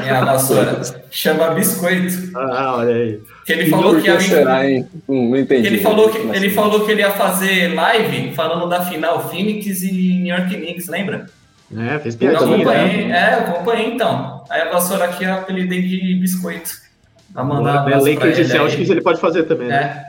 Minha 0.03 0.25
vassoura. 0.25 0.81
chama 1.11 1.51
Biscoito. 1.51 2.31
Ah, 2.35 2.77
olha 2.79 2.95
aí. 2.95 3.21
Que 3.45 3.53
ele 3.53 3.71
falou 3.71 4.01
que 4.01 4.07
ia 4.07 4.21
será, 4.21 4.69
hein? 4.69 4.87
Hum, 5.09 5.31
não 5.31 5.39
entendi. 5.39 5.67
Ele 5.67 5.79
falou, 5.79 6.09
que, 6.11 6.19
ele 6.19 6.51
falou 6.51 6.85
que 6.85 6.93
ele 6.93 7.01
ia 7.01 7.11
fazer 7.13 7.75
live 7.75 8.35
falando 8.35 8.69
da 8.69 8.85
final 8.85 9.29
Phoenix 9.29 9.83
e 9.83 9.93
New 9.93 10.37
York 10.37 10.55
Knicks, 10.55 10.89
lembra? 10.89 11.27
É, 11.75 11.99
fez 11.99 12.15
piadinha. 12.15 12.41
Eu 12.41 12.55
acompanhei, 12.55 13.07
né? 13.07 13.19
É, 13.19 13.35
eu 13.35 13.39
acompanhei 13.51 13.87
então. 13.95 14.45
Aí 14.49 14.63
a 14.63 14.71
vassoura 14.71 15.07
aqui 15.07 15.25
eu 15.25 15.33
apelidei 15.33 15.83
de 15.83 16.15
biscoito. 16.15 16.71
Pra 17.33 17.45
mandar 17.45 17.91
é, 17.91 17.97
Lakers 17.97 18.37
de 18.37 18.45
Celtics 18.47 18.89
ele 18.89 19.03
pode 19.03 19.21
fazer 19.21 19.43
também, 19.45 19.69
né? 19.69 20.07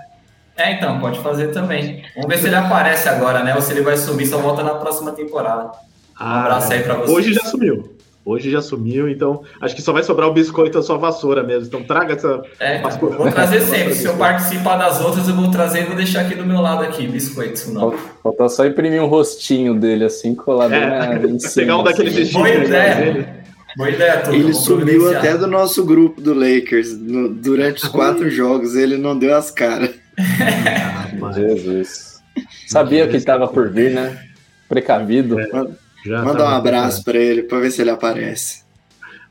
É. 0.55 0.63
é, 0.63 0.71
então, 0.73 0.99
pode 0.99 1.19
fazer 1.19 1.47
também. 1.47 2.03
Vamos 2.15 2.29
ver 2.29 2.37
se 2.37 2.47
ele 2.47 2.55
aparece 2.55 3.09
agora, 3.09 3.43
né? 3.43 3.55
Ou 3.55 3.61
se 3.61 3.73
ele 3.73 3.81
vai 3.81 3.97
subir, 3.97 4.27
só 4.27 4.37
volta 4.37 4.63
na 4.63 4.75
próxima 4.75 5.11
temporada. 5.11 5.71
Um 6.19 6.23
ah, 6.23 6.41
abraço 6.41 6.73
aí 6.73 6.83
pra 6.83 6.95
vocês. 6.95 7.17
Hoje 7.17 7.33
já 7.33 7.45
sumiu. 7.45 7.97
Hoje 8.25 8.51
já 8.51 8.61
sumiu, 8.61 9.07
então 9.07 9.41
acho 9.61 9.73
que 9.73 9.81
só 9.81 9.93
vai 9.93 10.03
sobrar 10.03 10.27
o 10.27 10.33
biscoito 10.33 10.77
a 10.77 10.83
sua 10.83 10.97
vassoura 10.97 11.43
mesmo. 11.43 11.67
Então 11.67 11.83
traga 11.83 12.13
essa. 12.13 12.41
É, 12.59 12.81
vassoura. 12.81 13.15
vou 13.15 13.31
trazer 13.31 13.61
sempre. 13.61 13.93
Se 13.93 14.05
eu 14.05 14.17
participar 14.17 14.75
das 14.75 14.99
outras, 14.99 15.29
eu 15.29 15.35
vou 15.35 15.49
trazer 15.49 15.83
e 15.83 15.85
vou 15.85 15.95
deixar 15.95 16.21
aqui 16.21 16.35
do 16.35 16.45
meu 16.45 16.59
lado 16.59 16.83
aqui, 16.83 17.07
biscoito. 17.07 17.71
Não. 17.71 17.93
Falta 18.21 18.49
só 18.49 18.65
imprimir 18.65 19.01
um 19.01 19.07
rostinho 19.07 19.79
dele 19.79 20.03
assim, 20.03 20.35
colado 20.35 20.73
é, 20.73 20.85
na, 20.85 21.15
em 21.25 21.39
cima, 21.39 21.53
Pegar 21.55 21.77
um 21.77 21.83
daqueles 21.83 22.17
assim. 22.17 22.33
Boa 22.33 22.49
ideia. 22.49 23.37
Boa 23.77 23.89
ideia, 23.91 24.17
Tuca. 24.21 24.35
Ele 24.35 24.53
providenciar. 24.53 25.17
até 25.17 25.37
do 25.37 25.47
nosso 25.47 25.85
grupo 25.85 26.19
do 26.19 26.33
Lakers. 26.33 26.97
No- 26.97 27.29
durante 27.29 27.83
os 27.83 27.87
quatro 27.89 28.29
jogos, 28.29 28.75
ele 28.75 28.97
não 28.97 29.17
deu 29.17 29.37
as 29.37 29.51
caras. 29.51 29.91
Jesus. 31.33 32.21
Sabia 32.67 33.07
que 33.07 33.15
estava 33.15 33.47
por 33.47 33.69
vir, 33.69 33.91
né? 33.91 34.17
Precavido. 34.67 35.37
Já 36.07 36.23
Manda 36.23 36.39
tá 36.39 36.45
um 36.45 36.55
abraço 36.55 37.03
pra 37.03 37.17
ele 37.17 37.43
pra 37.43 37.59
ver 37.59 37.71
se 37.71 37.81
ele 37.81 37.89
aparece. 37.89 38.63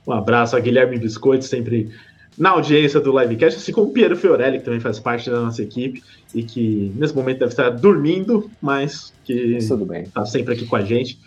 Um 0.07 0.13
abraço 0.13 0.57
a 0.57 0.61
Guilherme 0.61 0.99
Biscoito, 0.99 1.45
sempre 1.45 1.91
na 2.39 2.51
audiência 2.51 3.01
do 3.01 3.19
Livecast, 3.19 3.59
assim 3.59 3.73
como 3.73 3.89
o 3.89 3.93
Piero 3.93 4.17
Fiorelli, 4.17 4.59
que 4.59 4.65
também 4.65 4.79
faz 4.79 5.01
parte 5.01 5.31
da 5.31 5.41
nossa 5.41 5.63
equipe 5.63 6.03
e 6.35 6.43
que 6.43 6.93
nesse 6.95 7.15
momento 7.15 7.39
deve 7.39 7.53
estar 7.53 7.71
dormindo, 7.71 8.51
mas 8.61 9.13
que 9.25 9.57
está 9.57 10.27
sempre 10.27 10.53
aqui 10.53 10.67
com 10.67 10.77
a 10.77 10.83
gente. 10.83 11.19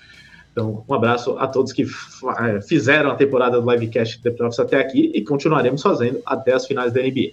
Então, 0.52 0.84
um 0.88 0.94
abraço 0.94 1.38
a 1.38 1.48
todos 1.48 1.74
que 1.74 1.84
eh, 1.84 2.62
fizeram 2.62 3.12
a 3.12 3.16
temporada 3.16 3.60
do 3.60 3.72
Livecast 3.72 4.22
The 4.22 4.32
Playoffs 4.32 4.60
até 4.60 4.80
aqui 4.80 5.12
e 5.14 5.22
continuaremos 5.24 5.82
fazendo 5.82 6.22
até 6.26 6.54
as 6.54 6.68
finais 6.68 6.94
da 6.94 7.02
NBA. 7.02 7.32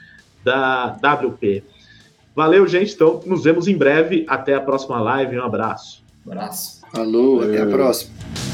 da 0.45 0.87
WP. 0.87 1.65
Valeu, 2.35 2.67
gente. 2.67 2.95
Então, 2.95 3.21
nos 3.25 3.45
vemos 3.45 3.69
em 3.69 3.77
breve. 3.77 4.25
Até 4.29 4.55
a 4.55 4.61
próxima 4.61 5.01
live. 5.01 5.39
Um 5.39 5.45
abraço. 5.45 6.03
Abraço. 6.27 6.81
Falou, 6.93 7.43
até 7.43 7.63
a 7.63 7.67
próxima. 7.67 8.54